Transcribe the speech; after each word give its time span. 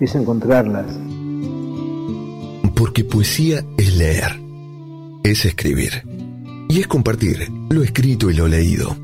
es 0.00 0.14
encontrarlas. 0.14 0.86
Porque 2.74 3.04
poesía 3.04 3.64
es 3.76 3.96
leer, 3.96 4.40
es 5.24 5.44
escribir 5.44 6.02
y 6.68 6.80
es 6.80 6.86
compartir 6.86 7.48
lo 7.70 7.82
escrito 7.82 8.30
y 8.30 8.34
lo 8.34 8.48
leído. 8.48 8.96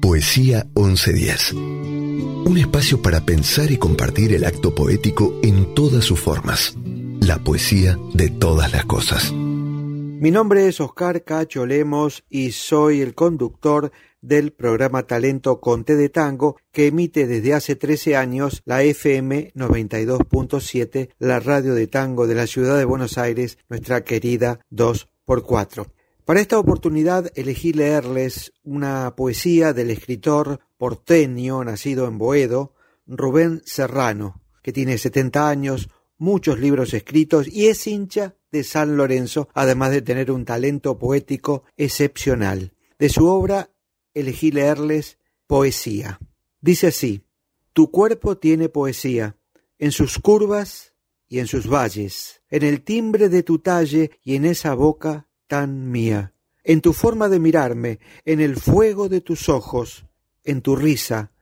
Poesía 0.00 0.66
1110. 0.76 1.52
Un 1.52 2.58
espacio 2.58 3.02
para 3.02 3.22
pensar 3.22 3.70
y 3.70 3.76
compartir 3.76 4.32
el 4.34 4.44
acto 4.44 4.74
poético 4.74 5.40
en 5.42 5.74
todas 5.74 6.04
sus 6.04 6.20
formas. 6.20 6.76
La 7.20 7.38
poesía 7.38 7.98
de 8.14 8.30
todas 8.30 8.72
las 8.72 8.84
cosas. 8.84 9.32
Mi 9.32 10.30
nombre 10.30 10.68
es 10.68 10.80
Oscar 10.80 11.24
Cacho 11.24 11.66
Lemos 11.66 12.24
y 12.30 12.52
soy 12.52 13.00
el 13.00 13.14
conductor 13.14 13.90
del 14.20 14.52
programa 14.52 15.06
Talento 15.06 15.60
Conte 15.60 15.96
de 15.96 16.08
Tango 16.08 16.56
que 16.72 16.86
emite 16.88 17.26
desde 17.26 17.54
hace 17.54 17.76
13 17.76 18.16
años 18.16 18.62
la 18.64 18.82
FM 18.82 19.52
92.7, 19.54 21.10
la 21.18 21.40
radio 21.40 21.74
de 21.74 21.86
tango 21.86 22.26
de 22.26 22.34
la 22.34 22.46
ciudad 22.46 22.78
de 22.78 22.84
Buenos 22.84 23.18
Aires, 23.18 23.58
nuestra 23.68 24.04
querida 24.04 24.60
2x4. 24.70 25.86
Para 26.24 26.40
esta 26.40 26.58
oportunidad 26.58 27.30
elegí 27.36 27.72
leerles 27.72 28.52
una 28.64 29.14
poesía 29.16 29.72
del 29.72 29.90
escritor 29.90 30.58
porteño 30.76 31.62
nacido 31.62 32.08
en 32.08 32.18
Boedo, 32.18 32.74
Rubén 33.06 33.62
Serrano, 33.64 34.42
que 34.62 34.72
tiene 34.72 34.98
70 34.98 35.48
años, 35.48 35.88
muchos 36.18 36.58
libros 36.58 36.94
escritos 36.94 37.46
y 37.46 37.68
es 37.68 37.86
hincha 37.86 38.34
de 38.50 38.64
San 38.64 38.96
Lorenzo, 38.96 39.48
además 39.54 39.92
de 39.92 40.02
tener 40.02 40.32
un 40.32 40.44
talento 40.44 40.98
poético 40.98 41.62
excepcional. 41.76 42.72
De 42.98 43.08
su 43.08 43.26
obra 43.26 43.70
elegí 44.16 44.50
leerles 44.50 45.18
poesía. 45.46 46.18
Dice 46.60 46.88
así, 46.88 47.26
Tu 47.74 47.90
cuerpo 47.90 48.38
tiene 48.38 48.70
poesía, 48.70 49.36
en 49.78 49.92
sus 49.92 50.18
curvas 50.18 50.94
y 51.28 51.38
en 51.38 51.46
sus 51.46 51.68
valles, 51.68 52.40
en 52.48 52.62
el 52.62 52.82
timbre 52.82 53.28
de 53.28 53.42
tu 53.42 53.58
talle 53.58 54.18
y 54.24 54.36
en 54.36 54.46
esa 54.46 54.72
boca 54.74 55.28
tan 55.46 55.90
mía, 55.90 56.32
en 56.64 56.80
tu 56.80 56.94
forma 56.94 57.28
de 57.28 57.38
mirarme, 57.38 58.00
en 58.24 58.40
el 58.40 58.56
fuego 58.56 59.10
de 59.10 59.20
tus 59.20 59.50
ojos, 59.50 60.06
en 60.44 60.62
tu 60.62 60.76
risa, 60.76 61.32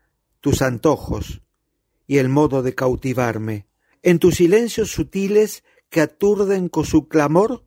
tus 0.41 0.61
antojos 0.61 1.43
y 2.09 2.19
el 2.19 2.29
modo 2.29 2.65
de 2.65 2.75
cautivarme, 2.75 3.69
en 4.03 4.19
tus 4.19 4.35
silencios 4.35 4.91
sutiles 4.91 5.63
que 5.91 6.01
aturden 6.01 6.69
con 6.69 6.85
su 6.85 7.07
clamor, 7.07 7.67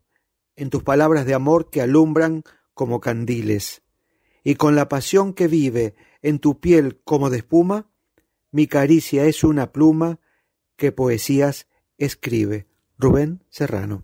en 0.57 0.69
tus 0.69 0.83
palabras 0.83 1.25
de 1.25 1.33
amor 1.33 1.69
que 1.69 1.81
alumbran 1.81 2.43
como 2.73 2.99
candiles 2.99 3.83
y 4.47 4.55
con 4.55 4.77
la 4.77 4.87
pasión 4.87 5.33
que 5.33 5.49
vive 5.49 5.93
en 6.21 6.39
tu 6.39 6.61
piel 6.61 7.01
como 7.03 7.29
de 7.29 7.39
espuma, 7.39 7.87
mi 8.49 8.65
caricia 8.65 9.25
es 9.25 9.43
una 9.43 9.73
pluma 9.73 10.21
que 10.77 10.93
poesías 10.93 11.67
escribe. 11.97 12.65
Rubén 12.97 13.43
Serrano. 13.49 14.01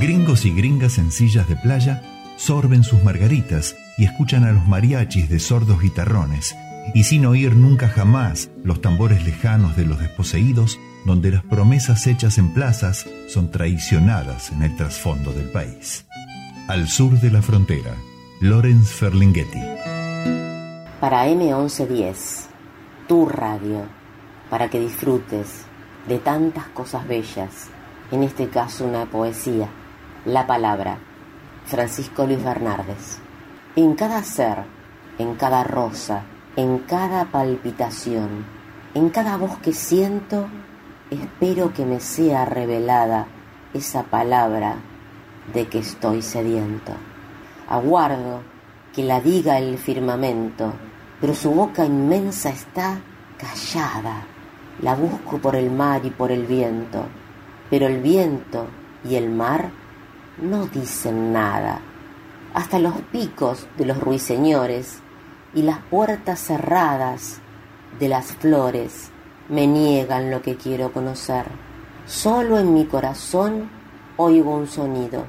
Gringos 0.00 0.44
y 0.44 0.52
gringas 0.52 0.98
en 0.98 1.12
sillas 1.12 1.48
de 1.48 1.54
playa 1.54 2.02
sorben 2.36 2.82
sus 2.82 3.04
margaritas 3.04 3.76
y 3.98 4.04
escuchan 4.04 4.42
a 4.42 4.50
los 4.50 4.66
mariachis 4.66 5.30
de 5.30 5.38
sordos 5.38 5.80
guitarrones, 5.80 6.52
y 6.92 7.04
sin 7.04 7.24
oír 7.24 7.54
nunca 7.54 7.86
jamás 7.86 8.50
los 8.64 8.80
tambores 8.80 9.24
lejanos 9.24 9.76
de 9.76 9.86
los 9.86 10.00
desposeídos, 10.00 10.80
donde 11.06 11.30
las 11.30 11.44
promesas 11.44 12.04
hechas 12.08 12.36
en 12.36 12.52
plazas 12.52 13.06
son 13.28 13.52
traicionadas 13.52 14.50
en 14.50 14.64
el 14.64 14.74
trasfondo 14.74 15.32
del 15.32 15.52
país. 15.52 16.04
Al 16.66 16.88
sur 16.88 17.20
de 17.20 17.30
la 17.30 17.42
frontera, 17.42 17.94
Lorenz 18.44 18.92
Ferlinghetti. 18.92 19.58
Para 21.00 21.26
M1110, 21.28 22.44
tu 23.08 23.24
radio, 23.24 23.86
para 24.50 24.68
que 24.68 24.78
disfrutes 24.78 25.64
de 26.06 26.18
tantas 26.18 26.66
cosas 26.66 27.08
bellas, 27.08 27.70
en 28.10 28.22
este 28.22 28.50
caso 28.50 28.84
una 28.84 29.06
poesía, 29.06 29.70
la 30.26 30.46
palabra, 30.46 30.98
Francisco 31.64 32.26
Luis 32.26 32.44
Bernardes. 32.44 33.18
En 33.76 33.94
cada 33.94 34.22
ser, 34.22 34.58
en 35.16 35.36
cada 35.36 35.64
rosa, 35.64 36.24
en 36.54 36.80
cada 36.80 37.24
palpitación, 37.24 38.44
en 38.92 39.08
cada 39.08 39.38
voz 39.38 39.56
que 39.60 39.72
siento, 39.72 40.48
espero 41.10 41.72
que 41.72 41.86
me 41.86 41.98
sea 41.98 42.44
revelada 42.44 43.26
esa 43.72 44.02
palabra 44.02 44.76
de 45.54 45.66
que 45.66 45.78
estoy 45.78 46.20
sediento. 46.20 46.92
Aguardo 47.74 48.40
que 48.94 49.02
la 49.02 49.20
diga 49.20 49.58
el 49.58 49.78
firmamento, 49.78 50.72
pero 51.20 51.34
su 51.34 51.50
boca 51.50 51.84
inmensa 51.84 52.50
está 52.50 53.00
callada. 53.36 54.26
La 54.80 54.94
busco 54.94 55.38
por 55.38 55.56
el 55.56 55.72
mar 55.72 56.06
y 56.06 56.10
por 56.10 56.30
el 56.30 56.46
viento, 56.46 57.04
pero 57.68 57.88
el 57.88 58.00
viento 58.00 58.68
y 59.04 59.16
el 59.16 59.28
mar 59.28 59.70
no 60.40 60.66
dicen 60.66 61.32
nada. 61.32 61.80
Hasta 62.54 62.78
los 62.78 62.94
picos 63.10 63.66
de 63.76 63.86
los 63.86 63.98
ruiseñores 63.98 65.00
y 65.52 65.62
las 65.62 65.78
puertas 65.78 66.38
cerradas 66.38 67.40
de 67.98 68.08
las 68.08 68.36
flores 68.36 69.10
me 69.48 69.66
niegan 69.66 70.30
lo 70.30 70.42
que 70.42 70.54
quiero 70.54 70.92
conocer. 70.92 71.46
Solo 72.06 72.60
en 72.60 72.72
mi 72.72 72.84
corazón 72.84 73.68
oigo 74.16 74.54
un 74.54 74.68
sonido, 74.68 75.26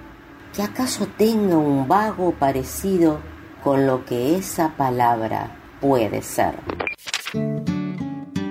que 0.56 0.63
acaso 0.63 1.07
tenga 1.18 1.57
un 1.57 1.88
vago 1.88 2.34
parecido 2.40 3.19
con 3.63 3.86
lo 3.86 4.06
que 4.06 4.38
esa 4.38 4.75
palabra 4.78 5.57
puede 5.81 6.22
ser. 6.22 6.56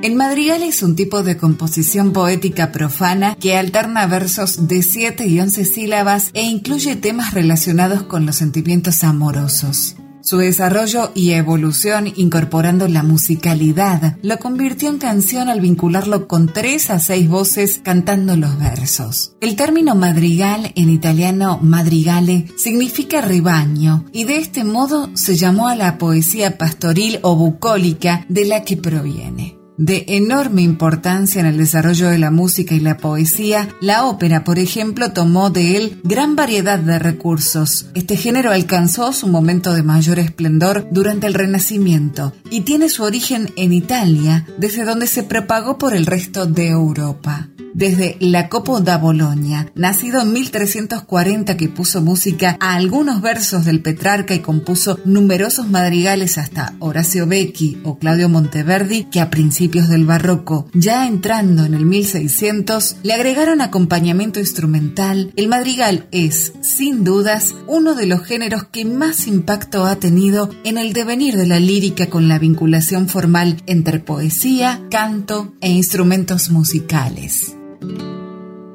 El 0.02 0.16
madrigal 0.16 0.62
es 0.62 0.82
un 0.82 0.96
tipo 0.96 1.22
de 1.22 1.38
composición 1.38 2.12
poética 2.12 2.72
profana 2.72 3.36
que 3.36 3.56
alterna 3.56 4.06
versos 4.06 4.68
de 4.68 4.82
7 4.82 5.26
y 5.26 5.40
11 5.40 5.64
sílabas 5.64 6.30
e 6.34 6.42
incluye 6.42 6.94
temas 6.94 7.32
relacionados 7.32 8.02
con 8.02 8.26
los 8.26 8.36
sentimientos 8.36 9.02
amorosos. 9.02 9.96
Su 10.24 10.38
desarrollo 10.38 11.12
y 11.14 11.32
evolución 11.32 12.10
incorporando 12.16 12.88
la 12.88 13.02
musicalidad 13.02 14.16
lo 14.22 14.38
convirtió 14.38 14.88
en 14.88 14.96
canción 14.96 15.50
al 15.50 15.60
vincularlo 15.60 16.26
con 16.28 16.50
tres 16.50 16.88
a 16.88 16.98
seis 16.98 17.28
voces 17.28 17.82
cantando 17.84 18.34
los 18.34 18.58
versos. 18.58 19.36
El 19.42 19.54
término 19.54 19.94
madrigal 19.94 20.72
en 20.76 20.88
italiano 20.88 21.58
madrigale 21.60 22.46
significa 22.56 23.20
rebaño 23.20 24.06
y 24.12 24.24
de 24.24 24.38
este 24.38 24.64
modo 24.64 25.10
se 25.12 25.36
llamó 25.36 25.68
a 25.68 25.76
la 25.76 25.98
poesía 25.98 26.56
pastoril 26.56 27.18
o 27.20 27.36
bucólica 27.36 28.24
de 28.30 28.46
la 28.46 28.64
que 28.64 28.78
proviene. 28.78 29.63
De 29.76 30.04
enorme 30.08 30.62
importancia 30.62 31.40
en 31.40 31.46
el 31.46 31.58
desarrollo 31.58 32.08
de 32.08 32.18
la 32.18 32.30
música 32.30 32.74
y 32.74 32.80
la 32.80 32.96
poesía, 32.96 33.68
la 33.80 34.04
ópera, 34.04 34.44
por 34.44 34.58
ejemplo, 34.58 35.12
tomó 35.12 35.50
de 35.50 35.76
él 35.76 36.00
gran 36.04 36.36
variedad 36.36 36.78
de 36.78 36.98
recursos. 36.98 37.86
Este 37.94 38.16
género 38.16 38.52
alcanzó 38.52 39.12
su 39.12 39.26
momento 39.26 39.74
de 39.74 39.82
mayor 39.82 40.20
esplendor 40.20 40.86
durante 40.92 41.26
el 41.26 41.34
Renacimiento 41.34 42.32
y 42.50 42.60
tiene 42.60 42.88
su 42.88 43.02
origen 43.02 43.52
en 43.56 43.72
Italia, 43.72 44.46
desde 44.58 44.84
donde 44.84 45.08
se 45.08 45.24
propagó 45.24 45.76
por 45.76 45.94
el 45.94 46.06
resto 46.06 46.46
de 46.46 46.68
Europa 46.68 47.48
desde 47.74 48.16
Jacopo 48.20 48.80
da 48.80 48.98
Bologna, 48.98 49.70
nacido 49.74 50.22
en 50.22 50.32
1340 50.32 51.56
que 51.56 51.68
puso 51.68 52.00
música 52.00 52.56
a 52.60 52.74
algunos 52.74 53.20
versos 53.20 53.64
del 53.64 53.82
Petrarca 53.82 54.34
y 54.34 54.38
compuso 54.38 54.98
numerosos 55.04 55.68
madrigales 55.68 56.38
hasta 56.38 56.74
Horacio 56.78 57.26
Becchi 57.26 57.80
o 57.84 57.98
Claudio 57.98 58.28
Monteverdi, 58.28 59.04
que 59.04 59.20
a 59.20 59.28
principios 59.28 59.88
del 59.88 60.06
barroco, 60.06 60.68
ya 60.72 61.06
entrando 61.06 61.64
en 61.64 61.74
el 61.74 61.84
1600, 61.84 62.96
le 63.02 63.12
agregaron 63.12 63.60
acompañamiento 63.60 64.38
instrumental, 64.38 65.32
el 65.36 65.48
madrigal 65.48 66.06
es, 66.12 66.52
sin 66.62 67.02
dudas, 67.02 67.54
uno 67.66 67.94
de 67.94 68.06
los 68.06 68.22
géneros 68.22 68.64
que 68.64 68.84
más 68.84 69.26
impacto 69.26 69.84
ha 69.84 69.96
tenido 69.96 70.50
en 70.62 70.78
el 70.78 70.92
devenir 70.92 71.36
de 71.36 71.46
la 71.46 71.58
lírica 71.58 72.08
con 72.08 72.28
la 72.28 72.38
vinculación 72.38 73.08
formal 73.08 73.62
entre 73.66 73.98
poesía, 73.98 74.82
canto 74.90 75.54
e 75.60 75.70
instrumentos 75.70 76.50
musicales. 76.50 77.54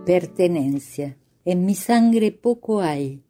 Pertenencia. 0.06 1.18
En 1.46 1.66
mi 1.66 1.76
sangre 1.76 2.32
poco 2.32 2.82
hay 2.82 3.22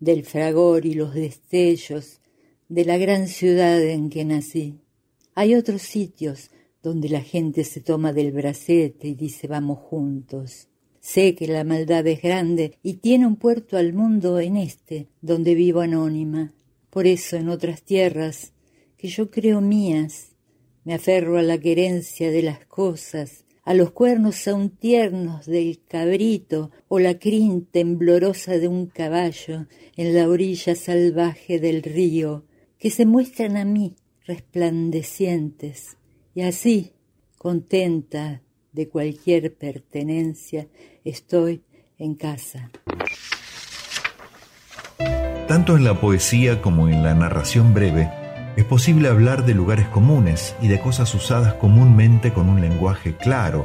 del 0.00 0.24
fragor 0.24 0.86
y 0.86 0.94
los 0.94 1.14
destellos 1.14 2.20
de 2.68 2.84
la 2.84 2.96
gran 2.96 3.28
ciudad 3.28 3.82
en 3.82 4.08
que 4.10 4.24
nací. 4.24 4.78
Hay 5.34 5.54
otros 5.54 5.82
sitios 5.82 6.50
donde 6.82 7.08
la 7.08 7.20
gente 7.20 7.64
se 7.64 7.80
toma 7.80 8.12
del 8.12 8.32
bracete 8.32 9.08
y 9.08 9.14
dice 9.14 9.48
vamos 9.48 9.78
juntos. 9.78 10.68
Sé 11.00 11.34
que 11.34 11.48
la 11.48 11.64
maldad 11.64 12.06
es 12.06 12.22
grande 12.22 12.78
y 12.82 12.94
tiene 12.94 13.26
un 13.26 13.36
puerto 13.36 13.76
al 13.76 13.92
mundo 13.92 14.38
en 14.40 14.56
este, 14.56 15.08
donde 15.20 15.54
vivo 15.54 15.80
anónima. 15.80 16.52
Por 16.90 17.06
eso 17.06 17.36
en 17.36 17.48
otras 17.48 17.82
tierras, 17.82 18.52
que 18.96 19.08
yo 19.08 19.30
creo 19.30 19.60
mías, 19.60 20.32
me 20.84 20.94
aferro 20.94 21.38
a 21.38 21.42
la 21.42 21.58
querencia 21.58 22.30
de 22.30 22.42
las 22.42 22.64
cosas 22.66 23.44
a 23.68 23.74
los 23.74 23.90
cuernos 23.90 24.48
aún 24.48 24.70
tiernos 24.70 25.44
del 25.44 25.78
cabrito 25.86 26.70
o 26.88 27.00
la 27.00 27.18
crin 27.18 27.66
temblorosa 27.66 28.52
de 28.56 28.66
un 28.66 28.86
caballo 28.86 29.66
en 29.94 30.14
la 30.14 30.26
orilla 30.26 30.74
salvaje 30.74 31.60
del 31.60 31.82
río, 31.82 32.46
que 32.78 32.88
se 32.88 33.04
muestran 33.04 33.58
a 33.58 33.66
mí 33.66 33.94
resplandecientes, 34.24 35.98
y 36.34 36.40
así, 36.44 36.94
contenta 37.36 38.40
de 38.72 38.88
cualquier 38.88 39.54
pertenencia, 39.54 40.66
estoy 41.04 41.60
en 41.98 42.14
casa. 42.14 42.70
Tanto 45.46 45.76
en 45.76 45.84
la 45.84 46.00
poesía 46.00 46.62
como 46.62 46.88
en 46.88 47.02
la 47.02 47.12
narración 47.12 47.74
breve, 47.74 48.10
es 48.58 48.64
posible 48.64 49.06
hablar 49.06 49.46
de 49.46 49.54
lugares 49.54 49.86
comunes 49.86 50.56
y 50.60 50.66
de 50.66 50.80
cosas 50.80 51.14
usadas 51.14 51.54
comúnmente 51.54 52.32
con 52.32 52.48
un 52.48 52.60
lenguaje 52.60 53.14
claro 53.14 53.64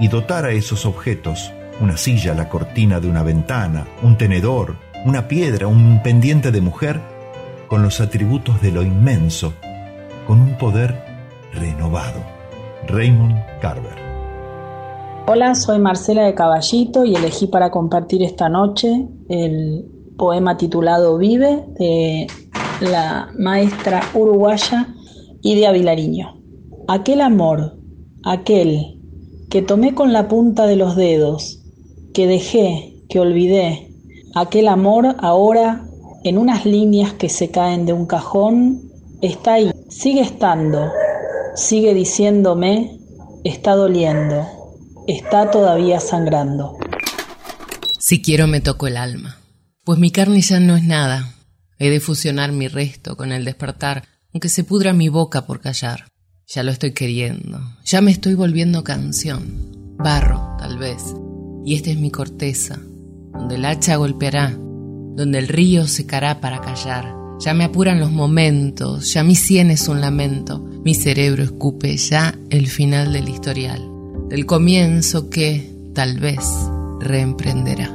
y 0.00 0.08
dotar 0.08 0.44
a 0.44 0.50
esos 0.50 0.84
objetos, 0.84 1.52
una 1.80 1.96
silla, 1.96 2.34
la 2.34 2.48
cortina 2.48 2.98
de 2.98 3.08
una 3.08 3.22
ventana, 3.22 3.86
un 4.02 4.18
tenedor, 4.18 4.78
una 5.04 5.28
piedra, 5.28 5.68
un 5.68 6.02
pendiente 6.02 6.50
de 6.50 6.60
mujer, 6.60 7.00
con 7.68 7.84
los 7.84 8.00
atributos 8.00 8.60
de 8.60 8.72
lo 8.72 8.82
inmenso, 8.82 9.52
con 10.26 10.40
un 10.40 10.58
poder 10.58 11.04
renovado. 11.52 12.20
Raymond 12.88 13.36
Carver. 13.60 13.94
Hola, 15.28 15.54
soy 15.54 15.78
Marcela 15.78 16.24
de 16.24 16.34
Caballito 16.34 17.04
y 17.04 17.14
elegí 17.14 17.46
para 17.46 17.70
compartir 17.70 18.24
esta 18.24 18.48
noche 18.48 19.06
el 19.28 19.84
poema 20.16 20.56
titulado 20.56 21.16
Vive 21.16 21.64
de 21.78 22.26
la 22.80 23.30
maestra 23.38 24.02
uruguaya 24.14 24.94
Idia 25.42 25.72
Vilariño. 25.72 26.42
Aquel 26.88 27.20
amor, 27.20 27.78
aquel 28.24 29.00
que 29.50 29.62
tomé 29.62 29.94
con 29.94 30.12
la 30.12 30.28
punta 30.28 30.66
de 30.66 30.76
los 30.76 30.96
dedos, 30.96 31.62
que 32.12 32.26
dejé, 32.26 33.04
que 33.08 33.20
olvidé, 33.20 33.92
aquel 34.34 34.68
amor 34.68 35.16
ahora 35.20 35.86
en 36.24 36.38
unas 36.38 36.66
líneas 36.66 37.12
que 37.12 37.28
se 37.28 37.50
caen 37.50 37.86
de 37.86 37.92
un 37.92 38.06
cajón, 38.06 38.82
está 39.22 39.54
ahí, 39.54 39.70
sigue 39.88 40.20
estando, 40.20 40.90
sigue 41.54 41.94
diciéndome, 41.94 42.98
está 43.44 43.74
doliendo, 43.74 44.46
está 45.06 45.50
todavía 45.50 46.00
sangrando. 46.00 46.76
Si 47.98 48.22
quiero 48.22 48.46
me 48.46 48.60
toco 48.60 48.86
el 48.88 48.96
alma, 48.96 49.36
pues 49.84 49.98
mi 49.98 50.10
carne 50.10 50.40
ya 50.40 50.58
no 50.58 50.76
es 50.76 50.84
nada, 50.84 51.35
He 51.78 51.90
de 51.90 52.00
fusionar 52.00 52.52
mi 52.52 52.68
resto 52.68 53.16
con 53.16 53.32
el 53.32 53.44
despertar, 53.44 54.04
aunque 54.32 54.48
se 54.48 54.64
pudra 54.64 54.92
mi 54.92 55.08
boca 55.08 55.46
por 55.46 55.60
callar. 55.60 56.08
Ya 56.46 56.62
lo 56.62 56.70
estoy 56.70 56.92
queriendo, 56.92 57.60
ya 57.84 58.00
me 58.00 58.12
estoy 58.12 58.34
volviendo 58.34 58.84
canción, 58.84 59.96
barro, 59.98 60.56
tal 60.58 60.78
vez, 60.78 61.02
y 61.64 61.74
esta 61.74 61.90
es 61.90 61.98
mi 61.98 62.10
corteza, 62.10 62.78
donde 63.32 63.56
el 63.56 63.64
hacha 63.64 63.96
golpeará, 63.96 64.56
donde 64.56 65.38
el 65.38 65.48
río 65.48 65.88
secará 65.88 66.40
para 66.40 66.60
callar. 66.60 67.12
Ya 67.40 67.52
me 67.52 67.64
apuran 67.64 67.98
los 67.98 68.12
momentos, 68.12 69.12
ya 69.12 69.24
mi 69.24 69.34
sien 69.34 69.72
es 69.72 69.88
un 69.88 70.00
lamento, 70.00 70.60
mi 70.84 70.94
cerebro 70.94 71.42
escupe 71.42 71.96
ya 71.96 72.38
el 72.48 72.68
final 72.68 73.12
del 73.12 73.28
historial, 73.28 73.82
del 74.28 74.46
comienzo 74.46 75.28
que, 75.28 75.68
tal 75.94 76.20
vez, 76.20 76.44
reemprenderá. 77.00 77.90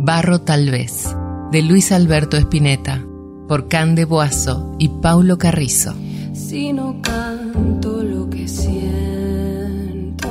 Barro 0.00 0.40
tal 0.40 0.70
vez, 0.70 1.14
de 1.52 1.62
Luis 1.62 1.92
Alberto 1.92 2.36
Espineta, 2.36 3.06
por 3.48 3.68
Cande 3.68 4.04
Boazo 4.04 4.74
y 4.78 4.88
Paulo 4.88 5.38
Carrizo. 5.38 5.94
Si 6.32 6.72
no 6.72 7.00
canto 7.02 8.02
lo 8.02 8.28
que 8.28 8.48
siento, 8.48 10.28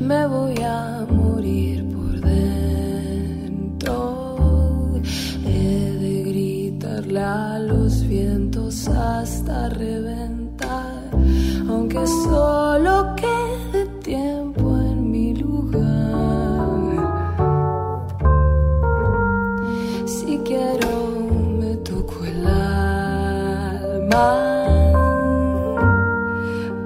me 0.00 0.26
voy 0.26 0.56
a 0.62 1.06
morir 1.10 1.88
por 1.94 2.20
dentro. 2.20 3.42
He 5.44 5.92
de 6.00 6.22
gritarle 6.24 7.20
a 7.20 7.58
los 7.58 8.06
vientos 8.06 8.88
hasta 8.88 9.68
reventar, 9.68 11.10
aunque 11.68 12.06
solo 12.06 13.14
quede 13.16 13.35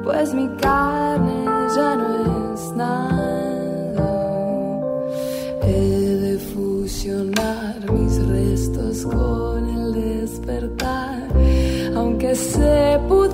pues 0.04 0.34
mi 0.34 0.48
carne 0.56 1.44
ya 1.74 1.96
no 1.96 2.54
es 2.54 2.72
nada. 2.76 4.10
He 5.62 6.16
de 6.24 6.38
fusionar 6.38 7.76
mis 7.92 8.26
restos 8.26 9.04
con 9.04 9.68
el 9.68 9.92
despertar, 9.92 11.28
aunque 11.96 12.34
se 12.34 13.00
pudra 13.08 13.29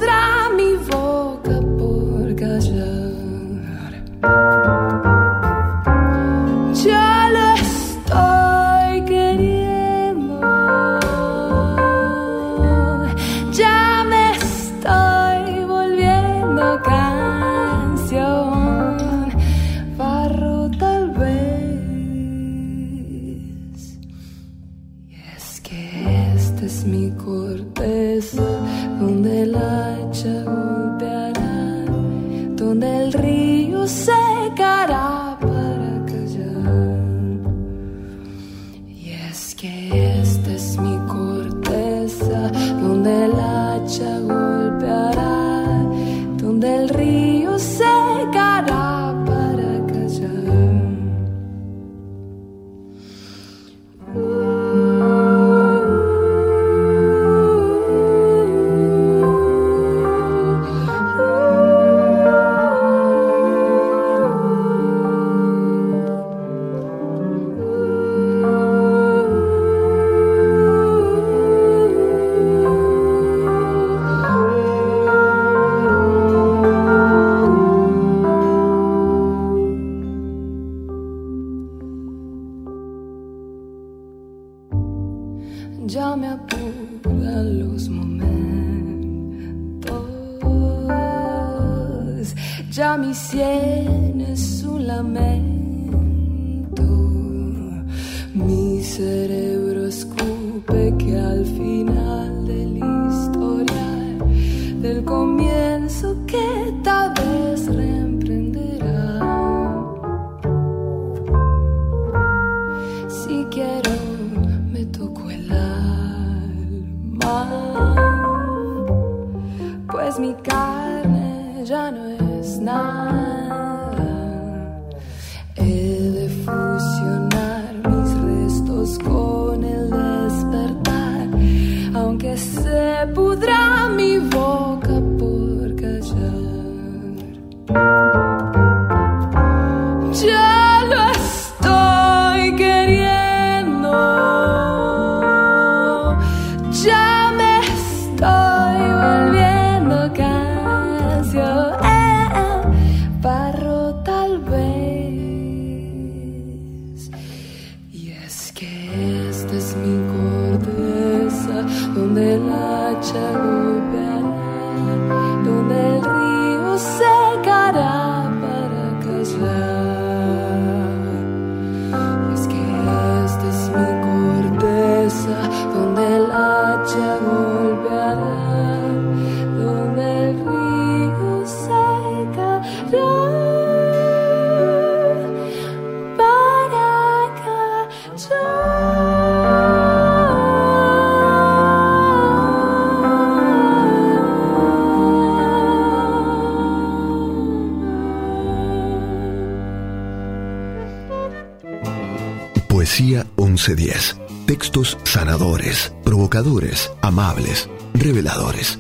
1410. 203.66 204.20
Textos 204.46 204.96
sanadores, 205.02 205.92
provocadores, 206.04 206.92
amables, 207.02 207.68
reveladores. 207.94 208.78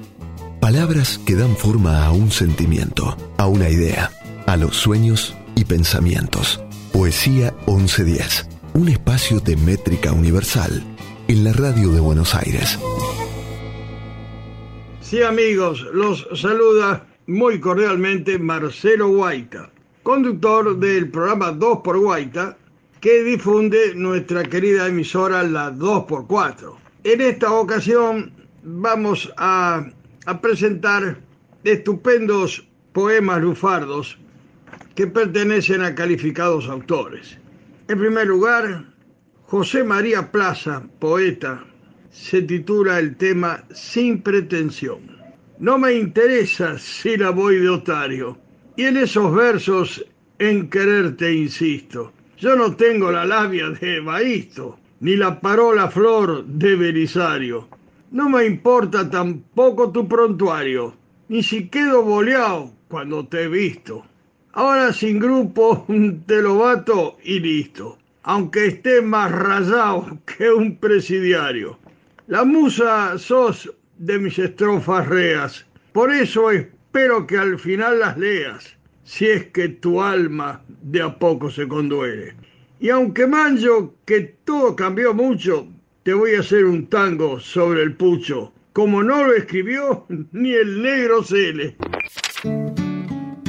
Palabras 0.60 1.18
que 1.26 1.34
dan 1.34 1.56
forma 1.56 2.04
a 2.04 2.12
un 2.12 2.30
sentimiento, 2.30 3.16
a 3.36 3.48
una 3.48 3.68
idea, 3.68 4.12
a 4.46 4.56
los 4.56 4.76
sueños 4.76 5.34
y 5.56 5.64
pensamientos. 5.64 6.60
Poesía 6.92 7.52
1110, 7.66 8.48
un 8.74 8.88
espacio 8.88 9.40
de 9.40 9.56
métrica 9.56 10.12
universal 10.12 10.82
en 11.26 11.42
la 11.42 11.52
radio 11.52 11.90
de 11.90 12.00
Buenos 12.00 12.34
Aires. 12.36 12.78
Sí 15.00 15.22
amigos, 15.22 15.84
los 15.92 16.28
saluda 16.34 17.06
muy 17.26 17.58
cordialmente 17.58 18.38
Marcelo 18.38 19.08
Guaita, 19.08 19.70
conductor 20.04 20.78
del 20.78 21.10
programa 21.10 21.50
2 21.50 21.80
por 21.82 21.98
Guaita 21.98 22.56
que 23.06 23.22
difunde 23.22 23.94
nuestra 23.94 24.42
querida 24.42 24.88
emisora 24.88 25.44
la 25.44 25.70
2x4. 25.70 26.74
En 27.04 27.20
esta 27.20 27.52
ocasión 27.52 28.32
vamos 28.64 29.32
a, 29.36 29.86
presentar 30.42 31.16
estupendos 31.62 32.66
poemas 32.92 33.40
lufardos 33.40 34.18
que 34.96 35.06
pertenecen 35.06 35.82
a 35.82 35.94
calificados 35.94 36.68
autores. 36.68 37.38
En 37.86 38.00
primer 38.00 38.26
lugar, 38.26 38.86
José 39.44 39.84
María 39.84 40.32
Plaza, 40.32 40.82
poeta, 40.98 41.62
se 42.10 42.42
titula 42.42 42.98
el 42.98 43.14
tema 43.14 43.62
Sin 43.72 44.20
pretensión. 44.20 45.02
No 45.60 45.78
me 45.78 45.92
interesa 45.92 46.76
si 46.76 47.16
la 47.16 47.30
voy 47.30 47.60
de 47.60 47.68
otario, 47.68 48.36
y 48.74 48.82
en 48.82 48.96
esos 48.96 49.32
versos 49.32 50.04
en 50.40 50.68
quererte 50.68 51.32
insisto. 51.32 52.12
Yo 52.38 52.54
no 52.54 52.76
tengo 52.76 53.10
la 53.10 53.24
labia 53.24 53.70
de 53.70 54.00
Baísto, 54.00 54.78
ni 55.00 55.16
la 55.16 55.40
parola 55.40 55.88
flor 55.90 56.44
de 56.44 56.76
Belisario. 56.76 57.66
No 58.10 58.28
me 58.28 58.44
importa 58.44 59.08
tampoco 59.08 59.90
tu 59.90 60.06
prontuario, 60.06 60.94
ni 61.28 61.42
si 61.42 61.68
quedo 61.68 62.02
boleado 62.02 62.72
cuando 62.88 63.26
te 63.26 63.44
he 63.44 63.48
visto. 63.48 64.04
Ahora 64.52 64.92
sin 64.92 65.18
grupo 65.18 65.86
te 66.26 66.42
lo 66.42 66.58
bato 66.58 67.16
y 67.24 67.40
listo, 67.40 67.96
aunque 68.22 68.66
esté 68.66 69.00
más 69.00 69.32
rayado 69.32 70.18
que 70.26 70.50
un 70.50 70.76
presidiario. 70.76 71.78
La 72.26 72.44
musa 72.44 73.16
sos 73.18 73.72
de 73.96 74.18
mis 74.18 74.38
estrofas 74.38 75.08
reas. 75.08 75.64
Por 75.92 76.12
eso 76.12 76.50
espero 76.50 77.26
que 77.26 77.38
al 77.38 77.58
final 77.58 78.00
las 78.00 78.18
leas, 78.18 78.76
si 79.06 79.26
es 79.26 79.46
que 79.46 79.68
tu 79.68 80.02
alma 80.02 80.62
de 80.82 81.00
a 81.00 81.16
poco 81.16 81.48
se 81.48 81.66
conduele. 81.66 82.34
Y 82.80 82.90
aunque 82.90 83.26
manjo 83.26 83.94
que 84.04 84.20
todo 84.44 84.74
cambió 84.74 85.14
mucho, 85.14 85.68
te 86.02 86.12
voy 86.12 86.34
a 86.34 86.40
hacer 86.40 86.64
un 86.64 86.88
tango 86.88 87.40
sobre 87.40 87.82
el 87.82 87.94
pucho, 87.94 88.52
como 88.72 89.02
no 89.02 89.24
lo 89.24 89.32
escribió 89.32 90.06
ni 90.32 90.52
el 90.52 90.82
negro 90.82 91.22
Cele. 91.22 91.76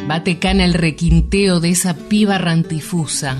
Bate 0.07 0.39
cana 0.39 0.63
el 0.63 0.75
requinteo 0.75 1.59
de 1.59 1.71
esa 1.71 1.97
piba 2.07 2.37
rantifusa 2.37 3.35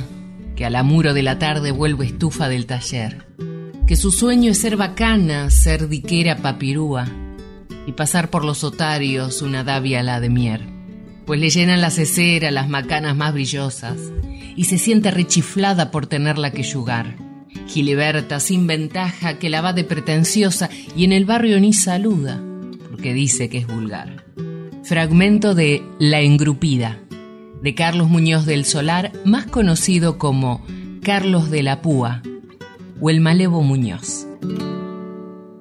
que 0.56 0.66
al 0.66 0.76
amuro 0.76 1.14
de 1.14 1.22
la 1.22 1.38
tarde 1.38 1.72
vuelve 1.72 2.08
estufa 2.08 2.50
del 2.50 2.66
taller. 2.66 3.28
Que 3.86 3.96
su 3.96 4.12
sueño 4.12 4.52
es 4.52 4.58
ser 4.58 4.76
bacana, 4.76 5.52
ser 5.52 5.88
diquera 5.88 6.38
papirúa 6.38 7.06
y 7.86 7.92
pasar 7.92 8.32
por 8.32 8.44
los 8.44 8.64
otarios 8.64 9.44
una 9.44 9.64
davia 9.64 10.00
a 10.00 10.04
la 10.04 10.20
de 10.20 10.30
mier. 10.30 10.77
Pues 11.28 11.42
le 11.42 11.50
llenan 11.50 11.82
la 11.82 11.92
cesera 11.92 12.52
las 12.52 12.70
macanas 12.70 13.14
más 13.14 13.34
brillosas 13.34 13.98
y 14.56 14.64
se 14.64 14.78
siente 14.78 15.12
rechiflada 15.12 15.92
por 15.92 16.08
tenerla 16.08 16.52
que 16.52 16.64
yugar. 16.64 17.18
Giliberta 17.68 18.40
sin 18.40 18.66
ventaja 18.66 19.38
que 19.38 19.50
la 19.50 19.60
va 19.60 19.74
de 19.74 19.84
pretenciosa 19.84 20.70
y 20.96 21.04
en 21.04 21.12
el 21.12 21.26
barrio 21.26 21.60
ni 21.60 21.74
saluda 21.74 22.42
porque 22.90 23.14
dice 23.14 23.50
que 23.50 23.58
es 23.58 23.68
vulgar. 23.68 24.24
Fragmento 24.84 25.54
de 25.54 25.84
La 26.00 26.22
Engrupida, 26.22 26.98
de 27.62 27.76
Carlos 27.76 28.08
Muñoz 28.08 28.46
del 28.46 28.64
Solar, 28.64 29.12
más 29.26 29.48
conocido 29.48 30.18
como 30.18 30.66
Carlos 31.04 31.52
de 31.52 31.62
la 31.62 31.82
Púa 31.82 32.24
o 33.02 33.10
el 33.10 33.20
Malevo 33.20 33.64
Muñoz. 33.64 34.26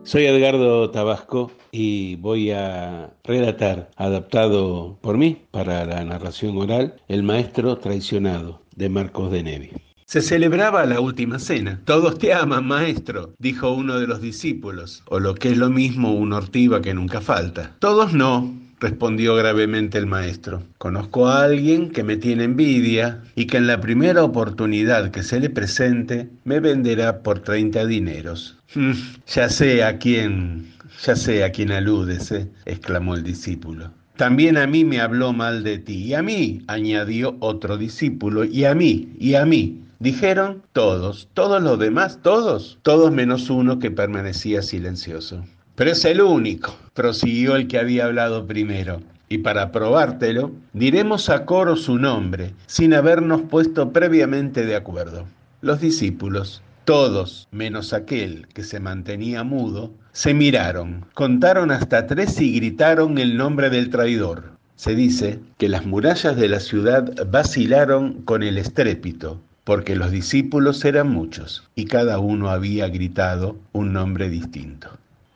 Soy 0.05 0.27
Edgardo 0.27 0.93
Tabasco 0.93 1.51
y 1.73 2.17
voy 2.17 2.51
a 2.51 3.11
relatar, 3.25 3.91
adaptado 3.97 4.99
por 5.01 5.19
mí 5.19 5.43
para 5.51 5.85
la 5.85 6.05
narración 6.05 6.57
oral, 6.59 6.97
El 7.09 7.23
Maestro 7.23 7.77
Traicionado 7.79 8.63
de 8.75 8.89
Marcos 8.89 9.31
de 9.31 9.43
Nevi. 9.43 9.71
Se 10.07 10.23
celebraba 10.23 10.87
la 10.87 11.01
última 11.01 11.41
cena. 11.41 11.81
Todos 11.85 12.19
te 12.19 12.33
aman, 12.33 12.65
maestro, 12.65 13.35
dijo 13.39 13.73
uno 13.73 13.99
de 13.99 14.07
los 14.07 14.21
discípulos, 14.21 15.03
o 15.07 15.19
lo 15.19 15.35
que 15.35 15.51
es 15.51 15.59
lo 15.59 15.69
mismo 15.69 16.15
un 16.15 16.33
ortiva 16.33 16.81
que 16.81 16.95
nunca 16.95 17.21
falta. 17.21 17.75
Todos 17.81 18.13
no, 18.13 18.55
respondió 18.79 19.35
gravemente 19.35 19.99
el 19.99 20.07
maestro. 20.07 20.63
Conozco 20.79 21.29
a 21.29 21.43
alguien 21.43 21.91
que 21.91 22.05
me 22.05 22.17
tiene 22.17 22.45
envidia 22.45 23.23
y 23.35 23.47
que 23.47 23.57
en 23.57 23.67
la 23.67 23.81
primera 23.81 24.23
oportunidad 24.23 25.11
que 25.11 25.23
se 25.23 25.41
le 25.41 25.51
presente 25.51 26.29
me 26.45 26.61
venderá 26.61 27.23
por 27.23 27.41
30 27.41 27.87
dineros. 27.87 28.57
Mm, 28.75 28.93
ya 29.27 29.49
sé 29.49 29.83
a 29.83 29.99
quién, 29.99 30.73
ya 31.03 31.17
sé 31.17 31.45
a 31.45 31.53
quién 31.53 31.73
aludes, 31.73 32.31
¿eh? 32.33 32.49
exclamó 32.65 33.15
el 33.15 33.23
discípulo. 33.23 33.91
También 34.17 34.57
a 34.57 34.67
mí 34.67 34.85
me 34.85 35.01
habló 35.01 35.33
mal 35.33 35.63
de 35.63 35.79
ti, 35.79 36.05
y 36.05 36.15
a 36.15 36.23
mí, 36.23 36.63
añadió 36.69 37.37
otro 37.41 37.77
discípulo, 37.77 38.45
y 38.45 38.65
a 38.65 38.75
mí, 38.75 39.13
y 39.19 39.35
a 39.35 39.45
mí. 39.45 39.83
Dijeron 39.99 40.63
todos, 40.73 41.29
todos 41.35 41.63
los 41.63 41.79
demás, 41.79 42.21
todos, 42.23 42.79
todos 42.83 43.13
menos 43.13 43.49
uno 43.49 43.79
que 43.79 43.91
permanecía 43.91 44.63
silencioso. 44.63 45.45
Pero 45.75 45.91
es 45.91 46.05
el 46.05 46.21
único, 46.21 46.77
prosiguió 46.95 47.57
el 47.57 47.67
que 47.67 47.79
había 47.79 48.07
hablado 48.07 48.47
primero. 48.47 49.01
Y 49.29 49.39
para 49.39 49.73
probártelo, 49.73 50.53
diremos 50.73 51.29
a 51.29 51.45
coro 51.45 51.77
su 51.77 51.99
nombre, 51.99 52.55
sin 52.67 52.95
habernos 52.95 53.43
puesto 53.43 53.93
previamente 53.93 54.65
de 54.65 54.77
acuerdo. 54.77 55.27
Los 55.61 55.81
discípulos, 55.81 56.63
todos 56.85 57.49
menos 57.51 57.93
aquel 57.93 58.47
que 58.55 58.63
se 58.63 58.81
mantenía 58.81 59.43
mudo, 59.43 59.93
se 60.17 60.33
miraron, 60.33 61.05
contaron 61.13 61.71
hasta 61.71 62.07
tres 62.07 62.41
y 62.41 62.51
gritaron 62.57 63.19
el 63.19 63.37
nombre 63.37 63.69
del 63.69 63.91
traidor. 63.91 64.45
Se 64.75 64.95
dice 64.95 65.41
que 65.59 65.69
las 65.69 65.85
murallas 65.85 66.37
de 66.37 66.49
la 66.49 66.61
ciudad 66.61 67.13
vacilaron 67.31 68.23
con 68.23 68.43
el 68.43 68.57
estrépito, 68.57 69.43
porque 69.65 69.95
los 69.95 70.11
discípulos 70.11 70.83
eran 70.87 71.11
muchos 71.11 71.69
y 71.75 71.85
cada 71.85 72.19
uno 72.19 72.49
había 72.49 72.89
gritado 72.89 73.59
un 73.73 73.93
nombre 73.93 74.31
distinto. 74.31 74.89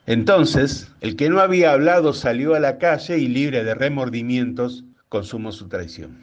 Entonces, 0.06 0.90
el 1.02 1.14
que 1.14 1.28
no 1.28 1.40
había 1.40 1.72
hablado 1.72 2.14
salió 2.14 2.54
a 2.54 2.58
la 2.58 2.78
calle 2.78 3.18
y 3.18 3.28
libre 3.28 3.64
de 3.64 3.74
remordimientos 3.74 4.84
consumó 5.10 5.52
su 5.52 5.68
traición. 5.68 6.16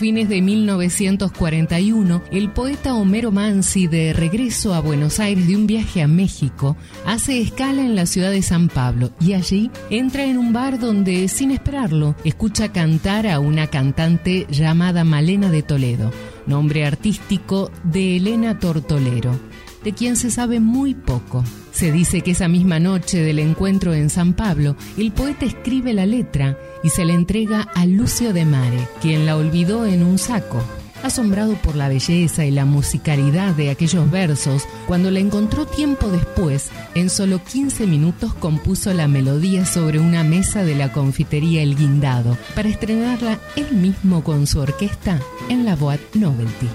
Fines 0.00 0.30
de 0.30 0.40
1941, 0.40 2.22
el 2.32 2.50
poeta 2.50 2.94
Homero 2.94 3.30
Mansi, 3.32 3.86
de 3.86 4.14
regreso 4.14 4.72
a 4.72 4.80
Buenos 4.80 5.20
Aires 5.20 5.46
de 5.46 5.54
un 5.54 5.66
viaje 5.66 6.00
a 6.00 6.08
México, 6.08 6.78
hace 7.04 7.42
escala 7.42 7.82
en 7.82 7.94
la 7.94 8.06
ciudad 8.06 8.30
de 8.30 8.40
San 8.40 8.68
Pablo 8.68 9.10
y 9.20 9.34
allí 9.34 9.70
entra 9.90 10.24
en 10.24 10.38
un 10.38 10.54
bar 10.54 10.78
donde, 10.78 11.28
sin 11.28 11.50
esperarlo, 11.50 12.16
escucha 12.24 12.72
cantar 12.72 13.26
a 13.26 13.40
una 13.40 13.66
cantante 13.66 14.46
llamada 14.48 15.04
Malena 15.04 15.50
de 15.50 15.62
Toledo, 15.62 16.10
nombre 16.46 16.86
artístico 16.86 17.70
de 17.84 18.16
Elena 18.16 18.58
Tortolero, 18.58 19.38
de 19.84 19.92
quien 19.92 20.16
se 20.16 20.30
sabe 20.30 20.60
muy 20.60 20.94
poco. 20.94 21.44
Se 21.72 21.92
dice 21.92 22.20
que 22.20 22.32
esa 22.32 22.48
misma 22.48 22.78
noche 22.78 23.18
del 23.22 23.38
encuentro 23.38 23.94
en 23.94 24.10
San 24.10 24.34
Pablo, 24.34 24.76
el 24.96 25.12
poeta 25.12 25.44
escribe 25.46 25.92
la 25.92 26.06
letra 26.06 26.58
y 26.82 26.90
se 26.90 27.04
la 27.04 27.14
entrega 27.14 27.68
a 27.74 27.86
Lucio 27.86 28.32
de 28.32 28.44
Mare, 28.44 28.88
quien 29.00 29.26
la 29.26 29.36
olvidó 29.36 29.86
en 29.86 30.02
un 30.02 30.18
saco. 30.18 30.62
Asombrado 31.02 31.54
por 31.54 31.76
la 31.76 31.88
belleza 31.88 32.44
y 32.44 32.50
la 32.50 32.66
musicalidad 32.66 33.54
de 33.54 33.70
aquellos 33.70 34.10
versos, 34.10 34.64
cuando 34.86 35.10
la 35.10 35.20
encontró 35.20 35.64
tiempo 35.64 36.08
después, 36.08 36.68
en 36.94 37.08
solo 37.08 37.42
15 37.42 37.86
minutos 37.86 38.34
compuso 38.34 38.92
la 38.92 39.08
melodía 39.08 39.64
sobre 39.64 39.98
una 39.98 40.24
mesa 40.24 40.62
de 40.62 40.74
la 40.74 40.92
confitería 40.92 41.62
El 41.62 41.74
Guindado, 41.74 42.36
para 42.54 42.68
estrenarla 42.68 43.40
él 43.56 43.72
mismo 43.72 44.22
con 44.22 44.46
su 44.46 44.60
orquesta 44.60 45.18
en 45.48 45.64
la 45.64 45.74
Boat 45.74 46.00
Novelty. 46.14 46.68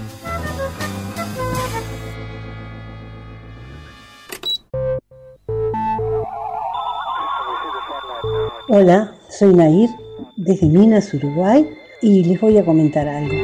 Hola, 8.78 9.14
soy 9.30 9.54
Nair 9.54 9.88
desde 10.36 10.66
Minas, 10.66 11.14
Uruguay 11.14 11.66
y 12.02 12.22
les 12.24 12.38
voy 12.38 12.58
a 12.58 12.62
comentar 12.62 13.08
algo. 13.08 13.34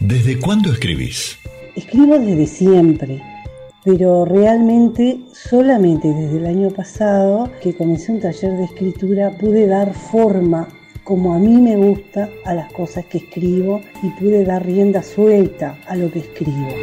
¿Desde 0.00 0.40
cuándo 0.40 0.72
escribís? 0.72 1.38
Escribo 1.76 2.18
desde 2.18 2.48
siempre, 2.48 3.22
pero 3.84 4.24
realmente 4.24 5.20
solamente 5.32 6.08
desde 6.08 6.38
el 6.38 6.46
año 6.46 6.70
pasado 6.70 7.48
que 7.62 7.76
comencé 7.76 8.10
un 8.10 8.18
taller 8.18 8.56
de 8.56 8.64
escritura 8.64 9.30
pude 9.38 9.68
dar 9.68 9.94
forma 9.94 10.66
como 11.04 11.32
a 11.32 11.38
mí 11.38 11.56
me 11.58 11.76
gusta 11.76 12.28
a 12.44 12.54
las 12.54 12.72
cosas 12.72 13.04
que 13.04 13.18
escribo 13.18 13.82
y 14.02 14.08
pude 14.18 14.44
dar 14.44 14.66
rienda 14.66 15.00
suelta 15.00 15.78
a 15.86 15.94
lo 15.94 16.10
que 16.10 16.18
escribo. 16.18 16.74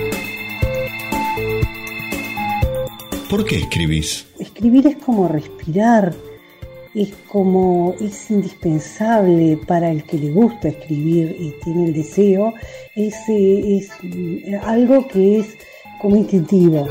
¿Por 3.29 3.43
qué 3.43 3.57
escribís? 3.57 4.25
Escribir 4.39 4.87
es 4.87 4.95
como 4.95 5.27
respirar, 5.27 6.15
es 6.97 7.13
como 7.27 7.95
es 8.01 8.31
indispensable 8.31 9.57
para 9.67 9.91
el 9.91 10.03
que 10.03 10.17
le 10.17 10.31
gusta 10.31 10.69
escribir 10.69 11.35
y 11.39 11.51
tiene 11.63 11.85
el 11.85 11.93
deseo, 11.93 12.55
es, 12.95 13.13
eh, 13.29 13.77
es 13.77 13.91
eh, 14.03 14.59
algo 14.63 15.07
que 15.07 15.39
es 15.39 15.57
como 16.01 16.15
instintivo. 16.15 16.87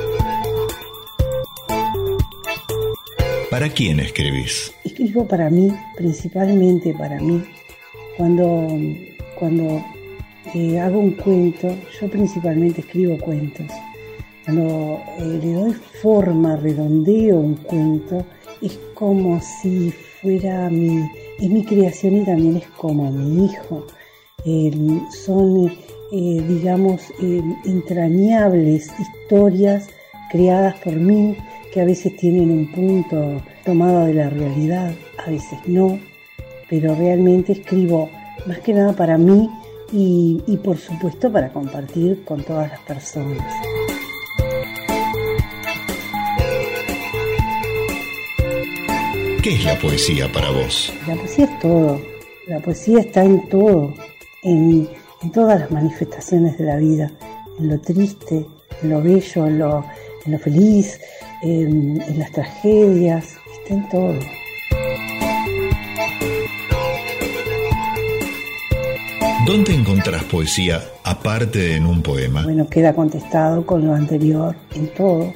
¿Para 3.50 3.68
quién 3.68 3.98
escribís? 3.98 4.72
Escribo 4.84 5.26
para 5.26 5.50
mí, 5.50 5.72
principalmente 5.96 6.94
para 6.94 7.18
mí. 7.20 7.42
Cuando, 8.16 8.68
cuando 9.36 9.84
eh, 10.54 10.78
hago 10.78 11.00
un 11.00 11.12
cuento, 11.12 11.76
yo 12.00 12.08
principalmente 12.08 12.80
escribo 12.80 13.18
cuentos. 13.18 13.66
Cuando 14.44 15.02
le 15.18 15.52
doy 15.52 15.72
forma, 16.00 16.54
redondeo 16.56 17.38
un 17.38 17.56
cuento, 17.56 18.24
es 18.62 18.78
como 18.94 19.40
si 19.40 19.90
fuera 20.20 20.68
mi, 20.70 21.08
es 21.38 21.50
mi 21.50 21.64
creación 21.64 22.16
y 22.16 22.24
también 22.24 22.56
es 22.56 22.66
como 22.76 23.10
mi 23.10 23.46
hijo. 23.46 23.86
son, 25.24 25.66
eh, 26.12 26.44
digamos, 26.48 27.02
entrañables 27.64 28.90
historias 28.98 29.88
creadas 30.30 30.76
por 30.76 30.94
mí 30.94 31.36
que 31.72 31.80
a 31.80 31.84
veces 31.84 32.16
tienen 32.16 32.50
un 32.50 32.72
punto 32.72 33.42
tomado 33.64 34.06
de 34.06 34.14
la 34.14 34.30
realidad, 34.30 34.92
a 35.24 35.30
veces 35.30 35.58
no, 35.66 35.98
pero 36.70 36.94
realmente 36.94 37.52
escribo 37.52 38.08
más 38.46 38.60
que 38.60 38.72
nada 38.72 38.92
para 38.92 39.18
mí 39.18 39.50
y, 39.92 40.42
y 40.46 40.56
por 40.56 40.78
supuesto 40.78 41.30
para 41.30 41.52
compartir 41.52 42.24
con 42.24 42.42
todas 42.42 42.70
las 42.70 42.80
personas. 42.80 43.65
¿Qué 49.46 49.54
es 49.54 49.64
la 49.64 49.78
poesía 49.78 50.32
para 50.32 50.50
vos? 50.50 50.92
La 51.06 51.14
poesía 51.14 51.44
es 51.44 51.60
todo. 51.60 52.00
La 52.48 52.58
poesía 52.58 52.98
está 52.98 53.22
en 53.22 53.48
todo, 53.48 53.94
en, 54.42 54.88
todas 55.32 55.60
las 55.60 55.70
manifestaciones 55.70 56.58
de 56.58 56.64
la 56.64 56.74
vida, 56.78 57.12
en 57.56 57.68
lo 57.68 57.80
triste, 57.80 58.44
en 58.82 58.90
lo 58.90 59.00
bello, 59.00 59.46
en 59.46 59.58
lo, 59.60 59.84
en 60.24 60.32
lo 60.32 60.38
feliz, 60.40 61.00
en, 61.44 62.02
en 62.02 62.18
las 62.18 62.32
tragedias, 62.32 63.36
está 63.60 63.74
en 63.74 63.88
todo. 63.88 64.18
¿Dónde 69.46 69.74
encontrás 69.74 70.24
poesía 70.24 70.82
aparte 71.04 71.60
de 71.60 71.76
en 71.76 71.86
un 71.86 72.02
poema? 72.02 72.42
Bueno, 72.42 72.68
queda 72.68 72.92
contestado 72.92 73.64
con 73.64 73.86
lo 73.86 73.94
anterior, 73.94 74.56
en 74.74 74.88
todo. 74.88 75.32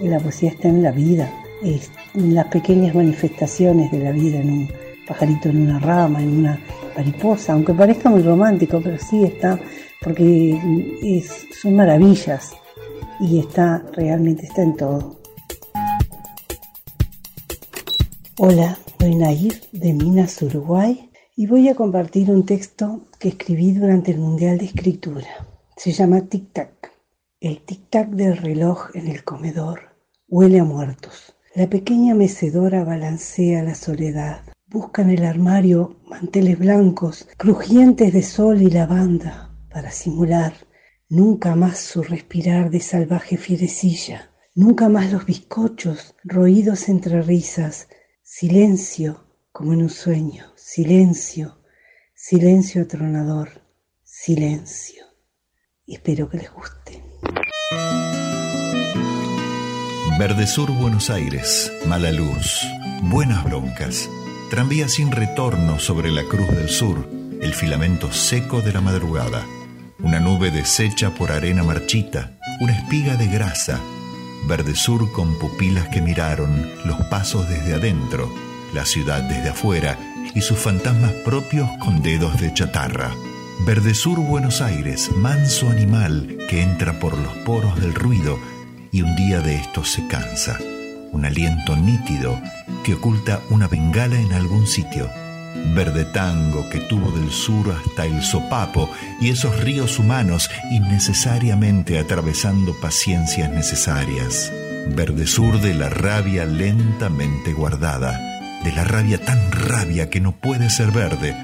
Y 0.00 0.08
la 0.08 0.18
poesía 0.18 0.48
está 0.48 0.68
en 0.68 0.82
la 0.82 0.92
vida, 0.92 1.30
en 1.62 1.78
las 2.14 2.46
pequeñas 2.46 2.94
manifestaciones 2.94 3.90
de 3.90 3.98
la 3.98 4.12
vida, 4.12 4.38
en 4.38 4.50
un 4.50 4.68
pajarito 5.06 5.48
en 5.48 5.62
una 5.62 5.80
rama, 5.80 6.22
en 6.22 6.38
una 6.38 6.60
mariposa, 6.96 7.52
aunque 7.52 7.74
parezca 7.74 8.08
muy 8.08 8.22
romántico, 8.22 8.80
pero 8.82 8.98
sí 8.98 9.24
está, 9.24 9.58
porque 10.00 10.58
es, 11.02 11.46
son 11.60 11.76
maravillas 11.76 12.52
y 13.20 13.40
está, 13.40 13.84
realmente 13.92 14.46
está 14.46 14.62
en 14.62 14.76
todo. 14.76 15.20
Hola, 18.38 18.78
soy 19.00 19.14
Nair 19.14 19.60
de 19.72 19.92
Minas, 19.92 20.40
Uruguay 20.42 21.10
y 21.36 21.46
voy 21.46 21.68
a 21.68 21.74
compartir 21.74 22.30
un 22.30 22.46
texto 22.46 23.06
que 23.18 23.28
escribí 23.28 23.72
durante 23.72 24.12
el 24.12 24.18
Mundial 24.18 24.58
de 24.58 24.66
Escritura. 24.66 25.46
Se 25.76 25.92
llama 25.92 26.22
Tic 26.22 26.52
Tac. 26.52 26.92
El 27.40 27.60
tic 27.60 27.90
tac 27.90 28.08
del 28.08 28.38
reloj 28.38 28.88
en 28.94 29.08
el 29.08 29.22
comedor 29.22 29.94
huele 30.28 30.60
a 30.60 30.64
muertos. 30.64 31.33
La 31.54 31.68
pequeña 31.70 32.14
mecedora 32.14 32.82
balancea 32.84 33.62
la 33.62 33.76
soledad. 33.76 34.42
Busca 34.66 35.02
en 35.02 35.10
el 35.10 35.24
armario 35.24 36.00
manteles 36.08 36.58
blancos, 36.58 37.28
crujientes 37.36 38.12
de 38.12 38.22
sol 38.24 38.60
y 38.60 38.70
lavanda, 38.70 39.56
para 39.70 39.92
simular 39.92 40.52
nunca 41.08 41.54
más 41.54 41.78
su 41.78 42.02
respirar 42.02 42.70
de 42.70 42.80
salvaje 42.80 43.36
fierecilla, 43.36 44.30
nunca 44.56 44.88
más 44.88 45.12
los 45.12 45.26
bizcochos 45.26 46.16
roídos 46.24 46.88
entre 46.88 47.22
risas, 47.22 47.86
silencio 48.22 49.24
como 49.52 49.74
en 49.74 49.82
un 49.82 49.90
sueño 49.90 50.54
Silencio, 50.56 51.58
silencio 52.16 52.82
atronador, 52.82 53.62
silencio. 54.02 55.04
Espero 55.86 56.28
que 56.28 56.38
les 56.38 56.52
guste. 56.52 57.04
Verde 60.16 60.46
Sur, 60.46 60.70
Buenos 60.70 61.10
Aires, 61.10 61.72
mala 61.86 62.12
luz, 62.12 62.64
buenas 63.02 63.42
broncas, 63.42 64.08
tranvía 64.48 64.88
sin 64.88 65.10
retorno 65.10 65.80
sobre 65.80 66.12
la 66.12 66.22
Cruz 66.22 66.48
del 66.50 66.68
Sur, 66.68 67.08
el 67.42 67.52
filamento 67.52 68.12
seco 68.12 68.60
de 68.60 68.72
la 68.72 68.80
madrugada, 68.80 69.44
una 69.98 70.20
nube 70.20 70.52
deshecha 70.52 71.10
por 71.10 71.32
arena 71.32 71.64
marchita, 71.64 72.38
una 72.60 72.78
espiga 72.78 73.16
de 73.16 73.26
grasa, 73.26 73.80
Verde 74.46 74.76
Sur 74.76 75.10
con 75.10 75.36
pupilas 75.40 75.88
que 75.88 76.00
miraron 76.00 76.70
los 76.84 76.98
pasos 77.06 77.48
desde 77.48 77.74
adentro, 77.74 78.32
la 78.72 78.84
ciudad 78.84 79.20
desde 79.22 79.48
afuera 79.48 79.98
y 80.32 80.42
sus 80.42 80.58
fantasmas 80.58 81.12
propios 81.24 81.68
con 81.80 82.02
dedos 82.02 82.40
de 82.40 82.54
chatarra. 82.54 83.10
Verdesur 83.66 84.18
Buenos 84.20 84.60
Aires, 84.60 85.10
manso 85.16 85.70
animal 85.70 86.38
que 86.48 86.60
entra 86.60 86.98
por 86.98 87.16
los 87.16 87.32
poros 87.38 87.80
del 87.80 87.94
ruido 87.94 88.38
y 88.94 89.02
un 89.02 89.16
día 89.16 89.40
de 89.40 89.56
estos 89.56 89.90
se 89.90 90.06
cansa. 90.06 90.56
Un 91.10 91.24
aliento 91.24 91.76
nítido 91.76 92.40
que 92.84 92.94
oculta 92.94 93.40
una 93.50 93.66
bengala 93.66 94.20
en 94.20 94.32
algún 94.32 94.68
sitio. 94.68 95.10
Verde 95.74 96.04
tango 96.04 96.70
que 96.70 96.78
tuvo 96.78 97.10
del 97.10 97.32
sur 97.32 97.72
hasta 97.72 98.06
el 98.06 98.22
sopapo 98.22 98.88
y 99.20 99.30
esos 99.30 99.58
ríos 99.64 99.98
humanos 99.98 100.48
innecesariamente 100.70 101.98
atravesando 101.98 102.72
paciencias 102.80 103.50
necesarias. 103.50 104.52
Verde 104.94 105.26
sur 105.26 105.60
de 105.60 105.74
la 105.74 105.88
rabia 105.88 106.44
lentamente 106.44 107.52
guardada 107.52 108.20
de 108.62 108.72
la 108.72 108.84
rabia 108.84 109.18
tan 109.18 109.50
rabia 109.50 110.08
que 110.08 110.20
no 110.20 110.32
puede 110.32 110.70
ser 110.70 110.90
verde, 110.90 111.36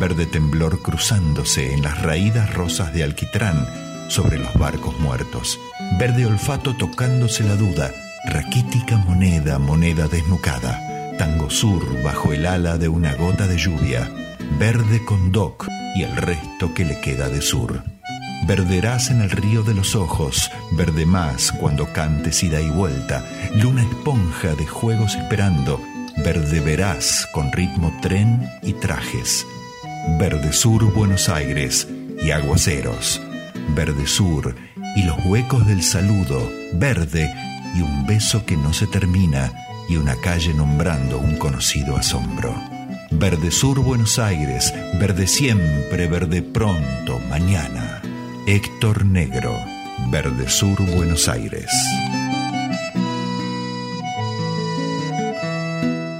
verde 0.00 0.24
temblor 0.24 0.80
cruzándose 0.82 1.74
en 1.74 1.82
las 1.82 2.00
raídas 2.00 2.54
rosas 2.54 2.94
de 2.94 3.02
alquitrán 3.02 3.66
sobre 4.08 4.38
los 4.38 4.54
barcos 4.54 4.98
muertos, 5.00 5.58
verde 5.98 6.26
olfato 6.26 6.74
tocándose 6.76 7.44
la 7.44 7.56
duda, 7.56 7.90
raquítica 8.24 8.96
moneda, 8.96 9.58
moneda 9.58 10.08
desnucada, 10.08 11.16
tango 11.18 11.50
sur 11.50 12.02
bajo 12.02 12.32
el 12.32 12.46
ala 12.46 12.78
de 12.78 12.88
una 12.88 13.14
gota 13.14 13.46
de 13.46 13.58
lluvia, 13.58 14.10
verde 14.58 15.04
con 15.04 15.32
doc 15.32 15.66
y 15.94 16.02
el 16.02 16.16
resto 16.16 16.72
que 16.74 16.84
le 16.84 17.00
queda 17.00 17.28
de 17.28 17.42
sur. 17.42 17.82
Verderás 18.46 19.10
en 19.10 19.20
el 19.20 19.30
río 19.30 19.62
de 19.62 19.74
los 19.74 19.94
ojos, 19.94 20.50
verde 20.72 21.06
más 21.06 21.52
cuando 21.52 21.92
cantes 21.92 22.42
ida 22.42 22.60
y 22.60 22.70
vuelta, 22.70 23.24
luna 23.54 23.82
esponja 23.82 24.54
de 24.54 24.66
juegos 24.66 25.14
esperando, 25.14 25.80
Verde 26.18 26.60
Verás 26.60 27.26
con 27.32 27.50
ritmo 27.52 27.92
tren 28.02 28.48
y 28.62 28.74
trajes. 28.74 29.46
Verde 30.18 30.52
Sur 30.52 30.92
Buenos 30.92 31.28
Aires 31.28 31.88
y 32.22 32.30
aguaceros. 32.30 33.20
Verde 33.74 34.06
Sur 34.06 34.54
y 34.96 35.02
los 35.02 35.24
huecos 35.26 35.66
del 35.66 35.82
saludo. 35.82 36.50
Verde 36.74 37.32
y 37.74 37.82
un 37.82 38.06
beso 38.06 38.44
que 38.44 38.56
no 38.56 38.72
se 38.72 38.86
termina 38.86 39.52
y 39.88 39.96
una 39.96 40.16
calle 40.16 40.54
nombrando 40.54 41.18
un 41.18 41.36
conocido 41.36 41.96
asombro. 41.96 42.54
Verde 43.10 43.50
Sur 43.50 43.80
Buenos 43.80 44.18
Aires, 44.18 44.72
verde 44.98 45.26
siempre, 45.26 46.06
verde 46.06 46.42
pronto, 46.42 47.18
mañana. 47.28 48.00
Héctor 48.46 49.04
Negro, 49.04 49.54
Verde 50.10 50.48
Sur 50.48 50.78
Buenos 50.96 51.28
Aires. 51.28 51.70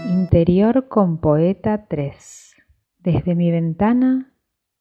Interior 0.08 0.88
con 0.88 1.18
Poeta 1.18 1.86
3. 1.88 2.54
Desde 2.98 3.34
mi 3.34 3.50
ventana, 3.50 4.34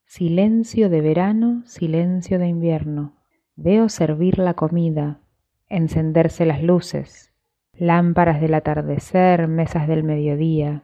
silencio 0.06 0.90
de 0.90 1.02
verano, 1.02 1.64
silencio 1.66 2.38
de 2.38 2.48
invierno. 2.48 3.21
Veo 3.64 3.90
servir 3.90 4.40
la 4.40 4.56
comida, 4.56 5.20
encenderse 5.70 6.48
las 6.48 6.64
luces, 6.64 7.32
lámparas 7.74 8.42
del 8.42 8.56
atardecer, 8.56 9.48
mesas 9.48 9.88
del 9.88 10.04
mediodía. 10.04 10.82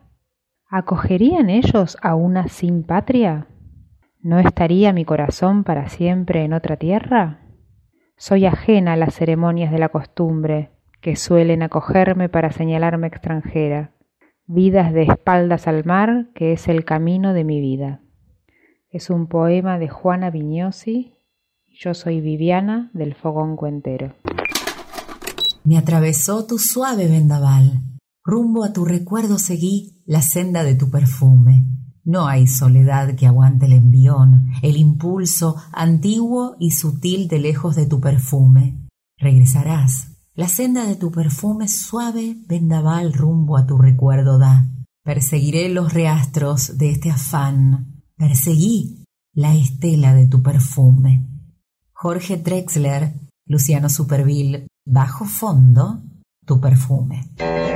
¿Acogerían 0.69 1.49
ellos 1.49 1.97
a 2.03 2.13
una 2.13 2.49
sin 2.49 2.83
patria? 2.83 3.47
¿No 4.21 4.37
estaría 4.37 4.93
mi 4.93 5.05
corazón 5.05 5.63
para 5.63 5.89
siempre 5.89 6.43
en 6.43 6.53
otra 6.53 6.77
tierra? 6.77 7.41
Soy 8.15 8.45
ajena 8.45 8.93
a 8.93 8.97
las 8.97 9.15
ceremonias 9.15 9.71
de 9.71 9.79
la 9.79 9.89
costumbre, 9.89 10.69
que 11.01 11.15
suelen 11.15 11.63
acogerme 11.63 12.29
para 12.29 12.51
señalarme 12.51 13.07
extranjera 13.07 13.93
Vidas 14.45 14.93
de 14.93 15.01
espaldas 15.01 15.67
al 15.67 15.83
mar, 15.83 16.27
que 16.35 16.53
es 16.53 16.67
el 16.67 16.85
camino 16.85 17.33
de 17.33 17.43
mi 17.43 17.59
vida. 17.59 18.01
Es 18.91 19.09
un 19.09 19.25
poema 19.25 19.79
de 19.79 19.89
Juana 19.89 20.29
Vignosi. 20.29 21.16
Yo 21.79 21.93
soy 21.93 22.21
Viviana 22.21 22.89
del 22.95 23.13
Fogón 23.13 23.55
Cuentero. 23.55 24.15
Me 25.63 25.77
atravesó 25.77 26.47
tu 26.47 26.57
suave 26.57 27.07
vendaval. 27.07 27.83
Rumbo 28.23 28.63
a 28.63 28.73
tu 28.73 28.83
recuerdo 28.83 29.37
seguí 29.37 30.01
la 30.07 30.23
senda 30.23 30.63
de 30.63 30.73
tu 30.73 30.89
perfume. 30.89 31.67
No 32.03 32.25
hay 32.25 32.47
soledad 32.47 33.15
que 33.15 33.27
aguante 33.27 33.67
el 33.67 33.73
envión, 33.73 34.47
el 34.63 34.75
impulso 34.75 35.57
antiguo 35.71 36.55
y 36.59 36.71
sutil 36.71 37.27
de 37.27 37.37
lejos 37.37 37.75
de 37.75 37.85
tu 37.85 38.01
perfume. 38.01 38.87
Regresarás, 39.19 40.17
la 40.33 40.47
senda 40.47 40.83
de 40.85 40.95
tu 40.95 41.11
perfume 41.11 41.67
suave 41.67 42.37
vendaval 42.47 43.13
rumbo 43.13 43.55
a 43.55 43.67
tu 43.67 43.77
recuerdo 43.77 44.39
da. 44.39 44.65
Perseguiré 45.03 45.69
los 45.69 45.93
reastros 45.93 46.79
de 46.79 46.89
este 46.89 47.11
afán. 47.11 48.01
Perseguí 48.15 49.03
la 49.33 49.53
estela 49.53 50.15
de 50.15 50.25
tu 50.25 50.41
perfume. 50.41 51.36
Jorge 51.99 52.37
Drexler, 52.37 53.11
Luciano 53.47 53.89
Superville, 53.89 54.67
bajo 54.85 55.25
fondo, 55.25 55.99
tu 56.45 56.61
perfume. 56.61 57.29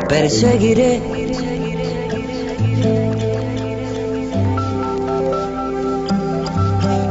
Perseguiré 0.08 1.02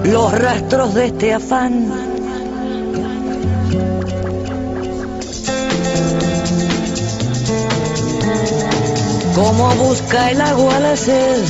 los 0.05 0.39
rastros 0.39 0.95
de 0.95 1.07
este 1.07 1.35
afán 1.35 1.91
como 9.35 9.75
busca 9.75 10.31
el 10.31 10.41
agua 10.41 10.79
la 10.79 10.97
sed. 10.97 11.45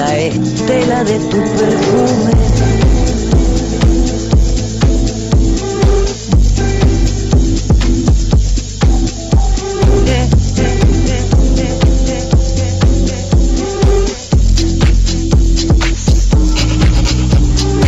la 0.00 0.16
estela 0.16 1.04
de 1.04 1.18
tu 1.30 1.38
perfume. 1.58 2.32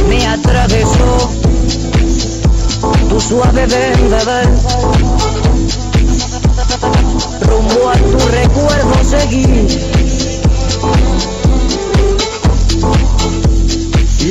Me 0.08 0.26
atravesó 0.26 1.30
tu 3.08 3.20
suave 3.20 3.66
vendaval. 3.66 4.48
Rumbo 7.40 7.88
a 7.88 7.94
tu 7.94 8.18
recuerdo 8.28 9.04
seguir 9.04 9.91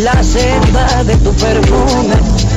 La 0.04 0.24
senda 0.24 1.04
de 1.04 1.16
tu 1.18 1.32
perfume 1.34 2.52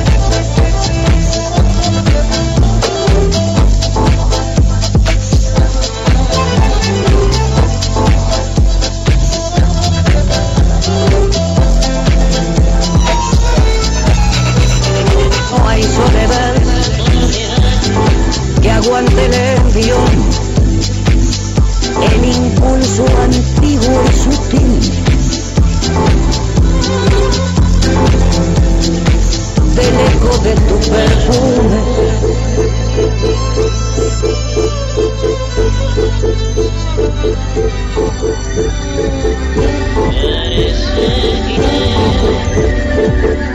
aguante 18.85 19.25
el 19.25 19.33
envión, 19.33 20.05
el 22.11 22.25
impulso 22.25 23.05
antiguo 23.23 24.03
y 24.03 24.13
sutil. 24.13 25.04
Del 29.75 29.95
eco 29.99 30.31
de 30.39 30.53
tu 30.55 30.75
perfume. 30.89 31.79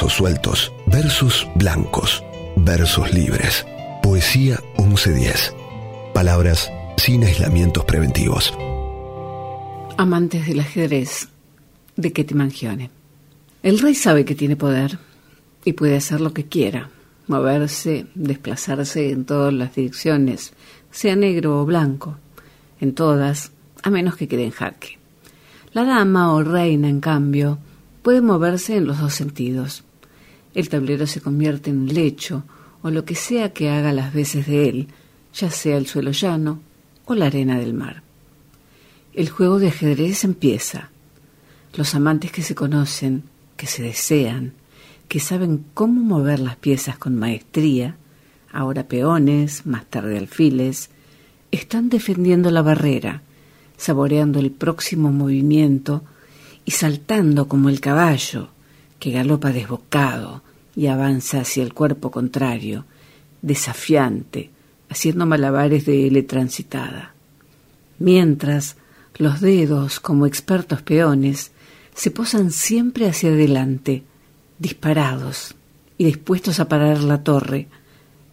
versos 0.00 0.16
sueltos, 0.16 0.72
versos 0.86 1.46
blancos, 1.56 2.24
versos 2.56 3.12
libres. 3.12 3.66
Poesía 4.02 4.58
1110. 4.78 5.54
Palabras 6.14 6.72
sin 6.96 7.22
aislamientos 7.22 7.84
preventivos. 7.84 8.54
Amantes 9.98 10.46
del 10.46 10.60
ajedrez 10.60 11.28
de 11.96 12.14
Ketty 12.14 12.32
Mangione. 12.32 12.90
El 13.62 13.78
rey 13.78 13.94
sabe 13.94 14.24
que 14.24 14.34
tiene 14.34 14.56
poder 14.56 14.98
y 15.66 15.74
puede 15.74 15.98
hacer 15.98 16.22
lo 16.22 16.32
que 16.32 16.46
quiera, 16.46 16.88
moverse, 17.26 18.06
desplazarse 18.14 19.10
en 19.10 19.26
todas 19.26 19.52
las 19.52 19.74
direcciones, 19.74 20.54
sea 20.90 21.14
negro 21.14 21.60
o 21.60 21.66
blanco, 21.66 22.16
en 22.80 22.94
todas, 22.94 23.52
a 23.82 23.90
menos 23.90 24.16
que 24.16 24.28
quede 24.28 24.44
en 24.46 24.52
jaque. 24.52 24.98
La 25.74 25.84
dama 25.84 26.32
o 26.32 26.42
reina, 26.42 26.88
en 26.88 27.00
cambio, 27.00 27.58
puede 28.00 28.22
moverse 28.22 28.78
en 28.78 28.86
los 28.86 28.98
dos 28.98 29.12
sentidos. 29.12 29.84
El 30.54 30.68
tablero 30.68 31.06
se 31.06 31.20
convierte 31.20 31.70
en 31.70 31.78
un 31.78 31.94
lecho 31.94 32.44
o 32.82 32.90
lo 32.90 33.04
que 33.04 33.14
sea 33.14 33.52
que 33.52 33.70
haga 33.70 33.92
las 33.92 34.12
veces 34.12 34.46
de 34.46 34.68
él, 34.68 34.88
ya 35.32 35.50
sea 35.50 35.76
el 35.76 35.86
suelo 35.86 36.10
llano 36.10 36.60
o 37.04 37.14
la 37.14 37.26
arena 37.26 37.58
del 37.58 37.74
mar. 37.74 38.02
El 39.14 39.28
juego 39.28 39.58
de 39.58 39.68
ajedrez 39.68 40.24
empieza. 40.24 40.90
Los 41.74 41.94
amantes 41.94 42.32
que 42.32 42.42
se 42.42 42.54
conocen, 42.54 43.24
que 43.56 43.66
se 43.66 43.82
desean, 43.82 44.54
que 45.08 45.20
saben 45.20 45.64
cómo 45.74 46.02
mover 46.02 46.40
las 46.40 46.56
piezas 46.56 46.98
con 46.98 47.16
maestría, 47.16 47.96
ahora 48.52 48.88
peones, 48.88 49.66
más 49.66 49.86
tarde 49.86 50.18
alfiles, 50.18 50.90
están 51.52 51.88
defendiendo 51.88 52.50
la 52.50 52.62
barrera, 52.62 53.22
saboreando 53.76 54.38
el 54.40 54.50
próximo 54.50 55.12
movimiento 55.12 56.02
y 56.64 56.72
saltando 56.72 57.48
como 57.48 57.68
el 57.68 57.80
caballo 57.80 58.50
que 59.00 59.10
galopa 59.10 59.50
desbocado 59.50 60.42
y 60.76 60.86
avanza 60.86 61.40
hacia 61.40 61.64
el 61.64 61.74
cuerpo 61.74 62.12
contrario, 62.12 62.84
desafiante, 63.42 64.50
haciendo 64.88 65.26
malabares 65.26 65.86
de 65.86 66.06
L 66.06 66.22
transitada. 66.22 67.14
Mientras 67.98 68.76
los 69.16 69.40
dedos, 69.40 69.98
como 69.98 70.26
expertos 70.26 70.82
peones, 70.82 71.50
se 71.94 72.10
posan 72.10 72.52
siempre 72.52 73.08
hacia 73.08 73.30
adelante, 73.30 74.04
disparados 74.58 75.56
y 75.98 76.04
dispuestos 76.04 76.60
a 76.60 76.68
parar 76.68 77.00
la 77.00 77.24
torre, 77.24 77.68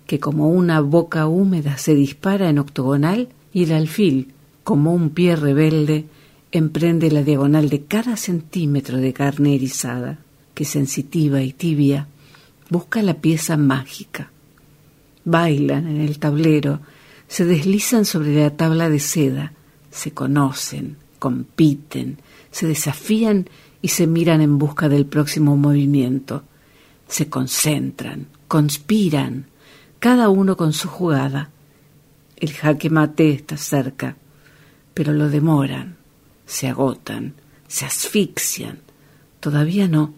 que 0.06 0.20
como 0.20 0.50
una 0.50 0.80
boca 0.82 1.28
húmeda 1.28 1.78
se 1.78 1.96
dispara 1.96 2.50
en 2.50 2.60
octogonal 2.60 3.30
y 3.54 3.64
el 3.64 3.74
alfil, 3.74 4.34
como 4.64 4.94
un 4.94 5.10
pie 5.12 5.36
rebelde, 5.36 6.06
emprende 6.52 7.12
la 7.12 7.24
diagonal 7.24 7.70
de 7.70 7.84
cada 7.86 8.16
centímetro 8.16 8.98
de 8.98 9.14
carne 9.14 9.56
erizada, 9.56 10.20
que 10.58 10.66
sensitiva 10.66 11.44
y 11.44 11.54
tibia 11.54 12.08
busca 12.72 13.04
la 13.04 13.14
pieza 13.14 13.58
mágica. 13.58 14.32
Bailan 15.24 15.88
en 15.88 16.02
el 16.02 16.18
tablero, 16.18 16.80
se 17.28 17.46
deslizan 17.46 18.06
sobre 18.06 18.34
la 18.42 18.50
tabla 18.50 18.90
de 18.90 18.98
seda, 18.98 19.54
se 19.92 20.14
conocen, 20.14 20.98
compiten, 21.20 22.18
se 22.50 22.66
desafían 22.66 23.48
y 23.84 23.90
se 23.90 24.08
miran 24.08 24.42
en 24.42 24.58
busca 24.58 24.90
del 24.90 25.06
próximo 25.06 25.56
movimiento. 25.56 26.42
Se 27.08 27.30
concentran, 27.30 28.26
conspiran, 28.48 29.46
cada 30.00 30.30
uno 30.30 30.58
con 30.58 30.74
su 30.74 30.88
jugada. 30.88 31.52
El 32.36 32.52
jaque 32.52 32.90
mate 32.90 33.30
está 33.30 33.58
cerca, 33.58 34.18
pero 34.96 35.14
lo 35.14 35.30
demoran, 35.30 35.98
se 36.48 36.68
agotan, 36.68 37.36
se 37.68 37.86
asfixian. 37.86 38.80
Todavía 39.40 39.88
no, 39.88 40.17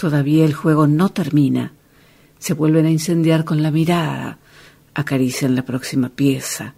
todavía 0.00 0.46
el 0.46 0.54
juego 0.54 0.86
no 0.86 1.10
termina. 1.10 1.74
Se 2.38 2.54
vuelven 2.54 2.86
a 2.86 2.90
incendiar 2.90 3.44
con 3.44 3.62
la 3.62 3.70
mirada, 3.70 4.38
acarician 4.94 5.54
la 5.54 5.66
próxima 5.66 6.08
pieza, 6.08 6.72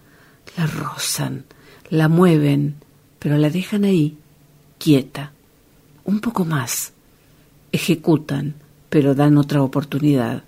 la 0.57 0.67
rozan, 0.67 1.45
la 1.89 2.09
mueven, 2.09 2.75
pero 3.21 3.39
la 3.39 3.49
dejan 3.49 3.85
ahí, 3.85 4.19
quieta. 4.77 5.31
Un 6.05 6.19
poco 6.19 6.45
más. 6.45 6.95
Ejecutan, 7.71 8.57
pero 8.89 9.15
dan 9.15 9.39
otra 9.39 9.63
oportunidad. 9.63 10.43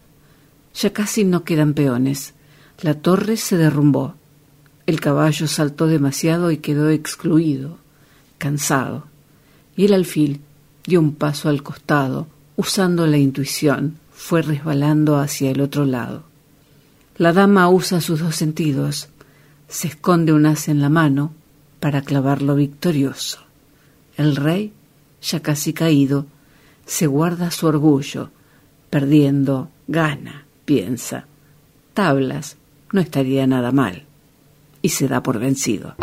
Ya 0.74 0.92
casi 0.92 1.22
no 1.22 1.44
quedan 1.44 1.74
peones. 1.74 2.34
La 2.82 2.94
torre 2.94 3.36
se 3.36 3.56
derrumbó. 3.56 4.16
El 4.84 4.98
caballo 4.98 5.46
saltó 5.46 5.86
demasiado 5.86 6.50
y 6.50 6.56
quedó 6.56 6.90
excluido, 6.90 7.78
cansado. 8.38 9.06
Y 9.76 9.84
el 9.84 9.94
alfil 9.94 10.40
dio 10.84 10.98
un 10.98 11.14
paso 11.14 11.48
al 11.48 11.62
costado, 11.62 12.26
usando 12.56 13.06
la 13.06 13.18
intuición, 13.18 13.98
fue 14.12 14.42
resbalando 14.42 15.18
hacia 15.18 15.50
el 15.50 15.60
otro 15.60 15.84
lado. 15.84 16.24
La 17.16 17.32
dama 17.32 17.68
usa 17.68 18.00
sus 18.00 18.20
dos 18.20 18.36
sentidos, 18.36 19.08
se 19.68 19.88
esconde 19.88 20.32
un 20.32 20.46
as 20.46 20.68
en 20.68 20.80
la 20.80 20.88
mano 20.88 21.32
para 21.80 22.02
clavarlo 22.02 22.54
victorioso. 22.54 23.40
El 24.16 24.36
rey, 24.36 24.72
ya 25.20 25.40
casi 25.40 25.72
caído, 25.72 26.26
se 26.86 27.06
guarda 27.06 27.50
su 27.50 27.66
orgullo, 27.66 28.30
perdiendo, 28.90 29.68
gana, 29.86 30.44
piensa. 30.64 31.26
Tablas, 31.92 32.56
no 32.92 33.00
estaría 33.00 33.46
nada 33.46 33.72
mal. 33.72 34.04
Y 34.82 34.90
se 34.90 35.08
da 35.08 35.22
por 35.22 35.38
vencido. 35.38 35.94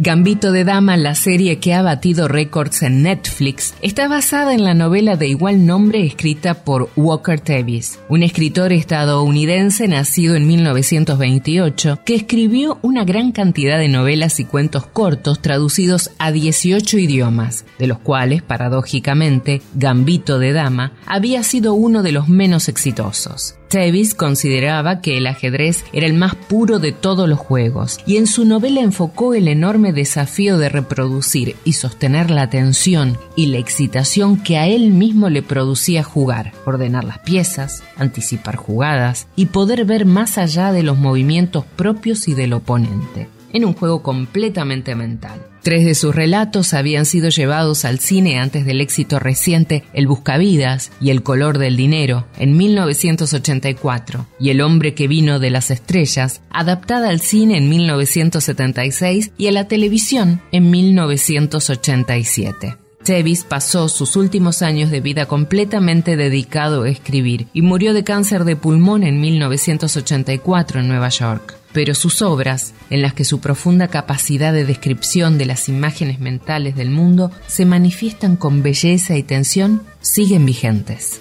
Gambito 0.00 0.52
de 0.52 0.62
Dama, 0.62 0.96
la 0.96 1.16
serie 1.16 1.58
que 1.58 1.74
ha 1.74 1.82
batido 1.82 2.28
récords 2.28 2.84
en 2.84 3.02
Netflix, 3.02 3.74
está 3.82 4.06
basada 4.06 4.54
en 4.54 4.62
la 4.62 4.72
novela 4.72 5.16
de 5.16 5.26
igual 5.26 5.66
nombre 5.66 6.06
escrita 6.06 6.62
por 6.62 6.88
Walker 6.94 7.40
Tevis, 7.40 7.98
un 8.08 8.22
escritor 8.22 8.72
estadounidense 8.72 9.88
nacido 9.88 10.36
en 10.36 10.46
1928 10.46 11.98
que 12.04 12.14
escribió 12.14 12.78
una 12.80 13.04
gran 13.04 13.32
cantidad 13.32 13.76
de 13.76 13.88
novelas 13.88 14.38
y 14.38 14.44
cuentos 14.44 14.86
cortos 14.86 15.42
traducidos 15.42 16.12
a 16.20 16.30
18 16.30 16.96
idiomas, 16.96 17.64
de 17.80 17.88
los 17.88 17.98
cuales, 17.98 18.40
paradójicamente, 18.40 19.62
Gambito 19.74 20.38
de 20.38 20.52
Dama 20.52 20.92
había 21.06 21.42
sido 21.42 21.74
uno 21.74 22.04
de 22.04 22.12
los 22.12 22.28
menos 22.28 22.68
exitosos. 22.68 23.57
Davis 23.70 24.14
consideraba 24.14 25.00
que 25.00 25.18
el 25.18 25.26
ajedrez 25.26 25.84
era 25.92 26.06
el 26.06 26.14
más 26.14 26.34
puro 26.34 26.78
de 26.78 26.92
todos 26.92 27.28
los 27.28 27.38
juegos 27.38 28.00
y 28.06 28.16
en 28.16 28.26
su 28.26 28.44
novela 28.44 28.80
enfocó 28.80 29.34
el 29.34 29.48
enorme 29.48 29.92
desafío 29.92 30.58
de 30.58 30.68
reproducir 30.68 31.56
y 31.64 31.74
sostener 31.74 32.30
la 32.30 32.42
atención 32.42 33.18
y 33.36 33.46
la 33.46 33.58
excitación 33.58 34.42
que 34.42 34.56
a 34.58 34.66
él 34.66 34.90
mismo 34.90 35.28
le 35.28 35.42
producía 35.42 36.02
jugar, 36.02 36.52
ordenar 36.64 37.04
las 37.04 37.18
piezas, 37.18 37.82
anticipar 37.96 38.56
jugadas 38.56 39.28
y 39.36 39.46
poder 39.46 39.84
ver 39.84 40.04
más 40.06 40.38
allá 40.38 40.72
de 40.72 40.82
los 40.82 40.98
movimientos 40.98 41.64
propios 41.76 42.28
y 42.28 42.34
del 42.34 42.52
oponente, 42.52 43.28
en 43.52 43.64
un 43.64 43.74
juego 43.74 44.02
completamente 44.02 44.94
mental. 44.94 45.44
Tres 45.62 45.84
de 45.84 45.94
sus 45.94 46.14
relatos 46.14 46.72
habían 46.72 47.04
sido 47.04 47.28
llevados 47.28 47.84
al 47.84 47.98
cine 47.98 48.38
antes 48.38 48.64
del 48.64 48.80
éxito 48.80 49.18
reciente 49.18 49.84
El 49.92 50.06
Buscavidas 50.06 50.92
y 51.00 51.10
El 51.10 51.22
color 51.22 51.58
del 51.58 51.76
dinero 51.76 52.26
en 52.38 52.56
1984 52.56 54.26
y 54.40 54.50
El 54.50 54.60
hombre 54.60 54.94
que 54.94 55.08
vino 55.08 55.40
de 55.40 55.50
las 55.50 55.70
estrellas, 55.70 56.42
adaptada 56.50 57.10
al 57.10 57.20
cine 57.20 57.58
en 57.58 57.68
1976 57.68 59.32
y 59.36 59.48
a 59.48 59.52
la 59.52 59.68
televisión 59.68 60.40
en 60.52 60.70
1987. 60.70 62.76
Tevis 63.04 63.44
pasó 63.44 63.88
sus 63.88 64.16
últimos 64.16 64.62
años 64.62 64.90
de 64.90 65.00
vida 65.00 65.26
completamente 65.26 66.16
dedicado 66.16 66.82
a 66.82 66.88
escribir 66.88 67.46
y 67.52 67.62
murió 67.62 67.94
de 67.94 68.04
cáncer 68.04 68.44
de 68.44 68.56
pulmón 68.56 69.02
en 69.02 69.20
1984 69.20 70.80
en 70.80 70.88
Nueva 70.88 71.08
York 71.08 71.57
pero 71.72 71.94
sus 71.94 72.22
obras, 72.22 72.74
en 72.90 73.02
las 73.02 73.14
que 73.14 73.24
su 73.24 73.40
profunda 73.40 73.88
capacidad 73.88 74.52
de 74.52 74.64
descripción 74.64 75.38
de 75.38 75.46
las 75.46 75.68
imágenes 75.68 76.20
mentales 76.20 76.76
del 76.76 76.90
mundo 76.90 77.30
se 77.46 77.64
manifiestan 77.66 78.36
con 78.36 78.62
belleza 78.62 79.16
y 79.16 79.22
tensión, 79.22 79.82
siguen 80.00 80.46
vigentes. 80.46 81.20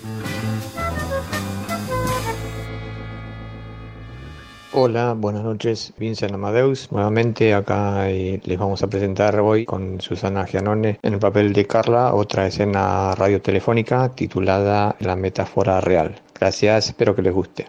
Hola, 4.79 5.15
buenas 5.17 5.43
noches, 5.43 5.91
Vincent 5.97 6.33
Amadeus. 6.33 6.91
Nuevamente 6.91 7.55
acá 7.55 8.11
eh, 8.11 8.39
les 8.43 8.59
vamos 8.59 8.83
a 8.83 8.87
presentar 8.87 9.39
hoy 9.39 9.65
con 9.65 9.99
Susana 10.01 10.45
Gianone 10.45 10.99
en 11.01 11.13
el 11.13 11.19
papel 11.19 11.51
de 11.51 11.65
Carla 11.65 12.13
otra 12.13 12.45
escena 12.45 13.15
radiotelefónica 13.15 14.09
titulada 14.09 14.95
La 14.99 15.15
metáfora 15.15 15.81
real. 15.81 16.21
Gracias, 16.39 16.89
espero 16.89 17.15
que 17.15 17.23
les 17.23 17.33
guste. 17.33 17.65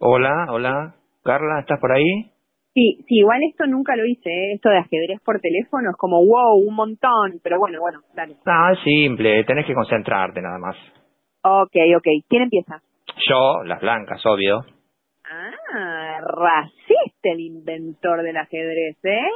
Hola, 0.00 0.46
hola. 0.50 0.94
Carla, 1.24 1.60
¿estás 1.60 1.80
por 1.80 1.90
ahí? 1.90 2.30
Sí, 2.72 3.04
sí, 3.08 3.16
igual 3.18 3.40
esto 3.50 3.66
nunca 3.66 3.96
lo 3.96 4.04
hice, 4.06 4.30
¿eh? 4.30 4.52
esto 4.54 4.68
de 4.68 4.78
ajedrez 4.78 5.20
por 5.24 5.40
teléfono 5.40 5.90
es 5.90 5.96
como 5.96 6.24
wow, 6.24 6.56
un 6.56 6.74
montón, 6.74 7.40
pero 7.42 7.58
bueno, 7.58 7.80
bueno, 7.80 8.00
dale. 8.14 8.36
No, 8.46 8.70
es 8.70 8.78
simple, 8.84 9.42
tenés 9.42 9.66
que 9.66 9.74
concentrarte 9.74 10.40
nada 10.40 10.58
más. 10.58 10.76
Ok, 11.42 11.74
ok, 11.96 12.06
¿quién 12.28 12.42
empieza? 12.42 12.80
Yo, 13.28 13.64
las 13.64 13.80
blancas, 13.80 14.24
obvio. 14.24 14.60
Ah, 15.24 16.20
racista 16.20 17.30
el 17.30 17.40
inventor 17.40 18.22
del 18.22 18.36
ajedrez, 18.36 19.04
¿eh? 19.04 19.30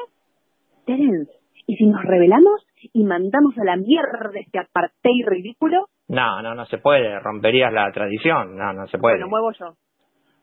Terence, 0.86 1.32
¿y 1.66 1.74
si 1.74 1.86
nos 1.86 2.04
revelamos 2.04 2.64
y 2.92 3.02
mandamos 3.02 3.58
a 3.58 3.64
la 3.64 3.76
mierda 3.76 4.30
este 4.34 4.60
apartheid 4.60 5.26
ridículo? 5.26 5.86
No, 6.06 6.40
no, 6.42 6.54
no 6.54 6.66
se 6.66 6.78
puede, 6.78 7.18
romperías 7.18 7.72
la 7.72 7.90
tradición, 7.90 8.56
no, 8.56 8.72
no 8.72 8.86
se 8.86 8.98
puede. 8.98 9.16
Bueno, 9.16 9.28
muevo 9.28 9.50
yo. 9.58 9.74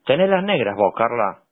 Tenés 0.10 0.28
las 0.28 0.43
negras 0.43 0.76
vos, 0.76 0.91
Carla. 0.98 1.43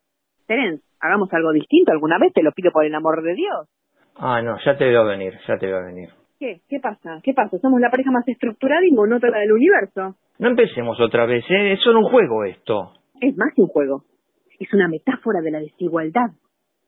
Terence, 0.48 0.84
hagamos 1.00 1.32
algo 1.32 1.52
distinto 1.52 1.91
alguna 1.91 2.17
vez, 2.17 2.34
te 2.34 2.41
lo 2.41 2.52
pido 2.54 2.72
por 2.72 2.86
el 2.86 2.96
amor 2.96 3.22
de 3.22 3.36
Dios. 3.36 3.70
Ah, 4.15 4.41
no, 4.41 4.58
ya 4.65 4.76
te 4.76 4.86
veo 4.86 5.06
venir, 5.06 5.36
ya 5.48 5.58
te 5.60 5.67
veo 5.67 5.86
venir. 5.86 6.10
¿Qué? 6.39 6.62
¿Qué 6.67 6.80
pasa? 6.80 7.20
¿Qué 7.22 7.36
pasa? 7.36 7.60
Somos 7.60 7.80
la 7.80 7.91
pareja 7.91 8.10
más 8.10 8.28
estructurada 8.28 8.82
y 8.84 8.93
monótona 8.93 9.38
del 9.38 9.52
universo. 9.52 10.15
No 10.39 10.48
empecemos 10.48 11.00
otra 11.00 11.28
vez, 11.28 11.46
¿eh? 11.52 11.74
Es 11.74 11.82
solo 11.82 12.00
un 12.00 12.10
juego 12.10 12.46
esto. 12.46 12.93
Es 13.22 13.38
más 13.38 13.54
que 13.54 13.62
un 13.62 13.67
juego. 13.67 14.06
Es 14.60 14.74
una 14.74 14.88
metáfora 14.88 15.41
de 15.41 15.52
la 15.52 15.60
desigualdad. 15.60 16.32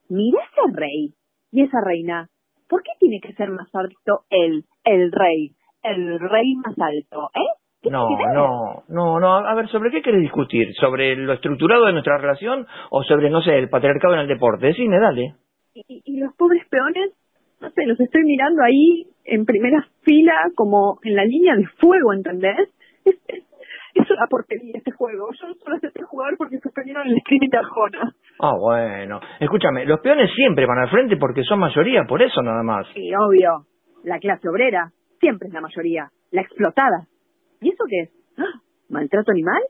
Mira 0.10 0.40
ese 0.42 0.76
rey 0.76 1.14
y 1.52 1.62
esa 1.62 1.82
reina. 1.86 2.30
¿Por 2.68 2.82
qué 2.82 2.94
tiene 2.98 3.20
que 3.22 3.34
ser 3.34 3.52
más 3.52 3.70
alto 3.76 4.24
él, 4.32 4.66
el 4.86 5.12
rey, 5.12 5.52
el 5.84 6.20
rey 6.20 6.56
más 6.66 6.74
alto, 6.80 7.30
eh? 7.36 7.59
No, 7.84 8.08
no, 8.34 8.84
no, 8.90 9.20
no. 9.20 9.36
A 9.36 9.56
ver, 9.56 9.68
¿sobre 9.70 9.90
qué 9.92 10.02
querés 10.02 10.22
discutir? 10.22 10.74
¿Sobre 10.76 11.16
lo 11.16 11.34
estructurado 11.34 11.86
de 11.86 11.94
nuestra 11.94 12.18
relación 12.18 12.68
o 12.90 13.04
sobre, 13.04 13.30
no 13.30 13.42
sé, 13.42 13.58
el 13.58 13.70
patriarcado 13.70 14.16
en 14.16 14.22
el 14.22 14.28
deporte? 14.28 14.68
Decime, 14.68 15.00
dale. 15.00 15.36
¿Y, 15.74 16.02
y 16.04 16.20
los 16.20 16.36
pobres 16.36 16.68
peones? 16.70 17.12
No 17.62 17.70
sé, 17.72 17.86
los 17.86 18.00
estoy 18.00 18.24
mirando 18.24 18.64
ahí 18.64 19.06
en 19.26 19.46
primera 19.46 19.86
fila 20.02 20.34
como 20.56 21.00
en 21.04 21.16
la 21.16 21.24
línea 21.24 21.56
de 21.56 21.68
fuego, 21.80 22.14
¿entendés? 22.14 22.70
Es, 23.06 23.16
es, 23.28 23.44
es 23.94 24.12
una 24.12 24.28
porquería 24.28 24.78
este 24.78 24.92
juego. 24.92 25.30
Yo 25.32 25.54
solo 25.56 25.76
acepté 25.76 26.04
jugar 26.04 26.36
porque 26.38 26.60
suspendieron 26.60 27.08
el 27.08 27.20
screening 27.22 27.50
de 27.50 27.58
Arjona. 27.58 28.14
Ah, 28.40 28.56
bueno. 28.60 29.20
Escúchame, 29.40 29.86
los 29.86 30.00
peones 30.02 30.30
siempre 30.36 30.66
van 30.66 30.80
al 30.80 30.90
frente 30.90 31.18
porque 31.18 31.44
son 31.44 31.60
mayoría, 31.60 32.04
por 32.06 32.22
eso 32.22 32.42
nada 32.42 32.64
más. 32.64 32.88
Sí, 32.94 33.10
obvio. 33.16 33.66
La 34.04 34.20
clase 34.20 34.48
obrera 34.48 34.92
siempre 35.20 35.48
es 35.48 35.54
la 35.54 35.62
mayoría. 35.62 36.10
La 36.32 36.42
explotada. 36.42 37.08
¿Y 37.62 37.70
eso 37.70 37.84
qué 37.90 38.00
es? 38.02 38.10
¡Ah! 38.38 38.60
¿Maltrato 38.90 39.32
animal? 39.32 39.62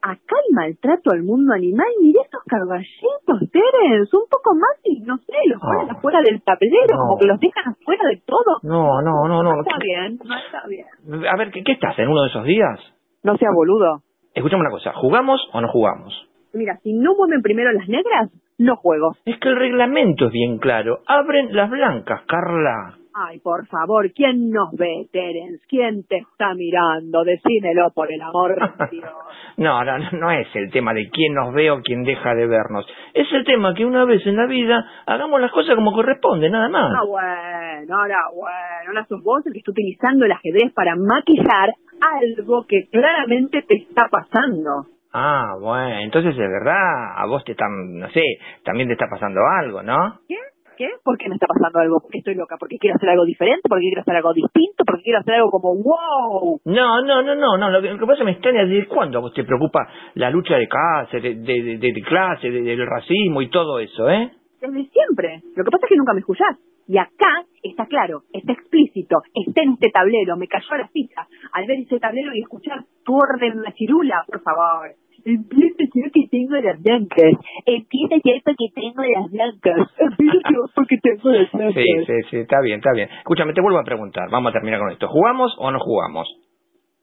Acá 0.00 0.36
el 0.48 0.54
maltrato 0.54 1.10
al 1.10 1.24
mundo 1.24 1.52
animal, 1.54 1.88
mire 2.00 2.20
estos 2.24 2.40
caballitos, 2.46 3.50
Terence, 3.50 4.16
un 4.16 4.28
poco 4.30 4.54
más 4.54 4.78
y 4.84 5.00
no 5.00 5.18
sé, 5.18 5.34
los 5.48 5.60
ponen 5.60 5.90
afuera 5.90 6.20
del 6.24 6.40
tablero, 6.42 6.94
No. 6.94 7.00
como 7.00 7.18
que 7.18 7.26
los 7.26 7.40
dejan 7.40 7.72
afuera 7.72 8.04
de 8.08 8.22
todo. 8.24 8.58
No, 8.62 9.02
no, 9.02 9.26
no, 9.26 9.42
no. 9.42 9.60
está 9.60 9.76
bien, 9.82 10.18
no 10.24 10.36
está 10.38 10.62
bien. 10.68 10.86
A 11.28 11.36
ver, 11.36 11.50
¿qué, 11.50 11.64
qué 11.64 11.72
estás 11.72 11.98
en 11.98 12.08
uno 12.08 12.22
de 12.22 12.28
esos 12.28 12.44
días? 12.44 12.78
No 13.24 13.36
sea 13.36 13.48
boludo. 13.52 14.02
Escuchame 14.34 14.60
una 14.60 14.70
cosa, 14.70 14.92
¿jugamos 14.94 15.40
o 15.52 15.60
no 15.60 15.68
jugamos? 15.68 16.14
Mira, 16.52 16.78
si 16.84 16.92
no 16.94 17.14
mueven 17.16 17.42
primero 17.42 17.72
las 17.72 17.88
negras, 17.88 18.30
no 18.56 18.76
juego. 18.76 19.16
Es 19.24 19.38
que 19.40 19.48
el 19.48 19.56
reglamento 19.56 20.26
es 20.26 20.32
bien 20.32 20.58
claro. 20.58 21.00
Abren 21.08 21.54
las 21.56 21.68
blancas, 21.70 22.22
Carla. 22.28 22.96
Ay, 23.14 23.40
por 23.40 23.66
favor, 23.66 24.12
¿quién 24.12 24.50
nos 24.50 24.70
ve, 24.72 25.06
Terence? 25.12 25.64
¿Quién 25.68 26.04
te 26.04 26.18
está 26.18 26.54
mirando? 26.54 27.24
Decímelo, 27.24 27.90
por 27.94 28.12
el 28.12 28.20
amor 28.20 28.54
de 28.54 28.86
Dios. 28.90 29.10
No, 29.56 29.84
no, 29.84 29.98
no 30.12 30.30
es 30.30 30.46
el 30.54 30.70
tema 30.70 30.94
de 30.94 31.08
quién 31.10 31.34
nos 31.34 31.52
ve 31.52 31.70
o 31.70 31.80
quién 31.82 32.04
deja 32.04 32.34
de 32.34 32.46
vernos. 32.46 32.86
Es 33.14 33.26
el 33.32 33.44
tema 33.44 33.74
que 33.74 33.84
una 33.84 34.04
vez 34.04 34.24
en 34.26 34.36
la 34.36 34.46
vida 34.46 34.84
hagamos 35.06 35.40
las 35.40 35.50
cosas 35.50 35.74
como 35.74 35.92
corresponde, 35.92 36.48
nada 36.50 36.68
más. 36.68 36.92
Ah, 36.96 37.04
bueno, 37.06 37.96
ahora, 37.98 38.16
bueno, 38.34 38.88
ahora 38.88 39.06
sos 39.08 39.22
vos 39.22 39.44
el 39.46 39.52
que 39.52 39.58
está 39.60 39.72
utilizando 39.72 40.24
el 40.24 40.32
ajedrez 40.32 40.72
para 40.74 40.94
maquillar 40.96 41.70
algo 42.00 42.64
que 42.68 42.88
claramente 42.90 43.62
te 43.62 43.76
está 43.76 44.08
pasando. 44.10 44.86
Ah, 45.12 45.54
bueno, 45.60 45.98
entonces 46.00 46.32
es 46.32 46.38
verdad, 46.38 47.16
a 47.16 47.26
vos 47.26 47.42
te 47.44 47.52
están, 47.52 47.98
no 47.98 48.08
sé, 48.10 48.22
también 48.64 48.88
te 48.88 48.92
está 48.92 49.06
pasando 49.10 49.40
algo, 49.60 49.82
¿no? 49.82 50.20
¿Qué? 50.28 50.36
¿Qué? 50.78 50.88
¿Por 51.02 51.18
qué 51.18 51.28
me 51.28 51.34
está 51.34 51.46
pasando 51.48 51.80
algo? 51.80 51.98
¿Porque 52.00 52.18
estoy 52.18 52.36
loca? 52.36 52.56
¿Porque 52.56 52.78
quiero 52.78 52.94
hacer 52.94 53.08
algo 53.10 53.24
diferente? 53.24 53.68
¿Porque 53.68 53.82
quiero 53.82 54.00
hacer 54.02 54.14
algo 54.14 54.32
distinto? 54.32 54.84
¿Porque 54.86 55.02
quiero 55.02 55.18
hacer 55.18 55.34
algo 55.34 55.50
como 55.50 55.74
wow? 55.74 56.60
No, 56.64 57.02
no, 57.02 57.22
no, 57.22 57.34
no, 57.34 57.56
no. 57.58 57.70
Lo 57.70 57.82
que, 57.82 57.90
lo 57.90 57.98
que 57.98 58.06
pasa 58.06 58.22
me 58.22 58.30
extraña 58.32 58.64
desde 58.64 58.86
cuándo 58.86 59.18
a 59.18 59.20
vos 59.20 59.34
te 59.34 59.42
preocupa 59.42 59.88
la 60.14 60.30
lucha 60.30 60.56
de 60.56 60.68
clase, 60.68 61.20
de, 61.20 61.34
de, 61.34 61.76
de, 61.78 61.92
de 61.92 62.02
clase, 62.02 62.48
de- 62.50 62.62
del 62.62 62.86
racismo 62.86 63.42
y 63.42 63.50
todo 63.50 63.80
eso, 63.80 64.08
¿eh? 64.08 64.30
Desde 64.60 64.88
siempre. 64.90 65.42
Lo 65.56 65.64
que 65.64 65.70
pasa 65.70 65.86
es 65.86 65.88
que 65.90 65.96
nunca 65.96 66.14
me 66.14 66.20
escuchás. 66.20 66.56
Y 66.86 66.96
acá 66.96 67.44
está 67.62 67.84
claro, 67.86 68.22
está 68.32 68.52
explícito, 68.52 69.16
está 69.34 69.60
en 69.62 69.72
este 69.74 69.90
tablero, 69.90 70.36
me 70.38 70.46
cayó 70.48 70.76
la 70.78 70.88
ficha 70.88 71.26
al 71.52 71.66
ver 71.66 71.80
ese 71.80 71.98
tablero 72.00 72.30
y 72.34 72.40
escuchar 72.40 72.78
tu 73.04 73.14
orden 73.14 73.60
machirula, 73.60 74.24
por 74.26 74.40
favor. 74.40 74.88
Empieza 75.24 75.84
ya 75.94 76.10
que 76.12 76.28
tengo 76.30 76.56
las 76.56 76.82
blancas. 76.82 77.32
Empieza 77.66 78.16
ya 78.24 78.32
porque 78.44 78.66
tengo 78.74 79.02
las 79.02 79.30
blancas. 79.30 79.90
Empieza 79.98 80.38
ya 80.44 80.58
porque 80.74 80.98
tengo 81.02 81.30
las 81.30 81.52
blancas. 81.52 81.74
Sí, 81.74 82.04
sí, 82.06 82.12
sí, 82.30 82.36
está 82.38 82.60
bien, 82.60 82.78
está 82.78 82.92
bien. 82.92 83.08
Escúchame, 83.18 83.52
te 83.52 83.60
vuelvo 83.60 83.78
a 83.78 83.84
preguntar. 83.84 84.30
Vamos 84.30 84.50
a 84.50 84.52
terminar 84.52 84.80
con 84.80 84.90
esto. 84.90 85.08
¿Jugamos 85.08 85.54
o 85.58 85.70
no 85.70 85.78
jugamos? 85.80 86.28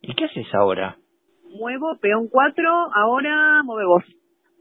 ¿Y 0.01 0.13
qué 0.13 0.26
haces 0.26 0.47
ahora? 0.53 0.97
Muevo, 1.59 1.97
peón 2.01 2.28
4, 2.30 2.63
ahora 2.93 3.63
mueve 3.63 3.86
vos. 3.86 4.03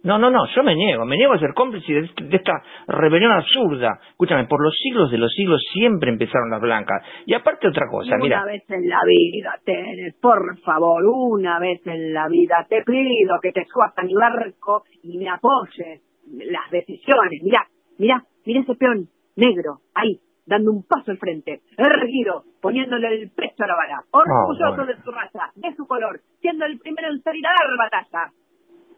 No, 0.05 0.19
no, 0.19 0.31
no, 0.31 0.47
yo 0.55 0.63
me 0.63 0.75
niego, 0.75 1.05
me 1.07 1.17
niego 1.17 1.33
a 1.33 1.39
ser 1.39 1.55
cómplice 1.55 1.93
de, 1.93 2.01
este- 2.01 2.25
de 2.25 2.37
esta 2.37 2.53
rebelión 2.87 3.33
absurda. 3.33 3.99
Escúchame, 4.11 4.47
por 4.47 4.63
los 4.63 4.77
siglos 4.77 5.11
de 5.11 5.17
los 5.19 5.33
siglos 5.33 5.61
siempre 5.73 6.11
empezaron 6.11 6.51
las 6.51 6.61
blancas. 6.61 7.03
Y 7.27 7.35
aparte 7.35 7.69
otra 7.69 7.87
cosa, 7.91 8.15
una 8.15 8.23
mira. 8.23 8.45
vez 8.45 8.63
en 8.71 8.89
la 8.89 9.01
vida, 9.07 9.55
Tenes, 9.65 10.15
por 10.21 10.59
favor, 10.61 11.03
una 11.07 11.59
vez 11.59 11.81
en 11.87 12.13
la 12.13 12.29
vida, 12.29 12.67
te 12.69 12.83
pido 12.85 13.39
que 13.43 13.53
te 13.53 13.65
subas 13.65 13.93
a 13.97 14.03
mi 14.03 14.15
barco 14.15 14.85
y 15.03 15.17
me 15.19 15.29
apoyes 15.31 16.03
las 16.27 16.71
decisiones. 16.71 17.41
Mira, 17.43 17.67
mira, 17.99 18.23
mira 18.45 18.61
ese 18.61 18.75
peón 18.75 19.09
negro, 19.37 19.79
ahí, 19.95 20.21
dando 20.47 20.71
un 20.71 20.85
paso 20.87 21.11
al 21.13 21.19
frente, 21.19 21.63
erguido, 21.79 22.45
poniéndole 22.61 23.09
el 23.23 23.31
pecho 23.31 23.65
a 23.65 23.67
la 23.69 23.75
bala, 23.75 24.03
orgulloso 24.11 24.77
bueno. 24.77 24.87
de 24.87 25.03
su 25.03 25.11
raza, 25.11 25.51
de 25.57 25.75
su 25.75 25.87
color, 25.87 26.21
siendo 26.41 26.67
el 26.67 26.79
primero 26.79 27.09
en 27.09 27.23
salir 27.23 27.45
a 27.47 27.51
dar 27.51 27.77
batalla. 27.91 28.31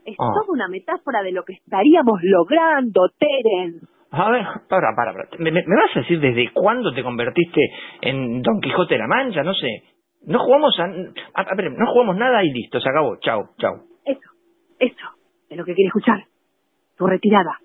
Es 0.06 0.14
Ah. 0.18 0.30
toda 0.32 0.46
una 0.52 0.68
metáfora 0.68 1.22
de 1.22 1.32
lo 1.32 1.42
que 1.44 1.54
estaríamos 1.54 2.20
logrando, 2.22 3.08
Terence. 3.18 3.86
A 4.12 4.30
ver, 4.30 4.44
para, 4.68 4.94
para, 4.96 5.12
para. 5.12 5.28
¿Me, 5.38 5.50
vas 5.50 5.96
a 5.96 6.00
decir 6.00 6.20
desde 6.20 6.52
cuándo 6.52 6.94
te 6.94 7.02
convertiste 7.02 7.60
en 8.02 8.40
Don 8.40 8.60
Quijote 8.60 8.94
de 8.94 9.00
la 9.00 9.08
Mancha? 9.08 9.42
No 9.42 9.52
sé. 9.52 9.82
No 10.24 10.38
jugamos 10.38 10.78
a, 10.78 10.84
a, 10.84 11.42
a 11.42 11.54
ver, 11.56 11.72
no 11.72 11.86
jugamos 11.92 12.16
nada 12.16 12.42
y 12.44 12.50
listo, 12.52 12.80
se 12.80 12.88
acabó. 12.88 13.16
Chao, 13.20 13.50
chao. 13.58 13.74
Eso, 14.04 14.30
eso 14.78 15.06
es 15.50 15.56
lo 15.58 15.64
que 15.64 15.74
quiere 15.74 15.88
escuchar. 15.88 16.20
Tu 16.96 17.06
retirada, 17.06 17.58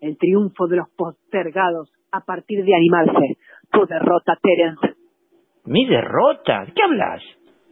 el 0.00 0.16
triunfo 0.16 0.68
de 0.68 0.76
los 0.76 0.88
postergados 0.96 1.92
a 2.12 2.20
partir 2.20 2.64
de 2.64 2.74
animarse. 2.74 3.36
Tu 3.72 3.84
derrota, 3.86 4.36
Terence. 4.40 4.94
¿Mi 5.66 5.86
derrota? 5.86 6.64
¿De 6.66 6.72
qué 6.72 6.82
hablas? 6.82 7.22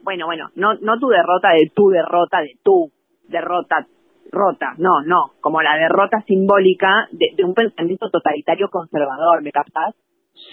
Bueno, 0.03 0.25
bueno, 0.27 0.49
no, 0.55 0.75
no 0.75 0.99
tu 0.99 1.07
derrota 1.07 1.49
de 1.53 1.71
tu 1.75 1.89
derrota, 1.89 2.41
de 2.41 2.53
tu 2.63 2.91
derrota 3.27 3.85
rota, 4.31 4.73
no, 4.77 5.01
no, 5.05 5.33
como 5.41 5.61
la 5.61 5.75
derrota 5.77 6.21
simbólica 6.27 7.07
de, 7.11 7.27
de 7.35 7.43
un 7.43 7.53
pensamiento 7.53 8.09
totalitario 8.09 8.69
conservador, 8.69 9.41
¿me 9.41 9.51
captás? 9.51 9.95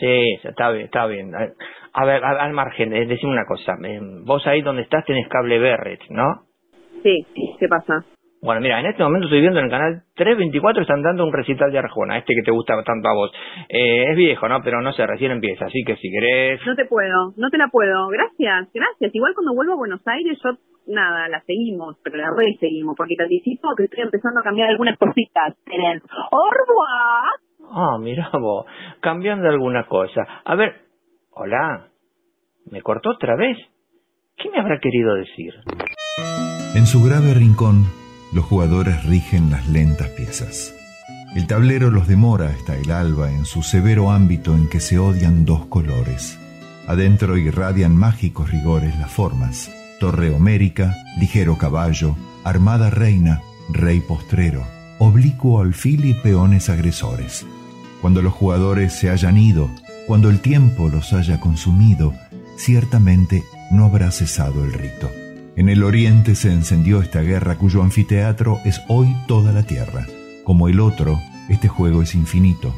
Sí, 0.01 0.39
está 0.43 0.71
bien, 0.71 0.87
está 0.87 1.07
bien. 1.07 1.33
A 1.93 2.05
ver, 2.05 2.25
al 2.25 2.53
margen, 2.53 2.93
eh, 2.93 3.07
decime 3.07 3.33
una 3.33 3.47
cosa. 3.47 3.75
eh, 3.85 4.01
vos 4.25 4.47
ahí 4.47 4.63
donde 4.63 4.83
estás 4.83 5.05
tenés 5.05 5.29
cable 5.29 5.59
Berret, 5.59 6.01
¿no? 6.11 6.43
Sí, 7.03 7.25
¿qué 7.59 7.69
pasa? 7.69 8.05
Bueno, 8.43 8.61
mira, 8.61 8.79
en 8.81 8.87
este 8.87 9.03
momento 9.03 9.27
estoy 9.27 9.41
viendo 9.41 9.59
en 9.59 9.65
el 9.67 9.71
canal 9.71 10.03
324 10.15 10.83
están 10.83 11.03
dando 11.03 11.25
un 11.25 11.33
recital 11.33 11.73
de 11.73 11.79
Arjona, 11.79 12.19
este 12.19 12.35
que 12.35 12.43
te 12.43 12.51
gusta 12.51 12.75
tanto 12.85 13.09
a 13.09 13.15
vos. 13.15 13.33
Eh, 13.69 14.11
es 14.11 14.17
viejo, 14.17 14.47
¿no? 14.49 14.61
Pero 14.63 14.83
no 14.83 14.93
sé, 14.93 15.07
recién 15.07 15.33
empieza, 15.33 15.65
así 15.67 15.83
que 15.87 15.97
si 15.97 16.11
querés... 16.11 16.61
No 16.67 16.77
te 16.77 16.85
puedo, 16.85 17.33
no 17.37 17.51
te 17.51 17.59
la 17.59 17.69
puedo. 17.69 18.09
Gracias, 18.09 18.69
gracias. 18.75 19.15
Igual 19.15 19.35
cuando 19.35 19.55
vuelvo 19.55 19.73
a 19.73 19.77
Buenos 19.77 20.07
Aires, 20.07 20.39
yo, 20.45 20.51
nada, 20.87 21.29
la 21.29 21.41
seguimos, 21.43 21.97
pero 22.03 22.17
la 22.17 22.31
re 22.31 22.57
seguimos, 22.59 22.97
porque 22.97 23.17
te 23.17 23.25
anticipo 23.25 23.75
que 23.77 23.85
estoy 23.85 24.03
empezando 24.03 24.41
a 24.41 24.43
cambiar 24.43 24.71
algunas 24.71 24.99
cositas. 24.99 25.55
Au 26.31 26.51
revoir. 26.51 27.47
Ah, 27.71 27.99
mira 28.01 28.31
vos, 28.33 28.67
cambiando 29.01 29.49
alguna 29.49 29.87
cosa. 29.87 30.23
A 30.45 30.55
ver, 30.55 30.75
hola, 31.31 31.89
¿me 32.71 32.83
cortó 32.83 33.11
otra 33.11 33.37
vez? 33.37 33.57
¿Qué 34.37 34.51
me 34.51 34.61
habrá 34.61 34.79
querido 34.79 35.15
decir? 35.15 35.55
En 36.75 36.87
su 36.87 37.03
grave 37.03 37.35
rincón, 37.35 37.85
los 38.35 38.45
jugadores 38.45 39.05
rigen 39.09 39.51
las 39.51 39.69
lentas 39.69 40.09
piezas. 40.11 40.73
El 41.35 41.47
tablero 41.47 41.91
los 41.91 42.09
demora 42.09 42.47
hasta 42.47 42.77
el 42.77 42.91
alba 42.91 43.31
en 43.31 43.45
su 43.45 43.63
severo 43.63 44.11
ámbito 44.11 44.55
en 44.55 44.69
que 44.71 44.81
se 44.81 44.99
odian 44.99 45.45
dos 45.45 45.67
colores. 45.67 46.41
Adentro 46.89 47.37
irradian 47.37 47.97
mágicos 47.97 48.51
rigores 48.51 48.99
las 48.99 49.13
formas. 49.13 49.71
Torre 50.01 50.31
homérica, 50.31 50.95
ligero 51.19 51.57
caballo, 51.57 52.17
armada 52.45 52.91
reina, 52.91 53.41
rey 53.71 54.01
postrero, 54.01 54.63
oblicuo 54.99 55.61
alfil 55.61 56.05
y 56.05 56.15
peones 56.15 56.69
agresores. 56.69 57.47
Cuando 58.01 58.23
los 58.23 58.33
jugadores 58.33 58.93
se 58.93 59.11
hayan 59.11 59.39
ido, 59.39 59.71
cuando 60.07 60.31
el 60.31 60.41
tiempo 60.41 60.89
los 60.89 61.13
haya 61.13 61.41
consumido, 61.41 62.15
ciertamente 62.57 63.43
no 63.71 63.85
habrá 63.85 64.11
cesado 64.11 64.65
el 64.65 64.73
rito. 64.73 65.11
En 65.57 65.69
el 65.69 65.83
oriente 65.83 66.35
se 66.35 66.53
encendió 66.53 67.01
esta 67.01 67.23
guerra 67.23 67.57
cuyo 67.57 67.83
anfiteatro 67.83 68.61
es 68.65 68.83
hoy 68.89 69.17
toda 69.27 69.53
la 69.53 69.63
tierra. 69.63 70.07
Como 70.45 70.69
el 70.69 70.81
otro, 70.81 71.19
este 71.49 71.69
juego 71.69 72.03
es 72.03 72.15
infinito. 72.15 72.75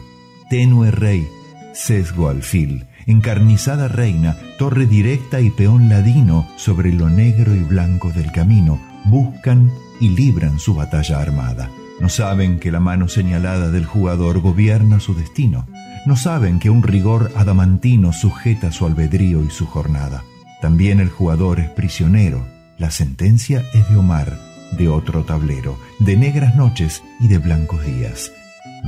Tenue 0.48 0.92
rey, 0.92 1.28
sesgo 1.74 2.28
alfil, 2.28 2.86
encarnizada 3.08 3.88
reina, 3.88 4.36
torre 4.58 4.86
directa 4.86 5.40
y 5.40 5.50
peón 5.50 5.88
ladino 5.88 6.46
sobre 6.56 6.92
lo 6.92 7.08
negro 7.08 7.54
y 7.54 7.60
blanco 7.64 8.12
del 8.12 8.30
camino, 8.30 8.78
buscan 9.06 9.72
y 9.98 10.10
libran 10.10 10.60
su 10.60 10.74
batalla 10.74 11.20
armada. 11.20 11.70
No 12.00 12.08
saben 12.08 12.60
que 12.60 12.70
la 12.70 12.80
mano 12.80 13.08
señalada 13.08 13.70
del 13.70 13.86
jugador 13.86 14.40
gobierna 14.40 15.00
su 15.00 15.14
destino. 15.14 15.66
No 16.06 16.16
saben 16.16 16.60
que 16.60 16.70
un 16.70 16.82
rigor 16.82 17.32
adamantino 17.34 18.12
sujeta 18.12 18.70
su 18.70 18.86
albedrío 18.86 19.42
y 19.42 19.50
su 19.50 19.66
jornada. 19.66 20.22
También 20.60 21.00
el 21.00 21.08
jugador 21.08 21.58
es 21.58 21.70
prisionero. 21.70 22.46
La 22.76 22.90
sentencia 22.90 23.64
es 23.74 23.88
de 23.88 23.96
Omar, 23.96 24.38
de 24.72 24.88
otro 24.88 25.24
tablero, 25.24 25.78
de 25.98 26.16
negras 26.16 26.54
noches 26.54 27.02
y 27.20 27.28
de 27.28 27.38
blancos 27.38 27.84
días. 27.84 28.30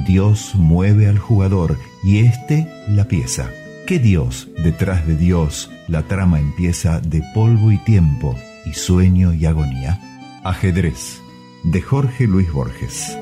Dios 0.06 0.52
mueve 0.54 1.08
al 1.08 1.18
jugador 1.18 1.78
y 2.04 2.18
éste 2.18 2.68
la 2.86 3.06
pieza. 3.06 3.50
¿Qué 3.90 3.98
Dios 3.98 4.46
detrás 4.62 5.04
de 5.04 5.16
Dios 5.16 5.68
la 5.88 6.04
trama 6.04 6.38
empieza 6.38 7.00
de 7.00 7.24
polvo 7.34 7.72
y 7.72 7.78
tiempo 7.78 8.36
y 8.64 8.74
sueño 8.74 9.34
y 9.34 9.46
agonía? 9.46 9.98
Ajedrez, 10.44 11.20
de 11.64 11.82
Jorge 11.82 12.28
Luis 12.28 12.52
Borges. 12.52 13.18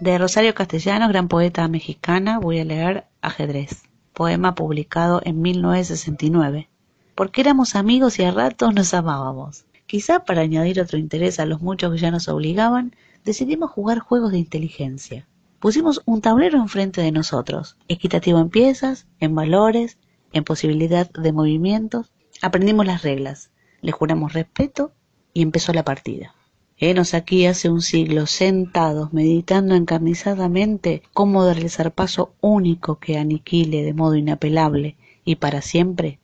De 0.00 0.16
Rosario 0.16 0.54
Castellanos, 0.54 1.10
gran 1.10 1.28
poeta 1.28 1.68
mexicana, 1.68 2.38
voy 2.38 2.58
a 2.60 2.64
leer 2.64 3.04
Ajedrez, 3.20 3.82
poema 4.14 4.54
publicado 4.54 5.20
en 5.26 5.42
1969. 5.42 6.70
Porque 7.14 7.42
éramos 7.42 7.76
amigos 7.76 8.18
y 8.20 8.24
a 8.24 8.30
ratos 8.30 8.72
nos 8.72 8.94
amábamos. 8.94 9.66
Quizá 9.84 10.24
para 10.24 10.40
añadir 10.40 10.80
otro 10.80 10.96
interés 10.96 11.38
a 11.38 11.44
los 11.44 11.60
muchos 11.60 11.92
que 11.92 11.98
ya 11.98 12.10
nos 12.10 12.28
obligaban, 12.28 12.96
decidimos 13.26 13.70
jugar 13.70 13.98
juegos 13.98 14.32
de 14.32 14.38
inteligencia. 14.38 15.26
Pusimos 15.60 16.02
un 16.04 16.20
tablero 16.20 16.58
enfrente 16.58 17.00
de 17.00 17.12
nosotros, 17.12 17.76
equitativo 17.88 18.38
en 18.38 18.50
piezas, 18.50 19.06
en 19.20 19.34
valores, 19.34 19.98
en 20.32 20.44
posibilidad 20.44 21.10
de 21.10 21.32
movimientos. 21.32 22.12
Aprendimos 22.42 22.86
las 22.86 23.02
reglas, 23.02 23.50
le 23.80 23.92
juramos 23.92 24.32
respeto 24.32 24.92
y 25.32 25.42
empezó 25.42 25.72
la 25.72 25.84
partida. 25.84 26.34
Henos 26.76 27.14
aquí 27.14 27.46
hace 27.46 27.70
un 27.70 27.80
siglo 27.80 28.26
sentados 28.26 29.12
meditando 29.12 29.74
encarnizadamente 29.76 31.02
cómo 31.12 31.44
dar 31.44 31.58
el 31.58 31.70
zarpazo 31.70 32.34
único 32.40 32.98
que 32.98 33.16
aniquile 33.16 33.82
de 33.82 33.94
modo 33.94 34.16
inapelable 34.16 34.96
y 35.24 35.36
para 35.36 35.62
siempre 35.62 36.18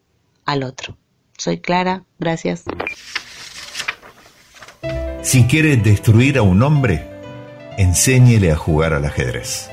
al 0.44 0.64
otro. 0.64 0.96
Soy 1.38 1.58
Clara, 1.58 2.04
gracias. 2.18 2.64
Si 5.22 5.44
quiere 5.44 5.76
destruir 5.76 6.38
a 6.38 6.42
un 6.42 6.62
hombre, 6.62 7.19
enséñele 7.80 8.52
a 8.52 8.56
jugar 8.56 8.92
al 8.92 9.06
ajedrez. 9.06 9.70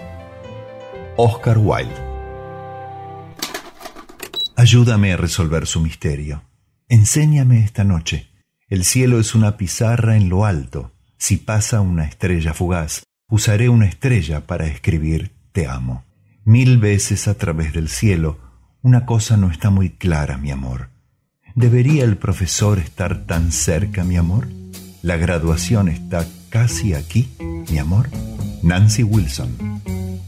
Oscar 1.18 1.58
Wilde. 1.58 1.94
Ayúdame 4.56 5.12
a 5.12 5.18
resolver 5.18 5.68
su 5.68 5.82
misterio. 5.82 6.42
Enséñame 6.88 7.66
esta 7.66 7.84
noche. 7.84 8.30
El 8.70 8.86
cielo 8.86 9.20
es 9.20 9.36
una 9.36 9.58
pizarra 9.58 10.16
en 10.16 10.30
lo 10.30 10.46
alto. 10.46 10.94
Si 11.18 11.36
pasa 11.36 11.82
una 11.82 12.06
estrella 12.06 12.54
fugaz, 12.54 13.04
usaré 13.28 13.68
una 13.68 13.88
estrella 13.88 14.48
para 14.48 14.68
escribir 14.68 15.34
te 15.52 15.68
amo. 15.68 16.06
Mil 16.46 16.78
veces 16.78 17.28
a 17.28 17.34
través 17.34 17.74
del 17.74 17.90
cielo, 17.90 18.40
una 18.82 19.06
cosa 19.06 19.36
no 19.36 19.52
está 19.52 19.70
muy 19.70 19.90
clara, 19.90 20.38
mi 20.38 20.52
amor. 20.52 20.92
¿Debería 21.56 22.06
el 22.06 22.16
profesor 22.16 22.80
estar 22.80 23.26
tan 23.26 23.52
cerca, 23.52 24.06
mi 24.06 24.16
amor? 24.16 24.48
La 25.02 25.18
graduación 25.18 25.90
está 25.90 26.26
casi 26.50 26.94
aquí, 26.94 27.28
mi 27.40 27.78
amor. 27.78 28.10
Nancy 28.64 29.04
Wilson. 29.04 29.82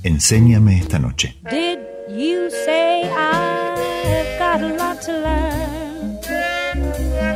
Enséñame 0.03 0.77
esta 0.79 0.99
noche. 0.99 1.35
Did 1.49 1.79
you 2.09 2.49
say 2.65 3.03
I've 3.03 4.39
got 4.39 4.61
a 4.61 4.75
lot 4.77 5.01
to 5.03 5.11
learn? 5.11 6.19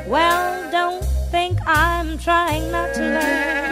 Well, 0.07 0.71
don't 0.71 1.03
think 1.31 1.59
I'm 1.65 2.17
trying 2.17 2.71
not 2.71 2.93
to 2.93 3.01
learn. 3.01 3.63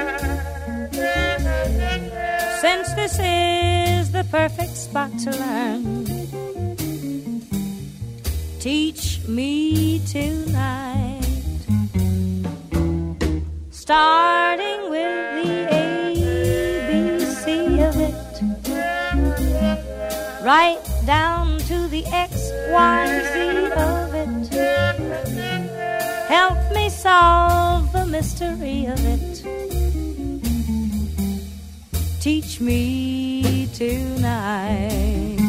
Since 2.62 2.94
this 2.96 3.20
is 3.20 4.12
the 4.12 4.24
perfect 4.30 4.76
spot 4.76 5.12
to 5.24 5.32
learn, 5.32 6.06
teach 8.60 9.22
me 9.28 10.00
tonight. 10.06 11.11
Starting 13.82 14.92
with 14.92 15.44
the 15.44 15.50
ABC 16.94 17.46
of 17.90 17.98
it 18.00 18.14
right 20.46 20.80
down 21.08 21.58
to 21.58 21.88
the 21.88 22.04
XYZ 22.04 23.72
of 23.72 24.14
it. 24.14 24.54
Help 26.28 26.60
me 26.76 26.90
solve 26.92 27.92
the 27.92 28.06
mystery 28.06 28.86
of 28.86 29.04
it. 29.04 29.42
Teach 32.22 32.62
me 32.62 33.68
tonight. 33.74 35.40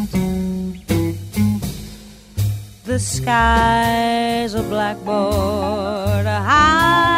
The 2.85 2.99
sky's 2.99 4.55
a 4.55 4.63
blackboard 4.63 6.25
high 6.25 7.12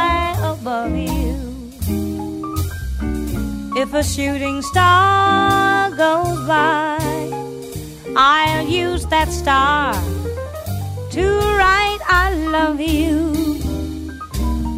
If 3.85 3.93
a 3.93 4.03
shooting 4.03 4.62
star 4.62 5.91
goes 5.91 6.41
by, 6.49 6.97
I'll 8.16 8.66
use 8.66 9.05
that 9.09 9.28
star 9.28 9.93
to 11.11 11.24
write 11.59 11.99
I 12.09 12.32
love 12.57 12.80
you 12.80 13.35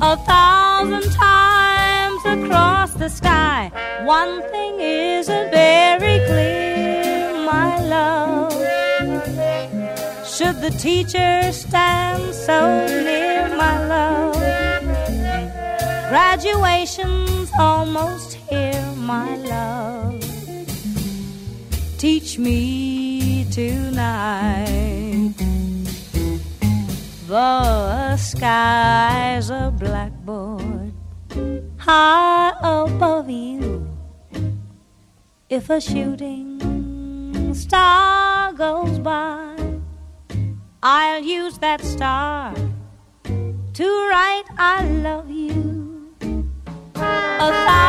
a 0.02 0.16
thousand 0.16 1.09
times 1.12 2.20
across 2.26 2.94
the 2.94 3.09
sky. 3.09 3.70
One 4.02 4.42
thing 4.50 4.80
isn't 4.80 5.52
very 5.52 6.18
clear, 6.26 7.32
my 7.46 7.78
love. 7.86 8.52
Should 10.26 10.61
the 10.61 10.74
teacher 10.80 11.52
stand 11.52 12.34
so 12.34 12.59
near, 12.88 13.57
my 13.57 13.86
love? 13.86 14.34
Graduation's 16.09 17.50
almost 17.59 18.34
here, 18.48 18.76
my 19.07 19.36
love. 19.36 20.20
Teach 21.96 22.38
me 22.38 23.46
tonight. 23.52 25.34
The 27.28 28.16
sky's 28.16 29.50
a 29.50 29.72
blackboard 29.78 30.92
high 31.76 32.52
above 32.61 33.30
you. 33.30 33.88
If 35.48 35.70
a 35.70 35.80
shooting 35.80 37.54
star 37.54 38.52
goes 38.54 38.98
by, 38.98 39.54
I'll 40.82 41.22
use 41.22 41.59
that 41.59 41.80
star 41.80 42.54
to 43.24 44.09
write 44.11 44.44
I 44.59 44.84
love 44.84 45.30
you 45.30 45.57
a 46.96 47.52
thousand 47.52 47.86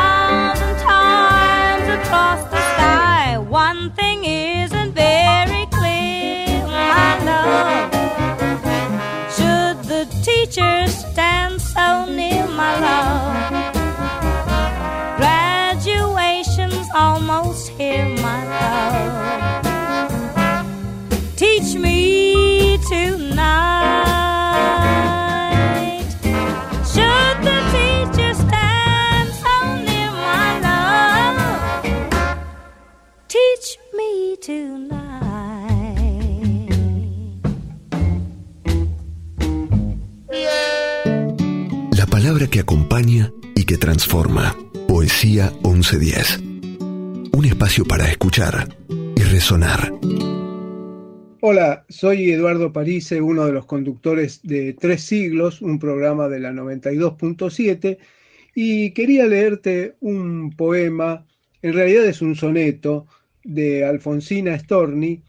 across 2.08 2.41
the 2.51 2.62
sky. 2.74 3.38
One 3.38 3.91
thing 3.91 4.24
isn't 4.24 4.93
very 4.93 5.66
clear, 5.78 6.64
my 6.66 7.10
love. 7.30 7.91
Should 9.36 9.78
the 9.91 10.05
teacher 10.24 10.88
stand 10.88 11.62
so 11.62 12.05
near, 12.05 12.47
my 12.47 12.80
love? 12.80 13.26
La 34.48 34.56
palabra 42.10 42.48
que 42.50 42.62
acompaña 42.62 43.34
y 43.56 43.66
que 43.66 43.78
transforma. 43.78 44.56
Poesía 44.88 45.52
1110. 45.66 46.39
Un 47.34 47.43
espacio 47.43 47.84
para 47.84 48.10
escuchar 48.10 48.70
y 48.89 49.22
resonar. 49.24 49.91
Hola, 51.41 51.86
soy 51.89 52.32
Eduardo 52.32 52.72
Parise, 52.72 53.20
uno 53.20 53.45
de 53.45 53.52
los 53.52 53.66
conductores 53.66 54.39
de 54.43 54.72
Tres 54.72 55.02
Siglos, 55.02 55.62
un 55.62 55.78
programa 55.78 56.30
de 56.30 56.39
la 56.39 56.54
92.7, 56.54 57.98
y 58.56 58.91
quería 58.91 59.26
leerte 59.26 59.98
un 60.00 60.52
poema, 60.56 61.26
en 61.62 61.74
realidad 61.74 62.06
es 62.06 62.22
un 62.22 62.36
soneto, 62.36 63.08
de 63.48 63.86
Alfonsina 63.86 64.60
Storni, 64.60 65.24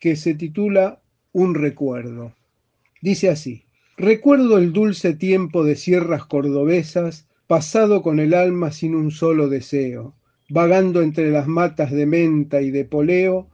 que 0.00 0.16
se 0.16 0.34
titula 0.34 1.02
Un 1.32 1.54
recuerdo. 1.54 2.34
Dice 3.02 3.28
así, 3.28 3.64
Recuerdo 3.98 4.58
el 4.58 4.72
dulce 4.72 5.12
tiempo 5.12 5.64
de 5.64 5.74
sierras 5.74 6.24
cordobesas, 6.24 7.28
pasado 7.46 8.00
con 8.00 8.20
el 8.20 8.32
alma 8.32 8.70
sin 8.70 8.94
un 8.94 9.10
solo 9.10 9.48
deseo, 9.48 10.14
vagando 10.48 11.02
entre 11.02 11.30
las 11.30 11.48
matas 11.48 11.90
de 11.90 12.06
menta 12.06 12.62
y 12.62 12.70
de 12.70 12.84
poleo, 12.84 13.48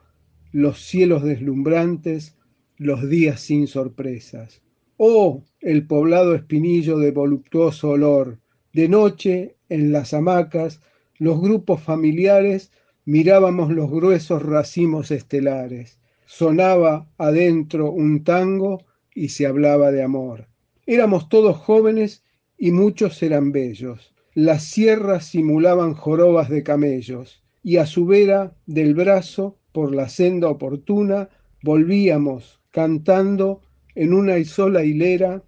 los 0.53 0.81
cielos 0.81 1.25
deslumbrantes, 1.25 2.37
los 2.77 3.09
días 3.09 3.41
sin 3.41 3.67
sorpresas. 3.67 4.62
Oh, 4.97 5.43
el 5.61 5.87
poblado 5.87 6.35
espinillo 6.35 6.99
de 6.99 7.11
voluptuoso 7.11 7.91
olor, 7.91 8.39
de 8.73 8.89
noche, 8.89 9.57
en 9.69 9.93
las 9.93 10.12
hamacas, 10.12 10.81
los 11.19 11.41
grupos 11.41 11.81
familiares 11.81 12.71
mirábamos 13.05 13.71
los 13.71 13.91
gruesos 13.91 14.43
racimos 14.43 15.11
estelares. 15.11 15.99
Sonaba 16.27 17.07
adentro 17.19 17.91
un 17.91 18.25
tango 18.25 18.85
y 19.15 19.29
se 19.29 19.47
hablaba 19.47 19.91
de 19.91 20.03
amor. 20.03 20.49
Éramos 20.87 21.29
todos 21.29 21.57
jóvenes 21.57 22.23
y 22.59 22.71
muchos 22.71 23.23
eran 23.23 23.53
bellos. 23.53 24.15
Las 24.35 24.65
sierras 24.65 25.27
simulaban 25.27 25.95
jorobas 25.95 26.49
de 26.49 26.63
camellos, 26.63 27.43
y 27.63 27.77
a 27.77 27.87
su 27.87 28.07
vera 28.07 28.53
del 28.67 28.95
brazo, 28.95 29.57
por 29.73 29.95
la 29.95 30.09
senda 30.09 30.49
oportuna, 30.49 31.29
volvíamos 31.63 32.61
cantando 32.71 33.63
en 33.95 34.13
una 34.13 34.39
y 34.39 34.45
sola 34.45 34.85
hilera 34.85 35.43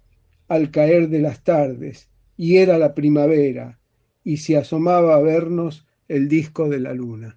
al 0.47 0.71
caer 0.71 1.09
de 1.09 1.19
las 1.19 1.43
tardes, 1.43 2.09
y 2.37 2.57
era 2.57 2.77
la 2.77 2.93
primavera, 2.93 3.79
y 4.23 4.37
se 4.37 4.57
asomaba 4.57 5.15
a 5.15 5.21
vernos 5.21 5.86
el 6.07 6.29
disco 6.29 6.69
de 6.69 6.79
la 6.79 6.93
luna. 6.93 7.35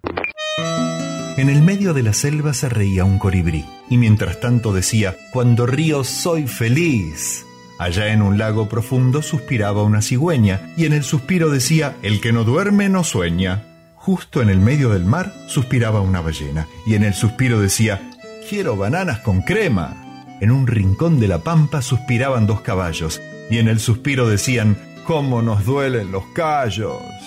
En 1.37 1.49
el 1.49 1.61
medio 1.61 1.93
de 1.93 2.03
la 2.03 2.13
selva 2.13 2.53
se 2.53 2.69
reía 2.69 3.03
un 3.03 3.19
colibrí, 3.19 3.65
y 3.89 3.97
mientras 3.97 4.39
tanto 4.39 4.73
decía, 4.73 5.15
Cuando 5.33 5.65
río 5.65 6.03
soy 6.03 6.47
feliz. 6.47 7.45
Allá 7.79 8.13
en 8.13 8.21
un 8.21 8.37
lago 8.37 8.69
profundo 8.69 9.21
suspiraba 9.21 9.83
una 9.83 10.01
cigüeña, 10.01 10.73
y 10.77 10.85
en 10.85 10.93
el 10.93 11.03
suspiro 11.03 11.49
decía, 11.49 11.95
El 12.01 12.21
que 12.21 12.31
no 12.31 12.43
duerme 12.43 12.89
no 12.89 13.03
sueña. 13.03 13.63
Justo 13.95 14.41
en 14.41 14.49
el 14.49 14.59
medio 14.59 14.89
del 14.89 15.05
mar 15.05 15.33
suspiraba 15.47 16.01
una 16.01 16.21
ballena, 16.21 16.67
y 16.85 16.95
en 16.95 17.03
el 17.03 17.13
suspiro 17.13 17.59
decía, 17.59 18.11
Quiero 18.49 18.75
bananas 18.75 19.19
con 19.19 19.41
crema. 19.41 20.37
En 20.41 20.51
un 20.51 20.67
rincón 20.67 21.19
de 21.19 21.27
la 21.27 21.39
pampa 21.39 21.81
suspiraban 21.81 22.45
dos 22.45 22.61
caballos, 22.61 23.21
y 23.49 23.57
en 23.57 23.67
el 23.67 23.79
suspiro 23.79 24.27
decían, 24.27 24.77
¿Cómo 25.05 25.41
nos 25.41 25.65
duelen 25.65 26.11
los 26.11 26.25
callos? 26.27 27.20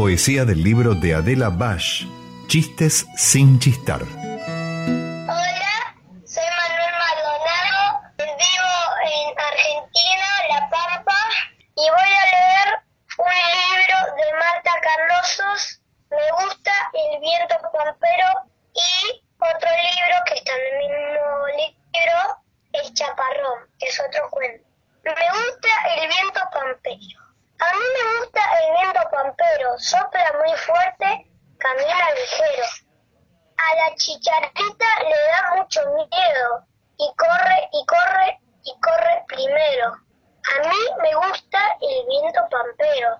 Poesía 0.00 0.46
del 0.46 0.64
libro 0.64 0.94
de 0.94 1.14
Adela 1.14 1.50
Bash, 1.50 2.06
Chistes 2.46 3.06
sin 3.18 3.60
chistar. 3.60 4.00
Hola, 4.00 5.94
soy 6.24 6.42
Manuel 6.56 6.90
es 23.80 24.00
otro 24.00 24.30
cuento. 24.30 24.66
Me 25.04 25.12
gusta 25.12 25.68
el 25.94 26.08
viento 26.08 26.40
pampero. 26.52 27.30
A 27.60 27.72
mí 27.74 27.84
me 27.94 28.18
gusta 28.18 28.40
el 28.58 28.72
viento 28.72 29.10
pampero, 29.10 29.78
sopla 29.78 30.32
muy 30.42 30.56
fuerte, 30.56 31.30
camina 31.58 32.10
ligero. 32.12 32.64
A 33.58 33.74
la 33.74 33.94
chicharrita 33.96 34.86
le 35.02 35.10
da 35.10 35.54
mucho 35.56 35.80
miedo 35.90 36.64
y 36.96 37.14
corre 37.16 37.68
y 37.72 37.84
corre 37.84 38.40
y 38.64 38.80
corre 38.80 39.24
primero. 39.28 39.88
A 39.92 40.68
mí 40.68 40.78
me 41.02 41.14
gusta 41.16 41.76
el 41.82 42.06
viento 42.06 42.40
pampero, 42.50 43.18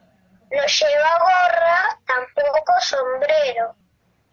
no 0.50 0.64
lleva 0.64 1.18
gorra, 1.18 2.00
tampoco 2.06 2.80
sombrero. 2.80 3.74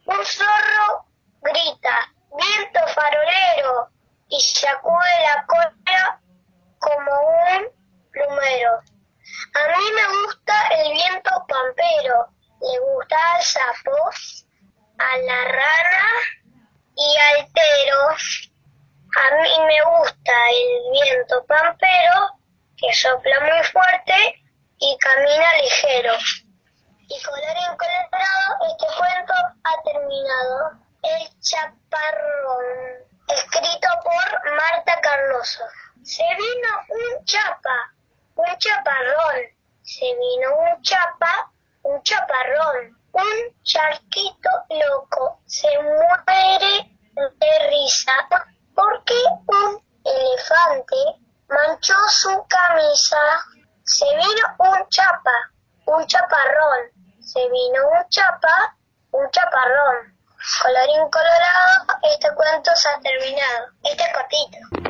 Un 0.05 0.25
zorro 0.25 1.05
grita, 1.41 2.13
viento 2.31 2.79
farolero, 2.87 3.89
y 4.29 4.39
sacude 4.39 5.21
la 5.23 5.45
cola 5.45 6.21
como 6.79 7.11
un 7.11 7.67
plumero. 8.11 8.81
A 9.55 9.67
mí 9.67 9.83
me 9.93 10.23
gusta 10.23 10.53
el 10.69 10.93
viento 10.93 11.31
pampero, 11.47 12.27
le 12.61 12.79
gusta 12.79 13.15
al 13.33 13.41
sapo, 13.41 14.09
a 14.99 15.17
la 15.17 15.43
rana 15.45 16.09
y 16.95 17.17
al 17.17 17.51
tero. 17.53 18.09
A 19.15 19.35
mí 19.41 19.65
me 19.67 19.81
gusta 19.83 20.33
el 20.49 20.91
viento 20.91 21.45
pampero 21.45 22.39
que 22.77 22.93
sopla 22.93 23.39
muy 23.41 23.63
fuerte 23.63 24.43
y 24.79 24.97
camina 24.97 25.53
ligero. 25.61 26.13
Y 27.09 27.21
colorín 27.23 27.77
colorado, 27.77 28.57
este 28.69 28.87
cuento 28.97 29.33
ha 29.63 29.83
terminado. 29.83 30.87
El 31.03 31.39
chaparrón, 31.39 32.65
escrito 33.29 33.87
por 34.03 34.55
Marta 34.55 34.99
Carloso. 35.01 35.63
Se 36.03 36.23
vino 36.23 36.69
un 36.89 37.25
chapa, 37.25 37.93
un 38.35 38.57
chaparrón. 38.57 39.41
Se 39.83 40.05
vino 40.05 40.55
un 40.55 40.81
chapa, 40.81 41.51
un 41.83 42.01
chaparrón. 42.03 42.97
Un 43.11 43.63
charquito 43.63 44.49
loco 44.69 45.41
se 45.47 45.67
muere 45.79 46.97
de 47.15 47.69
risa 47.69 48.13
porque 48.75 49.15
un 49.47 49.81
elefante 50.03 50.95
manchó 51.49 51.95
su 52.09 52.45
camisa. 52.47 53.17
Se 53.83 54.05
vino 54.05 54.55
un 54.59 54.89
chapa, 54.89 55.51
un 55.85 56.05
chaparrón. 56.05 56.91
Se 57.21 57.39
vino 57.49 57.87
un 57.89 58.09
chapa, 58.09 58.77
un 59.11 59.29
chaparrón. 59.31 60.17
Colorín 60.61 61.09
colorado, 61.09 61.99
este 62.13 62.33
cuento 62.35 62.75
se 62.75 62.89
ha 62.89 62.99
terminado. 62.99 63.67
Este 63.83 64.03
cortito. 64.13 64.87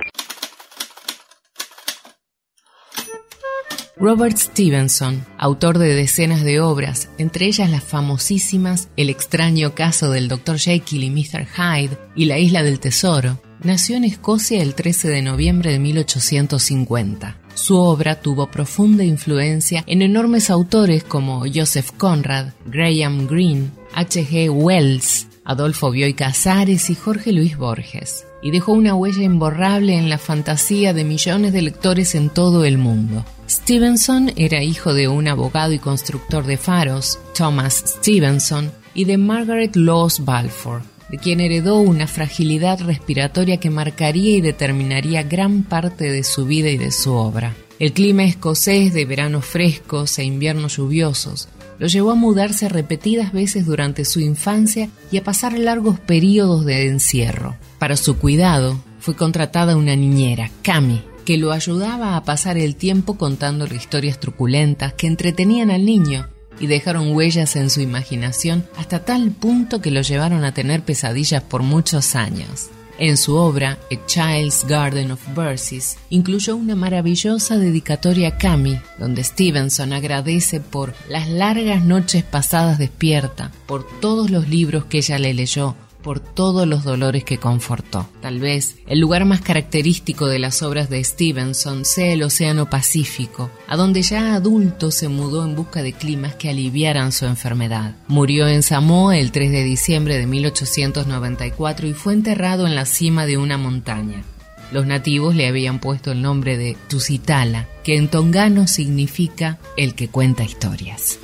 Robert 4.09 4.37
Stevenson, 4.37 5.25
autor 5.37 5.79
de 5.79 5.93
decenas 5.93 6.41
de 6.41 6.61
obras, 6.61 7.09
entre 7.17 7.45
ellas 7.45 7.69
las 7.69 7.83
famosísimas 7.83 8.87
El 8.95 9.09
extraño 9.09 9.75
caso 9.75 10.11
del 10.11 10.29
Dr. 10.29 10.57
Jekyll 10.57 11.03
y 11.03 11.09
Mr. 11.09 11.45
Hyde 11.45 11.97
y 12.15 12.23
La 12.23 12.39
isla 12.39 12.63
del 12.63 12.79
tesoro, 12.79 13.41
nació 13.61 13.97
en 13.97 14.05
Escocia 14.05 14.63
el 14.63 14.75
13 14.75 15.09
de 15.09 15.21
noviembre 15.21 15.73
de 15.73 15.79
1850. 15.79 17.37
Su 17.53 17.75
obra 17.75 18.21
tuvo 18.21 18.49
profunda 18.49 19.03
influencia 19.03 19.83
en 19.87 20.01
enormes 20.01 20.49
autores 20.49 21.03
como 21.03 21.43
Joseph 21.53 21.91
Conrad, 21.97 22.53
Graham 22.65 23.27
Greene, 23.27 23.71
H.G. 23.93 24.49
Wells, 24.49 25.27
Adolfo 25.43 25.91
Bioy 25.91 26.13
Casares 26.13 26.89
y 26.89 26.95
Jorge 26.95 27.33
Luis 27.33 27.57
Borges, 27.57 28.25
y 28.41 28.51
dejó 28.51 28.71
una 28.71 28.95
huella 28.95 29.23
imborrable 29.23 29.97
en 29.97 30.09
la 30.09 30.17
fantasía 30.17 30.93
de 30.93 31.03
millones 31.03 31.51
de 31.51 31.61
lectores 31.61 32.15
en 32.15 32.29
todo 32.29 32.63
el 32.63 32.77
mundo. 32.77 33.25
Stevenson 33.49 34.33
era 34.35 34.61
hijo 34.61 34.93
de 34.93 35.07
un 35.07 35.27
abogado 35.29 35.71
y 35.71 35.79
constructor 35.79 36.45
de 36.45 36.57
faros, 36.57 37.17
Thomas 37.33 37.81
Stevenson, 37.87 38.71
y 38.93 39.05
de 39.05 39.17
Margaret 39.17 39.75
Laws 39.77 40.25
Balfour, 40.25 40.81
de 41.09 41.17
quien 41.17 41.39
heredó 41.39 41.77
una 41.77 42.07
fragilidad 42.07 42.81
respiratoria 42.81 43.57
que 43.57 43.69
marcaría 43.69 44.35
y 44.35 44.41
determinaría 44.41 45.23
gran 45.23 45.63
parte 45.63 46.11
de 46.11 46.23
su 46.23 46.45
vida 46.45 46.69
y 46.69 46.77
de 46.77 46.91
su 46.91 47.13
obra. 47.13 47.55
El 47.79 47.93
clima 47.93 48.25
escocés 48.25 48.93
de 48.93 49.05
veranos 49.05 49.45
frescos 49.45 50.19
e 50.19 50.25
inviernos 50.25 50.75
lluviosos 50.75 51.47
lo 51.79 51.87
llevó 51.87 52.11
a 52.11 52.15
mudarse 52.15 52.67
repetidas 52.67 53.31
veces 53.31 53.65
durante 53.65 54.03
su 54.03 54.19
infancia 54.19 54.89
y 55.11 55.17
a 55.17 55.23
pasar 55.23 55.57
largos 55.57 55.99
periodos 55.99 56.65
de 56.65 56.87
encierro. 56.87 57.55
Para 57.79 57.95
su 57.95 58.17
cuidado 58.17 58.81
fue 58.99 59.15
contratada 59.15 59.77
una 59.77 59.95
niñera, 59.95 60.49
Cami, 60.63 61.03
que 61.27 61.37
lo 61.37 61.51
ayudaba 61.51 62.15
a 62.15 62.23
pasar 62.23 62.57
el 62.57 62.77
tiempo 62.77 63.17
contándole 63.17 63.75
historias 63.75 64.17
truculentas 64.17 64.93
que 64.93 65.07
entretenían 65.07 65.71
al 65.71 65.83
niño 65.83 66.29
y 66.57 66.67
dejaron 66.67 67.13
huellas 67.13 67.57
en 67.57 67.69
su 67.69 67.81
imaginación 67.81 68.65
hasta 68.77 69.03
tal 69.03 69.31
punto 69.31 69.81
que 69.81 69.91
lo 69.91 69.99
llevaron 69.99 70.45
a 70.45 70.53
tener 70.53 70.83
pesadillas 70.83 71.43
por 71.43 71.63
muchos 71.63 72.15
años. 72.15 72.69
En 72.97 73.17
su 73.17 73.35
obra, 73.35 73.77
A 73.91 74.05
Child's 74.05 74.65
Garden 74.69 75.11
of 75.11 75.19
Verses, 75.35 75.97
incluyó 76.09 76.55
una 76.55 76.77
maravillosa 76.77 77.57
dedicatoria 77.57 78.29
a 78.29 78.37
Cami, 78.37 78.79
donde 78.97 79.21
Stevenson 79.25 79.91
agradece 79.91 80.61
por 80.61 80.93
las 81.09 81.27
largas 81.27 81.83
noches 81.83 82.23
pasadas 82.23 82.77
despierta, 82.77 83.51
por 83.65 83.85
todos 83.99 84.31
los 84.31 84.47
libros 84.47 84.85
que 84.85 84.99
ella 84.99 85.19
le 85.19 85.33
leyó, 85.33 85.75
por 86.07 86.21
todos 86.21 86.65
los 86.65 86.85
dolores 86.85 87.25
que 87.25 87.37
confortó. 87.37 88.07
Tal 88.21 88.39
vez 88.39 88.77
el 88.87 89.01
lugar 89.01 89.25
más 89.25 89.41
característico 89.41 90.27
de 90.27 90.39
las 90.39 90.63
obras 90.63 90.89
de 90.89 91.03
Stevenson 91.03 91.83
sea 91.83 92.13
el 92.13 92.23
Océano 92.23 92.69
Pacífico, 92.69 93.51
a 93.67 93.75
donde 93.75 94.01
ya 94.03 94.33
adulto 94.33 94.89
se 94.91 95.09
mudó 95.09 95.43
en 95.43 95.53
busca 95.53 95.83
de 95.83 95.91
climas 95.91 96.33
que 96.35 96.49
aliviaran 96.49 97.11
su 97.11 97.25
enfermedad. 97.25 97.97
Murió 98.07 98.47
en 98.47 98.63
Samoa 98.63 99.17
el 99.17 99.33
3 99.33 99.51
de 99.51 99.63
diciembre 99.65 100.17
de 100.17 100.27
1894 100.27 101.87
y 101.87 101.93
fue 101.93 102.13
enterrado 102.13 102.67
en 102.67 102.75
la 102.75 102.85
cima 102.85 103.25
de 103.25 103.37
una 103.37 103.57
montaña. 103.57 104.23
Los 104.71 104.87
nativos 104.87 105.35
le 105.35 105.45
habían 105.49 105.79
puesto 105.81 106.13
el 106.13 106.21
nombre 106.21 106.57
de 106.57 106.77
Tusitala, 106.87 107.67
que 107.83 107.97
en 107.97 108.07
tongano 108.07 108.67
significa 108.67 109.59
el 109.75 109.93
que 109.93 110.07
cuenta 110.07 110.45
historias. 110.45 111.19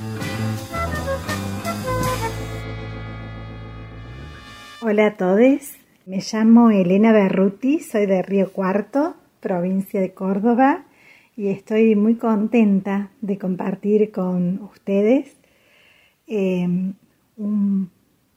Hola 4.86 5.06
a 5.06 5.14
todos, 5.14 5.78
me 6.04 6.20
llamo 6.20 6.70
Elena 6.70 7.10
Berruti, 7.10 7.80
soy 7.80 8.04
de 8.04 8.20
Río 8.20 8.52
Cuarto, 8.52 9.14
provincia 9.40 9.98
de 9.98 10.12
Córdoba, 10.12 10.84
y 11.38 11.48
estoy 11.48 11.96
muy 11.96 12.16
contenta 12.16 13.08
de 13.22 13.38
compartir 13.38 14.12
con 14.12 14.60
ustedes 14.60 15.38
eh, 16.26 16.68
un 17.38 17.90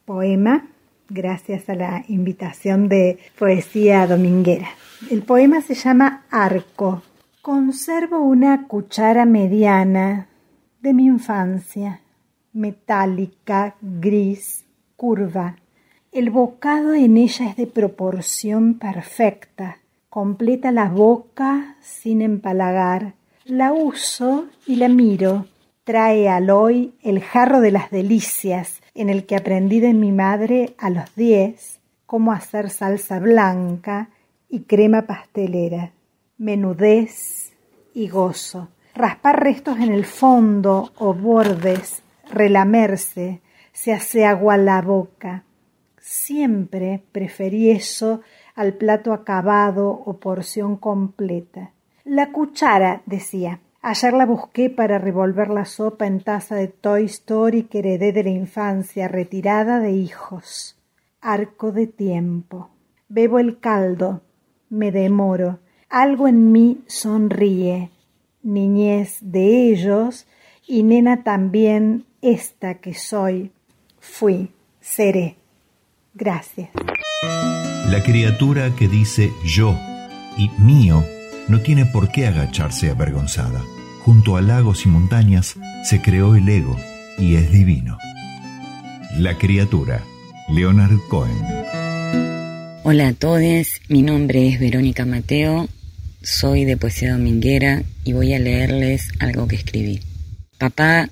poema 0.05 0.69
gracias 1.09 1.67
a 1.67 1.75
la 1.75 2.05
invitación 2.07 2.87
de 2.87 3.19
Poesía 3.37 4.07
Dominguera. 4.07 4.69
El 5.11 5.23
poema 5.23 5.59
se 5.59 5.73
llama 5.73 6.23
Arco. 6.29 7.01
Conservo 7.41 8.19
una 8.19 8.67
cuchara 8.67 9.25
mediana 9.25 10.29
de 10.79 10.93
mi 10.93 11.07
infancia, 11.07 11.99
metálica, 12.53 13.75
gris, 13.81 14.63
curva 14.95 15.57
el 16.17 16.31
bocado 16.31 16.95
en 16.95 17.15
ella 17.15 17.47
es 17.47 17.55
de 17.57 17.67
proporción 17.67 18.73
perfecta, 18.73 19.77
completa 20.09 20.71
la 20.71 20.89
boca 20.89 21.75
sin 21.79 22.23
empalagar. 22.23 23.13
La 23.45 23.71
uso 23.71 24.47
y 24.65 24.77
la 24.77 24.87
miro. 24.87 25.45
Trae 25.83 26.27
al 26.27 26.49
hoy 26.49 26.95
el 27.03 27.21
jarro 27.21 27.61
de 27.61 27.69
las 27.69 27.91
delicias, 27.91 28.81
en 28.95 29.11
el 29.11 29.27
que 29.27 29.35
aprendí 29.35 29.79
de 29.79 29.93
mi 29.93 30.11
madre 30.11 30.73
a 30.79 30.89
los 30.89 31.13
diez 31.15 31.81
cómo 32.07 32.31
hacer 32.31 32.71
salsa 32.71 33.19
blanca 33.19 34.09
y 34.49 34.61
crema 34.61 35.03
pastelera, 35.03 35.91
menudez 36.39 37.53
y 37.93 38.07
gozo. 38.07 38.69
Raspar 38.95 39.43
restos 39.43 39.77
en 39.77 39.91
el 39.93 40.05
fondo 40.05 40.91
o 40.97 41.13
bordes, 41.13 42.01
relamerse, 42.31 43.41
se 43.71 43.93
hace 43.93 44.25
agua 44.25 44.57
la 44.57 44.81
boca 44.81 45.43
Siempre 46.09 47.03
preferí 47.11 47.69
eso 47.69 48.21
al 48.55 48.75
plato 48.75 49.11
acabado 49.11 49.89
o 49.89 50.21
porción 50.21 50.77
completa. 50.77 51.73
La 52.05 52.31
cuchara, 52.31 53.01
decía. 53.05 53.59
Ayer 53.81 54.13
la 54.13 54.25
busqué 54.25 54.69
para 54.69 54.99
revolver 54.99 55.49
la 55.49 55.65
sopa 55.65 56.07
en 56.07 56.21
taza 56.21 56.55
de 56.55 56.69
Toy 56.69 57.03
Story 57.03 57.63
que 57.63 57.79
heredé 57.79 58.13
de 58.13 58.23
la 58.23 58.29
infancia 58.29 59.09
retirada 59.09 59.81
de 59.81 59.91
hijos. 59.91 60.77
Arco 61.19 61.73
de 61.73 61.87
tiempo. 61.87 62.69
Bebo 63.09 63.39
el 63.39 63.59
caldo. 63.59 64.21
Me 64.69 64.93
demoro. 64.93 65.59
Algo 65.89 66.29
en 66.29 66.53
mí 66.53 66.85
sonríe. 66.87 67.91
Niñez 68.43 69.17
de 69.19 69.71
ellos 69.71 70.25
y 70.65 70.83
nena 70.83 71.23
también 71.23 72.05
esta 72.21 72.75
que 72.75 72.93
soy. 72.93 73.51
Fui. 73.99 74.53
Seré. 74.79 75.35
Gracias. 76.17 76.69
La 77.91 78.01
criatura 78.03 78.73
que 78.75 78.87
dice 78.87 79.31
yo 79.45 79.77
y 80.35 80.49
mío 80.59 81.05
no 81.47 81.61
tiene 81.61 81.85
por 81.85 82.11
qué 82.11 82.25
agacharse 82.25 82.89
avergonzada. 82.89 83.61
Junto 84.03 84.35
a 84.35 84.41
lagos 84.41 84.85
y 84.85 84.89
montañas 84.89 85.55
se 85.83 86.01
creó 86.01 86.35
el 86.35 86.49
ego 86.49 86.75
y 87.19 87.35
es 87.35 87.51
divino. 87.51 87.99
La 89.19 89.37
criatura, 89.37 90.03
Leonard 90.49 90.97
Cohen. 91.07 91.37
Hola 92.83 93.09
a 93.09 93.13
todos, 93.13 93.79
mi 93.87 94.01
nombre 94.01 94.47
es 94.47 94.59
Verónica 94.59 95.05
Mateo, 95.05 95.69
soy 96.23 96.65
de 96.65 96.77
Poesía 96.77 97.11
Dominguera 97.11 97.83
y 98.03 98.13
voy 98.13 98.33
a 98.33 98.39
leerles 98.39 99.09
algo 99.19 99.47
que 99.47 99.57
escribí. 99.57 99.99
Papá 100.57 101.09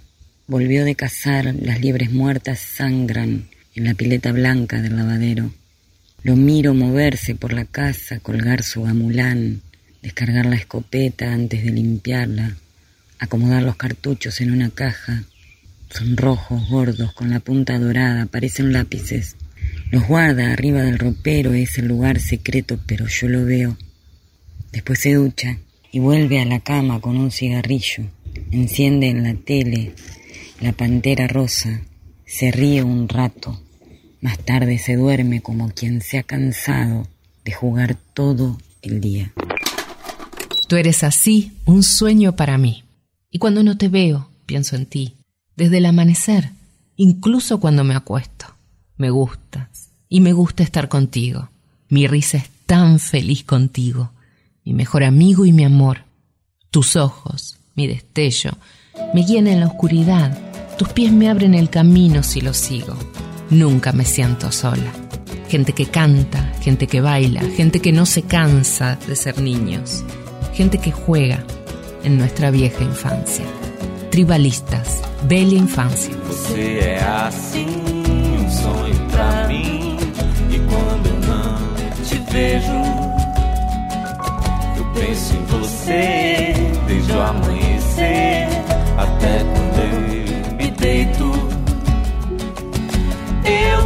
volvió 0.47 0.83
de 0.83 0.95
cazar, 0.95 1.53
las 1.61 1.79
liebres 1.79 2.11
muertas 2.11 2.59
sangran 2.59 3.49
en 3.75 3.83
la 3.83 3.93
pileta 3.93 4.31
blanca 4.31 4.81
del 4.81 4.95
lavadero. 4.95 5.51
Lo 6.23 6.35
miro 6.35 6.73
moverse 6.73 7.35
por 7.35 7.53
la 7.53 7.65
casa, 7.65 8.19
colgar 8.19 8.63
su 8.63 8.83
gamulán, 8.83 9.61
descargar 10.01 10.45
la 10.45 10.55
escopeta 10.55 11.33
antes 11.33 11.63
de 11.63 11.71
limpiarla, 11.71 12.57
acomodar 13.19 13.63
los 13.63 13.75
cartuchos 13.75 14.41
en 14.41 14.51
una 14.51 14.69
caja. 14.69 15.23
Son 15.89 16.17
rojos, 16.17 16.67
gordos, 16.69 17.13
con 17.13 17.29
la 17.29 17.39
punta 17.39 17.77
dorada, 17.77 18.25
parecen 18.25 18.73
lápices. 18.73 19.35
Los 19.91 20.07
guarda 20.07 20.51
arriba 20.51 20.81
del 20.81 20.97
ropero, 20.97 21.53
es 21.53 21.77
el 21.77 21.87
lugar 21.87 22.19
secreto, 22.19 22.79
pero 22.85 23.07
yo 23.07 23.27
lo 23.27 23.45
veo. 23.45 23.77
Después 24.71 24.99
se 24.99 25.13
ducha 25.13 25.57
y 25.91 25.99
vuelve 25.99 26.39
a 26.39 26.45
la 26.45 26.59
cama 26.59 26.99
con 27.01 27.17
un 27.17 27.31
cigarrillo. 27.31 28.05
Enciende 28.51 29.07
en 29.07 29.23
la 29.23 29.33
tele 29.35 29.93
la 30.59 30.71
pantera 30.71 31.27
rosa, 31.27 31.81
se 32.25 32.51
ríe 32.51 32.83
un 32.83 33.07
rato. 33.07 33.61
Más 34.25 34.39
tarde 34.39 34.79
se 34.79 34.95
duerme 34.95 35.41
como 35.41 35.69
quien 35.69 36.01
se 36.01 36.17
ha 36.17 36.23
cansado 36.23 37.07
de 37.43 37.51
jugar 37.51 37.95
todo 38.15 38.57
el 38.81 38.99
día. 38.99 39.31
Tú 40.67 40.77
eres 40.77 41.03
así, 41.03 41.51
un 41.65 41.83
sueño 41.83 42.35
para 42.35 42.57
mí. 42.57 42.85
Y 43.29 43.37
cuando 43.37 43.61
no 43.61 43.77
te 43.77 43.87
veo, 43.87 44.31
pienso 44.47 44.75
en 44.77 44.87
ti. 44.87 45.13
Desde 45.55 45.77
el 45.77 45.85
amanecer, 45.85 46.49
incluso 46.95 47.59
cuando 47.59 47.83
me 47.83 47.93
acuesto. 47.93 48.47
Me 48.97 49.11
gustas 49.11 49.91
y 50.09 50.21
me 50.21 50.33
gusta 50.33 50.63
estar 50.63 50.89
contigo. 50.89 51.49
Mi 51.87 52.07
risa 52.07 52.37
es 52.39 52.49
tan 52.65 52.97
feliz 52.97 53.43
contigo. 53.43 54.09
Mi 54.63 54.73
mejor 54.73 55.03
amigo 55.03 55.45
y 55.45 55.51
mi 55.51 55.65
amor. 55.65 55.99
Tus 56.71 56.95
ojos, 56.95 57.59
mi 57.75 57.85
destello, 57.85 58.57
me 59.13 59.23
guían 59.23 59.45
en 59.45 59.59
la 59.59 59.67
oscuridad. 59.67 60.35
Tus 60.79 60.89
pies 60.89 61.11
me 61.11 61.29
abren 61.29 61.53
el 61.53 61.69
camino 61.69 62.23
si 62.23 62.41
lo 62.41 62.55
sigo. 62.55 62.97
Nunca 63.49 63.91
me 63.91 64.05
siento 64.05 64.51
sola. 64.51 64.91
Gente 65.49 65.73
que 65.73 65.85
canta, 65.85 66.51
gente 66.61 66.87
que 66.87 67.01
baila, 67.01 67.41
gente 67.55 67.79
que 67.79 67.91
no 67.91 68.05
se 68.05 68.23
cansa 68.23 68.97
de 69.07 69.15
ser 69.15 69.39
niños, 69.39 70.03
gente 70.53 70.79
que 70.79 70.91
juega 70.91 71.43
en 72.03 72.17
nuestra 72.17 72.49
vieja 72.51 72.83
infancia. 72.83 73.45
Tribalistas, 74.09 75.01
bella 75.27 75.57
infancia. 75.57 76.15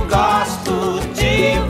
Gosto 0.09 0.99
de 1.15 1.68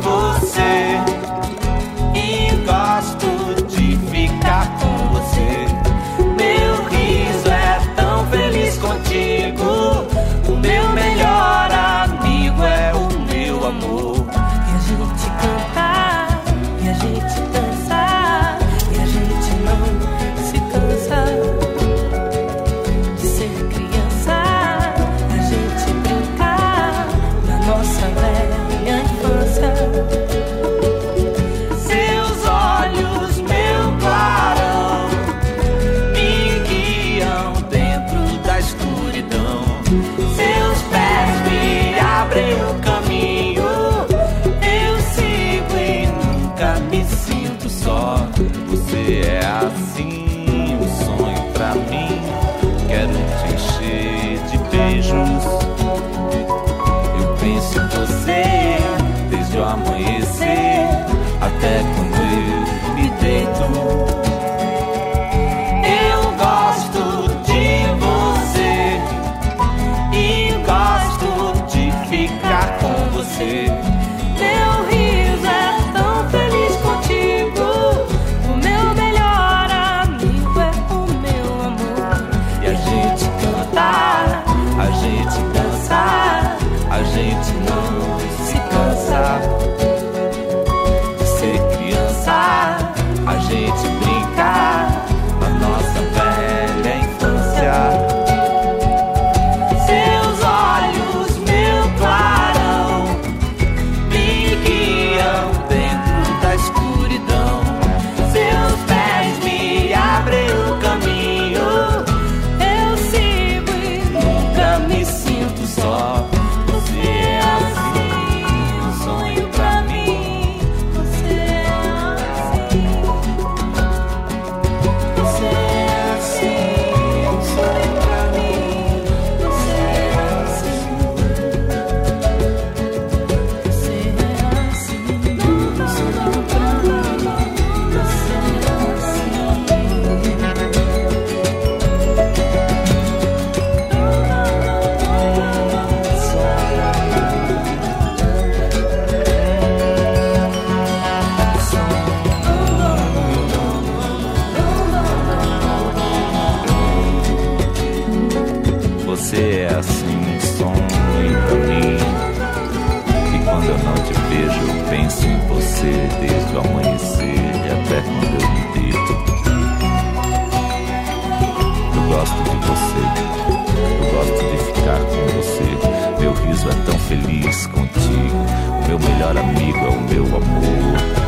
é 176.69 176.73
tão 176.85 176.99
feliz 176.99 177.67
contigo. 177.67 178.45
O 178.83 178.87
meu 178.87 178.99
melhor 178.99 179.37
amigo 179.37 179.77
é 179.77 179.89
o 179.89 180.01
meu 180.01 180.25
amor. 180.25 181.19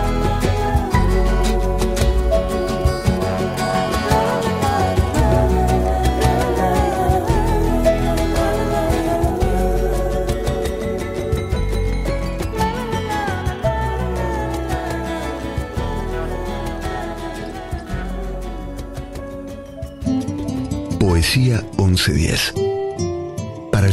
Poesía 21.00 21.64
1110. 21.78 22.71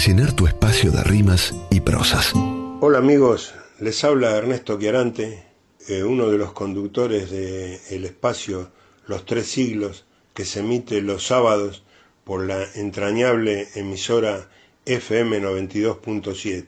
Llenar 0.06 0.32
tu 0.32 0.46
espacio 0.46 0.92
de 0.92 1.02
rimas 1.02 1.52
y 1.70 1.80
prosas. 1.80 2.32
Hola 2.80 2.98
amigos, 2.98 3.52
les 3.80 4.04
habla 4.04 4.36
Ernesto 4.36 4.78
Chiarante, 4.78 5.42
eh, 5.88 6.04
uno 6.04 6.30
de 6.30 6.38
los 6.38 6.52
conductores 6.52 7.32
de 7.32 7.80
El 7.90 8.04
Espacio 8.04 8.70
Los 9.08 9.26
Tres 9.26 9.48
Siglos, 9.48 10.06
que 10.34 10.44
se 10.44 10.60
emite 10.60 11.02
los 11.02 11.26
sábados 11.26 11.82
por 12.22 12.46
la 12.46 12.64
entrañable 12.76 13.66
emisora 13.74 14.48
FM 14.86 15.42
92.7. 15.42 16.66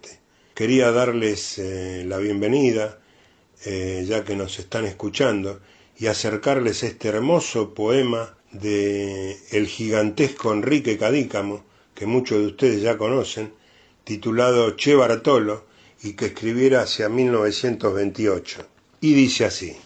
Quería 0.52 0.90
darles 0.90 1.56
eh, 1.58 2.04
la 2.04 2.18
bienvenida, 2.18 2.98
eh, 3.64 4.04
ya 4.08 4.24
que 4.24 4.34
nos 4.34 4.58
están 4.58 4.86
escuchando, 4.86 5.60
y 5.96 6.08
acercarles 6.08 6.82
este 6.82 7.08
hermoso 7.08 7.74
poema 7.74 8.36
de 8.50 9.38
el 9.52 9.68
gigantesco 9.68 10.52
Enrique 10.52 10.98
Cadícamo, 10.98 11.69
que 12.00 12.06
muchos 12.06 12.38
de 12.38 12.46
ustedes 12.46 12.80
ya 12.80 12.96
conocen, 12.96 13.52
titulado 14.04 14.74
Che 14.74 14.94
Bartolo, 14.94 15.66
y 16.02 16.14
que 16.14 16.28
escribiera 16.32 16.80
hacia 16.80 17.10
1928. 17.10 18.66
Y 19.02 19.12
dice 19.12 19.44
así, 19.44 19.76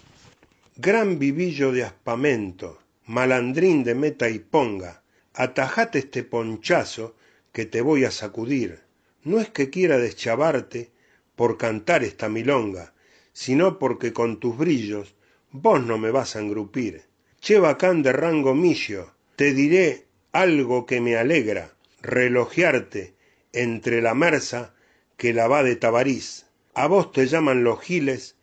Gran 0.77 1.19
vivillo 1.19 1.73
de 1.73 1.83
aspamento, 1.83 2.79
malandrín 3.07 3.83
de 3.83 3.97
meta 3.97 4.31
y 4.31 4.39
ponga, 4.39 5.03
atajate 5.33 5.99
este 5.99 6.23
ponchazo 6.23 7.17
que 7.51 7.67
te 7.67 7.81
voy 7.81 8.05
a 8.05 8.13
sacudir. 8.13 8.83
No 9.25 9.41
es 9.41 9.49
que 9.49 9.69
quiera 9.69 9.99
deschavarte 9.99 10.93
por 11.35 11.59
cantar 11.59 12.05
esta 12.05 12.29
milonga, 12.29 12.95
sino 13.33 13.81
porque 13.81 14.13
con 14.13 14.39
tus 14.39 14.57
brillos 14.57 15.17
vos 15.51 15.85
no 15.85 15.99
me 15.99 16.13
vas 16.13 16.37
a 16.37 16.39
engrupir. 16.39 17.03
Che 17.41 17.59
bacán 17.59 18.05
de 18.05 18.13
rango 18.13 18.55
millo, 18.55 19.11
te 19.35 19.53
diré 19.53 20.07
algo 20.31 20.87
que 20.87 21.01
me 21.01 21.17
alegra, 21.17 21.74
relojearte 22.05 23.15
entre 23.53 24.03
la 24.03 24.15
merza 24.15 24.75
que 25.17 25.33
la 25.33 25.49
va 25.49 25.63
de 25.63 25.77
Tabarís. 25.77 26.47
A 26.75 26.87
vos 26.87 27.13
te 27.13 27.27
llaman 27.27 27.65
los 27.65 27.81
giles 27.81 28.37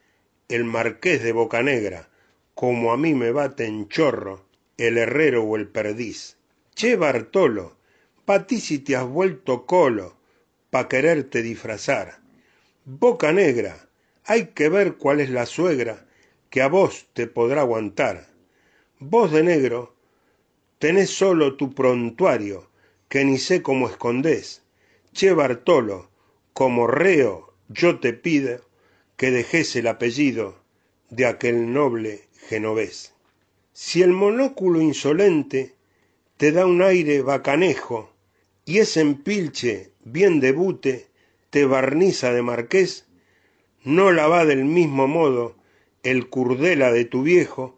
el 0.50 0.64
marqués 0.64 1.22
de 1.24 1.32
Bocanegra, 1.32 2.10
como 2.56 2.92
a 2.92 2.98
mí 2.98 3.14
me 3.14 3.32
baten 3.32 3.88
chorro 3.88 4.46
el 4.78 4.98
herrero 4.98 5.44
o 5.44 5.56
el 5.56 5.68
perdiz. 5.68 6.38
Che 6.74 6.96
Bartolo, 6.96 7.78
pa 8.26 8.48
ti 8.48 8.60
si 8.60 8.80
te 8.80 8.96
has 8.96 9.06
vuelto 9.08 9.66
colo, 9.66 10.18
pa 10.72 10.88
quererte 10.88 11.42
disfrazar. 11.44 12.20
Boca 12.86 13.32
negra, 13.32 13.90
hay 14.26 14.48
que 14.48 14.70
ver 14.70 14.96
cuál 14.96 15.20
es 15.20 15.30
la 15.30 15.46
suegra 15.46 16.08
que 16.50 16.62
a 16.62 16.68
vos 16.68 17.08
te 17.14 17.28
podrá 17.28 17.62
aguantar. 17.62 18.28
Vos 18.98 19.32
de 19.32 19.44
negro 19.44 19.96
tenés 20.80 21.12
solo 21.12 21.58
tu 21.58 21.76
prontuario, 21.76 22.71
que 23.12 23.26
ni 23.26 23.38
sé 23.40 23.62
cómo 23.62 23.90
escondés. 23.90 24.62
Che 25.12 25.34
Bartolo, 25.34 26.10
como 26.54 26.88
reo 26.88 27.54
yo 27.68 28.00
te 28.00 28.14
pido 28.14 28.62
que 29.18 29.32
dejes 29.32 29.76
el 29.76 29.88
apellido 29.88 30.56
de 31.10 31.26
aquel 31.26 31.74
noble 31.74 32.30
genovés. 32.48 33.14
Si 33.74 34.02
el 34.02 34.14
monóculo 34.14 34.80
insolente 34.80 35.76
te 36.38 36.54
da 36.54 36.66
un 36.66 36.82
aire 36.82 37.22
bacanejo 37.22 38.14
y 38.64 38.78
ese 38.78 39.02
empilche 39.02 39.92
bien 40.06 40.40
debute 40.40 41.08
te 41.50 41.66
barniza 41.66 42.32
de 42.32 42.44
marqués, 42.44 43.08
no 43.84 44.14
la 44.14 44.28
va 44.28 44.46
del 44.46 44.64
mismo 44.64 45.10
modo 45.10 45.58
el 46.04 46.30
curdela 46.30 46.94
de 46.94 47.04
tu 47.04 47.24
viejo 47.24 47.76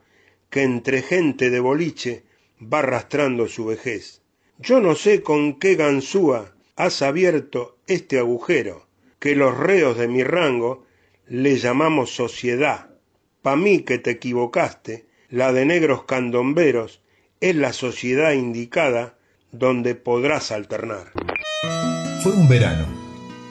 que 0.51 0.61
entre 0.61 1.01
gente 1.01 1.49
de 1.49 1.59
boliche 1.59 2.21
va 2.61 2.79
arrastrando 2.79 3.47
su 3.47 3.65
vejez. 3.65 4.22
Yo 4.60 4.80
no 4.80 4.95
sé 4.95 5.24
con 5.24 5.60
qué 5.60 5.76
ganzúa 5.76 6.54
has 6.76 7.01
abierto 7.01 7.78
este 7.88 8.20
agujero, 8.20 8.86
que 9.20 9.36
los 9.36 9.58
reos 9.58 9.97
de 9.97 10.08
mi 10.08 10.24
rango 10.24 10.86
le 11.28 11.58
llamamos 11.58 12.16
sociedad. 12.16 12.89
Pa 13.41 13.56
mí 13.56 13.80
que 13.80 13.97
te 13.97 14.12
equivocaste, 14.12 15.06
la 15.30 15.51
de 15.51 15.66
negros 15.66 16.04
candomberos 16.04 17.01
es 17.41 17.56
la 17.56 17.74
sociedad 17.74 18.34
indicada 18.34 19.18
donde 19.51 19.95
podrás 19.95 20.51
alternar. 20.51 21.12
Fue 22.22 22.32
un 22.32 22.47
verano, 22.47 22.86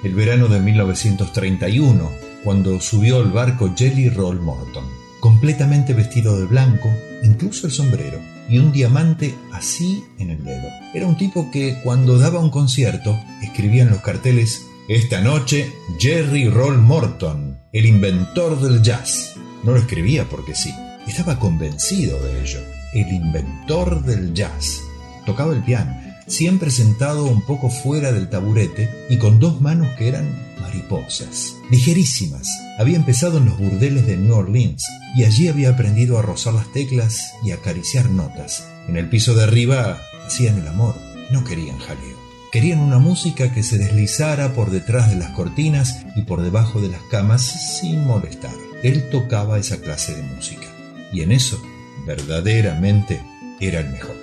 el 0.04 0.14
verano 0.14 0.48
de 0.48 0.60
1931, 0.60 2.10
cuando 2.44 2.80
subió 2.80 3.18
al 3.18 3.30
barco 3.30 3.74
Jelly 3.76 4.08
Roll 4.08 4.40
Morton, 4.40 4.84
completamente 5.20 5.94
vestido 5.94 6.38
de 6.38 6.46
blanco, 6.46 6.88
incluso 7.22 7.66
el 7.66 7.72
sombrero, 7.72 8.18
y 8.48 8.58
un 8.58 8.72
diamante 8.72 9.34
así 9.52 10.04
en 10.18 10.30
el 10.30 10.44
dedo. 10.44 10.68
Era 10.94 11.06
un 11.06 11.16
tipo 11.16 11.50
que 11.50 11.80
cuando 11.82 12.18
daba 12.18 12.40
un 12.40 12.50
concierto 12.50 13.18
escribía 13.42 13.82
en 13.82 13.90
los 13.90 14.00
carteles 14.00 14.66
esta 14.88 15.20
noche, 15.20 15.72
Jerry 15.98 16.48
Roll 16.48 16.78
Morton, 16.78 17.58
el 17.72 17.86
inventor 17.86 18.60
del 18.60 18.82
jazz. 18.82 19.36
No 19.62 19.72
lo 19.72 19.78
escribía 19.78 20.28
porque 20.28 20.54
sí, 20.54 20.74
estaba 21.06 21.38
convencido 21.38 22.20
de 22.22 22.42
ello. 22.42 22.60
El 22.92 23.12
inventor 23.12 24.04
del 24.04 24.34
jazz. 24.34 24.80
Tocaba 25.24 25.54
el 25.54 25.62
piano, 25.62 25.94
siempre 26.32 26.70
sentado 26.70 27.26
un 27.26 27.42
poco 27.42 27.68
fuera 27.68 28.10
del 28.10 28.30
taburete 28.30 28.88
y 29.10 29.18
con 29.18 29.38
dos 29.38 29.60
manos 29.60 29.88
que 29.98 30.08
eran 30.08 30.34
mariposas, 30.62 31.56
ligerísimas. 31.70 32.48
Había 32.78 32.96
empezado 32.96 33.36
en 33.36 33.44
los 33.44 33.58
burdeles 33.58 34.06
de 34.06 34.16
New 34.16 34.34
Orleans 34.34 34.82
y 35.14 35.24
allí 35.24 35.48
había 35.48 35.70
aprendido 35.70 36.18
a 36.18 36.22
rozar 36.22 36.54
las 36.54 36.72
teclas 36.72 37.34
y 37.44 37.50
acariciar 37.50 38.08
notas. 38.08 38.66
En 38.88 38.96
el 38.96 39.10
piso 39.10 39.34
de 39.34 39.44
arriba 39.44 40.00
hacían 40.26 40.58
el 40.58 40.66
amor, 40.68 40.94
no 41.30 41.44
querían 41.44 41.78
jaleo. 41.78 42.16
Querían 42.50 42.80
una 42.80 42.98
música 42.98 43.52
que 43.52 43.62
se 43.62 43.76
deslizara 43.76 44.54
por 44.54 44.70
detrás 44.70 45.10
de 45.10 45.16
las 45.16 45.30
cortinas 45.30 45.98
y 46.16 46.22
por 46.22 46.40
debajo 46.40 46.80
de 46.80 46.88
las 46.88 47.02
camas 47.10 47.42
sin 47.78 48.06
molestar. 48.06 48.54
Él 48.82 49.10
tocaba 49.10 49.58
esa 49.58 49.82
clase 49.82 50.14
de 50.14 50.22
música. 50.22 50.66
Y 51.12 51.20
en 51.20 51.32
eso, 51.32 51.62
verdaderamente, 52.06 53.20
era 53.60 53.80
el 53.80 53.90
mejor. 53.90 54.16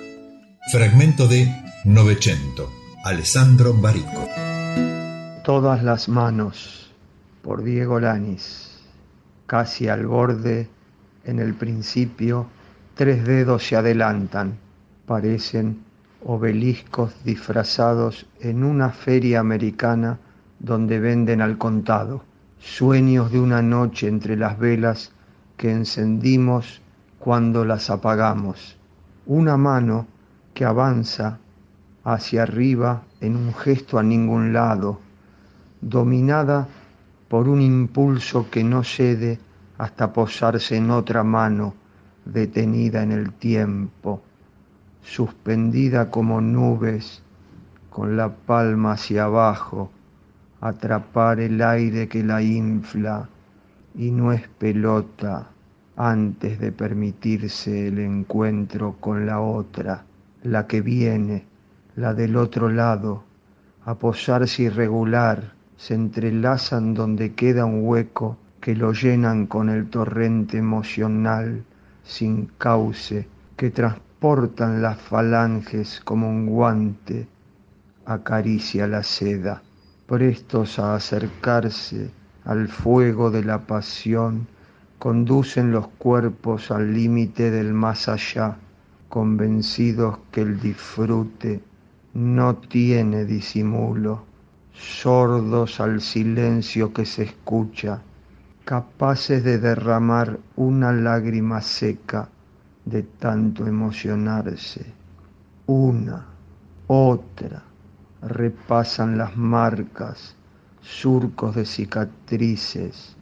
Fragmento 0.72 1.26
de 1.26 1.69
Novecento, 1.86 2.68
Alessandro 3.06 3.72
Barico. 3.72 4.28
Todas 5.42 5.82
las 5.82 6.10
manos, 6.10 6.92
por 7.40 7.62
Diego 7.62 7.98
Lanis, 7.98 8.82
casi 9.46 9.88
al 9.88 10.06
borde, 10.06 10.68
en 11.24 11.38
el 11.38 11.54
principio, 11.54 12.48
tres 12.94 13.24
dedos 13.24 13.66
se 13.66 13.76
adelantan, 13.76 14.58
parecen 15.06 15.82
obeliscos 16.22 17.14
disfrazados 17.24 18.26
en 18.40 18.62
una 18.62 18.90
feria 18.90 19.40
americana 19.40 20.18
donde 20.58 21.00
venden 21.00 21.40
al 21.40 21.56
contado, 21.56 22.22
sueños 22.58 23.32
de 23.32 23.40
una 23.40 23.62
noche 23.62 24.06
entre 24.06 24.36
las 24.36 24.58
velas 24.58 25.12
que 25.56 25.72
encendimos 25.72 26.82
cuando 27.18 27.64
las 27.64 27.88
apagamos, 27.88 28.76
una 29.24 29.56
mano 29.56 30.06
que 30.52 30.66
avanza 30.66 31.38
hacia 32.04 32.42
arriba 32.44 33.02
en 33.20 33.36
un 33.36 33.54
gesto 33.54 33.98
a 33.98 34.02
ningún 34.02 34.52
lado, 34.52 35.00
dominada 35.80 36.68
por 37.28 37.48
un 37.48 37.60
impulso 37.60 38.50
que 38.50 38.64
no 38.64 38.82
cede 38.82 39.38
hasta 39.78 40.12
posarse 40.12 40.76
en 40.76 40.90
otra 40.90 41.22
mano 41.22 41.74
detenida 42.24 43.02
en 43.02 43.12
el 43.12 43.32
tiempo 43.32 44.22
suspendida 45.02 46.10
como 46.10 46.40
nubes, 46.40 47.22
con 47.90 48.16
la 48.16 48.28
palma 48.28 48.92
hacia 48.92 49.24
abajo, 49.24 49.90
atrapar 50.60 51.40
el 51.40 51.60
aire 51.62 52.08
que 52.08 52.22
la 52.22 52.42
infla 52.42 53.28
y 53.94 54.10
no 54.10 54.32
es 54.32 54.46
pelota 54.48 55.48
antes 55.96 56.60
de 56.60 56.72
permitirse 56.72 57.88
el 57.88 57.98
encuentro 57.98 58.96
con 59.00 59.26
la 59.26 59.40
otra, 59.40 60.04
la 60.42 60.66
que 60.66 60.80
viene, 60.80 61.44
la 61.96 62.14
del 62.14 62.36
otro 62.36 62.68
lado, 62.68 63.24
a 63.84 63.94
posarse 63.94 64.64
irregular, 64.64 65.54
se 65.76 65.94
entrelazan 65.94 66.94
donde 66.94 67.34
queda 67.34 67.64
un 67.64 67.86
hueco 67.86 68.36
que 68.60 68.76
lo 68.76 68.92
llenan 68.92 69.46
con 69.46 69.70
el 69.70 69.88
torrente 69.88 70.58
emocional 70.58 71.64
sin 72.04 72.46
cauce 72.58 73.26
que 73.56 73.70
transportan 73.70 74.82
las 74.82 74.98
falanges 74.98 76.00
como 76.04 76.28
un 76.28 76.46
guante, 76.46 77.26
acaricia 78.04 78.86
la 78.86 79.02
seda, 79.02 79.62
prestos 80.06 80.78
a 80.78 80.94
acercarse 80.94 82.10
al 82.44 82.68
fuego 82.68 83.30
de 83.30 83.44
la 83.44 83.66
pasión, 83.66 84.46
conducen 84.98 85.72
los 85.72 85.88
cuerpos 85.88 86.70
al 86.70 86.92
límite 86.92 87.50
del 87.50 87.72
más 87.72 88.08
allá, 88.08 88.56
convencidos 89.08 90.18
que 90.30 90.42
el 90.42 90.60
disfrute 90.60 91.60
no 92.14 92.56
tiene 92.56 93.24
disimulo, 93.24 94.24
sordos 94.72 95.80
al 95.80 96.00
silencio 96.00 96.92
que 96.92 97.04
se 97.06 97.22
escucha, 97.22 98.02
capaces 98.64 99.44
de 99.44 99.58
derramar 99.58 100.38
una 100.56 100.92
lágrima 100.92 101.60
seca 101.60 102.28
de 102.84 103.02
tanto 103.02 103.66
emocionarse. 103.66 104.84
Una, 105.66 106.26
otra. 106.86 107.62
Repasan 108.22 109.16
las 109.16 109.36
marcas, 109.36 110.36
surcos 110.82 111.54
de 111.54 111.64
cicatrices, 111.64 113.16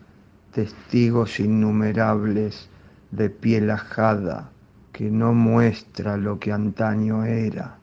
testigos 0.53 1.39
innumerables 1.39 2.69
de 3.11 3.31
piel 3.31 3.71
ajada 3.71 4.51
que 4.93 5.11
no 5.11 5.33
muestra 5.33 6.17
lo 6.17 6.39
que 6.41 6.53
antaño 6.53 7.25
era. 7.25 7.78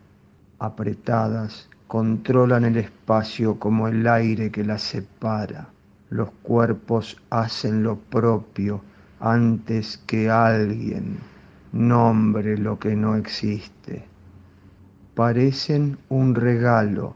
Apretadas, 0.66 1.70
controlan 1.88 2.66
el 2.66 2.78
espacio 2.78 3.60
como 3.60 3.88
el 3.88 4.08
aire 4.08 4.50
que 4.50 4.64
las 4.64 4.82
separa. 4.82 5.70
Los 6.10 6.32
cuerpos 6.42 7.22
hacen 7.30 7.84
lo 7.84 7.98
propio 7.98 8.82
antes 9.20 10.00
que 10.08 10.32
alguien 10.32 11.20
nombre 11.72 12.58
lo 12.58 12.80
que 12.80 12.96
no 12.96 13.16
existe. 13.16 14.08
Parecen 15.14 16.00
un 16.10 16.34
regalo, 16.34 17.16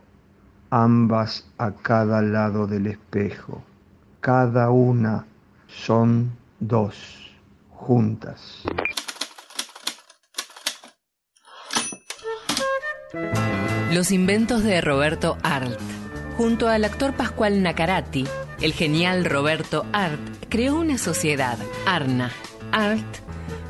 ambas 0.69 1.49
a 1.57 1.71
cada 1.71 2.21
lado 2.21 2.67
del 2.67 2.85
espejo. 2.85 3.63
Cada 4.19 4.69
una 4.69 5.25
son 5.65 6.31
dos, 6.59 7.31
juntas. 7.71 8.63
Los 13.91 14.11
inventos 14.11 14.63
de 14.63 14.81
Roberto 14.81 15.37
Arlt. 15.41 15.79
Junto 16.37 16.69
al 16.69 16.85
actor 16.85 17.15
Pascual 17.15 17.63
Nacarati, 17.63 18.25
el 18.61 18.73
genial 18.73 19.25
Roberto 19.25 19.85
Arlt 19.93 20.45
creó 20.47 20.79
una 20.79 20.97
sociedad, 20.97 21.57
Arna, 21.85 22.31
Art 22.71 23.03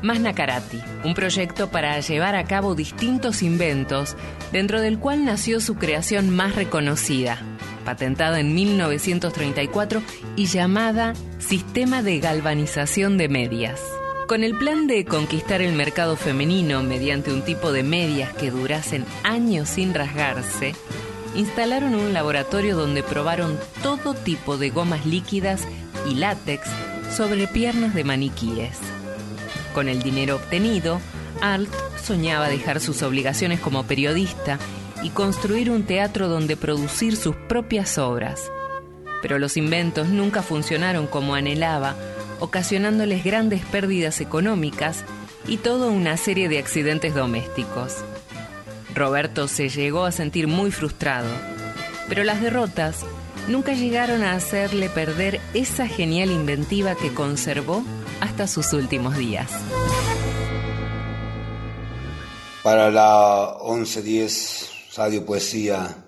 más 0.02 0.20
Nacarati, 0.20 0.80
un 1.04 1.14
proyecto 1.14 1.70
para 1.70 1.98
llevar 2.00 2.34
a 2.34 2.44
cabo 2.44 2.74
distintos 2.74 3.42
inventos, 3.42 4.16
dentro 4.52 4.80
del 4.80 4.98
cual 4.98 5.24
nació 5.24 5.60
su 5.60 5.76
creación 5.76 6.30
más 6.30 6.54
reconocida, 6.54 7.38
patentada 7.84 8.40
en 8.40 8.54
1934 8.54 10.02
y 10.36 10.46
llamada 10.46 11.14
Sistema 11.38 12.02
de 12.02 12.18
Galvanización 12.20 13.18
de 13.18 13.28
Medias. 13.28 13.80
Con 14.30 14.44
el 14.44 14.54
plan 14.54 14.86
de 14.86 15.04
conquistar 15.04 15.60
el 15.60 15.72
mercado 15.72 16.14
femenino 16.14 16.84
mediante 16.84 17.32
un 17.32 17.42
tipo 17.42 17.72
de 17.72 17.82
medias 17.82 18.32
que 18.32 18.52
durasen 18.52 19.04
años 19.24 19.68
sin 19.68 19.92
rasgarse, 19.92 20.76
instalaron 21.34 21.96
un 21.96 22.12
laboratorio 22.12 22.76
donde 22.76 23.02
probaron 23.02 23.58
todo 23.82 24.14
tipo 24.14 24.56
de 24.56 24.70
gomas 24.70 25.04
líquidas 25.04 25.66
y 26.08 26.14
látex 26.14 26.68
sobre 27.12 27.48
piernas 27.48 27.92
de 27.92 28.04
maniquíes. 28.04 28.78
Con 29.74 29.88
el 29.88 30.00
dinero 30.00 30.36
obtenido, 30.36 31.00
Alt 31.40 31.74
soñaba 32.00 32.48
dejar 32.48 32.78
sus 32.78 33.02
obligaciones 33.02 33.58
como 33.58 33.82
periodista 33.82 34.60
y 35.02 35.10
construir 35.10 35.72
un 35.72 35.82
teatro 35.82 36.28
donde 36.28 36.56
producir 36.56 37.16
sus 37.16 37.34
propias 37.34 37.98
obras. 37.98 38.48
Pero 39.22 39.40
los 39.40 39.56
inventos 39.56 40.06
nunca 40.06 40.40
funcionaron 40.44 41.08
como 41.08 41.34
anhelaba, 41.34 41.96
ocasionándoles 42.40 43.22
grandes 43.22 43.64
pérdidas 43.64 44.20
económicas 44.20 45.04
y 45.46 45.58
toda 45.58 45.88
una 45.88 46.16
serie 46.16 46.48
de 46.48 46.58
accidentes 46.58 47.14
domésticos. 47.14 47.96
Roberto 48.94 49.48
se 49.48 49.68
llegó 49.68 50.04
a 50.04 50.12
sentir 50.12 50.48
muy 50.48 50.70
frustrado, 50.70 51.28
pero 52.08 52.24
las 52.24 52.40
derrotas 52.40 53.04
nunca 53.48 53.72
llegaron 53.72 54.22
a 54.22 54.34
hacerle 54.34 54.88
perder 54.88 55.40
esa 55.54 55.86
genial 55.86 56.30
inventiva 56.30 56.94
que 56.94 57.14
conservó 57.14 57.84
hasta 58.20 58.46
sus 58.46 58.72
últimos 58.72 59.16
días. 59.16 59.50
Para 62.62 62.90
la 62.90 63.56
1110 63.64 64.70
Radio 64.96 65.24
Poesía, 65.24 66.04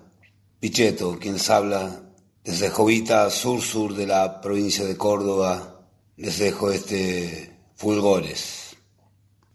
Pichetto, 0.59 1.17
quien 1.19 1.37
habla 1.49 2.01
desde 2.43 2.69
Jovita, 2.69 3.29
sur-sur 3.29 3.95
de 3.95 4.05
la 4.05 4.41
provincia 4.41 4.85
de 4.85 4.97
Córdoba, 4.97 5.72
les 6.17 6.37
dejo 6.37 6.71
este 6.71 7.53
Fulgores. 7.75 8.75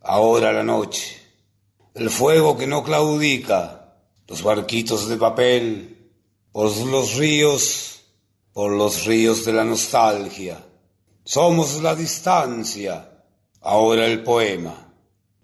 Ahora 0.02 0.52
la 0.52 0.62
noche, 0.62 1.16
el 1.94 2.10
fuego 2.10 2.56
que 2.56 2.66
no 2.66 2.82
claudica, 2.82 3.96
los 4.26 4.42
barquitos 4.42 5.08
de 5.08 5.16
papel, 5.16 6.12
por 6.52 6.74
los 6.86 7.14
ríos, 7.14 8.02
por 8.52 8.72
los 8.72 9.04
ríos 9.04 9.44
de 9.44 9.52
la 9.52 9.64
nostalgia. 9.64 10.64
Somos 11.24 11.80
la 11.82 11.94
distancia, 11.94 13.24
ahora 13.60 14.06
el 14.06 14.22
poema. 14.22 14.92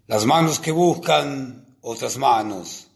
Las 0.07 0.27
manos 0.27 0.59
que 0.59 0.73
buscan 0.73 1.79
otras 1.81 2.17
manos, 2.17 2.89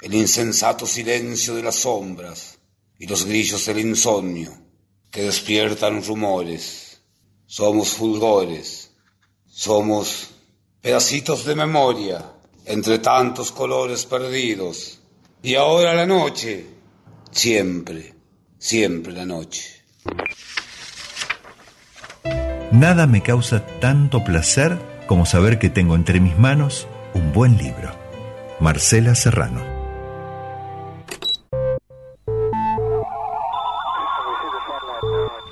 el 0.00 0.14
insensato 0.14 0.86
silencio 0.86 1.54
de 1.54 1.62
las 1.62 1.76
sombras 1.76 2.58
y 2.98 3.06
los 3.06 3.24
grillos 3.24 3.64
del 3.66 3.78
insomnio 3.78 4.52
que 5.10 5.22
despiertan 5.22 6.02
rumores. 6.02 6.81
Somos 7.52 7.90
fulgores, 7.90 8.92
somos 9.46 10.30
pedacitos 10.80 11.44
de 11.44 11.54
memoria 11.54 12.24
entre 12.64 12.98
tantos 12.98 13.52
colores 13.52 14.06
perdidos. 14.06 15.00
Y 15.42 15.56
ahora 15.56 15.92
la 15.92 16.06
noche, 16.06 16.64
siempre, 17.30 18.14
siempre 18.58 19.12
la 19.12 19.26
noche. 19.26 19.84
Nada 22.70 23.06
me 23.06 23.22
causa 23.22 23.66
tanto 23.80 24.24
placer 24.24 24.78
como 25.06 25.26
saber 25.26 25.58
que 25.58 25.68
tengo 25.68 25.94
entre 25.94 26.20
mis 26.20 26.38
manos 26.38 26.86
un 27.12 27.34
buen 27.34 27.58
libro. 27.58 27.94
Marcela 28.60 29.14
Serrano. 29.14 29.71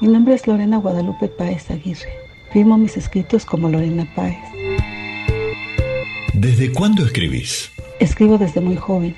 Mi 0.00 0.08
nombre 0.08 0.32
es 0.32 0.46
Lorena 0.46 0.78
Guadalupe 0.78 1.28
Páez 1.28 1.70
Aguirre. 1.70 2.08
Firmo 2.54 2.78
mis 2.78 2.96
escritos 2.96 3.44
como 3.44 3.68
Lorena 3.68 4.10
Páez. 4.16 4.38
¿Desde 6.32 6.72
cuándo 6.72 7.04
escribís? 7.04 7.70
Escribo 7.98 8.38
desde 8.38 8.62
muy 8.62 8.76
joven, 8.76 9.14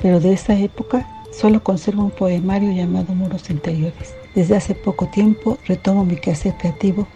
pero 0.00 0.20
de 0.20 0.32
esa 0.32 0.56
época 0.56 1.08
solo 1.32 1.64
conservo 1.64 2.04
un 2.04 2.12
poemario 2.12 2.70
llamado 2.70 3.16
Muros 3.16 3.50
Interiores. 3.50 4.14
Desde 4.36 4.54
hace 4.54 4.76
poco 4.76 5.08
tiempo 5.08 5.58
retomo 5.66 6.04
mi 6.04 6.14
quehacer 6.14 6.54
creativo 6.56 7.08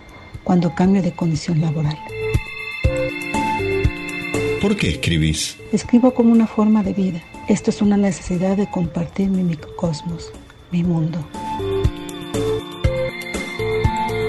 cuando 0.43 0.75
cambio 0.75 1.01
de 1.01 1.13
condición 1.13 1.61
laboral. 1.61 1.97
¿Por 4.61 4.77
qué 4.77 4.89
escribís? 4.89 5.57
Escribo 5.71 6.13
como 6.13 6.33
una 6.33 6.49
forma 6.49 6.83
de 6.83 6.93
vida. 6.93 7.23
Esto 7.47 7.71
es 7.71 7.81
una 7.83 7.97
necesidad 7.97 8.57
de 8.57 8.69
compartir 8.69 9.29
mi 9.29 9.45
microcosmos, 9.45 10.33
mi 10.73 10.83
mundo. 10.83 11.25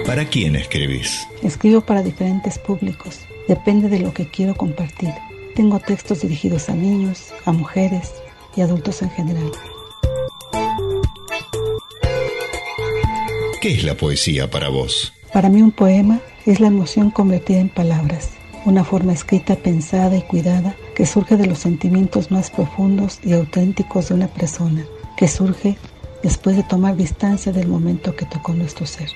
¿Para 0.08 0.24
quién 0.24 0.56
escribís? 0.56 1.28
Escribo 1.44 1.82
para 1.82 2.02
diferentes 2.02 2.58
públicos. 2.58 3.20
Depende 3.50 3.90
de 3.90 4.00
lo 4.00 4.14
que 4.14 4.30
quiero 4.30 4.56
compartir. 4.56 5.14
Tengo 5.54 5.80
textos 5.80 6.22
dirigidos 6.22 6.70
a 6.70 6.76
niños, 6.76 7.34
a 7.44 7.52
mujeres 7.52 8.14
y 8.56 8.62
adultos 8.62 9.02
en 9.02 9.10
general. 9.10 9.52
¿Qué 13.60 13.74
es 13.74 13.84
la 13.84 13.96
poesía 13.96 14.50
para 14.50 14.70
vos? 14.70 15.12
Para 15.34 15.50
mí 15.50 15.62
un 15.62 15.74
poema 15.74 16.22
es 16.46 16.62
la 16.62 16.68
emoción 16.68 17.12
convertida 17.12 17.60
en 17.60 17.68
palabras, 17.68 18.30
una 18.64 18.86
forma 18.86 19.12
escrita, 19.12 19.58
pensada 19.58 20.16
y 20.16 20.22
cuidada 20.22 20.78
que 20.96 21.06
surge 21.06 21.36
de 21.36 21.48
los 21.48 21.60
sentimientos 21.60 22.32
más 22.32 22.50
profundos 22.50 23.20
y 23.26 23.34
auténticos 23.34 24.08
de 24.08 24.16
una 24.16 24.30
persona, 24.30 24.86
que 25.18 25.28
surge 25.28 25.78
después 26.24 26.56
de 26.56 26.64
tomar 26.64 26.96
distancia 26.96 27.52
del 27.52 27.68
momento 27.68 28.16
que 28.16 28.26
tocó 28.26 28.54
nuestro 28.54 28.86
ser. 28.86 29.10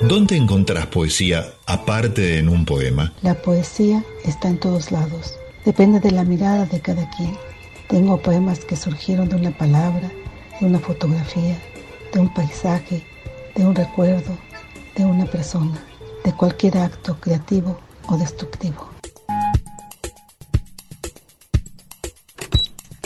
¿Dónde 0.00 0.34
encontrás 0.34 0.86
poesía 0.86 1.44
aparte 1.66 2.22
de 2.22 2.38
en 2.38 2.48
un 2.48 2.64
poema? 2.64 3.12
La 3.20 3.34
poesía 3.34 4.02
está 4.24 4.48
en 4.48 4.58
todos 4.58 4.90
lados. 4.90 5.34
Depende 5.66 6.00
de 6.00 6.10
la 6.10 6.24
mirada 6.24 6.64
de 6.64 6.80
cada 6.80 7.08
quien. 7.10 7.36
Tengo 7.86 8.16
poemas 8.16 8.64
que 8.64 8.76
surgieron 8.76 9.28
de 9.28 9.36
una 9.36 9.50
palabra, 9.50 10.10
de 10.58 10.66
una 10.66 10.78
fotografía, 10.78 11.60
de 12.14 12.18
un 12.18 12.32
paisaje, 12.32 13.04
de 13.54 13.66
un 13.66 13.74
recuerdo, 13.74 14.38
de 14.96 15.04
una 15.04 15.26
persona, 15.26 15.78
de 16.24 16.32
cualquier 16.32 16.78
acto 16.78 17.20
creativo 17.20 17.78
o 18.08 18.16
destructivo. 18.16 18.88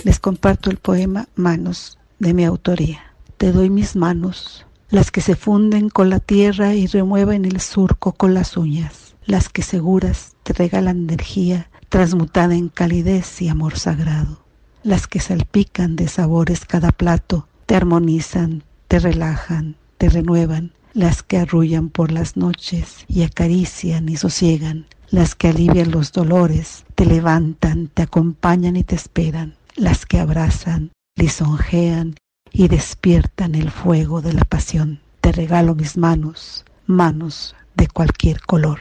Les 0.04 0.20
comparto 0.20 0.70
el 0.70 0.76
poema 0.76 1.28
Manos 1.34 1.98
de 2.20 2.34
mi 2.34 2.44
autoría. 2.44 3.00
Te 3.36 3.50
doy 3.50 3.68
mis 3.68 3.96
manos, 3.96 4.64
las 4.94 5.10
que 5.10 5.20
se 5.20 5.34
funden 5.34 5.88
con 5.88 6.08
la 6.08 6.20
tierra 6.20 6.74
y 6.74 6.86
remueven 6.86 7.44
el 7.44 7.60
surco 7.60 8.12
con 8.12 8.32
las 8.32 8.56
uñas, 8.56 9.16
las 9.26 9.48
que 9.48 9.62
seguras 9.62 10.36
te 10.44 10.52
regalan 10.52 10.98
energía 10.98 11.68
transmutada 11.88 12.54
en 12.54 12.68
calidez 12.68 13.42
y 13.42 13.48
amor 13.48 13.76
sagrado, 13.76 14.44
las 14.84 15.08
que 15.08 15.18
salpican 15.18 15.96
de 15.96 16.06
sabores 16.06 16.64
cada 16.64 16.92
plato, 16.92 17.48
te 17.66 17.74
armonizan, 17.74 18.62
te 18.86 19.00
relajan, 19.00 19.74
te 19.98 20.08
renuevan, 20.10 20.74
las 20.92 21.24
que 21.24 21.38
arrullan 21.38 21.88
por 21.88 22.12
las 22.12 22.36
noches 22.36 23.04
y 23.08 23.24
acarician 23.24 24.08
y 24.08 24.16
sosiegan, 24.16 24.86
las 25.10 25.34
que 25.34 25.48
alivian 25.48 25.90
los 25.90 26.12
dolores, 26.12 26.84
te 26.94 27.04
levantan, 27.04 27.88
te 27.88 28.02
acompañan 28.02 28.76
y 28.76 28.84
te 28.84 28.94
esperan, 28.94 29.56
las 29.74 30.06
que 30.06 30.20
abrazan, 30.20 30.92
lisonjean 31.16 32.14
y 32.54 32.68
despiertan 32.68 33.56
el 33.56 33.70
fuego 33.70 34.22
de 34.22 34.32
la 34.32 34.44
pasión. 34.44 35.00
Te 35.20 35.32
regalo 35.32 35.74
mis 35.74 35.96
manos, 35.96 36.64
manos 36.86 37.56
de 37.74 37.88
cualquier 37.88 38.40
color. 38.40 38.78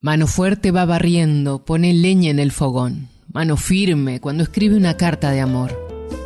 Mano 0.00 0.26
fuerte 0.26 0.70
va 0.70 0.86
barriendo, 0.86 1.64
pone 1.64 1.92
leña 1.92 2.30
en 2.30 2.38
el 2.38 2.50
fogón. 2.50 3.08
Mano 3.32 3.56
firme 3.56 4.20
cuando 4.20 4.42
escribe 4.42 4.76
una 4.76 4.96
carta 4.96 5.30
de 5.30 5.40
amor. 5.40 5.78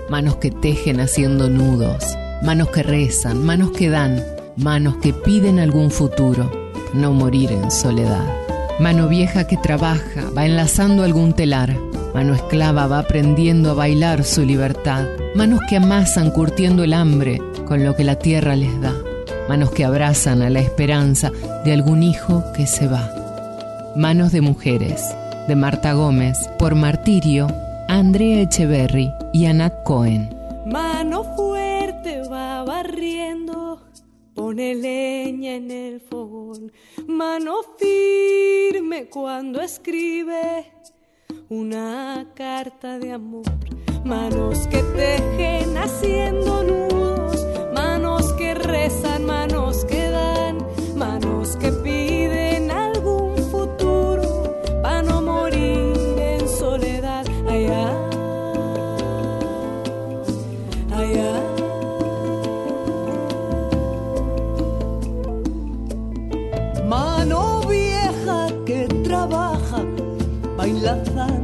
Manos 0.08 0.36
que 0.36 0.50
tejen 0.50 1.00
haciendo 1.00 1.50
nudos. 1.50 2.04
Manos 2.42 2.68
que 2.68 2.84
rezan, 2.84 3.44
manos 3.44 3.72
que 3.72 3.90
dan, 3.90 4.22
manos 4.56 4.96
que 4.98 5.12
piden 5.12 5.58
algún 5.58 5.90
futuro. 5.90 6.70
No 6.94 7.12
morir 7.12 7.50
en 7.50 7.70
soledad. 7.72 8.24
Mano 8.78 9.08
vieja 9.08 9.48
que 9.48 9.56
trabaja, 9.56 10.30
va 10.36 10.46
enlazando 10.46 11.02
algún 11.02 11.32
telar. 11.32 11.76
Mano 12.18 12.34
esclava 12.34 12.88
va 12.88 12.98
aprendiendo 12.98 13.70
a 13.70 13.74
bailar 13.74 14.24
su 14.24 14.44
libertad. 14.44 15.06
Manos 15.36 15.60
que 15.68 15.76
amasan 15.76 16.32
curtiendo 16.32 16.82
el 16.82 16.92
hambre 16.92 17.40
con 17.64 17.84
lo 17.84 17.94
que 17.94 18.02
la 18.02 18.16
tierra 18.16 18.56
les 18.56 18.80
da. 18.80 18.92
Manos 19.48 19.70
que 19.70 19.84
abrazan 19.84 20.42
a 20.42 20.50
la 20.50 20.58
esperanza 20.58 21.30
de 21.64 21.72
algún 21.72 22.02
hijo 22.02 22.42
que 22.56 22.66
se 22.66 22.88
va. 22.88 23.08
Manos 23.94 24.32
de 24.32 24.40
mujeres, 24.40 25.14
de 25.46 25.54
Marta 25.54 25.92
Gómez, 25.92 26.36
por 26.58 26.74
Martirio, 26.74 27.46
Andrea 27.86 28.42
Echeverry 28.42 29.12
y 29.32 29.46
Anat 29.46 29.84
Cohen. 29.84 30.28
Mano 30.66 31.22
fuerte 31.36 32.22
va 32.28 32.64
barriendo, 32.64 33.80
pone 34.34 34.74
leña 34.74 35.54
en 35.54 35.70
el 35.70 36.00
fogón. 36.00 36.72
Mano 37.06 37.58
firme 37.78 39.06
cuando 39.06 39.60
escribe 39.60 40.77
una 41.48 42.26
carta 42.34 42.98
de 42.98 43.12
amor. 43.12 43.44
Manos 44.04 44.66
que 44.68 44.82
tejen 44.82 45.76
haciendo 45.76 46.62
nudos, 46.62 47.46
manos 47.74 48.32
que 48.34 48.54
rezan, 48.54 49.26
manos 49.26 49.84
que 49.84 50.08
dan, 50.10 50.58
manos 50.96 51.56
que 51.56 51.72
piden 51.72 52.70
algún 52.70 53.36
futuro 53.50 54.60
para 54.82 55.02
no 55.02 55.22
morir 55.22 55.94
en 56.18 56.48
soledad. 56.48 57.26
Ay, 57.48 57.66
bailando 70.80 71.22
algún 71.22 71.37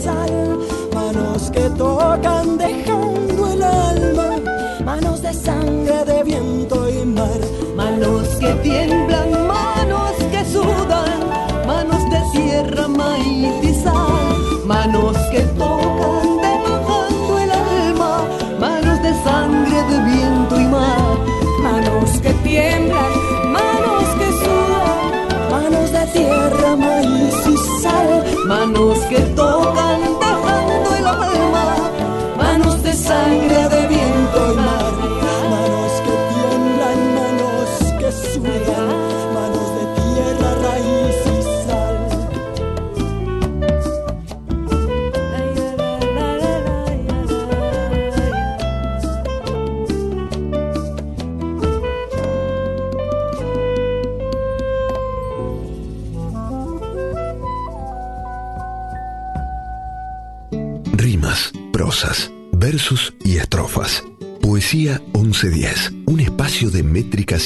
sal. 0.00 0.58
Manos 0.94 1.50
que 1.50 1.68
tocan 1.70 2.58
dejando 2.58 2.89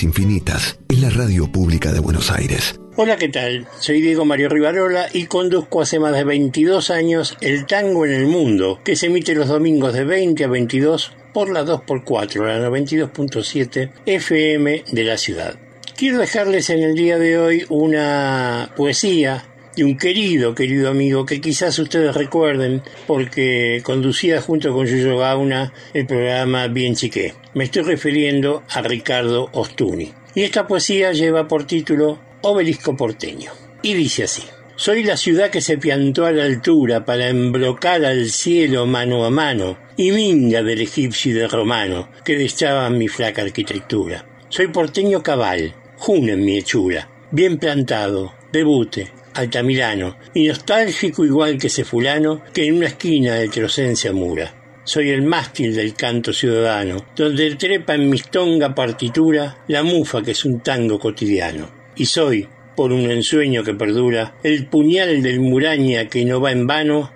infinitas 0.02 0.78
en 0.88 1.02
la 1.02 1.10
radio 1.10 1.52
pública 1.52 1.92
de 1.92 2.00
Buenos 2.00 2.30
Aires. 2.30 2.80
Hola, 2.96 3.16
¿qué 3.16 3.28
tal? 3.28 3.68
Soy 3.80 4.00
Diego 4.00 4.24
Mario 4.24 4.48
Rivarola 4.48 5.08
y 5.12 5.26
conduzco 5.26 5.82
hace 5.82 5.98
más 5.98 6.14
de 6.14 6.24
22 6.24 6.90
años 6.90 7.36
El 7.42 7.66
Tango 7.66 8.06
en 8.06 8.12
el 8.12 8.26
Mundo, 8.26 8.80
que 8.82 8.96
se 8.96 9.06
emite 9.06 9.34
los 9.34 9.48
domingos 9.48 9.92
de 9.92 10.04
20 10.04 10.44
a 10.44 10.48
22 10.48 11.12
por 11.34 11.50
la 11.50 11.64
2x4, 11.64 12.46
la 12.46 12.66
92.7 12.70 13.90
FM 14.06 14.84
de 14.90 15.04
la 15.04 15.18
ciudad. 15.18 15.56
Quiero 15.94 16.18
dejarles 16.18 16.70
en 16.70 16.82
el 16.82 16.94
día 16.94 17.18
de 17.18 17.38
hoy 17.38 17.66
una 17.68 18.72
poesía 18.76 19.44
de 19.76 19.84
un 19.84 19.96
querido, 19.96 20.54
querido 20.54 20.88
amigo 20.90 21.26
que 21.26 21.40
quizás 21.40 21.78
ustedes 21.78 22.14
recuerden 22.14 22.82
porque 23.06 23.80
conducía 23.82 24.40
junto 24.40 24.72
con 24.72 24.86
Yuyo 24.86 25.18
Gauna 25.18 25.72
el 25.92 26.06
programa 26.06 26.68
Bien 26.68 26.94
Chiqué. 26.94 27.34
Me 27.54 27.64
estoy 27.64 27.82
refiriendo 27.82 28.62
a 28.70 28.82
Ricardo 28.82 29.48
Ostuni. 29.52 30.12
Y 30.34 30.42
esta 30.42 30.66
poesía 30.66 31.12
lleva 31.12 31.46
por 31.48 31.66
título 31.66 32.18
Obelisco 32.42 32.96
porteño. 32.96 33.52
Y 33.82 33.94
dice 33.94 34.24
así. 34.24 34.42
Soy 34.76 35.04
la 35.04 35.16
ciudad 35.16 35.50
que 35.50 35.60
se 35.60 35.78
piantó 35.78 36.26
a 36.26 36.32
la 36.32 36.44
altura 36.44 37.04
para 37.04 37.28
embrocar 37.28 38.04
al 38.04 38.28
cielo 38.30 38.86
mano 38.86 39.24
a 39.24 39.30
mano, 39.30 39.78
y 39.96 40.10
minga 40.10 40.64
del 40.64 40.80
egipcio 40.80 41.30
y 41.30 41.34
del 41.34 41.48
romano, 41.48 42.08
que 42.24 42.36
dechaban 42.36 42.98
mi 42.98 43.06
flaca 43.06 43.42
arquitectura. 43.42 44.26
Soy 44.48 44.66
porteño 44.68 45.22
cabal, 45.22 45.76
jun 45.96 46.28
en 46.28 46.44
mi 46.44 46.58
hechura, 46.58 47.08
bien 47.30 47.58
plantado, 47.58 48.34
debute, 48.50 49.12
altamirano, 49.34 50.16
y 50.32 50.48
nostálgico 50.48 51.24
igual 51.24 51.58
que 51.58 51.66
ese 51.66 51.84
fulano 51.84 52.42
que 52.52 52.66
en 52.66 52.76
una 52.76 52.86
esquina 52.86 53.34
de 53.34 53.48
Trocense 53.48 54.12
mura. 54.12 54.82
Soy 54.84 55.10
el 55.10 55.22
mástil 55.22 55.74
del 55.74 55.94
canto 55.94 56.32
ciudadano, 56.32 57.06
donde 57.16 57.54
trepa 57.56 57.94
en 57.94 58.10
mistonga 58.10 58.74
partitura 58.74 59.64
la 59.68 59.82
mufa 59.82 60.22
que 60.22 60.32
es 60.32 60.44
un 60.44 60.60
tango 60.60 60.98
cotidiano. 60.98 61.70
Y 61.96 62.06
soy, 62.06 62.48
por 62.76 62.92
un 62.92 63.10
ensueño 63.10 63.64
que 63.64 63.74
perdura, 63.74 64.36
el 64.42 64.66
puñal 64.66 65.22
del 65.22 65.40
muraña 65.40 66.08
que 66.08 66.24
no 66.24 66.40
va 66.40 66.52
en 66.52 66.66
vano, 66.66 67.12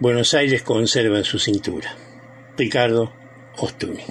Buenos 0.00 0.34
Aires 0.34 0.62
conserva 0.62 1.18
en 1.18 1.24
su 1.24 1.38
cintura. 1.38 1.94
Ricardo 2.56 3.12
Ostuni. 3.56 4.02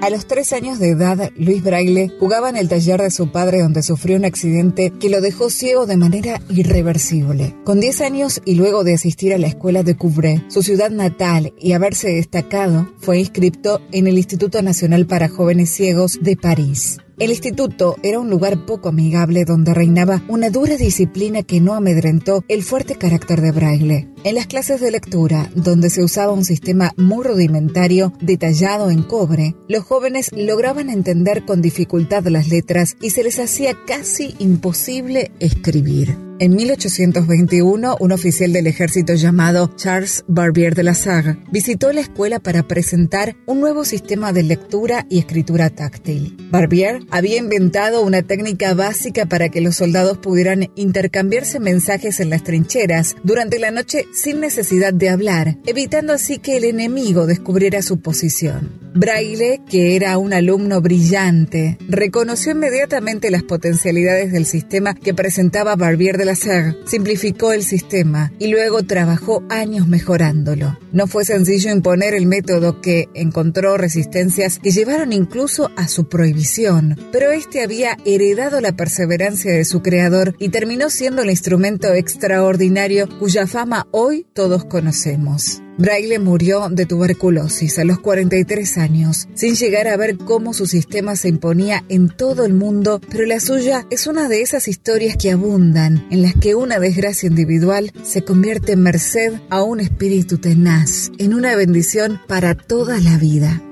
A 0.00 0.10
los 0.10 0.28
tres 0.28 0.52
años 0.52 0.78
de 0.78 0.90
edad, 0.90 1.32
Luis 1.36 1.62
Braille 1.62 2.12
jugaba 2.20 2.48
en 2.48 2.56
el 2.56 2.68
taller 2.68 3.02
de 3.02 3.10
su 3.10 3.32
padre 3.32 3.60
donde 3.60 3.82
sufrió 3.82 4.16
un 4.16 4.24
accidente 4.24 4.92
que 5.00 5.10
lo 5.10 5.20
dejó 5.20 5.50
ciego 5.50 5.86
de 5.86 5.96
manera 5.96 6.40
irreversible. 6.48 7.56
Con 7.64 7.80
10 7.80 8.02
años 8.02 8.40
y 8.44 8.54
luego 8.54 8.84
de 8.84 8.94
asistir 8.94 9.34
a 9.34 9.38
la 9.38 9.48
escuela 9.48 9.82
de 9.82 9.96
Couvré, 9.96 10.44
su 10.48 10.62
ciudad 10.62 10.90
natal, 10.90 11.52
y 11.58 11.72
haberse 11.72 12.10
destacado, 12.10 12.88
fue 12.98 13.18
inscripto 13.18 13.80
en 13.90 14.06
el 14.06 14.18
Instituto 14.18 14.62
Nacional 14.62 15.06
para 15.06 15.28
Jóvenes 15.28 15.70
Ciegos 15.70 16.20
de 16.22 16.36
París. 16.36 16.98
El 17.18 17.30
instituto 17.30 17.96
era 18.04 18.20
un 18.20 18.30
lugar 18.30 18.64
poco 18.64 18.90
amigable 18.90 19.44
donde 19.44 19.74
reinaba 19.74 20.22
una 20.28 20.50
dura 20.50 20.76
disciplina 20.76 21.42
que 21.42 21.60
no 21.60 21.74
amedrentó 21.74 22.44
el 22.46 22.62
fuerte 22.62 22.94
carácter 22.94 23.40
de 23.40 23.50
Braille. 23.50 24.08
En 24.22 24.36
las 24.36 24.46
clases 24.46 24.80
de 24.80 24.92
lectura, 24.92 25.50
donde 25.56 25.90
se 25.90 26.04
usaba 26.04 26.32
un 26.32 26.44
sistema 26.44 26.92
muy 26.96 27.24
rudimentario 27.24 28.12
detallado 28.20 28.90
en 28.90 29.02
cobre, 29.02 29.56
los 29.68 29.82
jóvenes 29.82 30.30
lograban 30.32 30.90
entender 30.90 31.44
con 31.44 31.60
dificultad 31.60 32.24
las 32.26 32.48
letras 32.48 32.96
y 33.00 33.10
se 33.10 33.24
les 33.24 33.40
hacía 33.40 33.76
casi 33.84 34.36
imposible 34.38 35.32
escribir. 35.40 36.27
En 36.40 36.54
1821, 36.54 37.96
un 37.98 38.12
oficial 38.12 38.52
del 38.52 38.68
ejército 38.68 39.14
llamado 39.14 39.74
Charles 39.74 40.24
Barbier 40.28 40.76
de 40.76 40.84
la 40.84 40.94
Salle 40.94 41.36
visitó 41.50 41.92
la 41.92 42.00
escuela 42.00 42.38
para 42.38 42.62
presentar 42.62 43.34
un 43.46 43.58
nuevo 43.58 43.84
sistema 43.84 44.32
de 44.32 44.44
lectura 44.44 45.04
y 45.10 45.18
escritura 45.18 45.68
táctil. 45.70 46.36
Barbier 46.52 47.00
había 47.10 47.38
inventado 47.38 48.02
una 48.02 48.22
técnica 48.22 48.72
básica 48.74 49.26
para 49.26 49.48
que 49.48 49.60
los 49.60 49.74
soldados 49.74 50.18
pudieran 50.18 50.70
intercambiarse 50.76 51.58
mensajes 51.58 52.20
en 52.20 52.30
las 52.30 52.44
trincheras 52.44 53.16
durante 53.24 53.58
la 53.58 53.72
noche 53.72 54.04
sin 54.12 54.38
necesidad 54.38 54.94
de 54.94 55.08
hablar, 55.08 55.58
evitando 55.66 56.12
así 56.12 56.38
que 56.38 56.56
el 56.56 56.64
enemigo 56.64 57.26
descubriera 57.26 57.82
su 57.82 57.98
posición. 57.98 58.78
Braille, 58.94 59.60
que 59.68 59.96
era 59.96 60.18
un 60.18 60.32
alumno 60.32 60.80
brillante, 60.80 61.78
reconoció 61.88 62.52
inmediatamente 62.52 63.30
las 63.30 63.42
potencialidades 63.42 64.32
del 64.32 64.46
sistema 64.46 64.94
que 64.94 65.14
presentaba 65.14 65.76
Barbier 65.76 66.16
de 66.16 66.27
simplificó 66.34 67.52
el 67.52 67.62
sistema 67.62 68.32
y 68.38 68.48
luego 68.48 68.82
trabajó 68.82 69.42
años 69.48 69.86
mejorándolo. 69.88 70.78
No 70.92 71.06
fue 71.06 71.24
sencillo 71.24 71.70
imponer 71.70 72.14
el 72.14 72.26
método 72.26 72.80
que 72.80 73.08
encontró 73.14 73.76
resistencias 73.76 74.58
que 74.58 74.70
llevaron 74.70 75.12
incluso 75.12 75.70
a 75.76 75.88
su 75.88 76.08
prohibición, 76.08 76.96
pero 77.12 77.30
este 77.30 77.62
había 77.62 77.96
heredado 78.04 78.60
la 78.60 78.72
perseverancia 78.72 79.52
de 79.52 79.64
su 79.64 79.82
creador 79.82 80.34
y 80.38 80.48
terminó 80.48 80.90
siendo 80.90 81.22
el 81.22 81.30
instrumento 81.30 81.92
extraordinario 81.94 83.08
cuya 83.18 83.46
fama 83.46 83.86
hoy 83.90 84.26
todos 84.32 84.64
conocemos. 84.64 85.62
Braille 85.78 86.18
murió 86.18 86.68
de 86.70 86.86
tuberculosis 86.86 87.78
a 87.78 87.84
los 87.84 88.00
43 88.00 88.78
años, 88.78 89.28
sin 89.34 89.54
llegar 89.54 89.86
a 89.86 89.96
ver 89.96 90.18
cómo 90.18 90.52
su 90.52 90.66
sistema 90.66 91.14
se 91.14 91.28
imponía 91.28 91.84
en 91.88 92.08
todo 92.08 92.44
el 92.44 92.52
mundo, 92.52 93.00
pero 93.08 93.24
la 93.26 93.38
suya 93.38 93.86
es 93.88 94.08
una 94.08 94.28
de 94.28 94.42
esas 94.42 94.66
historias 94.66 95.16
que 95.16 95.30
abundan, 95.30 96.04
en 96.10 96.22
las 96.22 96.34
que 96.34 96.56
una 96.56 96.80
desgracia 96.80 97.28
individual 97.28 97.92
se 98.02 98.24
convierte 98.24 98.72
en 98.72 98.82
merced 98.82 99.34
a 99.50 99.62
un 99.62 99.78
espíritu 99.78 100.38
tenaz, 100.38 101.12
en 101.16 101.32
una 101.32 101.54
bendición 101.54 102.20
para 102.26 102.56
toda 102.56 102.98
la 102.98 103.16
vida. 103.16 103.62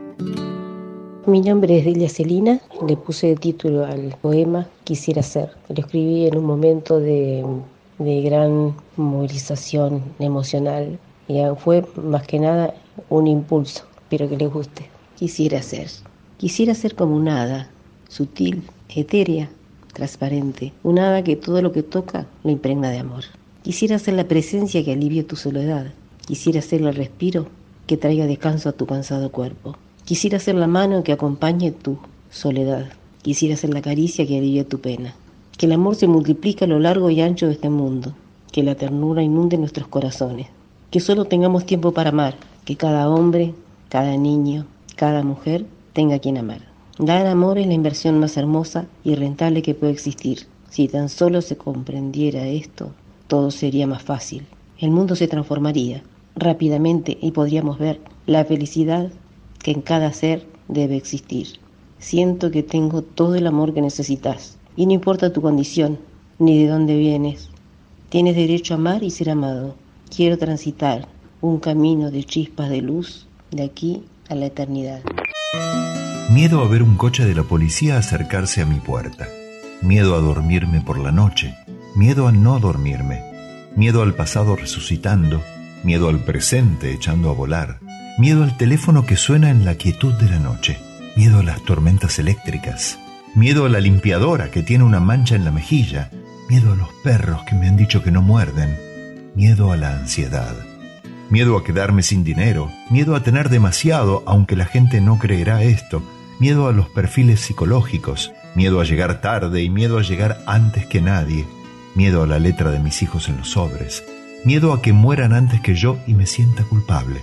Mi 1.27 1.41
nombre 1.41 1.81
es 1.81 1.85
Delia 1.87 2.09
Celina, 2.09 2.61
le 2.87 2.97
puse 2.97 3.27
de 3.27 3.35
título 3.35 3.85
al 3.85 4.17
poema 4.23 4.69
Quisiera 4.85 5.25
ser. 5.25 5.51
Lo 5.69 5.75
escribí 5.75 6.29
en 6.29 6.39
un 6.39 6.45
momento 6.45 7.01
de, 7.01 7.45
de 7.99 8.23
gran 8.23 8.77
movilización 8.95 10.05
emocional 10.21 11.01
y 11.29 11.41
fue 11.59 11.85
más 11.97 12.27
que 12.27 12.39
nada 12.39 12.75
un 13.09 13.27
impulso, 13.27 13.85
pero 14.09 14.29
que 14.29 14.37
le 14.37 14.47
guste. 14.47 14.89
Quisiera 15.17 15.63
ser, 15.63 15.89
quisiera 16.39 16.75
ser 16.75 16.95
como 16.95 17.17
un 17.17 17.29
hada, 17.29 17.69
sutil, 18.09 18.63
etérea, 18.95 19.49
transparente, 19.93 20.73
un 20.83 20.99
hada 20.99 21.25
que 21.25 21.37
todo 21.37 21.63
lo 21.63 21.73
que 21.73 21.83
toca 21.83 22.27
lo 22.45 22.51
impregna 22.51 22.91
de 22.91 22.99
amor. 22.99 23.25
Quisiera 23.63 23.99
ser 23.99 24.15
la 24.15 24.29
presencia 24.29 24.85
que 24.85 24.93
alivie 24.93 25.25
tu 25.25 25.37
soledad, 25.37 25.93
quisiera 26.27 26.61
ser 26.61 26.83
el 26.83 26.95
respiro 26.95 27.47
que 27.87 27.97
traiga 27.97 28.27
descanso 28.27 28.69
a 28.69 28.73
tu 28.73 28.87
cansado 28.87 29.33
cuerpo. 29.33 29.77
Quisiera 30.05 30.39
ser 30.39 30.55
la 30.55 30.67
mano 30.67 31.03
que 31.03 31.13
acompañe 31.13 31.73
tu 31.73 31.99
soledad, 32.31 32.87
quisiera 33.23 33.57
ser 33.57 33.73
la 33.75 33.83
caricia 33.83 34.27
que 34.27 34.39
alivie 34.39 34.65
tu 34.65 34.81
pena. 34.81 35.15
Que 35.59 35.67
el 35.67 35.73
amor 35.73 35.97
se 35.97 36.07
multiplique 36.07 36.65
a 36.65 36.69
lo 36.69 36.79
largo 36.79 37.11
y 37.11 37.23
ancho 37.23 37.47
de 37.47 37.55
este 37.55 37.71
mundo, 37.71 38.13
que 38.53 38.63
la 38.63 38.75
ternura 38.75 39.23
inunde 39.23 39.57
nuestros 39.57 39.89
corazones, 39.89 40.49
que 40.97 41.01
solo 41.01 41.27
tengamos 41.27 41.67
tiempo 41.67 41.93
para 41.93 42.09
amar, 42.09 42.37
que 42.65 42.77
cada 42.77 43.11
hombre, 43.11 43.53
cada 43.91 44.17
niño, 44.17 44.65
cada 44.97 45.23
mujer 45.23 45.67
tenga 45.93 46.21
quien 46.21 46.39
amar. 46.39 46.63
Dar 46.99 47.27
amor 47.27 47.59
es 47.59 47.67
la 47.67 47.75
inversión 47.75 48.19
más 48.19 48.39
hermosa 48.39 48.87
y 49.05 49.15
rentable 49.15 49.61
que 49.61 49.75
puede 49.75 49.93
existir. 49.93 50.47
Si 50.71 50.89
tan 50.89 51.11
solo 51.11 51.43
se 51.43 51.59
comprendiera 51.59 52.47
esto, 52.47 52.93
todo 53.29 53.51
sería 53.51 53.87
más 53.87 54.05
fácil. 54.05 54.47
El 54.79 54.91
mundo 54.91 55.17
se 55.17 55.29
transformaría 55.29 56.03
rápidamente 56.35 57.19
y 57.21 57.33
podríamos 57.33 57.79
ver 57.79 58.01
la 58.25 58.47
felicidad 58.47 59.11
que 59.63 59.73
en 59.73 59.83
cada 59.83 60.15
ser 60.15 60.47
debe 60.67 60.97
existir. 60.97 61.61
Siento 61.99 62.51
que 62.51 62.63
tengo 62.63 63.03
todo 63.03 63.35
el 63.35 63.47
amor 63.47 63.75
que 63.75 63.83
necesitas 63.83 64.57
y 64.77 64.87
no 64.87 64.95
importa 64.95 65.31
tu 65.31 65.43
condición 65.43 65.99
ni 66.39 66.59
de 66.63 66.71
dónde 66.71 66.97
vienes. 66.97 67.51
Tienes 68.09 68.35
derecho 68.35 68.73
a 68.73 68.79
amar 68.79 69.03
y 69.03 69.11
ser 69.11 69.29
amado. 69.29 69.75
Quiero 70.15 70.39
transitar 70.39 71.09
un 71.41 71.59
camino 71.61 72.11
de 72.11 72.25
chispas 72.25 72.71
de 72.71 72.81
luz 72.81 73.27
de 73.51 73.65
aquí 73.65 74.05
a 74.29 74.35
la 74.35 74.47
eternidad. 74.47 75.01
Miedo 76.31 76.61
a 76.61 76.69
ver 76.69 76.83
un 76.83 76.97
coche 76.97 77.25
de 77.25 77.35
la 77.35 77.43
policía 77.43 77.99
acercarse 77.99 78.63
a 78.63 78.67
mi 78.67 78.81
puerta. 78.81 79.29
Miedo 79.83 80.15
a 80.15 80.21
dormirme 80.21 80.81
por 80.81 80.99
la 80.99 81.13
noche. 81.13 81.55
Miedo 81.95 82.27
a 82.29 82.33
no 82.33 82.59
dormirme. 82.59 83.23
Miedo 83.77 84.03
al 84.03 84.15
pasado 84.15 84.57
resucitando. 84.57 85.43
Miedo 85.85 86.09
al 86.09 86.25
presente 86.25 86.93
echando 86.93 87.31
a 87.31 87.35
volar. 87.35 87.79
Miedo 88.19 88.43
al 88.43 88.57
teléfono 88.57 89.07
que 89.07 89.17
suena 89.17 89.51
en 89.51 89.65
la 89.65 89.75
quietud 89.75 90.15
de 90.15 90.31
la 90.31 90.39
noche. 90.39 90.79
Miedo 91.17 91.41
a 91.41 91.43
las 91.43 91.63
tormentas 91.63 92.19
eléctricas. 92.19 92.99
Miedo 93.35 93.67
a 93.67 93.69
la 93.69 93.81
limpiadora 93.81 94.51
que 94.51 94.63
tiene 94.63 94.85
una 94.85 95.01
mancha 95.01 95.37
en 95.37 95.45
la 95.45 95.53
mejilla. 95.53 96.11
Miedo 96.49 96.73
a 96.73 96.77
los 96.77 96.89
perros 97.05 97.43
que 97.49 97.55
me 97.55 97.69
han 97.69 97.77
dicho 97.77 98.03
que 98.03 98.11
no 98.11 98.23
muerden. 98.23 98.86
Miedo 99.37 99.71
a 99.71 99.77
la 99.77 99.93
ansiedad. 99.93 100.57
Miedo 101.29 101.59
a 101.59 101.63
quedarme 101.63 102.03
sin 102.03 102.25
dinero. 102.25 102.73
Miedo 102.89 103.15
a 103.15 103.23
tener 103.23 103.51
demasiado, 103.51 104.23
aunque 104.25 104.57
la 104.57 104.65
gente 104.65 105.03
no 105.03 105.19
creerá 105.19 105.63
esto. 105.63 106.03
Miedo 106.41 106.69
a 106.69 106.73
los 106.73 106.89
perfiles 106.89 107.41
psicológicos. 107.41 108.33
Miedo 108.55 108.81
a 108.81 108.85
llegar 108.85 109.21
tarde 109.21 109.63
y 109.63 109.69
miedo 109.69 109.99
a 109.99 110.03
llegar 110.03 110.39
antes 110.47 110.87
que 110.87 111.03
nadie. 111.03 111.45
Miedo 111.95 112.23
a 112.23 112.27
la 112.27 112.39
letra 112.39 112.71
de 112.71 112.79
mis 112.79 113.03
hijos 113.03 113.29
en 113.29 113.37
los 113.37 113.51
sobres. 113.51 114.03
Miedo 114.47 114.73
a 114.73 114.81
que 114.81 114.95
mueran 114.95 115.35
antes 115.35 115.61
que 115.61 115.75
yo 115.75 115.99
y 116.07 116.15
me 116.15 116.25
sienta 116.25 116.65
culpable. 116.65 117.21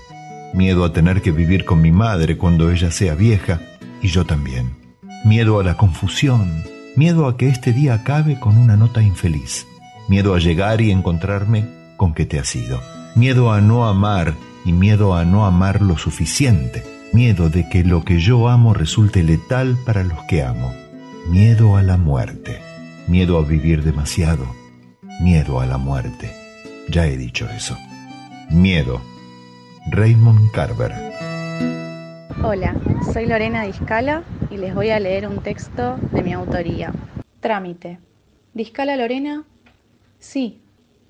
Miedo 0.53 0.85
a 0.85 0.93
tener 0.93 1.23
que 1.23 1.31
vivir 1.31 1.65
con 1.65 1.81
mi 1.81 1.91
madre 1.91 2.37
cuando 2.37 2.69
ella 2.69 2.91
sea 2.91 3.15
vieja 3.15 3.59
y 4.03 4.09
yo 4.09 4.23
también. 4.23 4.75
Miedo 5.25 5.59
a 5.59 5.63
la 5.63 5.77
confusión. 5.77 6.63
Miedo 6.95 7.25
a 7.25 7.37
que 7.37 7.49
este 7.49 7.73
día 7.73 7.95
acabe 7.95 8.39
con 8.39 8.55
una 8.55 8.77
nota 8.77 9.01
infeliz. 9.01 9.65
Miedo 10.07 10.35
a 10.35 10.37
llegar 10.37 10.79
y 10.79 10.91
encontrarme 10.91 11.81
con 11.97 12.13
que 12.13 12.25
te 12.25 12.39
has 12.39 12.55
ido. 12.55 12.79
Miedo 13.15 13.51
a 13.51 13.61
no 13.61 13.85
amar 13.85 14.33
y 14.65 14.73
miedo 14.73 15.15
a 15.15 15.25
no 15.25 15.45
amar 15.45 15.81
lo 15.81 15.97
suficiente. 15.97 16.83
Miedo 17.13 17.49
de 17.49 17.69
que 17.69 17.83
lo 17.83 18.03
que 18.03 18.19
yo 18.19 18.49
amo 18.49 18.73
resulte 18.73 19.23
letal 19.23 19.77
para 19.85 20.03
los 20.03 20.19
que 20.27 20.43
amo. 20.43 20.73
Miedo 21.29 21.77
a 21.77 21.83
la 21.83 21.97
muerte. 21.97 22.59
Miedo 23.07 23.37
a 23.37 23.43
vivir 23.43 23.83
demasiado. 23.83 24.45
miedo 25.21 25.59
a 25.59 25.65
la 25.65 25.77
muerte. 25.77 26.31
Ya 26.89 27.05
he 27.05 27.17
dicho 27.17 27.47
eso. 27.49 27.77
Miedo. 28.49 29.01
Raymond 29.91 30.51
Carver. 30.51 30.91
Hola, 32.43 32.75
soy 33.13 33.25
Lorena 33.25 33.63
Discala 33.63 34.23
y 34.49 34.57
les 34.57 34.73
voy 34.73 34.89
a 34.89 34.99
leer 34.99 35.27
un 35.27 35.39
texto 35.39 35.97
de 36.11 36.23
mi 36.23 36.33
autoría. 36.33 36.91
Trámite. 37.39 37.99
¿Discala 38.53 38.95
Lorena? 38.95 39.43
Sí. 40.19 40.62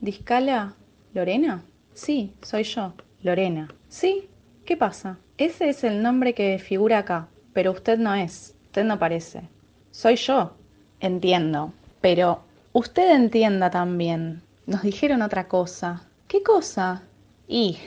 ¿Discala 0.04 0.74
Lorena? 1.14 1.64
Sí, 1.94 2.34
soy 2.42 2.64
yo, 2.64 2.92
Lorena. 3.22 3.74
Sí, 3.88 4.28
¿qué 4.66 4.76
pasa? 4.76 5.18
Ese 5.38 5.70
es 5.70 5.86
el 5.86 6.04
nombre 6.04 6.34
que 6.34 6.60
figura 6.60 6.98
acá, 6.98 7.30
pero 7.54 7.72
usted 7.72 7.98
no 7.98 8.14
es, 8.14 8.54
usted 8.66 8.84
no 8.84 9.00
parece. 9.00 9.44
Soy 9.92 10.18
yo. 10.18 10.58
Entiendo, 11.00 11.72
pero 12.02 12.42
usted 12.74 13.16
entienda 13.16 13.70
también. 13.72 14.42
Nos 14.66 14.82
dijeron 14.82 15.22
otra 15.22 15.48
cosa. 15.48 16.04
¿Qué 16.28 16.44
cosa? 16.44 17.04
Y, 17.48 17.78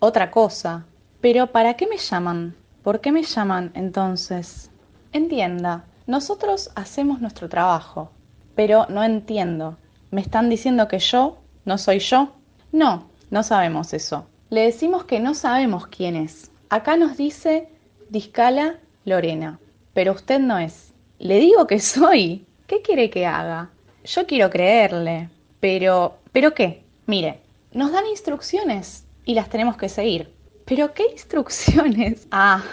otra 0.00 0.32
cosa. 0.32 0.86
Pero 1.20 1.52
¿para 1.52 1.74
qué 1.74 1.86
me 1.86 1.98
llaman? 1.98 2.56
¿Por 2.82 3.00
qué 3.00 3.12
me 3.12 3.22
llaman 3.22 3.70
entonces? 3.74 4.72
Entienda, 5.12 5.84
nosotros 6.08 6.72
hacemos 6.74 7.20
nuestro 7.20 7.48
trabajo, 7.48 8.10
pero 8.56 8.86
no 8.88 9.04
entiendo. 9.04 9.76
¿Me 10.10 10.20
están 10.20 10.50
diciendo 10.50 10.88
que 10.88 10.98
yo 10.98 11.36
no 11.70 11.78
soy 11.78 12.00
yo? 12.00 12.32
No, 12.72 13.08
no 13.30 13.44
sabemos 13.44 13.94
eso. 13.94 14.26
Le 14.48 14.62
decimos 14.62 15.04
que 15.04 15.20
no 15.20 15.34
sabemos 15.34 15.86
quién 15.86 16.16
es. 16.16 16.50
Acá 16.68 16.96
nos 16.96 17.16
dice 17.16 17.68
Discala 18.08 18.80
Lorena, 19.04 19.60
pero 19.94 20.10
usted 20.10 20.40
no 20.40 20.58
es. 20.58 20.92
Le 21.20 21.38
digo 21.38 21.68
que 21.68 21.78
soy. 21.78 22.44
¿Qué 22.66 22.82
quiere 22.82 23.08
que 23.08 23.24
haga? 23.24 23.70
Yo 24.02 24.26
quiero 24.26 24.50
creerle. 24.50 25.28
Pero, 25.60 26.18
¿pero 26.32 26.54
qué? 26.54 26.82
Mire, 27.06 27.38
nos 27.70 27.92
dan 27.92 28.06
instrucciones 28.08 29.04
y 29.24 29.34
las 29.34 29.48
tenemos 29.48 29.76
que 29.76 29.88
seguir. 29.88 30.34
¿Pero 30.64 30.92
qué 30.92 31.04
instrucciones? 31.12 32.26
Ah, 32.32 32.64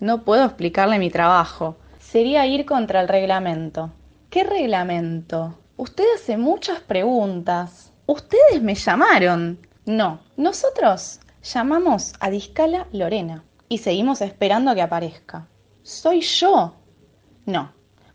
no 0.00 0.22
puedo 0.22 0.46
explicarle 0.46 0.98
mi 0.98 1.10
trabajo. 1.10 1.76
Sería 2.00 2.46
ir 2.46 2.64
contra 2.64 3.02
el 3.02 3.08
reglamento. 3.08 3.90
¿Qué 4.30 4.42
reglamento? 4.42 5.58
Usted 5.76 6.04
hace 6.14 6.38
muchas 6.38 6.80
preguntas. 6.80 7.87
Ustedes 8.10 8.62
me 8.62 8.74
llamaron. 8.74 9.58
No, 9.84 10.20
nosotros 10.38 11.20
llamamos 11.42 12.14
a 12.20 12.30
Discala 12.30 12.86
Lorena 12.90 13.44
y 13.68 13.76
seguimos 13.76 14.22
esperando 14.22 14.70
a 14.70 14.74
que 14.74 14.80
aparezca. 14.80 15.46
Soy 15.82 16.22
yo. 16.22 16.74
No, 17.44 17.70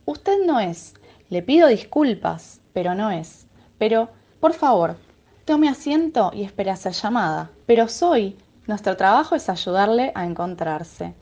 usted 0.05 0.43
no 0.47 0.59
es. 0.59 0.95
Le 1.29 1.43
pido 1.43 1.67
disculpas, 1.67 2.59
pero 2.73 2.95
no 2.95 3.11
es. 3.11 3.45
Pero, 3.77 4.09
por 4.39 4.53
favor, 4.53 4.97
tome 5.45 5.69
asiento 5.69 6.31
y 6.33 6.41
espere 6.41 6.71
esa 6.71 6.89
llamada. 6.89 7.51
Pero 7.67 7.87
soy. 7.87 8.35
Nuestro 8.65 8.97
trabajo 8.97 9.35
es 9.35 9.47
ayudarle 9.47 10.11
a 10.15 10.25
encontrarse. 10.25 11.13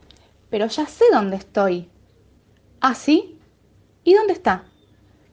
Pero 0.49 0.67
ya 0.67 0.85
sé 0.85 1.03
dónde 1.11 1.35
estoy. 1.35 1.89
¿Ah, 2.79 2.95
sí? 2.95 3.37
¿Y 4.05 4.13
dónde 4.13 4.31
está? 4.31 4.63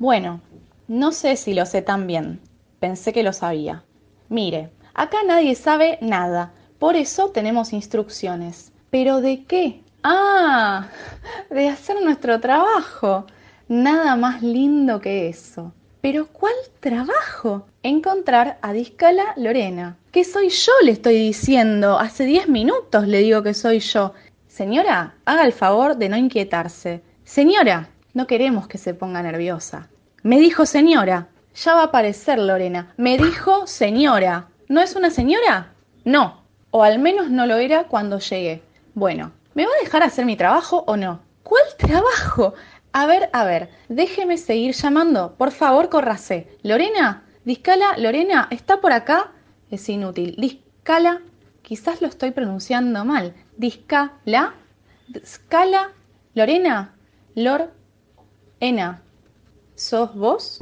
Bueno, 0.00 0.40
no 0.88 1.12
sé 1.12 1.36
si 1.36 1.54
lo 1.54 1.66
sé 1.66 1.82
tan 1.82 2.08
bien. 2.08 2.40
Pensé 2.80 3.12
que 3.12 3.22
lo 3.22 3.32
sabía. 3.32 3.84
Mire, 4.28 4.70
acá 4.94 5.18
nadie 5.26 5.54
sabe 5.54 5.98
nada. 6.00 6.52
Por 6.78 6.96
eso 6.96 7.30
tenemos 7.30 7.72
instrucciones. 7.72 8.72
¿Pero 8.90 9.20
de 9.20 9.44
qué? 9.44 9.82
Ah, 10.02 10.88
de 11.50 11.68
hacer 11.68 12.00
nuestro 12.02 12.40
trabajo. 12.40 13.26
Nada 13.68 14.16
más 14.16 14.42
lindo 14.42 15.00
que 15.00 15.28
eso. 15.28 15.72
Pero 16.00 16.28
¿cuál 16.28 16.54
trabajo? 16.80 17.66
Encontrar 17.82 18.58
a 18.62 18.72
Discala 18.72 19.34
Lorena. 19.36 19.96
Que 20.12 20.22
soy 20.24 20.48
yo, 20.48 20.72
le 20.84 20.92
estoy 20.92 21.16
diciendo. 21.16 21.98
Hace 21.98 22.24
diez 22.24 22.48
minutos 22.48 23.08
le 23.08 23.18
digo 23.18 23.42
que 23.42 23.54
soy 23.54 23.80
yo. 23.80 24.14
Señora, 24.46 25.14
haga 25.24 25.44
el 25.44 25.52
favor 25.52 25.96
de 25.96 26.08
no 26.08 26.16
inquietarse. 26.16 27.02
Señora, 27.24 27.90
no 28.14 28.26
queremos 28.26 28.68
que 28.68 28.78
se 28.78 28.94
ponga 28.94 29.22
nerviosa. 29.22 29.88
Me 30.22 30.38
dijo 30.38 30.64
señora. 30.66 31.28
Ya 31.64 31.74
va 31.74 31.80
a 31.80 31.84
aparecer 31.86 32.38
Lorena. 32.38 32.92
Me 32.96 33.18
dijo 33.18 33.66
señora. 33.66 34.48
¿No 34.68 34.80
es 34.80 34.94
una 34.94 35.10
señora? 35.10 35.72
No. 36.04 36.44
O 36.70 36.84
al 36.84 37.00
menos 37.00 37.30
no 37.30 37.46
lo 37.46 37.56
era 37.56 37.84
cuando 37.84 38.20
llegué. 38.20 38.62
Bueno, 38.94 39.32
¿me 39.54 39.66
va 39.66 39.72
a 39.72 39.82
dejar 39.82 40.04
hacer 40.04 40.24
mi 40.24 40.36
trabajo 40.36 40.84
o 40.86 40.96
no? 40.96 41.20
¿Cuál 41.42 41.64
trabajo? 41.76 42.54
A 42.92 43.06
ver, 43.06 43.28
a 43.32 43.44
ver, 43.44 43.70
déjeme 43.88 44.36
seguir 44.38 44.72
llamando. 44.72 45.34
Por 45.36 45.50
favor, 45.50 45.88
córrase. 45.88 46.46
Lorena, 46.62 47.24
Discala, 47.44 47.96
Lorena, 47.96 48.46
¿está 48.50 48.80
por 48.80 48.92
acá? 48.92 49.32
Es 49.70 49.88
inútil. 49.88 50.36
Discala, 50.38 51.22
quizás 51.62 52.00
lo 52.00 52.06
estoy 52.06 52.30
pronunciando 52.30 53.04
mal. 53.04 53.34
Discala, 53.56 54.54
Discala, 55.08 55.90
Lorena, 56.34 56.94
Lor, 57.34 57.72
Ena. 58.60 59.02
¿Sos 59.74 60.14
vos? 60.14 60.60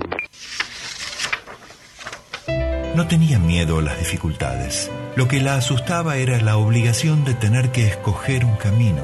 No 2.96 3.06
tenía 3.06 3.38
miedo 3.38 3.78
a 3.78 3.82
las 3.82 3.98
dificultades. 3.98 4.90
Lo 5.16 5.28
que 5.28 5.38
la 5.42 5.56
asustaba 5.56 6.16
era 6.16 6.40
la 6.40 6.56
obligación 6.56 7.26
de 7.26 7.34
tener 7.34 7.70
que 7.70 7.86
escoger 7.86 8.42
un 8.46 8.56
camino. 8.56 9.02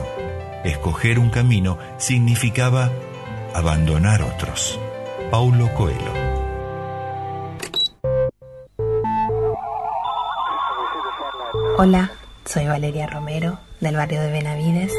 Escoger 0.65 1.19
un 1.19 1.29
camino 1.29 1.77
significaba 1.99 2.91
abandonar 3.55 4.23
otros. 4.23 4.81
Paulo 5.31 5.75
Coelho. 5.75 6.11
Hola, 11.77 12.13
soy 12.47 12.65
Valeria 12.65 13.07
Romero, 13.07 13.59
del 13.81 13.97
barrio 13.97 14.23
de 14.23 14.33
Benavides. 14.33 14.93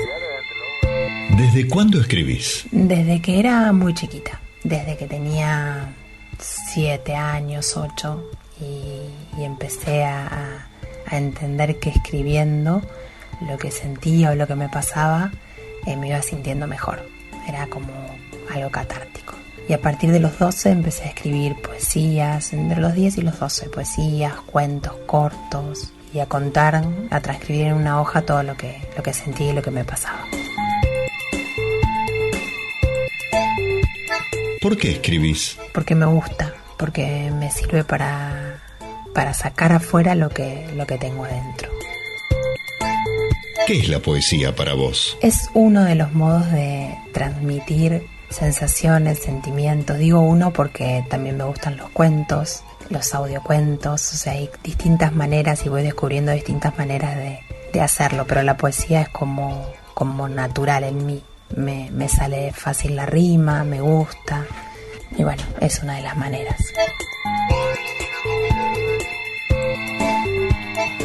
¿Desde 1.36 1.68
cuándo 1.68 2.00
escribís? 2.00 2.68
Desde 2.72 3.24
que 3.24 3.40
era 3.40 3.74
muy 3.74 3.96
chiquita, 3.96 4.40
desde 4.64 4.96
que 4.98 5.08
tenía 5.08 5.96
siete 6.38 7.16
años, 7.16 7.76
ocho, 7.76 8.30
y, 8.64 9.40
y 9.40 9.44
empecé 9.44 10.04
a, 10.04 10.68
a, 11.06 11.18
entender 11.18 11.80
que 11.80 11.90
escribiendo 11.90 12.82
lo 13.48 13.58
que 13.58 13.70
sentía 13.70 14.32
o 14.32 14.36
lo 14.36 14.48
que 14.48 14.56
me 14.56 14.70
pasaba, 14.70 15.32
eh, 15.86 15.96
me 15.96 16.10
iba 16.10 16.22
sintiendo 16.22 16.66
mejor. 16.66 17.08
Era 17.48 17.68
como 17.68 17.92
algo 18.52 18.72
catártico. 18.72 19.36
Y 19.68 19.74
a 19.74 19.82
partir 19.82 20.12
de 20.12 20.20
los 20.20 20.40
12 20.40 20.72
empecé 20.72 21.04
a 21.04 21.08
escribir 21.08 21.56
poesías, 21.62 22.52
entre 22.54 22.82
los 22.82 22.94
10 22.94 23.18
y 23.20 23.22
los 23.22 23.40
12, 23.40 23.70
poesías, 23.70 24.34
cuentos 24.46 24.94
cortos, 25.06 25.94
y 26.14 26.20
a 26.20 26.28
contar, 26.28 26.84
a 27.10 27.20
transcribir 27.22 27.68
en 27.68 27.74
una 27.74 28.00
hoja 28.00 28.22
todo 28.22 28.44
lo 28.44 28.56
que, 28.56 28.82
lo 28.96 29.04
que 29.04 29.14
sentí 29.14 29.46
y 29.46 29.54
lo 29.54 29.62
que 29.62 29.72
me 29.72 29.84
pasaba. 29.84 30.26
¿Por 34.62 34.78
qué 34.78 34.92
escribís? 34.92 35.58
Porque 35.74 35.96
me 35.96 36.06
gusta, 36.06 36.54
porque 36.78 37.32
me 37.38 37.52
sirve 37.52 37.84
para, 37.84 38.53
para 39.14 39.34
sacar 39.34 39.72
afuera 39.72 40.16
lo 40.16 40.30
que, 40.30 40.68
lo 40.76 40.86
que 40.86 40.98
tengo 40.98 41.26
adentro. 41.26 41.70
¿Qué 43.66 43.80
es 43.80 43.88
la 43.88 44.00
poesía 44.00 44.56
para 44.56 44.74
vos? 44.74 45.18
Es 45.22 45.50
uno 45.54 45.84
de 45.84 45.96
los 45.96 46.14
modos 46.14 46.52
de 46.52 46.98
transmitir 47.14 48.06
sensaciones, 48.30 49.20
sentimientos. 49.20 49.98
Digo 49.98 50.20
uno 50.20 50.52
porque 50.52 51.06
también 51.10 51.38
me 51.38 51.46
gustan 51.46 51.78
los 51.78 51.90
cuentos, 51.92 52.64
los 52.90 53.14
audiocuentos, 53.14 54.14
o 54.14 54.18
sea, 54.18 54.34
hay 54.34 54.50
distintas 54.64 55.14
maneras 55.14 55.66
y 55.66 55.70
voy 55.70 55.84
descubriendo 55.84 56.32
distintas 56.32 56.78
maneras 56.78 57.16
de, 57.16 57.40
de 57.72 57.82
hacerlo, 57.82 58.26
pero 58.28 58.44
la 58.44 58.58
poesía 58.58 59.02
es 59.02 59.10
como, 59.10 59.66
como 59.94 60.28
natural 60.28 60.84
en 60.84 61.06
mí. 61.06 61.24
Me, 61.56 61.90
me 61.92 62.10
sale 62.10 62.52
fácil 62.52 62.96
la 62.96 63.06
rima, 63.06 63.64
me 63.64 63.80
gusta 63.80 64.46
y 65.18 65.24
bueno, 65.24 65.44
es 65.62 65.82
una 65.84 65.96
de 65.96 66.02
las 66.02 66.18
maneras. 66.18 66.74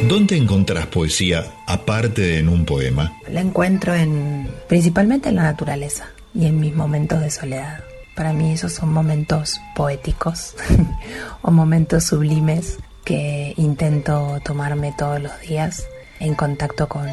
¿Dónde 0.07 0.37
encontrás 0.37 0.87
poesía 0.87 1.45
aparte 1.67 2.21
de 2.21 2.39
en 2.39 2.47
un 2.47 2.65
poema? 2.65 3.17
La 3.29 3.41
encuentro 3.41 3.93
en 3.93 4.49
principalmente 4.67 5.29
en 5.29 5.35
la 5.35 5.43
naturaleza 5.43 6.07
y 6.33 6.45
en 6.45 6.59
mis 6.59 6.73
momentos 6.73 7.19
de 7.19 7.29
soledad. 7.29 7.83
Para 8.15 8.31
mí 8.31 8.53
esos 8.53 8.73
son 8.73 8.93
momentos 8.93 9.59
poéticos 9.75 10.55
o 11.41 11.51
momentos 11.51 12.05
sublimes 12.05 12.77
que 13.03 13.53
intento 13.57 14.39
tomarme 14.43 14.93
todos 14.97 15.21
los 15.21 15.37
días 15.41 15.85
en 16.19 16.33
contacto 16.33 16.87
con 16.87 17.07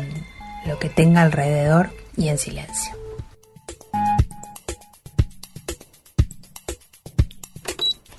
lo 0.66 0.78
que 0.78 0.88
tenga 0.88 1.22
alrededor 1.22 1.90
y 2.16 2.28
en 2.28 2.38
silencio. 2.38 2.92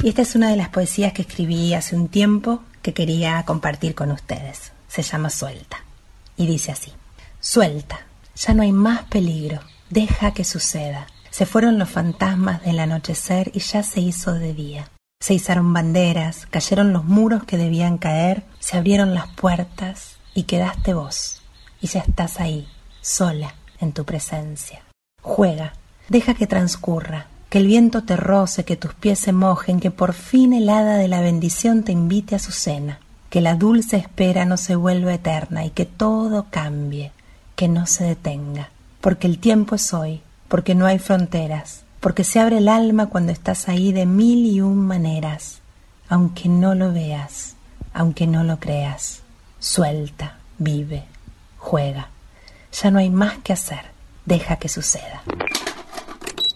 Y 0.04 0.10
esta 0.10 0.22
es 0.22 0.36
una 0.36 0.50
de 0.50 0.58
las 0.58 0.70
poesías 0.70 1.14
que 1.14 1.24
escribí 1.24 1.74
hace 1.74 1.96
un 1.96 2.10
tiempo 2.10 2.62
que 2.88 2.94
quería 2.94 3.44
compartir 3.44 3.96
con 3.96 4.12
ustedes. 4.12 4.72
Se 4.88 5.02
llama 5.02 5.30
Suelta. 5.30 5.84
Y 6.38 6.48
dice 6.48 6.72
así. 6.72 6.94
Suelta. 7.42 8.00
Ya 8.38 8.54
no 8.54 8.64
hay 8.64 8.72
más 8.72 9.04
peligro. 9.10 9.60
Deja 9.90 10.34
que 10.34 10.46
suceda. 10.46 11.06
Se 11.30 11.46
fueron 11.46 11.80
los 11.80 11.90
fantasmas 11.90 12.64
del 12.64 12.80
anochecer 12.80 13.52
y 13.54 13.60
ya 13.60 13.84
se 13.84 14.00
hizo 14.00 14.36
de 14.36 14.54
día. 14.54 14.90
Se 15.20 15.34
izaron 15.34 15.74
banderas, 15.74 16.46
cayeron 16.46 16.94
los 16.94 17.04
muros 17.04 17.44
que 17.44 17.58
debían 17.58 17.98
caer, 17.98 18.46
se 18.60 18.78
abrieron 18.78 19.14
las 19.14 19.28
puertas 19.28 20.16
y 20.34 20.44
quedaste 20.44 20.94
vos. 20.94 21.42
Y 21.82 21.88
ya 21.88 22.00
estás 22.00 22.40
ahí, 22.40 22.70
sola, 23.02 23.54
en 23.82 23.92
tu 23.92 24.06
presencia. 24.06 24.82
Juega, 25.22 25.74
deja 26.08 26.36
que 26.36 26.48
transcurra, 26.48 27.28
que 27.50 27.60
el 27.60 27.68
viento 27.68 28.04
te 28.04 28.18
roce, 28.18 28.66
que 28.66 28.76
tus 28.76 28.94
pies 28.94 29.20
se 29.20 29.32
mojen, 29.32 29.80
que 29.80 29.92
por 29.92 30.14
fin 30.14 30.54
el 30.54 30.70
hada 30.70 30.98
de 30.98 31.08
la 31.08 31.22
bendición 31.22 31.84
te 31.84 31.92
invite 31.92 32.36
a 32.36 32.40
su 32.40 32.52
cena, 32.52 33.00
que 33.30 33.42
la 33.42 33.56
dulce 33.56 33.98
espera 33.98 34.46
no 34.46 34.58
se 34.58 34.76
vuelva 34.76 35.14
eterna 35.14 35.66
y 35.66 35.70
que 35.70 35.86
todo 35.86 36.48
cambie, 36.50 37.12
que 37.56 37.68
no 37.68 37.86
se 37.86 38.04
detenga, 38.04 38.70
porque 39.00 39.28
el 39.28 39.40
tiempo 39.40 39.76
es 39.76 39.94
hoy, 39.94 40.22
porque 40.48 40.76
no 40.76 40.86
hay 40.86 41.00
fronteras, 41.00 41.84
porque 42.00 42.24
se 42.24 42.40
abre 42.40 42.58
el 42.58 42.68
alma 42.68 43.08
cuando 43.08 43.32
estás 43.32 43.70
ahí 43.70 43.92
de 43.94 44.06
mil 44.06 44.46
y 44.46 44.62
un 44.62 44.86
maneras, 44.86 45.62
aunque 46.10 46.50
no 46.50 46.76
lo 46.76 46.92
veas, 46.92 47.56
aunque 47.94 48.28
no 48.28 48.44
lo 48.44 48.60
creas, 48.60 49.22
suelta, 49.60 50.38
vive, 50.58 51.06
juega. 51.58 52.10
Ya 52.72 52.92
no 52.92 53.00
hay 53.00 53.10
más 53.10 53.38
que 53.40 53.54
hacer, 53.54 53.86
deja 54.26 54.58
que 54.58 54.70
suceda. 54.70 55.24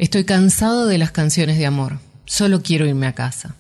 Estoy 0.01 0.23
cansado 0.23 0.87
de 0.87 0.97
las 0.97 1.11
canciones 1.11 1.59
de 1.59 1.67
amor. 1.67 1.99
Solo 2.25 2.63
quiero 2.63 2.87
irme 2.87 3.05
a 3.05 3.13
casa. 3.13 3.53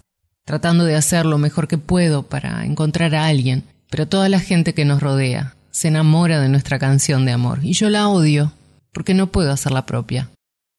Tratando 0.43 0.85
de 0.85 0.95
hacer 0.95 1.23
lo 1.27 1.37
mejor 1.37 1.67
que 1.67 1.77
puedo 1.77 2.23
para 2.23 2.65
encontrar 2.65 3.13
a 3.13 3.27
alguien, 3.27 3.63
pero 3.91 4.07
toda 4.07 4.27
la 4.27 4.39
gente 4.39 4.73
que 4.73 4.83
nos 4.83 5.03
rodea 5.03 5.53
se 5.69 5.89
enamora 5.89 6.41
de 6.41 6.49
nuestra 6.49 6.79
canción 6.79 7.25
de 7.25 7.31
amor 7.31 7.59
y 7.61 7.73
yo 7.73 7.91
la 7.91 8.09
odio 8.09 8.53
porque 8.91 9.13
no 9.13 9.27
puedo 9.27 9.51
hacer 9.51 9.71
la 9.71 9.85
propia. 9.85 10.31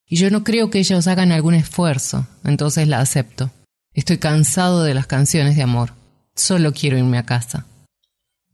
Y 0.05 0.17
yo 0.17 0.33
no 0.33 0.43
creo 0.43 0.69
que 0.69 0.81
ellos 0.81 1.07
hagan 1.07 1.31
algún 1.31 1.55
esfuerzo, 1.55 2.27
entonces 2.43 2.89
la 2.89 2.99
acepto. 2.99 3.53
Estoy 3.95 4.19
cansado 4.19 4.83
de 4.83 4.95
las 4.95 5.07
canciones 5.07 5.55
de 5.55 5.63
amor. 5.63 5.93
Solo 6.35 6.73
quiero 6.73 6.99
irme 6.99 7.19
a 7.19 7.23
casa. 7.25 7.67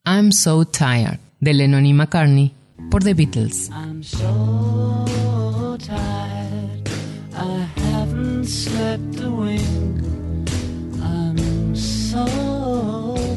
I'm 0.04 0.30
So 0.30 0.66
Tired, 0.66 1.20
de 1.40 1.54
Lennon 1.54 1.86
y 1.86 1.94
McCartney, 1.94 2.52
por 2.90 3.02
The 3.02 3.14
Beatles. 3.14 3.70
I'm 3.70 4.04
so 4.04 5.78
tired, 5.78 6.17
slept 8.48 9.20
a. 9.20 9.60
I'm 11.02 11.76
so 11.76 12.24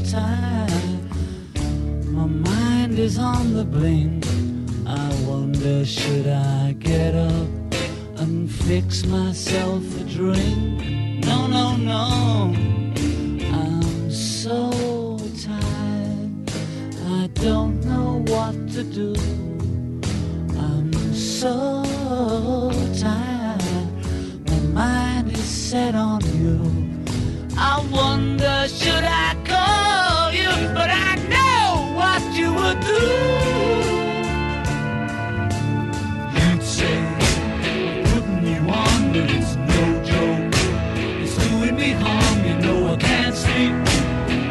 tired, 0.09 1.03
my 2.05 2.25
mind 2.25 2.97
is 2.97 3.17
on 3.17 3.53
the 3.53 3.65
blink. 3.65 4.25
I 4.87 5.13
wonder, 5.27 5.85
should 5.85 6.27
I 6.27 6.71
get 6.79 7.13
up 7.13 7.49
and 8.21 8.49
fix 8.49 9.05
myself 9.05 9.83
a 9.99 10.03
drink? 10.05 11.25
No, 11.25 11.45
no, 11.45 11.75
no, 11.75 12.53
I'm 13.51 14.09
so 14.11 15.19
tired, 15.43 16.51
I 17.19 17.27
don't 17.33 17.83
know 17.83 18.23
what 18.27 18.55
to 18.75 18.83
do. 18.83 19.13
I'm 20.57 20.93
so 21.13 21.83
tired. 22.97 23.40
Mind 24.81 25.31
is 25.33 25.51
set 25.69 25.93
on 25.93 26.21
you. 26.41 26.57
I 27.55 27.85
wonder 27.91 28.67
should 28.67 29.05
I 29.25 29.29
call 29.51 30.31
you, 30.41 30.53
but 30.73 30.89
I 30.89 31.11
know 31.33 31.65
what 31.99 32.21
you 32.39 32.49
would 32.59 32.79
do. 32.93 33.05
You'd 36.37 36.63
say 36.63 36.97
putting 38.09 38.43
you 38.53 38.61
on, 38.83 38.99
but 39.13 39.29
it's 39.37 39.53
no 39.73 39.83
joke. 40.11 40.55
It's 41.21 41.35
doing 41.45 41.75
me 41.75 41.91
harm, 42.03 42.37
you 42.47 42.55
know 42.65 42.93
I 42.93 42.97
can't 42.97 43.35
sleep. 43.35 43.75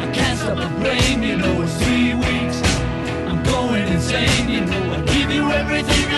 I 0.05 0.07
can't 0.17 0.39
stop 0.39 0.55
my 0.55 0.71
brain, 0.81 1.23
you 1.23 1.35
know 1.43 1.61
it's 1.61 1.75
three 1.83 2.13
weeks. 2.13 2.59
I'm 3.29 3.43
going 3.43 3.85
insane, 3.95 4.47
you 4.47 4.61
know 4.61 4.93
I 4.95 5.01
give 5.13 5.29
you 5.29 5.51
everything 5.51 6.10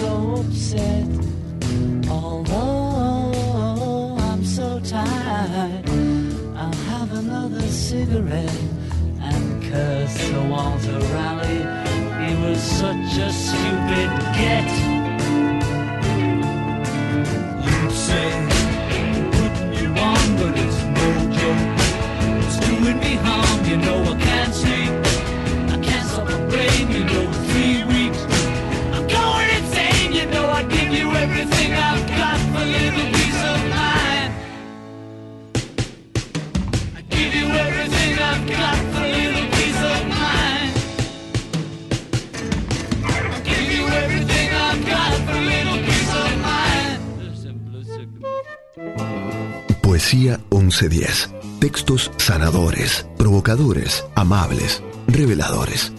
so 0.00 0.34
upset. 0.36 1.06
Although 2.08 3.36
I'm 4.18 4.42
so 4.44 4.80
tired, 4.80 5.84
I'll 6.56 6.80
have 6.92 7.12
another 7.12 7.66
cigarette 7.68 8.62
and 9.20 9.62
curse 9.62 10.12
Sir 10.12 10.48
Walter 10.48 10.98
Raleigh. 11.14 11.66
He 12.22 12.30
was 12.42 12.60
such 12.62 13.18
a 13.18 13.30
stupid 13.30 14.10
get. 14.38 14.89
1110. 50.70 51.34
Textos 51.58 52.12
sanadores, 52.16 53.06
provocadores, 53.18 54.04
amables, 54.14 54.82
reveladores. 55.08 55.92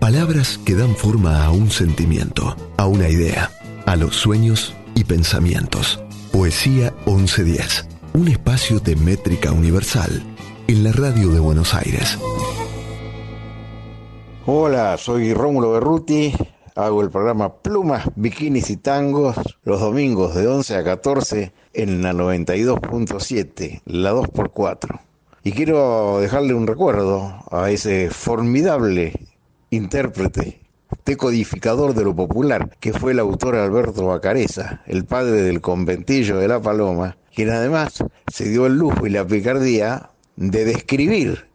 Palabras 0.00 0.58
que 0.64 0.74
dan 0.74 0.96
forma 0.96 1.44
a 1.44 1.50
un 1.50 1.70
sentimiento, 1.70 2.56
a 2.78 2.86
una 2.86 3.08
idea, 3.08 3.50
a 3.84 3.94
los 3.96 4.16
sueños 4.16 4.74
y 4.94 5.04
pensamientos. 5.04 6.00
Poesía 6.32 6.94
1110. 7.06 7.88
Un 8.14 8.28
espacio 8.28 8.80
de 8.80 8.96
métrica 8.96 9.52
universal 9.52 10.22
en 10.66 10.82
la 10.82 10.92
radio 10.92 11.28
de 11.28 11.40
Buenos 11.40 11.74
Aires. 11.74 12.18
Hola, 14.46 14.96
soy 14.96 15.34
Rómulo 15.34 15.72
Berruti. 15.72 16.32
Hago 16.74 17.02
el 17.02 17.10
programa 17.10 17.54
Plumas, 17.54 18.04
Bikinis 18.16 18.70
y 18.70 18.76
Tangos 18.76 19.36
los 19.62 19.80
domingos 19.80 20.34
de 20.34 20.46
11 20.46 20.76
a 20.76 20.84
14 20.84 21.52
en 21.76 22.02
la 22.02 22.14
92.7, 22.14 23.82
la 23.84 24.14
2x4. 24.14 24.98
Y 25.44 25.52
quiero 25.52 26.18
dejarle 26.20 26.54
un 26.54 26.66
recuerdo 26.66 27.44
a 27.50 27.70
ese 27.70 28.08
formidable 28.08 29.12
intérprete, 29.68 30.60
decodificador 31.04 31.94
de 31.94 32.04
lo 32.04 32.16
popular, 32.16 32.76
que 32.80 32.94
fue 32.94 33.12
el 33.12 33.18
autor 33.18 33.56
Alberto 33.56 34.06
Bacareza, 34.06 34.82
el 34.86 35.04
padre 35.04 35.42
del 35.42 35.60
conventillo 35.60 36.38
de 36.38 36.48
La 36.48 36.62
Paloma, 36.62 37.18
quien 37.34 37.50
además 37.50 38.02
se 38.32 38.48
dio 38.48 38.64
el 38.64 38.78
lujo 38.78 39.06
y 39.06 39.10
la 39.10 39.26
picardía 39.26 40.10
de 40.36 40.64
describir 40.64 41.46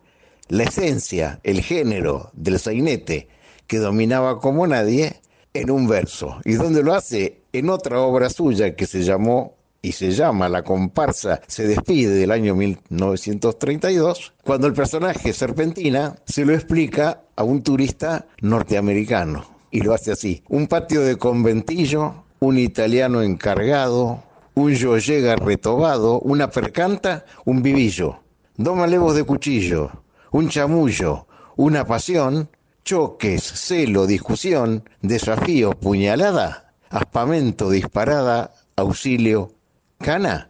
la 0.50 0.64
esencia, 0.66 1.40
el 1.44 1.62
género 1.62 2.30
del 2.34 2.60
sainete 2.60 3.28
que 3.66 3.80
dominaba 3.80 4.40
como 4.40 4.68
nadie 4.68 5.20
en 5.56 5.72
un 5.72 5.88
verso. 5.88 6.40
¿Y 6.46 6.54
donde 6.54 6.84
lo 6.84 6.94
hace? 6.94 7.42
En 7.54 7.70
otra 7.70 8.00
obra 8.02 8.30
suya 8.30 8.76
que 8.76 8.86
se 8.86 9.04
llamó 9.04 9.56
y 9.82 9.92
se 9.94 10.12
llama 10.12 10.48
La 10.48 10.64
comparsa 10.64 11.42
se 11.48 11.68
despide 11.68 12.14
del 12.14 12.32
año 12.32 12.56
1932, 12.56 14.34
cuando 14.44 14.68
el 14.68 14.74
personaje 14.74 15.34
Serpentina 15.34 16.16
se 16.26 16.46
lo 16.46 16.54
explica 16.54 17.24
a 17.36 17.44
un 17.44 17.64
turista 17.64 18.28
norteamericano. 18.42 19.46
Y 19.72 19.82
lo 19.82 19.94
hace 19.94 20.12
así. 20.12 20.44
Un 20.50 20.68
patio 20.68 21.02
de 21.02 21.16
conventillo, 21.16 22.26
un 22.40 22.58
italiano 22.58 23.22
encargado, 23.22 24.22
un 24.54 24.74
yo 24.74 24.98
llega 24.98 25.36
retobado, 25.38 26.20
una 26.20 26.52
percanta, 26.52 27.26
un 27.46 27.64
vivillo, 27.64 28.20
dos 28.58 28.76
malevos 28.76 29.16
de 29.16 29.24
cuchillo, 29.24 29.92
un 30.32 30.50
chamullo, 30.50 31.26
una 31.56 31.86
pasión, 31.86 32.50
choques, 32.84 33.44
celo, 33.44 34.06
discusión, 34.06 34.84
desafío, 35.02 35.72
puñalada, 35.72 36.74
aspamento, 36.90 37.70
disparada, 37.70 38.52
auxilio, 38.76 39.54
cana 40.02 40.50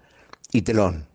y 0.51 0.61
telón. 0.63 1.07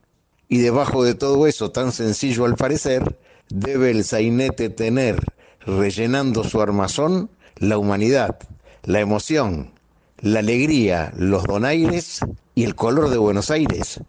Y 0.48 0.58
debajo 0.58 1.04
de 1.04 1.14
todo 1.14 1.46
eso, 1.46 1.72
tan 1.72 1.92
sencillo 1.92 2.44
al 2.44 2.56
parecer, 2.56 3.18
debe 3.48 3.90
el 3.90 4.04
sainete 4.04 4.68
tener, 4.70 5.22
rellenando 5.60 6.44
su 6.44 6.60
armazón, 6.60 7.30
la 7.56 7.78
humanidad, 7.78 8.38
la 8.84 9.00
emoción, 9.00 9.72
la 10.20 10.40
alegría, 10.40 11.12
los 11.16 11.44
donaires 11.44 12.20
y 12.54 12.64
el 12.64 12.74
color 12.74 13.10
de 13.10 13.18
Buenos 13.18 13.50
Aires 13.50 14.00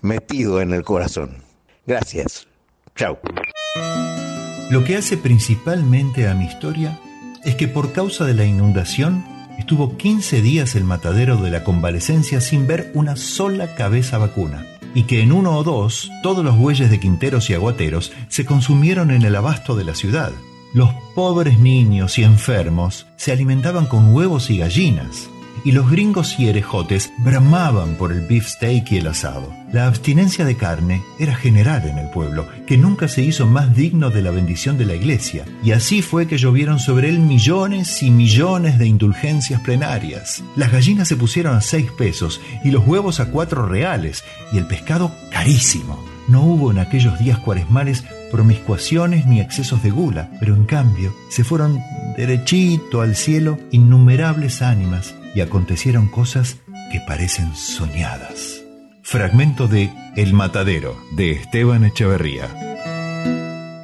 metido 0.00 0.60
en 0.60 0.72
el 0.72 0.82
corazón. 0.82 1.42
Gracias. 1.86 2.46
Chao. 2.94 3.18
Lo 4.70 4.82
que 4.84 4.96
hace 4.96 5.16
principalmente 5.16 6.26
a 6.26 6.34
mi 6.34 6.46
historia 6.46 6.98
es 7.44 7.54
que 7.54 7.68
por 7.68 7.92
causa 7.92 8.24
de 8.24 8.34
la 8.34 8.44
inundación 8.44 9.24
estuvo 9.58 9.96
15 9.96 10.42
días 10.42 10.74
el 10.74 10.84
matadero 10.84 11.36
de 11.36 11.50
la 11.50 11.64
convalecencia 11.64 12.40
sin 12.40 12.66
ver 12.66 12.90
una 12.94 13.16
sola 13.16 13.74
cabeza 13.74 14.18
vacuna 14.18 14.66
y 14.94 15.02
que 15.04 15.20
en 15.20 15.32
uno 15.32 15.56
o 15.58 15.62
dos 15.62 16.10
todos 16.22 16.44
los 16.44 16.56
bueyes 16.56 16.90
de 16.90 16.98
quinteros 16.98 17.50
y 17.50 17.54
aguateros 17.54 18.12
se 18.28 18.46
consumieron 18.46 19.10
en 19.10 19.22
el 19.22 19.36
abasto 19.36 19.76
de 19.76 19.84
la 19.84 19.94
ciudad. 19.94 20.32
Los 20.72 20.90
pobres 21.14 21.58
niños 21.58 22.18
y 22.18 22.24
enfermos 22.24 23.06
se 23.16 23.32
alimentaban 23.32 23.86
con 23.86 24.14
huevos 24.14 24.50
y 24.50 24.58
gallinas, 24.58 25.28
y 25.66 25.72
los 25.72 25.90
gringos 25.90 26.38
y 26.38 26.48
herejotes 26.48 27.12
bramaban 27.18 27.96
por 27.96 28.12
el 28.12 28.20
beefsteak 28.20 28.92
y 28.92 28.98
el 28.98 29.08
asado. 29.08 29.52
La 29.72 29.88
abstinencia 29.88 30.44
de 30.44 30.56
carne 30.56 31.02
era 31.18 31.34
general 31.34 31.88
en 31.88 31.98
el 31.98 32.08
pueblo, 32.08 32.46
que 32.68 32.78
nunca 32.78 33.08
se 33.08 33.22
hizo 33.22 33.48
más 33.48 33.74
digno 33.74 34.10
de 34.10 34.22
la 34.22 34.30
bendición 34.30 34.78
de 34.78 34.84
la 34.84 34.94
iglesia, 34.94 35.44
y 35.64 35.72
así 35.72 36.02
fue 36.02 36.28
que 36.28 36.38
llovieron 36.38 36.78
sobre 36.78 37.08
él 37.08 37.18
millones 37.18 38.00
y 38.04 38.12
millones 38.12 38.78
de 38.78 38.86
indulgencias 38.86 39.60
plenarias. 39.60 40.44
Las 40.54 40.70
gallinas 40.70 41.08
se 41.08 41.16
pusieron 41.16 41.56
a 41.56 41.60
seis 41.60 41.90
pesos 41.90 42.40
y 42.62 42.70
los 42.70 42.86
huevos 42.86 43.18
a 43.18 43.32
cuatro 43.32 43.66
reales, 43.66 44.22
y 44.52 44.58
el 44.58 44.68
pescado 44.68 45.10
carísimo. 45.32 45.98
No 46.28 46.42
hubo 46.42 46.70
en 46.70 46.78
aquellos 46.78 47.18
días 47.18 47.40
cuaresmales 47.40 48.04
promiscuaciones 48.30 49.26
ni 49.26 49.40
excesos 49.40 49.82
de 49.82 49.90
gula, 49.90 50.30
pero 50.40 50.54
en 50.54 50.64
cambio 50.64 51.14
se 51.28 51.44
fueron 51.44 51.78
derechito 52.16 53.00
al 53.00 53.16
cielo 53.16 53.58
innumerables 53.70 54.62
ánimas 54.62 55.14
y 55.34 55.40
acontecieron 55.40 56.08
cosas 56.08 56.58
que 56.90 57.00
parecen 57.06 57.54
soñadas. 57.54 58.62
Fragmento 59.02 59.68
de 59.68 59.92
El 60.16 60.32
Matadero 60.32 60.96
de 61.16 61.32
Esteban 61.32 61.84
Echeverría. 61.84 62.48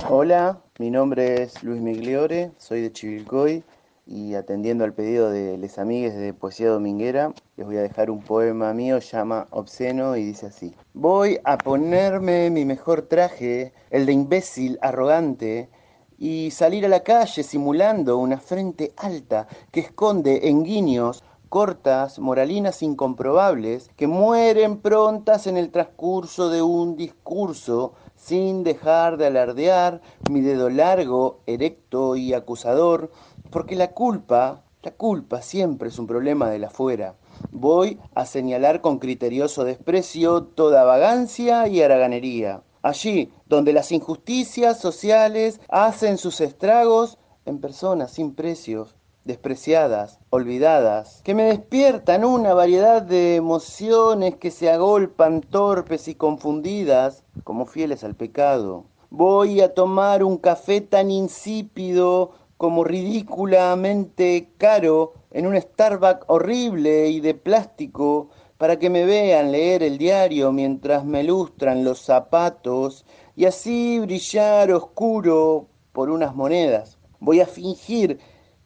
Hola, 0.09 0.59
mi 0.79 0.91
nombre 0.91 1.43
es 1.43 1.63
Luis 1.63 1.81
Migliore, 1.81 2.51
soy 2.59 2.81
de 2.81 2.93
Chivilcoy 2.93 3.63
y 4.07 4.35
atendiendo 4.35 4.85
al 4.85 4.95
pedido 4.95 5.31
de 5.31 5.57
les 5.59 5.79
amigues 5.79 6.15
de 6.15 6.35
Poesía 6.35 6.71
Dominguera, 6.71 7.33
les 7.57 7.67
voy 7.67 7.77
a 7.77 7.83
dejar 7.83 8.11
un 8.11 8.21
poema 8.21 8.75
mío, 8.75 8.99
llama 8.99 9.47
Obsceno 9.51 10.17
y 10.17 10.25
dice 10.25 10.47
así. 10.47 10.75
Voy 10.93 11.39
a 11.45 11.59
ponerme 11.59 12.51
mi 12.51 12.65
mejor 12.65 13.03
traje, 13.03 13.73
el 13.91 14.07
de 14.07 14.13
imbécil 14.13 14.79
arrogante, 14.83 15.71
y 16.19 16.51
salir 16.51 16.85
a 16.85 16.89
la 16.89 17.01
calle 17.01 17.43
simulando 17.43 18.19
una 18.19 18.39
frente 18.39 18.93
alta 18.97 19.49
que 19.71 19.81
esconde 19.81 20.49
en 20.49 20.63
guiños 20.63 21.25
cortas, 21.53 22.19
moralinas 22.19 22.83
incomprobables, 22.83 23.91
que 23.97 24.07
mueren 24.07 24.79
prontas 24.79 25.47
en 25.47 25.59
el 25.59 25.71
transcurso 25.71 26.49
de 26.49 26.63
un 26.63 26.97
discurso, 26.97 27.93
sin 28.23 28.63
dejar 28.63 29.17
de 29.17 29.27
alardear 29.27 30.01
mi 30.29 30.43
dedo 30.43 30.71
largo, 30.71 31.41
erecto 31.47 32.15
y 32.15 32.35
acusador, 32.35 33.11
porque 33.51 33.75
la 33.75 33.91
culpa, 33.91 34.63
la 34.83 34.93
culpa 34.93 35.43
siempre 35.43 35.89
es 35.89 35.99
un 35.99 36.07
problema 36.07 36.49
de 36.49 36.61
la 36.61 36.69
afuera. 36.69 37.17
Voy 37.51 37.99
a 38.15 38.25
señalar 38.25 38.81
con 38.81 39.01
criterioso 39.01 39.65
desprecio 39.65 40.45
toda 40.45 40.85
vagancia 40.85 41.67
y 41.67 41.83
haraganería. 41.83 42.63
Allí 42.83 43.33
donde 43.47 43.73
las 43.73 43.91
injusticias 43.91 44.79
sociales 44.79 45.61
hacen 45.69 46.17
sus 46.17 46.41
estragos 46.41 47.19
en 47.45 47.61
personas 47.61 48.13
sin 48.13 48.35
precios, 48.37 48.95
despreciadas, 49.25 50.19
olvidadas, 50.31 51.21
que 51.25 51.35
me 51.35 51.45
despiertan 51.45 52.25
una 52.25 52.55
variedad 52.55 53.03
de 53.03 53.37
emociones 53.37 54.37
que 54.37 54.51
se 54.51 54.71
agolpan 54.71 55.41
torpes 55.41 56.09
y 56.09 56.15
confundidas, 56.15 57.25
como 57.45 57.67
fieles 57.67 58.05
al 58.05 58.15
pecado. 58.15 58.85
Voy 59.11 59.61
a 59.61 59.75
tomar 59.75 60.25
un 60.25 60.39
café 60.39 60.81
tan 60.81 61.11
insípido 61.11 62.33
como 62.57 62.85
ridículamente 62.85 64.49
caro 64.57 65.15
en 65.33 65.47
un 65.47 65.61
Starbucks 65.61 66.25
horrible 66.29 67.09
y 67.09 67.21
de 67.21 67.35
plástico 67.35 68.29
para 68.57 68.79
que 68.79 68.91
me 68.91 69.05
vean 69.05 69.51
leer 69.51 69.83
el 69.83 69.99
diario 69.99 70.53
mientras 70.53 71.05
me 71.05 71.25
lustran 71.25 71.85
los 71.85 72.01
zapatos 72.01 73.05
y 73.35 73.47
así 73.47 73.99
brillar 73.99 74.71
oscuro 74.71 75.67
por 75.93 76.09
unas 76.11 76.35
monedas. 76.37 76.99
Voy 77.19 77.41
a 77.41 77.47
fingir 77.47 78.21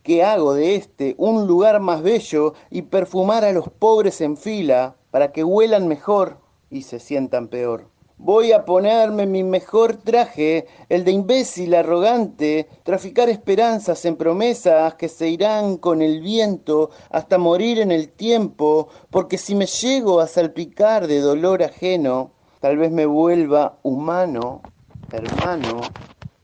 que 0.06 0.22
hago 0.22 0.54
de 0.54 0.76
este 0.76 1.16
un 1.18 1.48
lugar 1.48 1.80
más 1.80 2.00
bello 2.00 2.54
y 2.70 2.82
perfumar 2.82 3.44
a 3.44 3.50
los 3.50 3.68
pobres 3.68 4.20
en 4.20 4.36
fila 4.36 4.94
para 5.10 5.32
que 5.32 5.42
huelan 5.42 5.88
mejor 5.88 6.38
y 6.70 6.82
se 6.82 7.00
sientan 7.00 7.48
peor. 7.48 7.88
Voy 8.16 8.52
a 8.52 8.64
ponerme 8.64 9.26
mi 9.26 9.42
mejor 9.42 9.96
traje, 9.96 10.68
el 10.88 11.02
de 11.02 11.10
imbécil 11.10 11.74
arrogante, 11.74 12.68
traficar 12.84 13.28
esperanzas 13.28 14.04
en 14.04 14.14
promesas 14.14 14.94
que 14.94 15.08
se 15.08 15.28
irán 15.28 15.76
con 15.76 16.00
el 16.00 16.20
viento 16.20 16.90
hasta 17.10 17.36
morir 17.36 17.80
en 17.80 17.90
el 17.90 18.08
tiempo, 18.08 18.88
porque 19.10 19.38
si 19.38 19.56
me 19.56 19.66
llego 19.66 20.20
a 20.20 20.28
salpicar 20.28 21.08
de 21.08 21.18
dolor 21.18 21.64
ajeno, 21.64 22.30
tal 22.60 22.78
vez 22.78 22.92
me 22.92 23.06
vuelva 23.06 23.80
humano, 23.82 24.62
hermano 25.10 25.80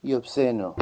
y 0.03 0.15
obsceno. 0.15 0.75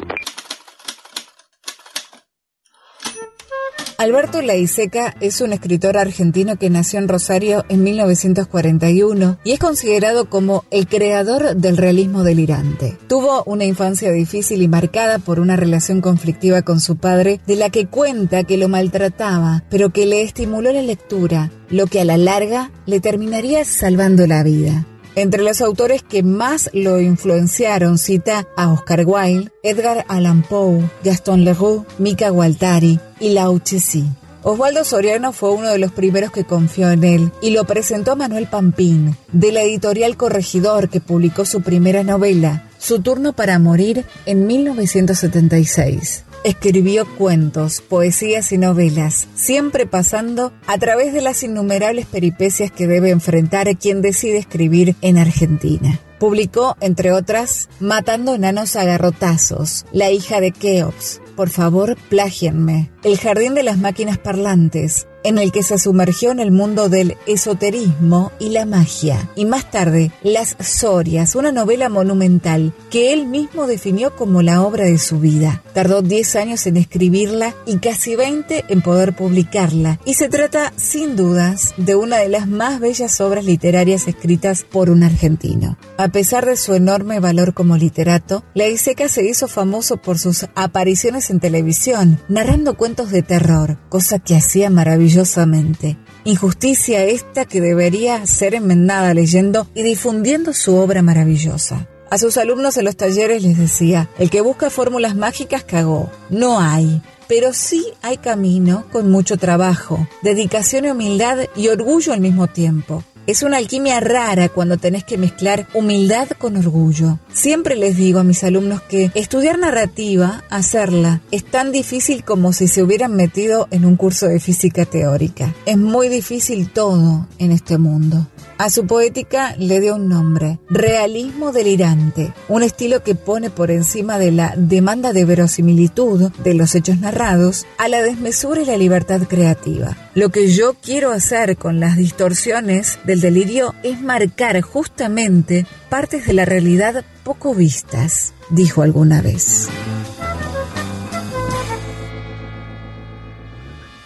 Alberto 4.01 4.41
Laiseca 4.41 5.15
es 5.19 5.41
un 5.41 5.53
escritor 5.53 5.95
argentino 5.95 6.55
que 6.55 6.71
nació 6.71 6.97
en 6.97 7.07
Rosario 7.07 7.65
en 7.69 7.83
1941 7.83 9.37
y 9.43 9.51
es 9.51 9.59
considerado 9.59 10.27
como 10.27 10.65
el 10.71 10.87
creador 10.87 11.55
del 11.55 11.77
realismo 11.77 12.23
delirante. 12.23 12.97
Tuvo 13.07 13.43
una 13.43 13.63
infancia 13.65 14.11
difícil 14.11 14.63
y 14.63 14.67
marcada 14.67 15.19
por 15.19 15.39
una 15.39 15.55
relación 15.55 16.01
conflictiva 16.01 16.63
con 16.63 16.79
su 16.79 16.97
padre, 16.97 17.41
de 17.45 17.57
la 17.57 17.69
que 17.69 17.85
cuenta 17.85 18.43
que 18.43 18.57
lo 18.57 18.69
maltrataba, 18.69 19.65
pero 19.69 19.91
que 19.91 20.07
le 20.07 20.23
estimuló 20.23 20.71
la 20.71 20.81
lectura, 20.81 21.51
lo 21.69 21.85
que 21.85 22.01
a 22.01 22.05
la 22.05 22.17
larga 22.17 22.71
le 22.87 23.01
terminaría 23.01 23.63
salvando 23.65 24.25
la 24.25 24.41
vida. 24.41 24.87
Entre 25.15 25.43
los 25.43 25.59
autores 25.61 26.03
que 26.03 26.23
más 26.23 26.69
lo 26.73 27.01
influenciaron 27.01 27.97
cita 27.97 28.47
a 28.55 28.71
Oscar 28.71 29.03
Wilde, 29.05 29.51
Edgar 29.61 30.05
Allan 30.07 30.41
Poe, 30.43 30.89
Gaston 31.03 31.43
Leroux, 31.43 31.85
Mika 31.97 32.29
Gualtari 32.29 32.99
y 33.19 33.31
Lao 33.31 33.59
Tzu. 33.59 34.05
Osvaldo 34.43 34.83
Soriano 34.83 35.33
fue 35.33 35.51
uno 35.51 35.67
de 35.67 35.77
los 35.77 35.91
primeros 35.91 36.31
que 36.31 36.45
confió 36.45 36.89
en 36.91 37.03
él 37.03 37.31
y 37.41 37.51
lo 37.51 37.65
presentó 37.65 38.13
a 38.13 38.15
Manuel 38.15 38.47
Pampín, 38.47 39.15
de 39.31 39.51
la 39.51 39.61
editorial 39.61 40.17
Corregidor, 40.17 40.89
que 40.89 41.01
publicó 41.01 41.45
su 41.45 41.61
primera 41.61 42.03
novela, 42.03 42.67
Su 42.79 43.01
turno 43.01 43.33
para 43.33 43.59
morir, 43.59 44.05
en 44.25 44.47
1976. 44.47 46.23
Escribió 46.43 47.05
cuentos, 47.17 47.81
poesías 47.81 48.51
y 48.51 48.57
novelas, 48.57 49.27
siempre 49.35 49.85
pasando 49.85 50.51
a 50.65 50.79
través 50.79 51.13
de 51.13 51.21
las 51.21 51.43
innumerables 51.43 52.07
peripecias 52.07 52.71
que 52.71 52.87
debe 52.87 53.11
enfrentar 53.11 53.77
quien 53.77 54.01
decide 54.01 54.39
escribir 54.39 54.95
en 55.01 55.19
Argentina. 55.19 55.99
Publicó, 56.17 56.77
entre 56.81 57.11
otras, 57.11 57.69
Matando 57.79 58.33
enanos 58.33 58.75
a 58.75 58.85
garrotazos, 58.85 59.85
La 59.91 60.09
hija 60.09 60.41
de 60.41 60.51
Keops, 60.51 61.21
Por 61.35 61.49
favor, 61.49 61.95
plágienme, 62.09 62.89
El 63.03 63.19
jardín 63.19 63.53
de 63.53 63.61
las 63.61 63.77
máquinas 63.77 64.17
parlantes, 64.17 65.07
en 65.23 65.37
el 65.37 65.51
que 65.51 65.63
se 65.63 65.77
sumergió 65.79 66.31
en 66.31 66.39
el 66.39 66.51
mundo 66.51 66.89
del 66.89 67.17
esoterismo 67.27 68.31
y 68.39 68.49
la 68.49 68.65
magia. 68.65 69.29
Y 69.35 69.45
más 69.45 69.69
tarde, 69.69 70.11
Las 70.23 70.55
Sorias, 70.59 71.35
una 71.35 71.51
novela 71.51 71.89
monumental 71.89 72.73
que 72.89 73.13
él 73.13 73.25
mismo 73.25 73.67
definió 73.67 74.15
como 74.15 74.41
la 74.41 74.61
obra 74.63 74.85
de 74.85 74.97
su 74.97 75.19
vida. 75.19 75.63
Tardó 75.73 76.01
10 76.01 76.35
años 76.35 76.67
en 76.67 76.77
escribirla 76.77 77.55
y 77.65 77.77
casi 77.77 78.15
20 78.15 78.65
en 78.67 78.81
poder 78.81 79.15
publicarla. 79.15 79.99
Y 80.05 80.15
se 80.15 80.29
trata, 80.29 80.73
sin 80.75 81.15
dudas, 81.15 81.73
de 81.77 81.95
una 81.95 82.17
de 82.17 82.29
las 82.29 82.47
más 82.47 82.79
bellas 82.79 83.21
obras 83.21 83.45
literarias 83.45 84.07
escritas 84.07 84.65
por 84.69 84.89
un 84.89 85.03
argentino. 85.03 85.77
A 85.97 86.09
pesar 86.09 86.45
de 86.45 86.57
su 86.57 86.73
enorme 86.73 87.19
valor 87.19 87.53
como 87.53 87.77
literato, 87.77 88.43
La 88.53 88.67
Iseca 88.67 89.07
se 89.07 89.25
hizo 89.25 89.47
famoso 89.47 89.97
por 89.97 90.19
sus 90.19 90.47
apariciones 90.55 91.29
en 91.29 91.39
televisión, 91.39 92.19
narrando 92.27 92.75
cuentos 92.75 93.11
de 93.11 93.21
terror, 93.21 93.77
cosa 93.89 94.19
que 94.19 94.35
hacía 94.35 94.69
maravillosamente. 95.11 95.97
Injusticia 96.23 97.03
esta 97.03 97.45
que 97.45 97.61
debería 97.61 98.25
ser 98.25 98.55
enmendada 98.55 99.13
leyendo 99.13 99.67
y 99.73 99.83
difundiendo 99.83 100.53
su 100.53 100.75
obra 100.75 101.01
maravillosa. 101.01 101.87
A 102.09 102.17
sus 102.17 102.37
alumnos 102.37 102.77
en 102.77 102.85
los 102.85 102.95
talleres 102.95 103.41
les 103.43 103.57
decía, 103.57 104.09
el 104.19 104.29
que 104.29 104.41
busca 104.41 104.69
fórmulas 104.69 105.15
mágicas 105.15 105.63
cagó. 105.63 106.11
No 106.29 106.59
hay. 106.59 107.01
Pero 107.27 107.53
sí 107.53 107.85
hay 108.01 108.17
camino 108.17 108.85
con 108.91 109.09
mucho 109.09 109.37
trabajo, 109.37 110.05
dedicación 110.21 110.83
y 110.85 110.89
humildad 110.89 111.37
y 111.55 111.69
orgullo 111.69 112.11
al 112.11 112.19
mismo 112.19 112.47
tiempo. 112.47 113.05
Es 113.27 113.43
una 113.43 113.57
alquimia 113.57 113.99
rara 113.99 114.49
cuando 114.49 114.77
tenés 114.77 115.03
que 115.03 115.17
mezclar 115.17 115.67
humildad 115.73 116.27
con 116.29 116.57
orgullo. 116.57 117.19
Siempre 117.31 117.75
les 117.75 117.95
digo 117.95 118.19
a 118.19 118.23
mis 118.23 118.43
alumnos 118.43 118.81
que 118.81 119.11
estudiar 119.13 119.59
narrativa, 119.59 120.43
hacerla, 120.49 121.21
es 121.29 121.45
tan 121.45 121.71
difícil 121.71 122.23
como 122.23 122.51
si 122.51 122.67
se 122.67 122.81
hubieran 122.81 123.15
metido 123.15 123.67
en 123.71 123.85
un 123.85 123.95
curso 123.95 124.27
de 124.27 124.39
física 124.39 124.85
teórica. 124.85 125.53
Es 125.65 125.77
muy 125.77 126.09
difícil 126.09 126.69
todo 126.69 127.27
en 127.37 127.51
este 127.51 127.77
mundo. 127.77 128.27
A 128.61 128.69
su 128.69 128.85
poética 128.85 129.55
le 129.57 129.79
dio 129.79 129.95
un 129.95 130.07
nombre, 130.07 130.59
realismo 130.69 131.51
delirante, 131.51 132.31
un 132.47 132.61
estilo 132.61 133.01
que 133.01 133.15
pone 133.15 133.49
por 133.49 133.71
encima 133.71 134.19
de 134.19 134.31
la 134.31 134.53
demanda 134.55 135.13
de 135.13 135.25
verosimilitud 135.25 136.31
de 136.43 136.53
los 136.53 136.75
hechos 136.75 136.99
narrados 136.99 137.65
a 137.79 137.87
la 137.87 138.03
desmesura 138.03 138.61
y 138.61 138.65
la 138.65 138.77
libertad 138.77 139.21
creativa. 139.27 139.97
Lo 140.13 140.29
que 140.29 140.51
yo 140.51 140.75
quiero 140.75 141.09
hacer 141.09 141.57
con 141.57 141.79
las 141.79 141.97
distorsiones 141.97 142.99
del 143.11 143.19
delirio 143.19 143.75
es 143.83 144.01
marcar 144.01 144.61
justamente 144.61 145.65
partes 145.89 146.25
de 146.25 146.31
la 146.31 146.45
realidad 146.45 147.03
poco 147.25 147.53
vistas, 147.53 148.33
dijo 148.49 148.83
alguna 148.83 149.21
vez. 149.21 149.67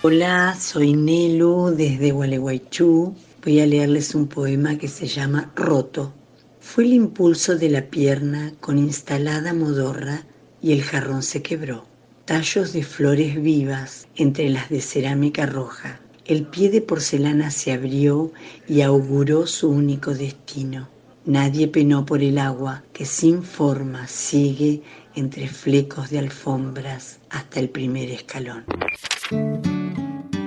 Hola, 0.01 0.57
soy 0.59 0.93
Nelu 0.93 1.69
desde 1.77 2.09
Gualeguaychú. 2.09 3.13
Voy 3.43 3.59
a 3.59 3.67
leerles 3.67 4.15
un 4.15 4.25
poema 4.25 4.79
que 4.79 4.87
se 4.87 5.05
llama 5.05 5.51
Roto. 5.55 6.11
Fue 6.59 6.85
el 6.85 6.93
impulso 6.93 7.55
de 7.55 7.69
la 7.69 7.83
pierna 7.83 8.53
con 8.59 8.79
instalada 8.79 9.53
modorra 9.53 10.23
y 10.63 10.71
el 10.71 10.81
jarrón 10.81 11.21
se 11.21 11.43
quebró. 11.43 11.85
Tallos 12.25 12.73
de 12.73 12.81
flores 12.81 13.39
vivas 13.39 14.07
entre 14.15 14.49
las 14.49 14.69
de 14.69 14.81
cerámica 14.81 15.45
roja. 15.45 15.99
El 16.25 16.47
pie 16.47 16.71
de 16.71 16.81
porcelana 16.81 17.51
se 17.51 17.71
abrió 17.71 18.31
y 18.67 18.81
auguró 18.81 19.45
su 19.45 19.69
único 19.69 20.15
destino. 20.15 20.89
Nadie 21.23 21.67
penó 21.67 22.03
por 22.03 22.23
el 22.23 22.39
agua 22.39 22.83
que 22.93 23.05
sin 23.05 23.43
forma 23.43 24.07
sigue 24.07 24.81
entre 25.13 25.47
flecos 25.47 26.09
de 26.09 26.17
alfombras 26.17 27.19
hasta 27.29 27.59
el 27.59 27.69
primer 27.69 28.09
escalón. 28.09 28.65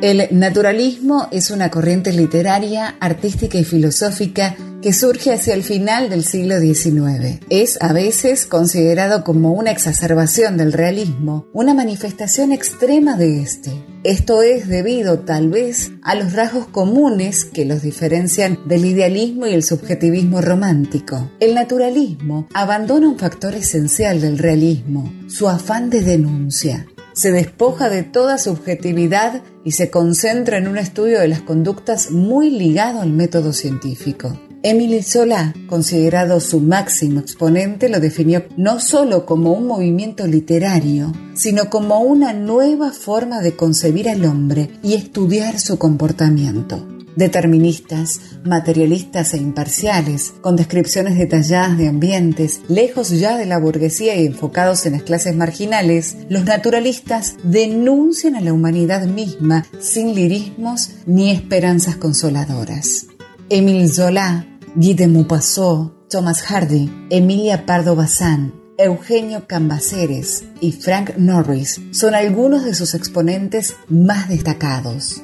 El 0.01 0.29
naturalismo 0.31 1.27
es 1.33 1.51
una 1.51 1.73
corriente 1.73 2.13
literaria, 2.13 2.95
artística 3.01 3.59
y 3.59 3.65
filosófica 3.65 4.55
que 4.81 4.93
surge 4.93 5.33
hacia 5.33 5.55
el 5.55 5.65
final 5.65 6.09
del 6.09 6.23
siglo 6.23 6.61
XIX. 6.61 7.41
Es 7.51 7.83
a 7.83 7.93
veces 7.93 8.47
considerado 8.47 9.25
como 9.25 9.51
una 9.51 9.73
exacerbación 9.73 10.57
del 10.57 10.73
realismo, 10.73 11.49
una 11.53 11.75
manifestación 11.75 12.53
extrema 12.53 13.17
de 13.17 13.43
este. 13.43 13.73
Esto 14.05 14.43
es 14.43 14.69
debido 14.69 15.19
tal 15.19 15.49
vez 15.49 15.91
a 16.03 16.15
los 16.15 16.33
rasgos 16.33 16.69
comunes 16.69 17.45
que 17.45 17.65
los 17.65 17.83
diferencian 17.83 18.61
del 18.67 18.85
idealismo 18.85 19.49
y 19.49 19.53
el 19.55 19.65
subjetivismo 19.65 20.41
romántico. 20.41 21.29
El 21.41 21.57
naturalismo 21.57 22.47
abandona 22.55 23.09
un 23.09 23.19
factor 23.19 23.57
esencial 23.57 24.21
del 24.21 24.39
realismo, 24.39 25.13
su 25.27 25.49
afán 25.49 25.91
de 25.91 26.03
denuncia 26.03 26.87
se 27.19 27.33
despoja 27.33 27.91
de 27.91 28.05
toda 28.05 28.39
subjetividad 28.39 29.43
y 29.65 29.73
se 29.73 29.91
concentra 29.91 30.57
en 30.57 30.69
un 30.69 30.79
estudio 30.79 31.19
de 31.19 31.27
las 31.27 31.43
conductas 31.43 32.13
muy 32.13 32.49
ligado 32.49 33.01
al 33.01 33.11
método 33.11 33.53
científico. 33.53 34.39
Émile 34.63 35.03
Zola, 35.03 35.55
considerado 35.69 36.41
su 36.41 36.61
máximo 36.61 37.21
exponente, 37.21 37.89
lo 37.89 38.01
definió 38.01 38.45
no 38.57 38.81
solo 38.81 39.25
como 39.25 39.53
un 39.53 39.67
movimiento 39.67 40.27
literario, 40.27 41.13
sino 41.35 41.71
como 41.71 42.01
una 42.01 42.33
nueva 42.33 42.93
forma 42.93 43.41
de 43.41 43.55
concebir 43.55 44.09
al 44.09 44.25
hombre 44.25 44.71
y 44.83 44.95
estudiar 44.95 45.61
su 45.61 45.79
comportamiento 45.79 46.87
deterministas, 47.19 48.21
materialistas 48.45 49.35
e 49.35 49.39
imparciales, 49.39 50.35
con 50.41 50.55
descripciones 50.55 51.19
detalladas 51.19 51.77
de 51.77 51.89
ambientes, 51.89 52.61
lejos 52.69 53.11
ya 53.11 53.37
de 53.37 53.45
la 53.45 53.59
burguesía 53.59 54.15
y 54.15 54.25
enfocados 54.25 54.87
en 54.87 54.93
las 54.93 55.03
clases 55.03 55.35
marginales, 55.35 56.17
los 56.29 56.45
naturalistas 56.45 57.35
denuncian 57.43 58.37
a 58.37 58.41
la 58.41 58.53
humanidad 58.53 59.07
misma 59.07 59.67
sin 59.81 60.15
lirismos 60.15 60.91
ni 61.07 61.33
esperanzas 61.33 61.97
consoladoras. 61.97 63.07
Émile 63.51 63.89
Zola, 63.89 64.47
Guy 64.75 64.95
de 64.95 65.09
Maupassant, 65.09 65.93
Thomas 66.09 66.43
Hardy, 66.43 66.91
Emilia 67.11 67.67
Pardo 67.67 67.97
Bazán, 67.97 68.55
Eugenio 68.77 69.47
Cambaceres 69.47 70.45
y 70.61 70.73
Frank 70.73 71.17
Norris 71.17 71.81
son 71.91 72.15
algunos 72.15 72.65
de 72.65 72.75
sus 72.75 72.95
exponentes 72.95 73.77
más 73.89 74.29
destacados. 74.29 75.23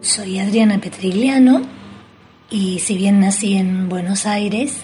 Soy 0.00 0.38
Adriana 0.38 0.80
Petrigliano 0.80 1.62
y 2.50 2.78
si 2.80 2.96
bien 2.96 3.20
nací 3.20 3.54
en 3.54 3.88
Buenos 3.88 4.26
Aires, 4.26 4.74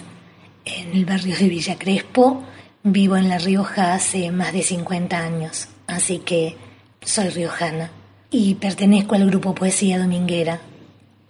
en 0.65 0.95
el 0.95 1.05
barrio 1.05 1.35
de 1.37 1.49
Villa 1.49 1.77
Crespo, 1.77 2.43
vivo 2.83 3.17
en 3.17 3.29
La 3.29 3.37
Rioja 3.37 3.93
hace 3.93 4.31
más 4.31 4.53
de 4.53 4.61
50 4.61 5.17
años, 5.17 5.67
así 5.87 6.19
que 6.19 6.57
soy 7.01 7.29
riojana 7.29 7.91
y 8.29 8.55
pertenezco 8.55 9.15
al 9.15 9.25
grupo 9.27 9.55
Poesía 9.55 9.99
Dominguera. 9.99 10.61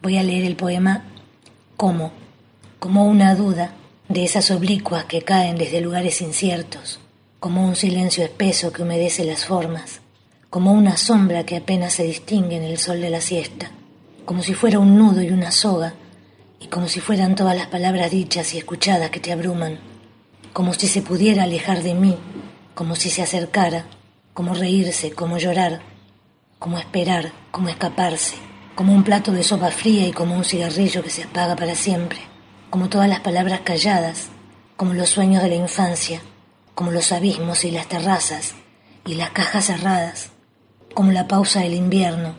Voy 0.01 0.17
a 0.17 0.23
leer 0.23 0.45
el 0.45 0.55
poema 0.55 1.03
Como, 1.77 2.11
como 2.79 3.05
una 3.05 3.35
duda 3.35 3.73
de 4.07 4.23
esas 4.23 4.51
oblicuas 4.51 5.05
que 5.05 5.23
caen 5.23 5.57
desde 5.57 5.81
lugares 5.81 6.21
inciertos, 6.21 6.99
como 7.39 7.65
un 7.65 7.75
silencio 7.75 8.23
espeso 8.23 8.71
que 8.71 8.81
humedece 8.81 9.25
las 9.25 9.45
formas, 9.45 10.01
como 10.49 10.71
una 10.71 10.95
sombra 10.95 11.45
que 11.45 11.57
apenas 11.57 11.93
se 11.93 12.03
distingue 12.03 12.55
en 12.55 12.63
el 12.63 12.77
sol 12.77 13.01
de 13.01 13.09
la 13.09 13.19
siesta, 13.19 13.71
como 14.23 14.41
si 14.41 14.53
fuera 14.53 14.79
un 14.79 14.97
nudo 14.97 15.21
y 15.21 15.31
una 15.31 15.51
soga, 15.51 15.95
y 16.59 16.67
como 16.67 16.87
si 16.87 17.01
fueran 17.01 17.35
todas 17.35 17.57
las 17.57 17.67
palabras 17.67 18.11
dichas 18.11 18.53
y 18.53 18.57
escuchadas 18.57 19.09
que 19.09 19.19
te 19.19 19.33
abruman, 19.33 19.79
como 20.53 20.73
si 20.73 20.87
se 20.87 21.01
pudiera 21.01 21.43
alejar 21.43 21.83
de 21.83 21.93
mí, 21.93 22.15
como 22.73 22.95
si 22.95 23.09
se 23.09 23.21
acercara, 23.21 23.85
como 24.33 24.53
reírse, 24.53 25.11
como 25.11 25.37
llorar, 25.37 25.81
como 26.57 26.79
esperar, 26.79 27.33
como 27.51 27.67
escaparse, 27.67 28.35
como 28.75 28.93
un 28.93 29.03
plato 29.03 29.31
de 29.31 29.41
sopa 29.41 29.71
fría 29.71 30.05
y 30.05 30.11
como 30.11 30.35
un 30.35 30.43
cigarrillo 30.43 31.01
que 31.01 31.09
se 31.09 31.23
apaga 31.23 31.55
para 31.55 31.75
siempre, 31.75 32.19
como 32.69 32.89
todas 32.89 33.07
las 33.07 33.21
palabras 33.21 33.61
calladas, 33.61 34.27
como 34.75 34.93
los 34.93 35.09
sueños 35.09 35.41
de 35.41 35.49
la 35.49 35.55
infancia, 35.55 36.21
como 36.75 36.91
los 36.91 37.13
abismos 37.13 37.63
y 37.63 37.71
las 37.71 37.87
terrazas 37.87 38.53
y 39.05 39.15
las 39.15 39.29
cajas 39.29 39.67
cerradas, 39.67 40.31
como 40.93 41.13
la 41.13 41.27
pausa 41.27 41.61
del 41.61 41.73
invierno, 41.73 42.35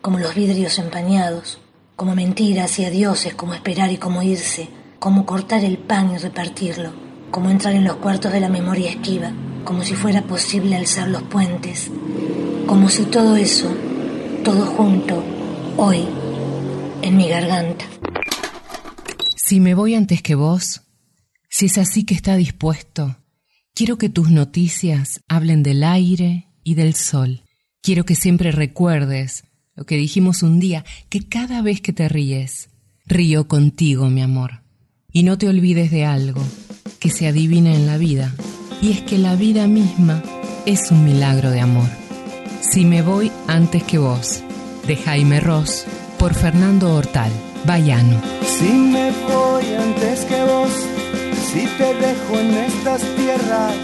como 0.00 0.18
los 0.18 0.34
vidrios 0.34 0.78
empañados, 0.78 1.60
como 1.96 2.14
mentiras 2.14 2.78
y 2.78 2.86
adioses, 2.86 3.34
como 3.34 3.52
esperar 3.52 3.92
y 3.92 3.98
como 3.98 4.22
irse, 4.22 4.68
como 4.98 5.26
cortar 5.26 5.64
el 5.64 5.76
pan 5.76 6.12
y 6.14 6.18
repartirlo, 6.18 6.92
como 7.30 7.50
entrar 7.50 7.74
en 7.74 7.84
los 7.84 7.96
cuartos 7.96 8.32
de 8.32 8.40
la 8.40 8.48
memoria 8.48 8.88
esquiva, 8.88 9.32
como 9.64 9.82
si 9.82 9.94
fuera 9.94 10.22
posible 10.22 10.76
alzar 10.76 11.08
los 11.08 11.22
puentes, 11.24 11.90
como 12.66 12.88
si 12.88 13.04
todo 13.04 13.36
eso, 13.36 13.68
todo 14.44 14.64
junto, 14.64 15.22
hoy, 15.76 16.06
en 17.02 17.16
mi 17.16 17.28
garganta. 17.28 17.84
Si 19.36 19.60
me 19.60 19.74
voy 19.74 19.94
antes 19.94 20.22
que 20.22 20.34
vos, 20.34 20.82
si 21.48 21.66
es 21.66 21.78
así 21.78 22.04
que 22.04 22.14
está 22.14 22.36
dispuesto, 22.36 23.16
quiero 23.74 23.98
que 23.98 24.08
tus 24.08 24.30
noticias 24.30 25.20
hablen 25.28 25.62
del 25.62 25.84
aire 25.84 26.48
y 26.62 26.74
del 26.74 26.94
sol. 26.94 27.42
Quiero 27.82 28.04
que 28.04 28.14
siempre 28.14 28.52
recuerdes 28.52 29.44
lo 29.74 29.84
que 29.84 29.96
dijimos 29.96 30.42
un 30.42 30.60
día, 30.60 30.84
que 31.08 31.28
cada 31.28 31.60
vez 31.60 31.80
que 31.80 31.92
te 31.92 32.08
ríes, 32.08 32.70
río 33.06 33.48
contigo, 33.48 34.08
mi 34.08 34.22
amor. 34.22 34.62
Y 35.12 35.24
no 35.24 35.36
te 35.36 35.48
olvides 35.48 35.90
de 35.90 36.04
algo 36.04 36.42
que 37.00 37.10
se 37.10 37.26
adivina 37.26 37.74
en 37.74 37.86
la 37.86 37.98
vida, 37.98 38.34
y 38.80 38.92
es 38.92 39.02
que 39.02 39.18
la 39.18 39.36
vida 39.36 39.66
misma 39.66 40.22
es 40.64 40.90
un 40.90 41.04
milagro 41.04 41.50
de 41.50 41.60
amor. 41.60 41.88
Si 42.60 42.84
me 42.84 43.02
voy 43.02 43.30
antes 43.46 43.82
que 43.82 43.98
vos, 43.98 44.42
de 44.86 44.96
Jaime 44.96 45.40
Ross, 45.40 45.86
por 46.18 46.34
Fernando 46.34 46.94
Hortal, 46.94 47.32
Bayano. 47.64 48.20
Si 48.46 48.70
me 48.70 49.10
voy 49.28 49.64
antes 49.74 50.24
que 50.26 50.42
vos, 50.44 50.70
si 51.50 51.66
te 51.78 51.94
dejo 51.94 52.38
en 52.38 52.54
estas 52.54 53.00
tierras, 53.16 53.74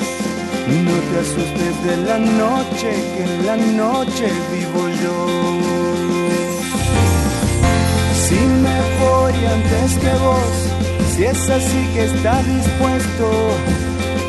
no 0.84 0.96
te 1.08 1.18
asustes 1.20 1.84
de 1.84 1.96
la 2.06 2.18
noche, 2.18 2.90
que 3.16 3.24
en 3.24 3.46
la 3.46 3.56
noche 3.56 4.26
vivo 4.52 4.88
yo. 5.02 5.26
Si 8.24 8.34
me 8.34 8.80
voy 9.00 9.34
antes 9.56 9.98
que 9.98 10.12
vos, 10.22 10.54
si 11.14 11.24
es 11.24 11.50
así 11.50 11.86
que 11.94 12.04
está 12.04 12.42
dispuesto, 12.42 13.30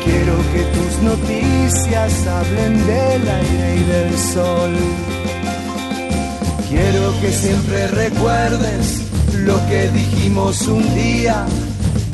quiero 0.04 0.36
que 0.52 0.62
tus 0.76 1.02
noticias 1.02 2.26
hablen 2.26 2.86
del 2.86 3.28
aire 3.28 3.76
y 3.76 3.84
del 3.84 4.18
sol. 4.18 5.21
Quiero 6.72 7.12
que 7.20 7.30
siempre 7.30 7.86
recuerdes 7.88 9.02
lo 9.34 9.56
que 9.66 9.88
dijimos 9.88 10.66
un 10.68 10.82
día, 10.94 11.44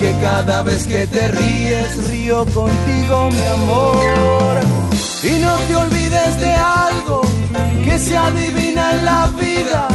que 0.01 0.13
cada 0.21 0.65
vez 0.65 0.85
que 0.89 1.07
te 1.07 1.29
ríes 1.29 2.11
río 2.11 2.45
contigo 2.47 3.31
mi 3.31 3.47
amor. 3.59 4.57
Y 5.23 5.39
no 5.39 5.55
te 5.69 5.77
olvides 5.77 6.41
de 6.41 6.53
algo 6.55 7.23
que 7.85 7.99
se 8.01 8.17
adivina 8.17 8.95
en 8.95 9.05
la 9.05 9.31
vida, 9.41 9.87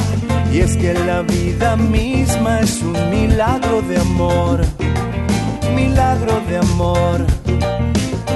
y 0.53 0.59
es 0.61 0.77
que 0.77 0.93
la 0.93 1.23
vida 1.23 1.75
misma 1.75 2.61
es 2.61 2.81
un 2.81 2.97
milagro 3.09 3.81
de 3.81 3.97
amor. 3.97 4.61
milagro 5.75 6.41
de 6.47 6.57
amor, 6.57 7.25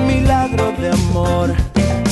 milagro 0.05 0.73
de 0.77 0.89
amor. 0.89 1.55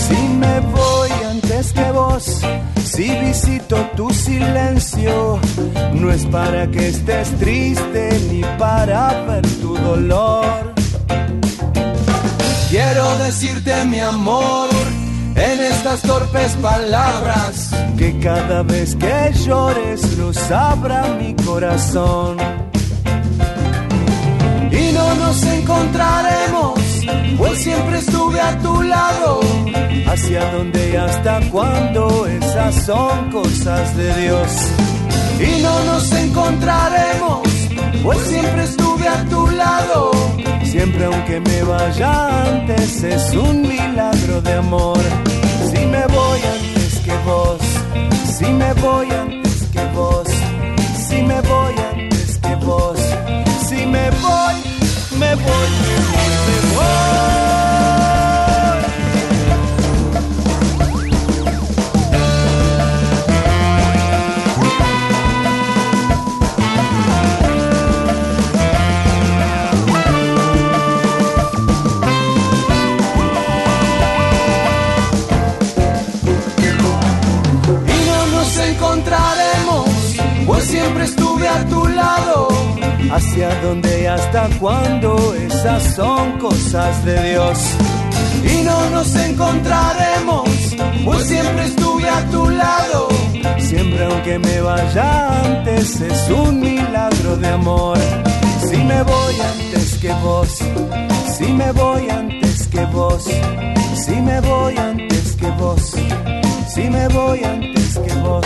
Si 0.08 0.16
me 0.16 0.60
voy 0.72 1.05
antes 1.36 1.74
que 1.74 1.92
vos, 1.92 2.42
si 2.84 3.10
visito 3.10 3.76
tu 3.98 4.10
silencio, 4.10 5.40
no 5.94 6.10
es 6.12 6.26
para 6.28 6.66
que 6.68 6.88
estés 6.88 7.30
triste 7.38 8.10
ni 8.32 8.42
para 8.58 9.12
ver 9.28 9.46
tu 9.62 9.76
dolor. 9.76 10.74
Quiero 12.70 13.18
decirte 13.18 13.74
mi 13.86 14.00
amor 14.00 14.70
en 15.36 15.60
estas 15.60 16.02
torpes 16.02 16.54
palabras 16.62 17.72
que 17.98 18.18
cada 18.20 18.64
vez 18.64 18.96
que 18.96 19.34
llores 19.46 20.18
lo 20.18 20.32
sabrá 20.34 21.04
mi 21.20 21.34
corazón. 21.36 22.38
Y 24.72 24.92
no 24.94 25.16
nos 25.16 25.44
encontraremos, 25.44 26.45
pues 27.38 27.60
siempre 27.60 28.00
estuve 28.00 28.40
a 28.40 28.58
tu 28.60 28.82
lado. 28.82 29.40
Hacia 30.08 30.52
dónde 30.52 30.92
y 30.92 30.96
hasta 30.96 31.40
cuándo, 31.52 32.26
esas 32.28 32.86
son 32.86 33.32
cosas 33.32 33.96
de 33.98 34.14
Dios. 34.22 34.50
Y 35.40 35.62
no 35.62 35.84
nos 35.86 36.12
encontraremos, 36.14 37.42
pues 38.04 38.20
siempre 38.20 38.64
estuve 38.64 39.08
a 39.08 39.26
tu 39.26 39.48
lado. 39.52 40.12
Siempre 40.64 41.06
aunque 41.06 41.40
me 41.40 41.64
vaya 41.64 42.44
antes, 42.44 43.04
es 43.04 43.34
un 43.34 43.62
milagro 43.62 44.42
de 44.42 44.54
amor. 44.54 45.00
Si 45.72 45.86
me 45.86 46.06
voy 46.08 46.40
antes 46.54 47.00
que 47.00 47.16
vos, 47.26 47.62
si 48.38 48.46
me 48.46 48.74
voy 48.74 49.08
antes 49.12 49.68
que 49.72 49.86
vos, 49.94 50.28
si 51.08 51.22
me 51.22 51.40
voy 51.42 51.74
antes 51.94 52.38
que 52.40 52.56
vos, 52.56 53.00
si 53.68 53.86
me 53.86 54.10
voy, 54.10 54.65
me 55.26 55.36
voy, 55.36 55.70
me 56.48 56.58
voy, 56.76 57.06
y 77.88 78.08
no 78.08 78.28
nos 78.28 78.58
encontraremos, 78.58 79.90
pues 80.46 80.66
siempre 80.66 81.06
estuve 81.06 81.48
a 81.48 81.66
tu 81.68 81.88
lado. 81.88 82.25
Hacia 83.16 83.48
dónde 83.62 84.04
y 84.04 84.06
hasta 84.08 84.50
cuándo, 84.60 85.34
esas 85.36 85.96
son 85.96 86.38
cosas 86.38 87.06
de 87.06 87.30
Dios. 87.30 87.58
Y 88.44 88.64
no 88.64 88.90
nos 88.90 89.16
encontraremos, 89.16 90.50
pues 91.06 91.26
siempre 91.26 91.64
estuve 91.64 92.10
a 92.10 92.30
tu 92.30 92.50
lado. 92.50 93.08
Siempre 93.58 94.04
aunque 94.04 94.38
me 94.38 94.60
vaya 94.60 95.42
antes, 95.46 96.02
es 96.02 96.30
un 96.30 96.60
milagro 96.60 97.38
de 97.38 97.48
amor. 97.48 97.98
Si 98.70 98.76
me 98.76 99.02
voy 99.04 99.36
antes 99.40 99.98
que 100.02 100.12
vos, 100.22 100.50
si 101.38 101.54
me 101.54 101.72
voy 101.72 102.10
antes 102.10 102.68
que 102.68 102.84
vos, 102.86 103.24
si 104.04 104.16
me 104.28 104.42
voy 104.42 104.78
antes 104.78 105.36
que 105.38 105.50
vos. 105.52 105.96
Si 106.76 106.90
me 106.90 107.08
voy 107.08 107.42
antes 107.42 107.98
que 107.98 108.14
vos, 108.16 108.46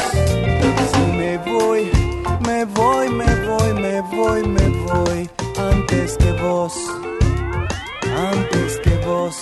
si 0.91 1.18
me 1.18 1.38
voy, 1.40 2.09
me 2.41 2.66
voy, 2.66 3.10
me 3.10 3.26
voy, 3.48 3.74
me 3.74 4.02
voy, 4.02 4.48
me 4.48 4.70
voy. 4.86 5.30
Antes 5.57 6.18
que 6.18 6.32
vos, 6.41 6.74
antes 8.16 8.80
que 8.80 8.95
vos, 9.06 9.36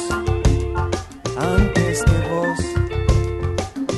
antes 1.38 2.04
que 2.04 2.18
vos, 2.30 2.60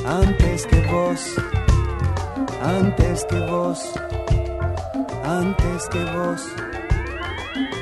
antes 0.06 0.66
que 0.66 0.82
vos, 0.88 1.20
antes 2.62 3.26
que 3.26 3.40
vos, 3.46 3.80
antes 5.24 5.90
que 5.90 6.06
vos, 6.06 6.42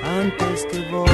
antes 0.03 0.65
que 0.71 0.91
vos. 0.91 1.09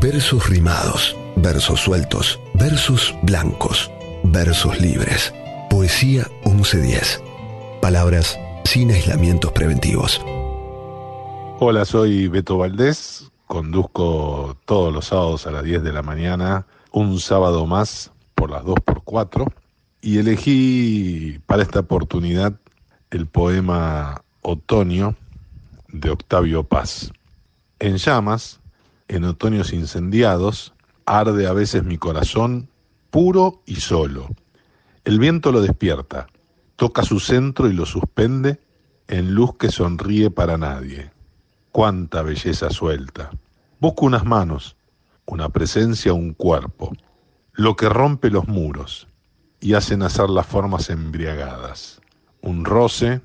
Versos 0.00 0.48
rimados, 0.48 1.16
versos 1.36 1.80
sueltos, 1.80 2.40
versos 2.54 3.14
blancos, 3.22 3.90
versos 4.24 4.80
libres. 4.80 5.32
Poesía 5.70 6.26
1110. 6.44 7.31
Palabras 7.82 8.38
sin 8.62 8.92
aislamientos 8.92 9.50
preventivos. 9.50 10.20
Hola, 11.58 11.84
soy 11.84 12.28
Beto 12.28 12.56
Valdés. 12.56 13.32
Conduzco 13.48 14.56
todos 14.66 14.94
los 14.94 15.06
sábados 15.06 15.48
a 15.48 15.50
las 15.50 15.64
10 15.64 15.82
de 15.82 15.92
la 15.92 16.02
mañana, 16.02 16.64
un 16.92 17.18
sábado 17.18 17.66
más 17.66 18.12
por 18.36 18.52
las 18.52 18.64
2 18.64 18.76
por 18.84 19.02
4 19.02 19.46
y 20.00 20.18
elegí 20.18 21.40
para 21.46 21.64
esta 21.64 21.80
oportunidad 21.80 22.54
el 23.10 23.26
poema 23.26 24.22
Otoño 24.42 25.16
de 25.88 26.10
Octavio 26.10 26.62
Paz. 26.62 27.10
En 27.80 27.96
llamas, 27.96 28.60
en 29.08 29.24
otoños 29.24 29.72
incendiados, 29.72 30.72
arde 31.04 31.48
a 31.48 31.52
veces 31.52 31.82
mi 31.82 31.98
corazón 31.98 32.68
puro 33.10 33.60
y 33.66 33.80
solo. 33.80 34.28
El 35.04 35.18
viento 35.18 35.50
lo 35.50 35.60
despierta, 35.60 36.28
toca 36.76 37.02
su 37.02 37.20
centro 37.20 37.68
y 37.68 37.72
lo 37.72 37.86
suspende 37.86 38.60
en 39.08 39.34
luz 39.34 39.56
que 39.56 39.70
sonríe 39.70 40.30
para 40.30 40.56
nadie. 40.58 41.10
Cuánta 41.70 42.22
belleza 42.22 42.70
suelta. 42.70 43.30
Busco 43.80 44.06
unas 44.06 44.24
manos, 44.24 44.76
una 45.26 45.48
presencia, 45.48 46.12
un 46.12 46.34
cuerpo, 46.34 46.92
lo 47.52 47.76
que 47.76 47.88
rompe 47.88 48.30
los 48.30 48.48
muros 48.48 49.08
y 49.60 49.74
hace 49.74 49.96
nacer 49.96 50.30
las 50.30 50.46
formas 50.46 50.90
embriagadas. 50.90 52.00
Un 52.40 52.64
roce, 52.64 53.20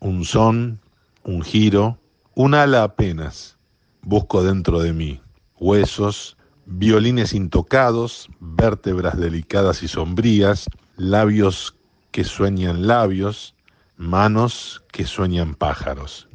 un 0.00 0.24
son, 0.24 0.80
un 1.24 1.42
giro, 1.42 1.98
un 2.34 2.54
ala 2.54 2.82
apenas. 2.82 3.56
Busco 4.02 4.42
dentro 4.42 4.80
de 4.80 4.92
mí 4.92 5.20
huesos, 5.62 6.36
violines 6.66 7.32
intocados, 7.32 8.28
vértebras 8.40 9.16
delicadas 9.16 9.84
y 9.84 9.88
sombrías, 9.88 10.66
labios 10.96 11.76
que 12.12 12.24
sueñan 12.24 12.86
labios, 12.86 13.56
manos 13.96 14.84
que 14.92 15.06
sueñan 15.06 15.54
pájaros. 15.54 16.28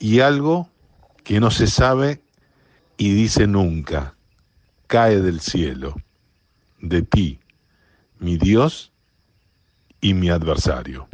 Y 0.00 0.20
algo 0.20 0.70
que 1.22 1.38
no 1.38 1.50
se 1.50 1.68
sabe 1.68 2.22
y 2.96 3.14
dice 3.14 3.46
nunca, 3.46 4.16
cae 4.86 5.20
del 5.20 5.40
cielo, 5.40 5.94
de 6.80 7.02
ti, 7.02 7.38
mi 8.18 8.36
Dios 8.36 8.92
y 10.00 10.14
mi 10.14 10.30
adversario. 10.30 11.08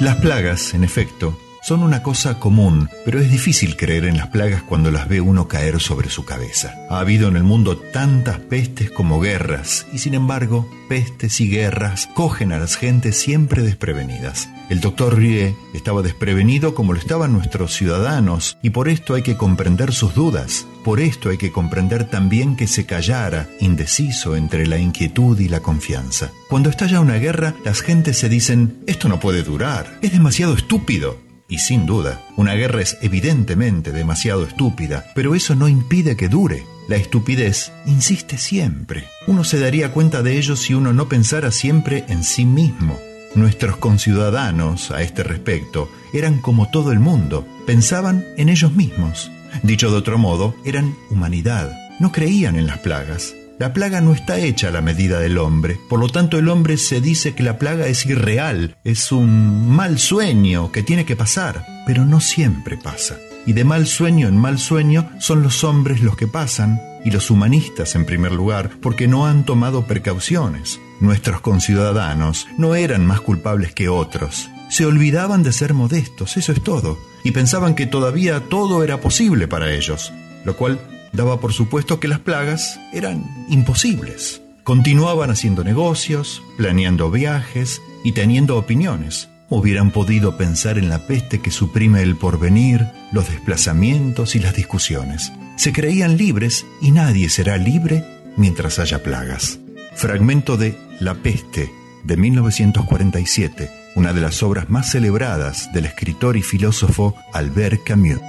Las 0.00 0.16
plagas, 0.16 0.74
en 0.74 0.84
efecto, 0.84 1.38
son 1.62 1.84
una 1.84 2.02
cosa 2.02 2.40
común, 2.40 2.90
pero 3.04 3.20
es 3.20 3.30
difícil 3.30 3.76
creer 3.76 4.04
en 4.04 4.16
las 4.16 4.26
plagas 4.26 4.62
cuando 4.62 4.90
las 4.90 5.08
ve 5.08 5.20
uno 5.20 5.46
caer 5.46 5.80
sobre 5.80 6.10
su 6.10 6.24
cabeza. 6.24 6.74
Ha 6.90 6.98
habido 6.98 7.28
en 7.28 7.36
el 7.36 7.44
mundo 7.44 7.76
tantas 7.76 8.40
pestes 8.40 8.90
como 8.90 9.20
guerras, 9.20 9.86
y 9.92 9.98
sin 9.98 10.14
embargo, 10.14 10.68
pestes 10.88 11.40
y 11.40 11.48
guerras 11.48 12.08
cogen 12.14 12.52
a 12.52 12.58
las 12.58 12.76
gentes 12.76 13.16
siempre 13.16 13.62
desprevenidas. 13.62 14.48
El 14.68 14.80
doctor 14.80 15.16
Rie 15.16 15.54
estaba 15.72 16.02
desprevenido 16.02 16.74
como 16.74 16.94
lo 16.94 16.98
estaban 16.98 17.32
nuestros 17.32 17.74
ciudadanos, 17.74 18.58
y 18.60 18.70
por 18.70 18.88
esto 18.88 19.14
hay 19.14 19.22
que 19.22 19.36
comprender 19.36 19.92
sus 19.92 20.14
dudas. 20.14 20.66
Por 20.82 20.98
esto 20.98 21.30
hay 21.30 21.38
que 21.38 21.52
comprender 21.52 22.10
también 22.10 22.56
que 22.56 22.66
se 22.66 22.86
callara, 22.86 23.48
indeciso 23.60 24.34
entre 24.34 24.66
la 24.66 24.78
inquietud 24.78 25.38
y 25.38 25.48
la 25.48 25.60
confianza. 25.60 26.32
Cuando 26.48 26.70
estalla 26.70 27.00
una 27.00 27.18
guerra, 27.18 27.54
las 27.64 27.82
gentes 27.82 28.18
se 28.18 28.28
dicen, 28.28 28.82
esto 28.88 29.08
no 29.08 29.20
puede 29.20 29.44
durar, 29.44 29.98
es 30.02 30.10
demasiado 30.10 30.54
estúpido. 30.54 31.31
Y 31.52 31.58
sin 31.58 31.84
duda, 31.84 32.22
una 32.36 32.54
guerra 32.54 32.80
es 32.80 32.96
evidentemente 33.02 33.92
demasiado 33.92 34.46
estúpida, 34.46 35.12
pero 35.14 35.34
eso 35.34 35.54
no 35.54 35.68
impide 35.68 36.16
que 36.16 36.30
dure. 36.30 36.64
La 36.88 36.96
estupidez 36.96 37.72
insiste 37.84 38.38
siempre. 38.38 39.04
Uno 39.26 39.44
se 39.44 39.60
daría 39.60 39.92
cuenta 39.92 40.22
de 40.22 40.38
ello 40.38 40.56
si 40.56 40.72
uno 40.72 40.94
no 40.94 41.10
pensara 41.10 41.50
siempre 41.50 42.06
en 42.08 42.24
sí 42.24 42.46
mismo. 42.46 42.98
Nuestros 43.34 43.76
conciudadanos, 43.76 44.92
a 44.92 45.02
este 45.02 45.24
respecto, 45.24 45.90
eran 46.14 46.40
como 46.40 46.70
todo 46.70 46.90
el 46.90 47.00
mundo, 47.00 47.46
pensaban 47.66 48.24
en 48.38 48.48
ellos 48.48 48.72
mismos. 48.72 49.30
Dicho 49.62 49.90
de 49.90 49.98
otro 49.98 50.16
modo, 50.16 50.54
eran 50.64 50.96
humanidad, 51.10 51.70
no 52.00 52.12
creían 52.12 52.56
en 52.56 52.66
las 52.66 52.78
plagas. 52.78 53.34
La 53.58 53.72
plaga 53.72 54.00
no 54.00 54.12
está 54.12 54.38
hecha 54.38 54.68
a 54.68 54.70
la 54.72 54.80
medida 54.80 55.20
del 55.20 55.38
hombre, 55.38 55.78
por 55.88 56.00
lo 56.00 56.08
tanto 56.08 56.38
el 56.38 56.48
hombre 56.48 56.76
se 56.76 57.00
dice 57.00 57.34
que 57.34 57.42
la 57.42 57.58
plaga 57.58 57.86
es 57.86 58.06
irreal, 58.06 58.76
es 58.82 59.12
un 59.12 59.68
mal 59.68 59.98
sueño 59.98 60.72
que 60.72 60.82
tiene 60.82 61.04
que 61.04 61.16
pasar, 61.16 61.64
pero 61.86 62.04
no 62.04 62.20
siempre 62.20 62.76
pasa. 62.76 63.18
Y 63.46 63.52
de 63.52 63.64
mal 63.64 63.86
sueño 63.86 64.28
en 64.28 64.36
mal 64.36 64.58
sueño 64.58 65.10
son 65.18 65.42
los 65.42 65.64
hombres 65.64 66.00
los 66.00 66.16
que 66.16 66.26
pasan, 66.26 66.80
y 67.04 67.10
los 67.10 67.30
humanistas 67.30 67.94
en 67.94 68.06
primer 68.06 68.32
lugar, 68.32 68.70
porque 68.80 69.08
no 69.08 69.26
han 69.26 69.44
tomado 69.44 69.86
precauciones. 69.86 70.80
Nuestros 71.00 71.40
conciudadanos 71.40 72.46
no 72.58 72.74
eran 72.74 73.04
más 73.04 73.20
culpables 73.20 73.72
que 73.72 73.88
otros. 73.88 74.48
se 74.70 74.86
olvidaban 74.86 75.42
de 75.42 75.52
ser 75.52 75.74
modestos, 75.74 76.38
eso 76.38 76.50
es 76.50 76.62
todo, 76.62 76.98
y 77.24 77.32
pensaban 77.32 77.74
que 77.74 77.86
todavía 77.86 78.48
todo 78.48 78.82
era 78.82 79.02
posible 79.02 79.46
para 79.46 79.70
ellos, 79.70 80.14
lo 80.46 80.56
cual 80.56 80.80
daba 81.12 81.40
por 81.40 81.52
supuesto 81.52 82.00
que 82.00 82.08
las 82.08 82.20
plagas 82.20 82.80
eran 82.92 83.24
imposibles. 83.48 84.42
Continuaban 84.64 85.30
haciendo 85.30 85.64
negocios, 85.64 86.42
planeando 86.56 87.10
viajes 87.10 87.82
y 88.04 88.12
teniendo 88.12 88.56
opiniones. 88.56 89.28
Hubieran 89.48 89.90
podido 89.90 90.36
pensar 90.36 90.78
en 90.78 90.88
la 90.88 91.06
peste 91.06 91.40
que 91.40 91.50
suprime 91.50 92.02
el 92.02 92.16
porvenir, 92.16 92.86
los 93.12 93.28
desplazamientos 93.28 94.34
y 94.34 94.38
las 94.38 94.54
discusiones. 94.54 95.32
Se 95.56 95.72
creían 95.72 96.16
libres 96.16 96.64
y 96.80 96.90
nadie 96.90 97.28
será 97.28 97.58
libre 97.58 98.04
mientras 98.36 98.78
haya 98.78 99.02
plagas. 99.02 99.58
Fragmento 99.94 100.56
de 100.56 100.78
La 101.00 101.14
peste 101.14 101.70
de 102.04 102.16
1947, 102.16 103.70
una 103.94 104.12
de 104.12 104.20
las 104.20 104.42
obras 104.42 104.70
más 104.70 104.90
celebradas 104.90 105.72
del 105.72 105.84
escritor 105.84 106.36
y 106.36 106.42
filósofo 106.42 107.14
Albert 107.32 107.82
Camus. 107.84 108.20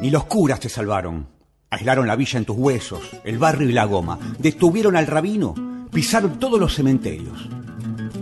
Ni 0.00 0.10
los 0.10 0.24
curas 0.26 0.60
te 0.60 0.68
salvaron. 0.68 1.35
Aislaron 1.68 2.06
la 2.06 2.14
villa 2.14 2.38
en 2.38 2.44
tus 2.44 2.56
huesos, 2.56 3.00
el 3.24 3.38
barrio 3.38 3.68
y 3.68 3.72
la 3.72 3.84
goma. 3.86 4.18
Detuvieron 4.38 4.96
al 4.96 5.08
rabino, 5.08 5.54
pisaron 5.92 6.38
todos 6.38 6.60
los 6.60 6.74
cementerios. 6.74 7.48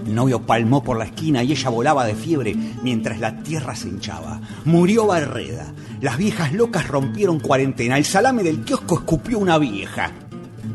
El 0.06 0.14
novio 0.14 0.40
palmó 0.46 0.82
por 0.82 0.96
la 0.96 1.04
esquina 1.04 1.42
y 1.42 1.52
ella 1.52 1.68
volaba 1.68 2.06
de 2.06 2.14
fiebre 2.14 2.54
mientras 2.82 3.20
la 3.20 3.42
tierra 3.42 3.76
se 3.76 3.88
hinchaba. 3.88 4.40
Murió 4.64 5.06
Barreda. 5.06 5.74
Las 6.00 6.16
viejas 6.16 6.54
locas 6.54 6.88
rompieron 6.88 7.38
cuarentena. 7.38 7.98
El 7.98 8.06
salame 8.06 8.42
del 8.42 8.64
kiosco 8.64 8.96
escupió 8.96 9.38
una 9.38 9.58
vieja. 9.58 10.10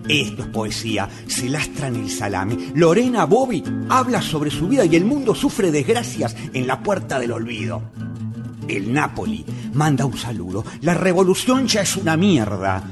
Esto 0.07 0.43
es 0.43 0.47
poesía. 0.49 1.09
Se 1.25 1.49
lastran 1.49 1.95
el 1.95 2.09
salame. 2.09 2.71
Lorena 2.75 3.25
Bobby 3.25 3.63
habla 3.89 4.21
sobre 4.21 4.51
su 4.51 4.67
vida 4.67 4.85
y 4.85 4.95
el 4.95 5.05
mundo 5.05 5.33
sufre 5.33 5.71
desgracias 5.71 6.35
en 6.53 6.67
la 6.67 6.83
puerta 6.83 7.19
del 7.19 7.31
olvido. 7.31 7.81
El 8.69 8.93
Napoli 8.93 9.43
manda 9.73 10.05
un 10.05 10.15
saludo. 10.15 10.63
La 10.81 10.93
revolución 10.93 11.67
ya 11.67 11.81
es 11.81 11.97
una 11.97 12.15
mierda. 12.15 12.83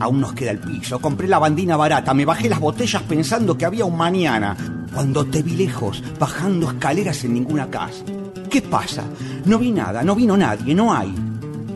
Aún 0.00 0.20
nos 0.20 0.32
queda 0.32 0.50
el 0.50 0.58
piso. 0.58 0.98
Compré 0.98 1.28
la 1.28 1.38
bandina 1.38 1.76
barata. 1.76 2.12
Me 2.12 2.24
bajé 2.24 2.48
las 2.48 2.58
botellas 2.58 3.02
pensando 3.02 3.56
que 3.56 3.64
había 3.64 3.84
un 3.84 3.96
mañana. 3.96 4.56
Cuando 4.92 5.24
te 5.24 5.42
vi 5.42 5.52
lejos, 5.52 6.02
bajando 6.18 6.70
escaleras 6.70 7.22
en 7.22 7.34
ninguna 7.34 7.70
casa. 7.70 8.04
¿Qué 8.50 8.62
pasa? 8.62 9.04
No 9.44 9.58
vi 9.58 9.70
nada, 9.70 10.02
no 10.02 10.16
vino 10.16 10.36
nadie, 10.36 10.74
no 10.74 10.92
hay. 10.92 11.14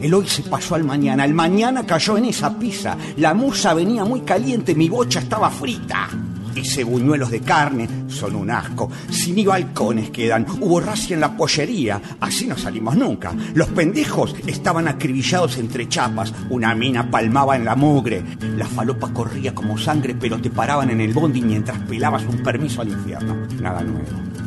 El 0.02 0.12
hoy 0.12 0.26
se 0.26 0.42
pasó 0.42 0.74
al 0.74 0.84
mañana, 0.84 1.24
el 1.24 1.32
mañana 1.32 1.86
cayó 1.86 2.18
en 2.18 2.26
esa 2.26 2.58
pizza. 2.58 2.96
La 3.16 3.32
musa 3.32 3.74
venía 3.74 4.04
muy 4.04 4.22
caliente, 4.22 4.74
mi 4.74 4.88
bocha 4.88 5.20
estaba 5.20 5.50
frita. 5.50 6.08
Hice 6.56 6.84
buñuelos 6.84 7.30
de 7.30 7.40
carne, 7.40 7.86
son 8.08 8.34
un 8.34 8.50
asco. 8.50 8.90
Sin 9.10 9.36
ni 9.36 9.44
balcones 9.44 10.10
quedan. 10.10 10.46
Hubo 10.60 10.80
racia 10.80 11.14
en 11.14 11.20
la 11.20 11.36
pollería. 11.36 12.00
Así 12.18 12.46
no 12.46 12.56
salimos 12.56 12.96
nunca. 12.96 13.34
Los 13.54 13.68
pendejos 13.68 14.34
estaban 14.46 14.88
acribillados 14.88 15.58
entre 15.58 15.88
chapas. 15.88 16.32
Una 16.48 16.74
mina 16.74 17.10
palmaba 17.10 17.56
en 17.56 17.66
la 17.66 17.76
mugre. 17.76 18.22
La 18.56 18.66
falopa 18.66 19.12
corría 19.12 19.54
como 19.54 19.76
sangre, 19.76 20.16
pero 20.18 20.40
te 20.40 20.50
paraban 20.50 20.90
en 20.90 21.02
el 21.02 21.12
bondi 21.12 21.42
mientras 21.42 21.78
pelabas 21.80 22.24
un 22.24 22.42
permiso 22.42 22.80
al 22.80 22.88
infierno. 22.88 23.36
Nada 23.60 23.82
nuevo. 23.82 24.06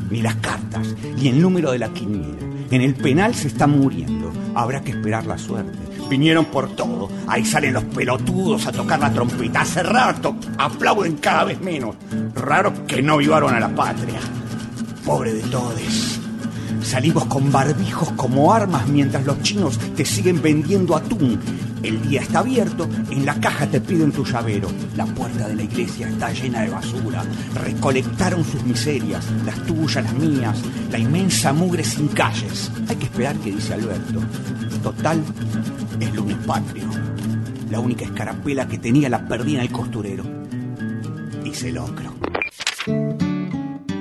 Ni 0.10 0.24
las 0.24 0.36
cartas, 0.38 0.96
ni 1.16 1.28
el 1.28 1.40
número 1.40 1.72
de 1.72 1.80
la 1.80 1.90
quiniela. 1.90 2.50
En 2.72 2.82
el 2.82 2.96
penal 2.96 3.36
se 3.36 3.48
está 3.48 3.68
muriendo. 3.68 4.32
Habrá 4.56 4.82
que 4.82 4.92
esperar 4.92 5.28
la 5.28 5.38
suerte. 5.38 5.89
Vinieron 6.10 6.46
por 6.46 6.76
todo. 6.76 7.10
Ahí 7.28 7.46
salen 7.46 7.74
los 7.74 7.84
pelotudos 7.84 8.66
a 8.66 8.72
tocar 8.72 9.00
la 9.00 9.14
trompeta. 9.14 9.62
Hace 9.62 9.84
rato 9.84 10.36
aplauden 10.58 11.18
cada 11.18 11.46
vez 11.46 11.62
menos. 11.62 11.96
Raro 12.34 12.88
que 12.88 13.02
no 13.02 13.18
vivaron 13.18 13.54
a 13.54 13.60
la 13.60 13.70
patria. 13.70 14.20
Pobre 15.06 15.34
de 15.34 15.44
todes. 15.44 16.20
Salimos 16.82 17.26
con 17.26 17.52
barbijos 17.52 18.12
como 18.14 18.52
armas 18.52 18.88
mientras 18.88 19.24
los 19.26 19.42
chinos 19.44 19.78
te 19.96 20.06
siguen 20.06 20.42
vendiendo 20.42 20.96
atún. 20.96 21.40
El 21.84 22.02
día 22.02 22.22
está 22.22 22.40
abierto, 22.40 22.90
en 23.10 23.26
la 23.26 23.40
caja 23.40 23.68
te 23.68 23.80
piden 23.80 24.12
tu 24.12 24.26
llavero. 24.26 24.70
La 24.96 25.06
puerta 25.06 25.48
de 25.48 25.56
la 25.56 25.64
iglesia 25.64 26.10
está 26.10 26.32
llena 26.32 26.62
de 26.62 26.70
basura. 26.70 27.24
Recolectaron 27.56 28.44
sus 28.44 28.64
miserias, 28.64 29.26
las 29.46 29.66
tuyas, 29.66 30.04
las 30.04 30.14
mías, 30.14 30.60
la 30.92 31.00
inmensa 31.00 31.54
mugre 31.54 31.84
sin 31.84 32.08
calles. 32.10 32.72
Hay 32.88 32.96
que 32.98 33.06
esperar 33.06 33.36
que 33.38 33.52
dice 33.52 33.74
Alberto. 33.74 34.22
Total, 34.84 35.22
es 36.00 36.14
lunes 36.14 36.38
patrio. 36.46 36.90
La 37.70 37.80
única 37.80 38.06
escarapela 38.06 38.68
que 38.68 38.78
tenía 38.78 39.10
la 39.10 39.28
perdí 39.28 39.56
en 39.56 39.62
el 39.62 39.72
costurero. 39.72 40.24
Hice 41.46 41.72
locro. 41.72 42.14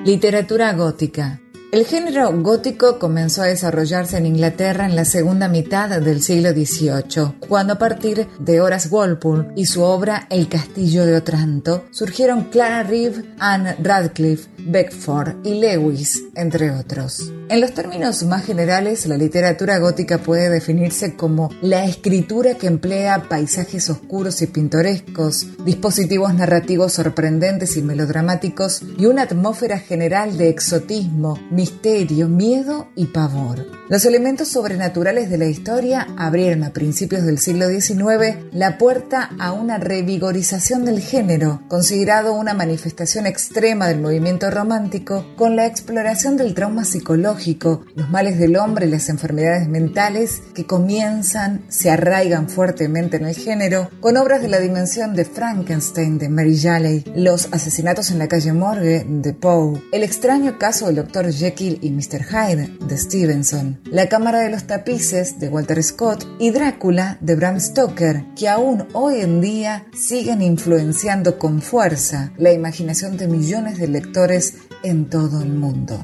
Literatura 0.04 0.72
gótica. 0.72 1.40
El 1.70 1.84
género 1.84 2.32
gótico 2.40 2.98
comenzó 2.98 3.42
a 3.42 3.46
desarrollarse 3.46 4.16
en 4.16 4.24
Inglaterra 4.24 4.86
en 4.86 4.96
la 4.96 5.04
segunda 5.04 5.48
mitad 5.48 6.00
del 6.00 6.22
siglo 6.22 6.52
XVIII, 6.52 7.40
cuando 7.46 7.74
a 7.74 7.78
partir 7.78 8.26
de 8.38 8.62
Horace 8.62 8.88
Walpole 8.88 9.48
y 9.54 9.66
su 9.66 9.82
obra 9.82 10.26
El 10.30 10.48
Castillo 10.48 11.04
de 11.04 11.16
Otranto 11.16 11.84
surgieron 11.90 12.44
Clara 12.44 12.84
Reeve, 12.84 13.22
Anne 13.38 13.76
Radcliffe, 13.82 14.48
Beckford 14.60 15.44
y 15.44 15.60
Lewis, 15.60 16.24
entre 16.34 16.70
otros. 16.70 17.30
En 17.50 17.62
los 17.62 17.72
términos 17.72 18.22
más 18.24 18.44
generales, 18.44 19.06
la 19.06 19.16
literatura 19.16 19.78
gótica 19.78 20.18
puede 20.18 20.50
definirse 20.50 21.16
como 21.16 21.50
la 21.62 21.86
escritura 21.86 22.54
que 22.54 22.66
emplea 22.66 23.26
paisajes 23.28 23.88
oscuros 23.88 24.42
y 24.42 24.48
pintorescos, 24.48 25.46
dispositivos 25.64 26.34
narrativos 26.34 26.92
sorprendentes 26.92 27.76
y 27.78 27.82
melodramáticos 27.82 28.82
y 28.98 29.06
una 29.06 29.22
atmósfera 29.22 29.78
general 29.78 30.36
de 30.36 30.50
exotismo, 30.50 31.38
misterio, 31.58 32.28
miedo 32.28 32.86
y 32.94 33.06
pavor. 33.06 33.66
Los 33.88 34.04
elementos 34.04 34.46
sobrenaturales 34.46 35.28
de 35.28 35.38
la 35.38 35.46
historia 35.46 36.06
abrieron 36.16 36.62
a 36.62 36.72
principios 36.72 37.24
del 37.24 37.38
siglo 37.38 37.68
XIX 37.68 38.36
la 38.52 38.78
puerta 38.78 39.30
a 39.40 39.50
una 39.50 39.78
revigorización 39.78 40.84
del 40.84 41.00
género, 41.00 41.62
considerado 41.66 42.32
una 42.34 42.54
manifestación 42.54 43.26
extrema 43.26 43.88
del 43.88 44.00
movimiento 44.00 44.48
romántico, 44.52 45.26
con 45.36 45.56
la 45.56 45.66
exploración 45.66 46.36
del 46.36 46.54
trauma 46.54 46.84
psicológico 46.84 47.84
los 47.96 48.08
males 48.08 48.38
del 48.38 48.56
hombre 48.56 48.86
y 48.86 48.90
las 48.90 49.08
enfermedades 49.08 49.66
mentales 49.66 50.40
que 50.54 50.64
comienzan, 50.64 51.64
se 51.68 51.90
arraigan 51.90 52.48
fuertemente 52.48 53.16
en 53.16 53.26
el 53.26 53.34
género, 53.34 53.90
con 53.98 54.16
obras 54.16 54.42
de 54.42 54.48
la 54.48 54.60
dimensión 54.60 55.16
de 55.16 55.24
Frankenstein 55.24 56.18
de 56.18 56.28
Mary 56.28 56.54
Shelley, 56.54 57.04
Los 57.16 57.48
asesinatos 57.50 58.12
en 58.12 58.20
la 58.20 58.28
calle 58.28 58.52
Morgue 58.52 59.04
de 59.08 59.32
Poe, 59.32 59.82
El 59.90 60.04
extraño 60.04 60.56
caso 60.56 60.86
del 60.86 60.96
Dr. 60.96 61.30
Jekyll 61.48 61.78
y 61.80 61.90
Mr. 61.90 62.24
Hyde 62.24 62.68
de 62.86 62.98
Stevenson, 62.98 63.80
La 63.84 64.08
cámara 64.10 64.40
de 64.40 64.50
los 64.50 64.66
tapices 64.66 65.40
de 65.40 65.48
Walter 65.48 65.82
Scott 65.82 66.26
y 66.38 66.50
Drácula 66.50 67.16
de 67.22 67.36
Bram 67.36 67.58
Stoker, 67.58 68.22
que 68.36 68.48
aún 68.48 68.86
hoy 68.92 69.22
en 69.22 69.40
día 69.40 69.86
siguen 69.94 70.42
influenciando 70.42 71.38
con 71.38 71.62
fuerza 71.62 72.32
la 72.36 72.52
imaginación 72.52 73.16
de 73.16 73.28
millones 73.28 73.78
de 73.78 73.88
lectores 73.88 74.58
en 74.82 75.08
todo 75.08 75.42
el 75.42 75.54
mundo. 75.54 75.98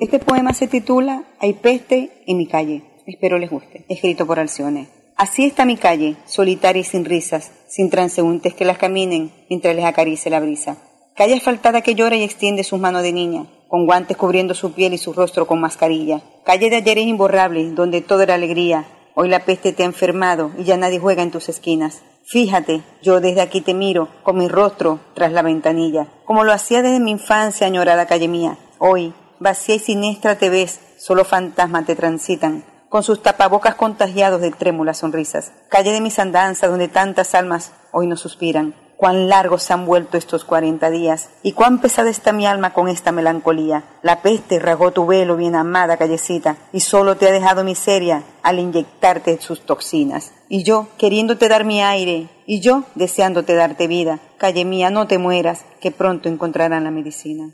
Este 0.00 0.18
poema 0.18 0.52
se 0.52 0.66
titula 0.66 1.22
Hay 1.38 1.54
peste 1.54 2.24
en 2.26 2.38
mi 2.38 2.48
calle. 2.48 2.82
Espero 3.06 3.38
les 3.38 3.50
guste. 3.50 3.84
Escrito 3.88 4.26
por 4.26 4.40
Alcione. 4.40 4.88
Así 5.16 5.44
está 5.44 5.64
mi 5.64 5.76
calle, 5.76 6.16
solitaria 6.26 6.80
y 6.80 6.84
sin 6.84 7.04
risas, 7.04 7.52
sin 7.68 7.88
transeúntes 7.88 8.52
que 8.52 8.64
las 8.64 8.78
caminen 8.78 9.30
mientras 9.48 9.76
les 9.76 9.84
acarice 9.84 10.28
la 10.28 10.40
brisa. 10.40 10.76
Calle 11.14 11.34
asfaltada 11.34 11.82
que 11.82 11.94
llora 11.94 12.16
y 12.16 12.24
extiende 12.24 12.64
sus 12.64 12.78
manos 12.78 13.02
de 13.02 13.12
niña, 13.12 13.46
con 13.68 13.86
guantes 13.86 14.16
cubriendo 14.16 14.54
su 14.54 14.72
piel 14.72 14.94
y 14.94 14.98
su 14.98 15.12
rostro 15.12 15.46
con 15.46 15.60
mascarilla. 15.60 16.20
Calle 16.44 16.70
de 16.70 16.76
ayer 16.76 16.98
es 16.98 17.06
imborrable, 17.06 17.70
donde 17.70 18.00
todo 18.00 18.22
era 18.22 18.34
alegría. 18.34 18.84
Hoy 19.14 19.28
la 19.28 19.44
peste 19.44 19.72
te 19.72 19.82
ha 19.82 19.86
enfermado 19.86 20.50
y 20.58 20.64
ya 20.64 20.76
nadie 20.76 20.98
juega 20.98 21.22
en 21.22 21.30
tus 21.30 21.48
esquinas. 21.48 22.02
Fíjate, 22.26 22.82
yo 23.02 23.20
desde 23.20 23.40
aquí 23.40 23.60
te 23.60 23.72
miro, 23.72 24.08
con 24.22 24.36
mi 24.36 24.48
rostro 24.48 24.98
tras 25.14 25.30
la 25.32 25.42
ventanilla, 25.42 26.08
como 26.24 26.42
lo 26.42 26.52
hacía 26.52 26.82
desde 26.82 26.98
mi 26.98 27.12
infancia, 27.12 27.66
añorada 27.66 28.06
calle 28.06 28.26
mía. 28.26 28.58
Hoy, 28.78 29.14
vacía 29.38 29.76
y 29.76 29.78
siniestra 29.78 30.36
te 30.36 30.50
ves, 30.50 30.80
solo 30.98 31.24
fantasmas 31.24 31.86
te 31.86 31.94
transitan, 31.94 32.64
con 32.88 33.04
sus 33.04 33.22
tapabocas 33.22 33.76
contagiados 33.76 34.40
de 34.40 34.50
trémulas 34.50 34.98
sonrisas. 34.98 35.52
Calle 35.68 35.92
de 35.92 36.00
mis 36.00 36.18
andanzas 36.18 36.68
donde 36.68 36.88
tantas 36.88 37.34
almas 37.34 37.72
hoy 37.92 38.08
no 38.08 38.16
suspiran. 38.16 38.74
Cuán 38.96 39.28
largos 39.28 39.62
se 39.62 39.74
han 39.74 39.84
vuelto 39.84 40.16
estos 40.16 40.44
cuarenta 40.44 40.88
días 40.88 41.28
y 41.42 41.52
cuán 41.52 41.80
pesada 41.80 42.08
está 42.08 42.32
mi 42.32 42.46
alma 42.46 42.72
con 42.72 42.88
esta 42.88 43.12
melancolía. 43.12 43.84
La 44.02 44.22
peste 44.22 44.58
rasgó 44.58 44.90
tu 44.90 45.04
velo, 45.06 45.36
bien 45.36 45.54
amada 45.54 45.98
callecita, 45.98 46.56
y 46.72 46.80
solo 46.80 47.16
te 47.16 47.28
ha 47.28 47.32
dejado 47.32 47.62
miseria 47.62 48.22
al 48.42 48.58
inyectarte 48.58 49.38
sus 49.40 49.60
toxinas. 49.66 50.32
Y 50.48 50.62
yo, 50.62 50.88
queriéndote 50.96 51.48
dar 51.48 51.64
mi 51.64 51.82
aire, 51.82 52.28
y 52.46 52.60
yo, 52.60 52.84
deseándote 52.94 53.54
darte 53.54 53.86
vida. 53.86 54.20
Calle 54.38 54.64
mía, 54.64 54.88
no 54.90 55.06
te 55.06 55.18
mueras, 55.18 55.64
que 55.80 55.90
pronto 55.90 56.28
encontrarán 56.28 56.84
la 56.84 56.90
medicina. 56.90 57.50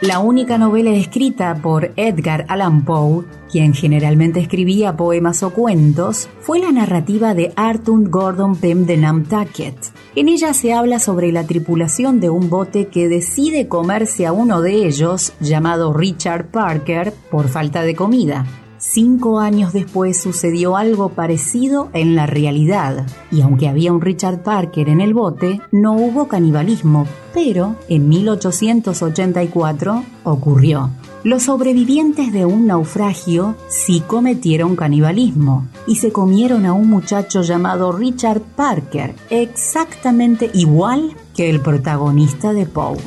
La 0.00 0.18
única 0.18 0.56
novela 0.56 0.92
escrita 0.92 1.54
por 1.56 1.92
Edgar 1.94 2.46
Allan 2.48 2.86
Poe, 2.86 3.26
quien 3.52 3.74
generalmente 3.74 4.40
escribía 4.40 4.96
poemas 4.96 5.42
o 5.42 5.50
cuentos, 5.50 6.26
fue 6.40 6.58
la 6.58 6.72
narrativa 6.72 7.34
de 7.34 7.52
Arthur 7.54 8.08
Gordon 8.08 8.56
Pym 8.56 8.86
de 8.86 8.96
Nantucket. 8.96 9.76
En 10.16 10.30
ella 10.30 10.54
se 10.54 10.72
habla 10.72 11.00
sobre 11.00 11.32
la 11.32 11.46
tripulación 11.46 12.18
de 12.18 12.30
un 12.30 12.48
bote 12.48 12.86
que 12.86 13.08
decide 13.08 13.68
comerse 13.68 14.26
a 14.26 14.32
uno 14.32 14.62
de 14.62 14.86
ellos, 14.86 15.34
llamado 15.38 15.92
Richard 15.92 16.46
Parker, 16.46 17.12
por 17.30 17.48
falta 17.48 17.82
de 17.82 17.94
comida. 17.94 18.46
Cinco 18.92 19.38
años 19.38 19.72
después 19.72 20.20
sucedió 20.20 20.76
algo 20.76 21.10
parecido 21.10 21.90
en 21.92 22.16
la 22.16 22.26
realidad, 22.26 23.06
y 23.30 23.40
aunque 23.40 23.68
había 23.68 23.92
un 23.92 24.00
Richard 24.00 24.42
Parker 24.42 24.88
en 24.88 25.00
el 25.00 25.14
bote, 25.14 25.60
no 25.70 25.92
hubo 25.92 26.26
canibalismo, 26.26 27.06
pero 27.32 27.76
en 27.88 28.08
1884 28.08 30.02
ocurrió. 30.24 30.90
Los 31.22 31.44
sobrevivientes 31.44 32.32
de 32.32 32.46
un 32.46 32.66
naufragio 32.66 33.54
sí 33.68 34.02
cometieron 34.04 34.74
canibalismo 34.74 35.68
y 35.86 35.94
se 35.94 36.10
comieron 36.10 36.66
a 36.66 36.72
un 36.72 36.88
muchacho 36.88 37.42
llamado 37.42 37.92
Richard 37.92 38.40
Parker, 38.40 39.14
exactamente 39.30 40.50
igual 40.52 41.14
que 41.36 41.48
el 41.48 41.60
protagonista 41.60 42.52
de 42.52 42.66
Poe. 42.66 42.98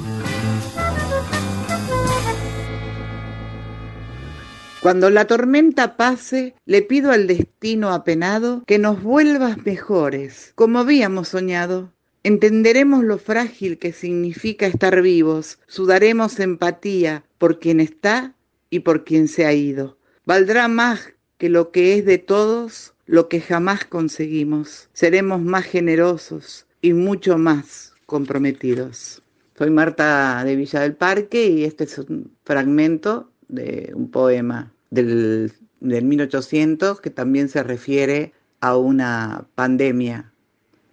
Cuando 4.84 5.10
la 5.10 5.28
tormenta 5.28 5.96
pase, 5.96 6.56
le 6.66 6.82
pido 6.82 7.12
al 7.12 7.26
destino 7.26 7.94
apenado 7.94 8.66
que 8.68 8.80
nos 8.80 9.02
vuelvas 9.02 9.66
mejores, 9.66 10.52
como 10.56 10.80
habíamos 10.80 11.30
soñado. 11.30 11.94
Entenderemos 12.24 13.02
lo 13.02 13.18
frágil 13.18 13.80
que 13.80 13.94
significa 13.94 14.68
estar 14.68 15.02
vivos, 15.02 15.58
sudaremos 15.68 16.38
empatía 16.42 17.24
por 17.38 17.60
quien 17.60 17.80
está 17.80 18.36
y 18.70 18.80
por 18.80 19.06
quien 19.06 19.30
se 19.30 19.46
ha 19.46 19.54
ido. 19.54 19.98
Valdrá 20.26 20.68
más 20.68 21.14
que 21.38 21.48
lo 21.48 21.72
que 21.72 21.98
es 21.98 22.04
de 22.04 22.18
todos, 22.18 22.94
lo 23.06 23.30
que 23.30 23.40
jamás 23.40 23.86
conseguimos. 23.86 24.90
Seremos 24.92 25.42
más 25.42 25.64
generosos 25.64 26.68
y 26.82 26.92
mucho 26.92 27.38
más 27.38 27.94
comprometidos. 28.06 29.24
Soy 29.58 29.70
Marta 29.70 30.44
de 30.44 30.58
Villa 30.58 30.82
del 30.82 30.96
Parque 30.96 31.48
y 31.48 31.64
este 31.64 31.86
es 31.86 31.98
un 32.00 32.36
fragmento 32.44 33.30
de 33.48 33.94
un 33.96 34.12
poema 34.12 34.73
del, 34.94 35.54
del 35.80 36.06
1800 36.06 37.02
que 37.02 37.10
también 37.10 37.50
se 37.50 37.64
refiere 37.64 38.34
a 38.62 38.78
una 38.78 39.48
pandemia. 39.56 40.34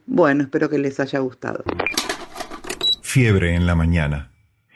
Bueno, 0.07 0.43
espero 0.43 0.69
que 0.69 0.79
les 0.79 0.99
haya 1.01 1.19
gustado. 1.21 1.63
Fiebre 3.03 3.55
en 3.55 3.67
la 3.67 3.75
mañana. 3.75 4.33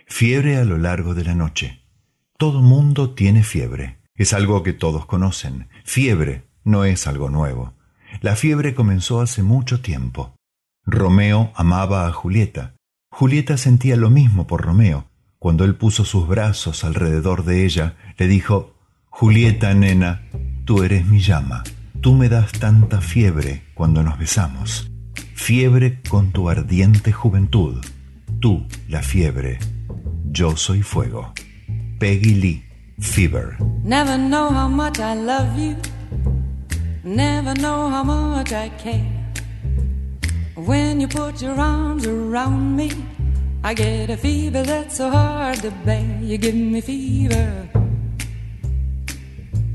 Fiebre 0.07 0.57
a 0.57 0.65
lo 0.65 0.79
largo 0.79 1.15
de 1.15 1.25
la 1.25 1.35
noche. 1.35 1.85
Todo 2.37 2.61
mundo 2.61 3.15
tiene 3.15 3.43
fiebre. 3.43 3.99
Es 4.15 4.33
algo 4.33 4.63
que 4.63 4.73
todos 4.73 5.07
conocen. 5.07 5.69
Fiebre 5.85 6.45
no 6.63 6.85
es 6.85 7.07
algo 7.07 7.31
nuevo. 7.31 7.75
La 8.21 8.37
fiebre 8.37 8.75
comenzó 8.75 9.21
hace 9.21 9.43
mucho 9.43 9.81
tiempo. 9.81 10.37
Romeo 10.85 11.53
amaba 11.55 12.07
a 12.07 12.13
Julieta. 12.13 12.77
Julieta 13.11 13.57
sentía 13.57 13.97
lo 13.97 14.11
mismo 14.11 14.47
por 14.47 14.63
Romeo. 14.63 15.09
Cuando 15.39 15.65
él 15.65 15.75
puso 15.77 16.05
sus 16.05 16.29
brazos 16.29 16.85
alrededor 16.85 17.45
de 17.45 17.65
ella, 17.65 17.97
le 18.19 18.29
dijo, 18.29 18.74
Julieta, 19.17 19.73
nena, 19.75 20.23
tú 20.65 20.83
eres 20.83 21.07
mi 21.07 21.21
llama. 21.21 21.63
Tú 22.01 22.15
me 22.15 22.29
das 22.29 22.51
tanta 22.51 23.01
fiebre 23.01 23.63
cuando 23.75 24.03
nos 24.03 24.19
besamos. 24.19 24.91
Fiebre 25.35 26.01
con 26.11 26.33
tu 26.33 26.49
ardiente 26.49 27.13
juventud. 27.13 27.77
Tú, 28.41 28.67
la 28.89 29.03
fiebre. 29.03 29.61
Yo 30.33 30.57
soy 30.57 30.83
fuego. 30.83 31.33
Peggy 32.01 32.35
Lee, 32.35 32.65
Fever. 32.99 33.57
Never 33.85 34.19
know 34.19 34.51
how 34.51 34.69
much 34.69 34.99
I 34.99 35.15
love 35.15 35.57
you. 35.57 35.77
Never 37.05 37.55
know 37.55 37.89
how 37.89 38.03
much 38.03 38.53
I 38.53 38.69
care. 38.71 39.31
When 40.57 41.01
you 41.01 41.07
put 41.07 41.41
your 41.41 41.55
arms 41.55 42.05
around 42.05 42.75
me, 42.75 42.91
I 43.63 43.75
get 43.75 44.11
a 44.11 44.17
fever 44.17 44.65
that's 44.65 44.97
so 44.97 45.09
hard 45.09 45.63
to 45.63 45.71
bear. 45.85 46.19
You 46.21 46.37
give 46.37 46.57
me 46.57 46.81
fever. 46.81 47.74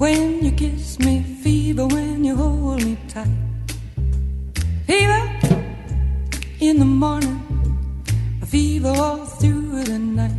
When 0.00 0.42
you 0.42 0.52
kiss 0.52 0.98
me, 0.98 1.22
fever, 1.42 1.86
when 1.86 2.24
you 2.24 2.34
hold 2.34 2.82
me 2.82 2.96
tight. 3.06 3.28
Fever 4.86 5.22
in 6.58 6.78
the 6.78 6.86
morning, 6.86 7.38
a 8.40 8.46
fever 8.46 8.88
all 8.88 9.26
through 9.26 9.84
the 9.84 9.98
night. 9.98 10.32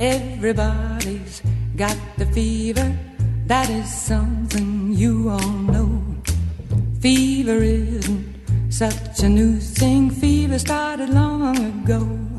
Everybody's 0.00 1.40
got 1.76 1.96
the 2.18 2.26
fever, 2.26 2.98
that 3.46 3.70
is 3.70 3.88
something 3.94 4.92
you 4.94 5.28
all 5.28 5.52
know. 5.70 6.02
Fever 6.98 7.62
isn't 7.62 8.24
such 8.70 9.20
a 9.20 9.28
new 9.28 9.60
thing, 9.60 10.10
fever 10.10 10.58
started 10.58 11.10
long 11.10 11.56
ago. 11.56 12.31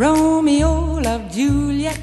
Romeo 0.00 0.98
loved 0.98 1.34
Juliet, 1.34 2.00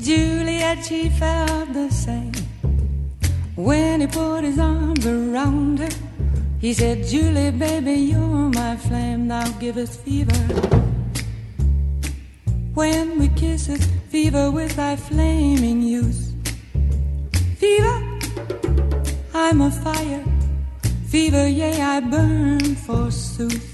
Juliet, 0.00 0.78
she 0.86 1.08
felt 1.08 1.72
the 1.72 1.90
same. 1.90 2.30
When 3.56 4.02
he 4.02 4.06
put 4.06 4.44
his 4.44 4.60
arms 4.60 5.04
around 5.04 5.80
her, 5.80 5.88
he 6.60 6.72
said, 6.72 7.04
Julie, 7.04 7.50
baby, 7.50 7.94
you're 7.94 8.48
my 8.54 8.76
flame, 8.76 9.26
thou 9.26 9.44
givest 9.58 10.02
fever. 10.02 10.38
When 12.74 13.18
we 13.18 13.26
kiss 13.30 13.68
it, 13.68 13.82
fever 14.08 14.52
with 14.52 14.76
thy 14.76 14.94
flaming 14.94 15.82
youth. 15.82 16.32
Fever, 17.58 18.20
I'm 19.34 19.62
a 19.62 19.70
fire. 19.72 20.24
Fever, 21.08 21.48
yea, 21.48 21.82
I 21.82 21.98
burn 21.98 22.76
forsooth. 22.76 23.73